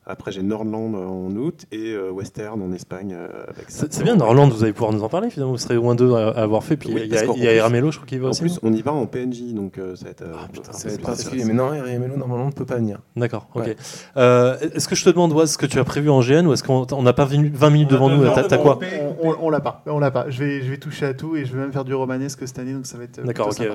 Après 0.08 0.32
j'ai 0.32 0.44
Nordland 0.44 0.94
en 0.94 1.36
août 1.36 1.66
et 1.72 1.94
euh, 1.94 2.12
Western 2.12 2.62
en 2.62 2.72
Espagne 2.74 3.16
euh. 3.18 3.28
C'est 3.68 4.04
bien, 4.04 4.16
Norland, 4.16 4.48
vous 4.50 4.64
allez 4.64 4.72
pouvoir 4.74 4.94
nous 4.94 5.02
en 5.04 5.10
parler 5.10 5.32
finalement. 5.32 5.54
Vous 5.54 5.58
serez 5.58 5.78
au 5.78 5.82
moins 5.82 5.96
deux 5.96 6.14
à, 6.14 6.28
à 6.30 6.44
avoir 6.44 6.64
fait. 6.64 6.78
Puis 6.78 6.90
Oui, 6.94 7.02
il 7.06 7.12
y 7.12 7.18
a, 7.18 7.24
il 7.24 7.44
y 7.44 7.48
a 7.48 7.50
plus- 7.52 7.60
Aramello, 7.60 7.90
je 7.92 7.98
crois 7.98 8.08
qu'il 8.08 8.20
va 8.20 8.28
En 8.28 8.30
aussi. 8.30 8.42
plus 8.42 8.62
non? 8.62 8.70
on 8.70 8.74
y 8.74 8.82
va 8.84 8.94
en 8.94 9.08
PNJ 9.08 9.54
donc 9.54 9.80
euh, 9.80 9.96
ça 9.96 10.06
va 10.06 10.12
être, 10.12 10.24
Ah, 10.32 10.48
putain, 10.52 10.72
Ça 10.74 10.88
va 10.90 10.94
être 10.94 11.02
particulier. 11.02 11.44
Mais 11.46 11.54
non, 11.54 11.72
Mélo, 11.72 12.18
normalement, 12.18 12.46
ne 12.48 12.52
peut 12.52 12.66
pas 12.66 12.76
venir. 12.76 13.00
D'accord, 13.16 13.48
ok. 13.56 13.64
Ouais. 13.66 13.76
Euh, 14.18 14.58
Est-ce 14.76 14.88
que 14.88 14.96
je 14.96 15.04
te 15.04 15.10
demande, 15.10 15.32
Oise, 15.34 15.54
ce 15.54 15.58
que 15.58 15.66
tu 15.66 15.80
as 15.80 15.84
prévu 15.84 16.10
en 16.12 16.20
GN 16.22 16.46
ou 16.46 16.54
est-ce 16.54 16.64
qu'on 16.64 16.86
on 16.92 17.02
n'a 17.02 17.14
pas 17.14 17.26
20 17.26 17.52
20 17.56 17.70
minutes 17.72 17.90
devant 17.90 18.10
nous 18.10 18.24
T'as 18.48 18.58
quoi? 18.60 18.78
On, 19.22 19.30
on- 19.32 19.36
on 19.42 19.50
l'a 19.50 19.60
pas, 19.60 19.82
on 19.88 19.98
l'a 20.00 20.12
pas. 20.12 20.30
Je 20.30 20.44
vais, 20.44 20.62
je 20.62 20.70
vais 20.70 20.78
toucher 20.78 21.08
à 21.08 21.14
tout 21.16 21.36
et 21.36 21.46
je 21.46 21.54
vais 21.54 21.60
même 21.62 21.74
faire 21.74 21.84
du 21.86 21.96
romanesque 21.96 22.48
cette 22.48 22.60
année, 22.60 22.74
donc 22.74 22.86
ça 22.86 22.98
va 23.00 23.06
être. 23.06 23.24
D'accord, 23.24 23.48
ok. 23.50 23.68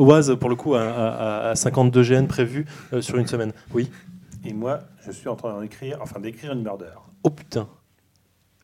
Oise, 0.00 0.34
pour 0.40 0.48
le 0.48 0.56
coup, 0.56 0.74
a, 0.74 0.80
a- 0.80 1.50
a 1.50 1.54
52 1.54 2.02
GN 2.02 2.26
prévus 2.26 2.64
sur 3.00 3.16
une 3.18 3.26
semaine. 3.26 3.52
Oui? 3.74 3.90
Et 4.44 4.52
moi, 4.52 4.80
je 5.04 5.10
suis 5.12 5.28
en 5.28 5.36
train 5.36 5.60
d'écrire, 5.60 5.98
enfin 6.00 6.18
d'écrire 6.20 6.52
une 6.52 6.62
murder. 6.62 6.86
Oh 7.24 7.30
putain. 7.30 7.68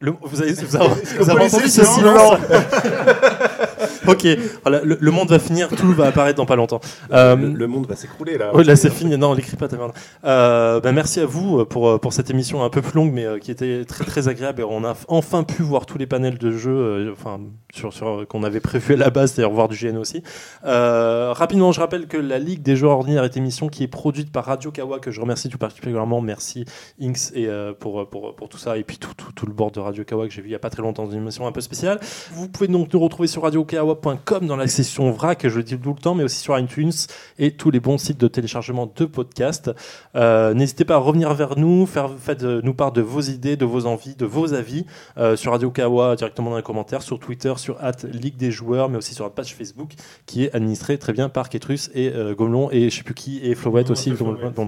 Le- 0.01 0.15
vous 0.23 0.43
avez, 0.43 0.53
vous 0.53 0.77
avez- 0.77 0.89
vous 1.19 1.31
avez 1.31 1.45
entendu 1.47 1.69
ce 1.69 1.81
le 1.81 1.87
silence 1.87 2.41
Ok, 4.07 4.27
voilà, 4.63 4.81
le, 4.85 4.97
le 5.01 5.11
monde 5.11 5.29
va 5.29 5.39
finir, 5.39 5.69
tout 5.69 5.93
va 5.93 6.07
apparaître 6.07 6.37
dans 6.37 6.47
pas 6.47 6.57
longtemps. 6.57 6.81
Euh, 7.13 7.37
le, 7.37 7.53
le 7.53 7.67
monde 7.67 7.87
va 7.87 7.97
s'écrouler 7.97 8.39
là. 8.39 8.51
Oui, 8.55 8.65
là 8.65 8.77
c'est 8.77 8.91
fini. 8.91 9.17
Non, 9.17 9.35
l'écris 9.35 9.57
pas 9.57 9.69
ta 9.69 9.77
merde. 9.77 9.93
Euh, 10.25 10.81
bah, 10.81 10.93
merci 10.93 11.21
à 11.21 11.27
vous 11.27 11.65
pour, 11.65 11.89
euh, 11.89 11.99
pour 11.99 12.13
cette 12.13 12.31
émission 12.31 12.63
un 12.65 12.71
peu 12.71 12.83
plus 12.83 12.95
longue, 12.97 13.13
mais 13.13 13.25
euh, 13.25 13.39
qui 13.39 13.51
était 13.51 13.85
très 13.85 14.05
très 14.05 14.29
agréable. 14.29 14.61
Et 14.61 14.65
on 14.65 14.85
a 14.85 14.95
enfin 15.09 15.43
pu 15.43 15.63
voir 15.63 15.87
tous 15.87 15.99
les 15.99 16.07
panels 16.07 16.39
de 16.39 16.51
jeux, 16.53 16.71
euh, 16.71 17.13
enfin 17.13 17.41
sur, 17.75 17.93
sur 17.93 18.27
qu'on 18.29 18.43
avait 18.43 18.61
prévu 18.61 18.95
à 18.95 18.97
la 18.97 19.11
base, 19.11 19.33
c'est-à-dire 19.33 19.53
voir 19.55 19.69
du 19.69 19.77
GN 19.77 19.97
aussi. 19.99 20.23
Euh, 20.65 21.33
rapidement, 21.33 21.73
je 21.73 21.81
rappelle 21.81 22.07
que 22.07 22.17
la 22.17 22.39
Ligue 22.39 22.63
des 22.63 22.77
joueurs 22.77 22.93
ordinaires 22.99 23.25
est 23.25 23.37
une 23.37 23.43
émission 23.43 23.69
qui 23.69 23.83
est 23.83 23.89
produite 23.89 24.31
par 24.33 24.45
Radio 24.45 24.71
Kawa, 24.71 24.99
que 24.99 25.11
je 25.11 25.21
remercie 25.21 25.49
tout 25.49 25.59
particulièrement. 25.59 26.21
Merci 26.21 26.65
Inks 27.01 27.33
et 27.35 27.47
euh, 27.47 27.73
pour, 27.79 28.09
pour 28.09 28.35
pour 28.37 28.49
tout 28.49 28.59
ça 28.59 28.77
et 28.79 28.85
puis 28.85 28.99
tout, 28.99 29.13
tout, 29.17 29.33
tout 29.33 29.47
le 29.47 29.53
board 29.53 29.75
de 29.75 29.81
Radio 29.81 30.05
Kawa 30.05 30.27
que 30.27 30.33
j'ai 30.33 30.43
vu 30.43 30.49
il 30.49 30.53
y 30.53 30.55
a 30.55 30.59
pas 30.59 30.71
très 30.71 30.83
longtemps 30.83 31.05
dans 31.05 31.11
une 31.11 31.19
émission 31.19 31.47
un 31.47 31.53
peu 31.53 31.61
spéciale. 31.61 31.99
Vous 32.33 32.49
pouvez 32.49 32.69
donc 32.69 32.93
nous 32.93 33.01
retrouver 33.01 33.29
sur 33.29 33.43
radiokawa.com 33.79 34.47
dans 34.47 34.57
la 34.57 34.67
section 34.69 35.11
vrac, 35.11 35.47
je 35.49 35.57
le 35.57 35.63
dis 35.63 35.79
tout 35.79 35.95
le 35.95 36.01
temps, 36.01 36.15
mais 36.15 36.25
aussi 36.25 36.39
sur 36.39 36.59
iTunes 36.59 36.93
et 37.39 37.53
tous 37.53 37.71
les 37.71 37.81
bons 37.81 37.99
sites 37.99 38.19
de 38.19 38.29
téléchargement 38.29 38.91
de 38.95 39.05
podcasts. 39.05 39.71
Euh, 40.15 40.55
N'hésitez 40.55 40.85
pas 40.85 40.95
à 40.95 40.99
revenir 40.99 41.33
vers 41.35 41.59
nous, 41.59 41.87
faire, 41.87 42.11
faites 42.19 42.43
euh, 42.43 42.61
nous 42.65 42.75
part 42.75 42.93
de 42.93 43.03
vos 43.03 43.21
idées, 43.21 43.57
de 43.57 43.65
vos 43.65 43.87
envies, 43.87 44.15
de 44.15 44.25
vos 44.25 44.55
avis 44.55 44.87
euh, 45.19 45.37
sur 45.37 45.53
Radio 45.53 45.71
Kawa 45.71 46.17
directement 46.17 46.51
dans 46.51 46.57
les 46.57 46.63
commentaires, 46.63 47.03
sur 47.03 47.19
Twitter, 47.19 47.53
sur 47.57 47.77
at 47.83 47.93
Ligue 48.11 48.37
des 48.37 48.51
joueurs, 48.51 48.89
mais 48.89 48.99
aussi 48.99 49.15
sur 49.15 49.25
la 49.25 49.31
page 49.31 49.55
Facebook 49.55 49.93
qui 50.27 50.45
est 50.45 50.55
administrée 50.55 50.99
très 50.99 51.13
bien 51.13 51.29
par 51.29 51.49
Ketrus 51.49 51.91
et 51.95 52.11
euh, 52.15 52.35
Gomelon 52.35 52.71
et 52.71 52.91
je 52.91 52.97
sais 52.97 53.03
plus 53.03 53.15
qui 53.15 53.41
et 53.43 53.55
Flowette 53.55 53.91
aussi. 53.91 54.13
Bon. 54.13 54.67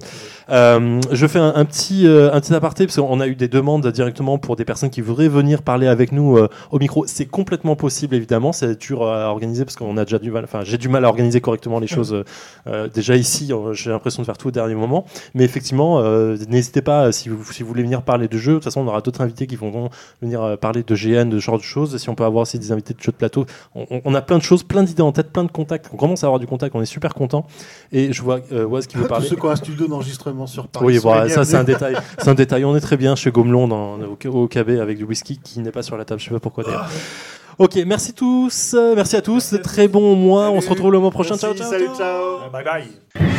Je 0.49 1.27
fais 1.27 1.39
un, 1.39 1.53
un 1.55 1.65
petit 1.65 2.07
un 2.07 2.41
petit 2.41 2.55
aparté 2.55 2.87
parce 2.87 2.97
qu'on 2.97 3.21
a 3.21 3.27
eu 3.27 3.35
des 3.35 3.49
demandes 3.49 3.87
directement 3.89 4.39
pour 4.39 4.57
des 4.57 4.65
personnes 4.65 4.91
qui 4.91 5.01
voudraient 5.01 5.29
venir 5.29 5.63
parler 5.63 5.87
avec 5.87 6.13
nous 6.13 6.39
au 6.71 6.79
micro. 6.79 7.07
C'est 7.07 7.27
complètement 7.27 7.77
possible 7.77 8.15
évidemment. 8.15 8.53
C'est 8.53 8.79
dur 8.89 9.07
à 9.07 9.31
organiser 9.31 9.65
parce 9.65 9.77
qu'on 9.77 9.97
a 9.97 10.05
déjà 10.05 10.19
du 10.19 10.31
mal. 10.31 10.45
Enfin, 10.45 10.63
j'ai 10.65 10.79
du 10.79 10.89
mal 10.89 11.05
à 11.05 11.09
organiser 11.09 11.41
correctement 11.41 11.79
les 11.79 11.87
choses. 11.87 12.13
euh, 12.15 12.25
euh, 12.67 12.89
déjà 12.89 13.17
ici, 13.17 13.53
euh, 13.53 13.73
j'ai 13.73 13.91
l'impression 13.91 14.23
de 14.23 14.27
faire 14.27 14.37
tout 14.39 14.49
au 14.49 14.51
dernier 14.51 14.75
moment. 14.75 15.05
Mais 15.35 15.45
effectivement, 15.45 16.01
euh, 16.01 16.37
n'hésitez 16.49 16.83
pas 16.83 17.13
si 17.13 17.29
vous 17.29 17.45
si 17.53 17.63
vous 17.63 17.69
voulez 17.69 17.83
venir 17.83 18.03
parler 18.03 18.29
de 18.29 18.39
jeux. 18.39 18.53
De 18.53 18.57
toute 18.57 18.65
façon, 18.65 18.81
on 18.81 18.89
aura 18.89 19.01
d'autres 19.01 19.21
invités 19.21 19.47
qui 19.47 19.57
vont 19.57 19.91
venir 20.23 20.59
parler 20.59 20.83
de 20.83 20.95
GN, 20.95 21.29
de 21.29 21.39
ce 21.39 21.45
genre 21.45 21.59
de 21.59 21.63
choses. 21.63 21.95
Et 21.95 21.99
si 21.99 22.09
on 22.09 22.15
peut 22.15 22.25
avoir 22.25 22.43
aussi 22.43 22.59
des 22.59 22.73
invités 22.73 22.95
de 22.95 23.01
jeux 23.01 23.13
de 23.13 23.17
plateau, 23.17 23.47
on, 23.75 24.15
a 24.15 24.23
plein 24.23 24.39
de 24.39 24.43
choses, 24.43 24.63
plein 24.63 24.83
d'idées 24.83 25.03
en 25.03 25.13
tête, 25.13 25.33
plein 25.33 25.45
de 25.45 25.53
contacts. 25.53 25.91
On 25.93 25.97
commence 25.97 26.25
à 26.25 26.27
avoir 26.27 26.41
du 26.41 26.47
contact. 26.47 26.75
On 26.75 26.83
est 26.83 26.87
super 26.87 27.15
content. 27.15 27.47
Et 27.93 28.13
je 28.13 28.23
vois 28.23 28.41
euh, 28.53 28.65
Waz 28.65 28.87
qui 28.87 28.97
veut 28.97 29.03
Tous 29.03 29.09
parler. 29.09 29.29
ceux 29.29 29.37
qui 29.37 29.45
ont 29.45 29.51
un 29.51 29.57
studio 29.57 29.87
d'enregistrement 29.87 30.47
sur 30.47 30.69
Paris. 30.69 30.87
Oui, 30.87 30.99
voilà, 30.99 31.29
ça 31.29 31.45
c'est 31.45 31.57
un 31.57 31.65
détail. 31.65 31.97
C'est 32.19 32.29
un 32.29 32.35
détail. 32.35 32.65
On 32.65 32.77
est 32.77 32.81
très 32.81 32.97
bien 32.97 33.15
chez 33.17 33.31
Gomelon 33.31 33.69
dans, 33.69 33.99
au, 34.01 34.29
au 34.29 34.49
KB 34.49 34.71
avec 34.81 34.99
du 34.99 35.05
whisky 35.05 35.39
qui 35.43 35.61
n'est 35.61 35.73
pas 35.73 35.83
sur 35.83 35.97
la 35.97 36.05
table. 36.05 36.21
Je 36.21 36.27
sais 36.27 36.31
pas 36.35 36.41
pourquoi 36.41 36.65
d'ailleurs. 36.65 36.89
Ok, 37.59 37.77
merci 37.87 38.13
tous, 38.13 38.75
euh, 38.75 38.95
merci 38.95 39.17
à 39.17 39.23
tous. 39.23 39.57
Très 39.65 39.89
bon 39.89 40.15
mois. 40.15 40.51
On 40.51 40.61
se 40.61 40.71
retrouve 40.71 40.93
le 40.93 41.01
mois 41.01 41.11
prochain. 41.11 41.31
Merci, 41.31 41.47
ciao, 41.47 41.55
ciao, 41.55 41.71
salut, 41.71 41.87
ciao. 41.87 42.41
ciao. 42.41 42.51
Bye 42.51 42.65
bye. 42.65 43.38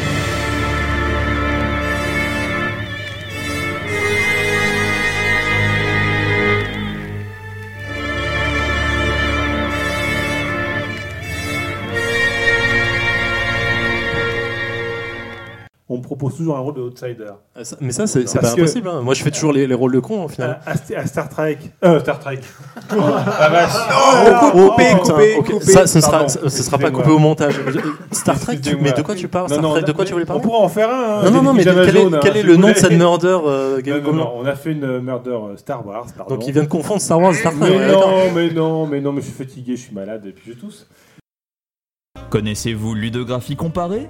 On 15.91 15.97
me 15.97 16.03
propose 16.03 16.35
toujours 16.37 16.55
un 16.55 16.59
rôle 16.59 16.75
de 16.75 16.81
outsider. 16.81 17.31
Ah, 17.55 17.63
ça- 17.63 17.75
Mais 17.81 17.91
ça, 17.91 18.05
c'est 18.05 18.23
pas 18.39 18.51
impossible. 18.51 18.87
hein. 18.89 19.01
Moi, 19.01 19.15
je 19.15 19.23
fais 19.23 19.31
toujours 19.31 19.51
les, 19.51 19.65
les 19.65 19.73
rôles 19.73 19.91
de 19.93 19.99
con 19.99 20.25
au 20.25 20.27
final. 20.27 20.59
À, 20.63 20.71
à- 20.73 20.99
à 20.99 21.05
Star 21.07 21.27
Trek. 21.29 21.57
Euh, 21.83 21.99
Star 21.99 22.19
Trek. 22.19 22.39
Ah, 22.91 23.49
vache. 23.49 23.71
Oh, 23.91 24.51
coupé, 24.69 24.83
putain, 24.95 25.51
coupé. 25.53 25.65
Ça, 25.65 25.87
ce 25.87 25.99
sera, 25.99 26.11
Pardon, 26.11 26.27
ce 26.27 26.47
ce 26.47 26.63
sera 26.63 26.77
pas 26.77 26.91
coupé 26.91 27.09
au 27.09 27.17
montage. 27.17 27.59
Star 28.11 28.39
Trek, 28.39 28.59
tu- 28.61 28.75
mais 28.77 28.91
de 28.91 29.01
quoi 29.01 29.15
tu 29.15 29.27
parles 29.27 29.49
Star 29.49 29.61
Trek, 29.63 29.81
de 29.81 29.91
quoi 29.91 30.05
tu 30.05 30.13
voulais 30.13 30.25
On 30.25 30.27
parler 30.27 30.41
pourra 30.43 30.59
en 30.59 30.69
faire 30.69 30.89
un. 30.91 31.21
hein, 31.21 31.23
Non, 31.25 31.31
non, 31.31 31.41
non, 31.41 31.53
mais 31.53 31.63
quel 31.63 31.97
est, 31.97 32.05
hein, 32.05 32.19
quel 32.21 32.37
est 32.37 32.43
le 32.43 32.55
nom 32.55 32.69
de 32.69 32.73
cette 32.75 32.91
murder 32.91 33.37
euh, 33.45 33.75
Non, 33.77 33.81
Game 33.81 33.97
non, 33.97 34.03
Gomelon 34.03 34.23
non, 34.25 34.31
on 34.37 34.45
a 34.45 34.55
fait 34.55 34.71
une 34.73 34.99
murder 34.99 35.31
euh, 35.31 35.57
Star 35.57 35.83
Wars, 35.87 36.05
pardon. 36.15 36.35
Donc 36.35 36.45
il 36.47 36.53
vient 36.53 36.63
de 36.63 36.67
confondre 36.67 37.01
Star 37.01 37.19
Wars 37.19 37.31
et 37.31 37.35
Star 37.37 37.53
Trek. 37.59 37.67
Mais 37.79 37.91
non, 37.91 38.31
mais 38.35 38.49
non, 38.51 38.85
mais 38.85 39.01
non, 39.01 39.11
mais 39.11 39.21
je 39.21 39.25
suis 39.27 39.35
fatigué, 39.35 39.75
je 39.75 39.81
suis 39.81 39.95
malade 39.95 40.23
et 40.27 40.31
puis 40.33 40.51
je 40.53 40.53
tousse. 40.59 40.87
Connaissez-vous 42.29 42.93
Ludographie 42.93 43.55
comparée? 43.55 44.07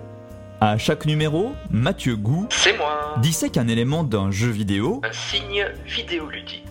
À 0.61 0.77
chaque 0.77 1.05
numéro, 1.05 1.53
Mathieu 1.71 2.15
Gou 2.17 2.47
C'est 2.49 2.77
moi, 2.77 3.15
dissèque 3.21 3.57
un 3.57 3.67
élément 3.67 4.03
d'un 4.03 4.29
jeu 4.31 4.49
vidéo 4.49 5.01
un 5.05 5.11
signe 5.13 5.65
vidéoludique. 5.85 6.65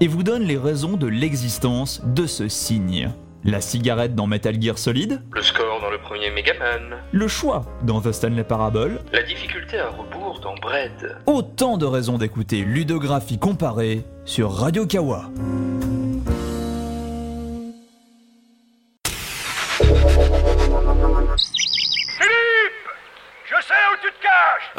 et 0.00 0.08
vous 0.08 0.22
donne 0.22 0.42
les 0.42 0.56
raisons 0.56 0.96
de 0.96 1.06
l'existence 1.06 2.00
de 2.04 2.26
ce 2.26 2.48
signe. 2.48 3.10
La 3.44 3.60
cigarette 3.60 4.14
dans 4.14 4.26
Metal 4.26 4.60
Gear 4.60 4.78
Solid, 4.78 5.22
Le 5.32 5.42
score 5.42 5.80
dans 5.80 5.90
le 5.90 5.98
premier 5.98 6.30
Megaman, 6.30 6.96
le 7.12 7.28
choix 7.28 7.64
dans 7.82 8.00
The 8.00 8.10
Stanley 8.10 8.42
Parable, 8.42 9.00
la 9.12 9.22
difficulté 9.22 9.78
à 9.78 9.90
rebours 9.90 10.40
dans 10.42 10.54
Bread. 10.56 11.16
autant 11.26 11.76
de 11.76 11.84
raisons 11.86 12.18
d'écouter 12.18 12.62
Ludographie 12.62 13.38
comparée 13.38 14.04
sur 14.24 14.50
Radio 14.52 14.86
Kawa. 14.86 15.30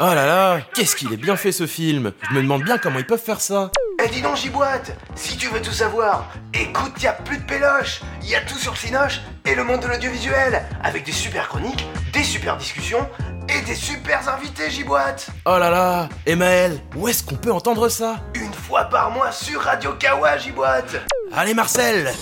Oh 0.00 0.14
là 0.14 0.26
là, 0.26 0.60
qu'est-ce 0.74 0.94
qu'il 0.94 1.12
est 1.12 1.16
bien 1.16 1.34
fait 1.34 1.50
ce 1.50 1.66
film. 1.66 2.12
Je 2.30 2.34
me 2.36 2.42
demande 2.42 2.62
bien 2.62 2.78
comment 2.78 3.00
ils 3.00 3.06
peuvent 3.06 3.20
faire 3.20 3.40
ça. 3.40 3.72
Eh 4.00 4.08
dis 4.08 4.22
donc 4.22 4.36
Giboite, 4.36 4.96
si 5.16 5.36
tu 5.36 5.48
veux 5.48 5.60
tout 5.60 5.72
savoir, 5.72 6.30
écoute, 6.54 7.02
y 7.02 7.08
a 7.08 7.14
plus 7.14 7.38
de 7.38 7.42
péloche, 7.42 8.00
y 8.22 8.36
a 8.36 8.40
tout 8.42 8.56
sur 8.56 8.76
Cinoche 8.76 9.20
et 9.44 9.56
le 9.56 9.64
monde 9.64 9.80
de 9.80 9.88
l'audiovisuel, 9.88 10.64
avec 10.84 11.04
des 11.04 11.10
super 11.10 11.48
chroniques, 11.48 11.84
des 12.12 12.22
super 12.22 12.56
discussions 12.56 13.08
et 13.48 13.60
des 13.62 13.74
super 13.74 14.28
invités 14.28 14.70
Giboite. 14.70 15.30
Oh 15.46 15.58
là 15.58 15.68
là, 15.68 16.08
Emmaël, 16.26 16.78
où 16.94 17.08
est-ce 17.08 17.24
qu'on 17.24 17.34
peut 17.34 17.52
entendre 17.52 17.88
ça? 17.88 18.20
Fois 18.68 18.84
par 18.84 19.10
mois 19.10 19.32
sur 19.32 19.62
Radio 19.62 19.94
Kawa, 19.94 20.38
Giboite 20.38 20.94
Allez 21.34 21.54
Marcel. 21.54 22.12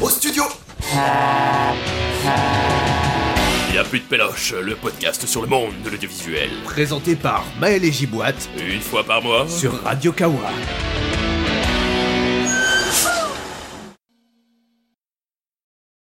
Au 0.00 0.08
studio 0.08 0.44
Il 3.68 3.74
y 3.74 3.78
a 3.78 3.84
plus 3.84 4.00
de 4.00 4.04
péloche, 4.04 4.54
le 4.54 4.74
podcast 4.74 5.26
sur 5.26 5.42
le 5.42 5.46
monde 5.48 5.72
de 5.84 5.90
l'audiovisuel. 5.90 6.48
Présenté 6.64 7.14
par 7.16 7.44
Maël 7.60 7.84
et 7.84 7.92
Giboite 7.92 8.48
Une 8.58 8.80
fois 8.80 9.04
par 9.04 9.22
mois. 9.22 9.46
sur 9.48 9.82
Radio 9.82 10.12
Kawa. 10.12 10.50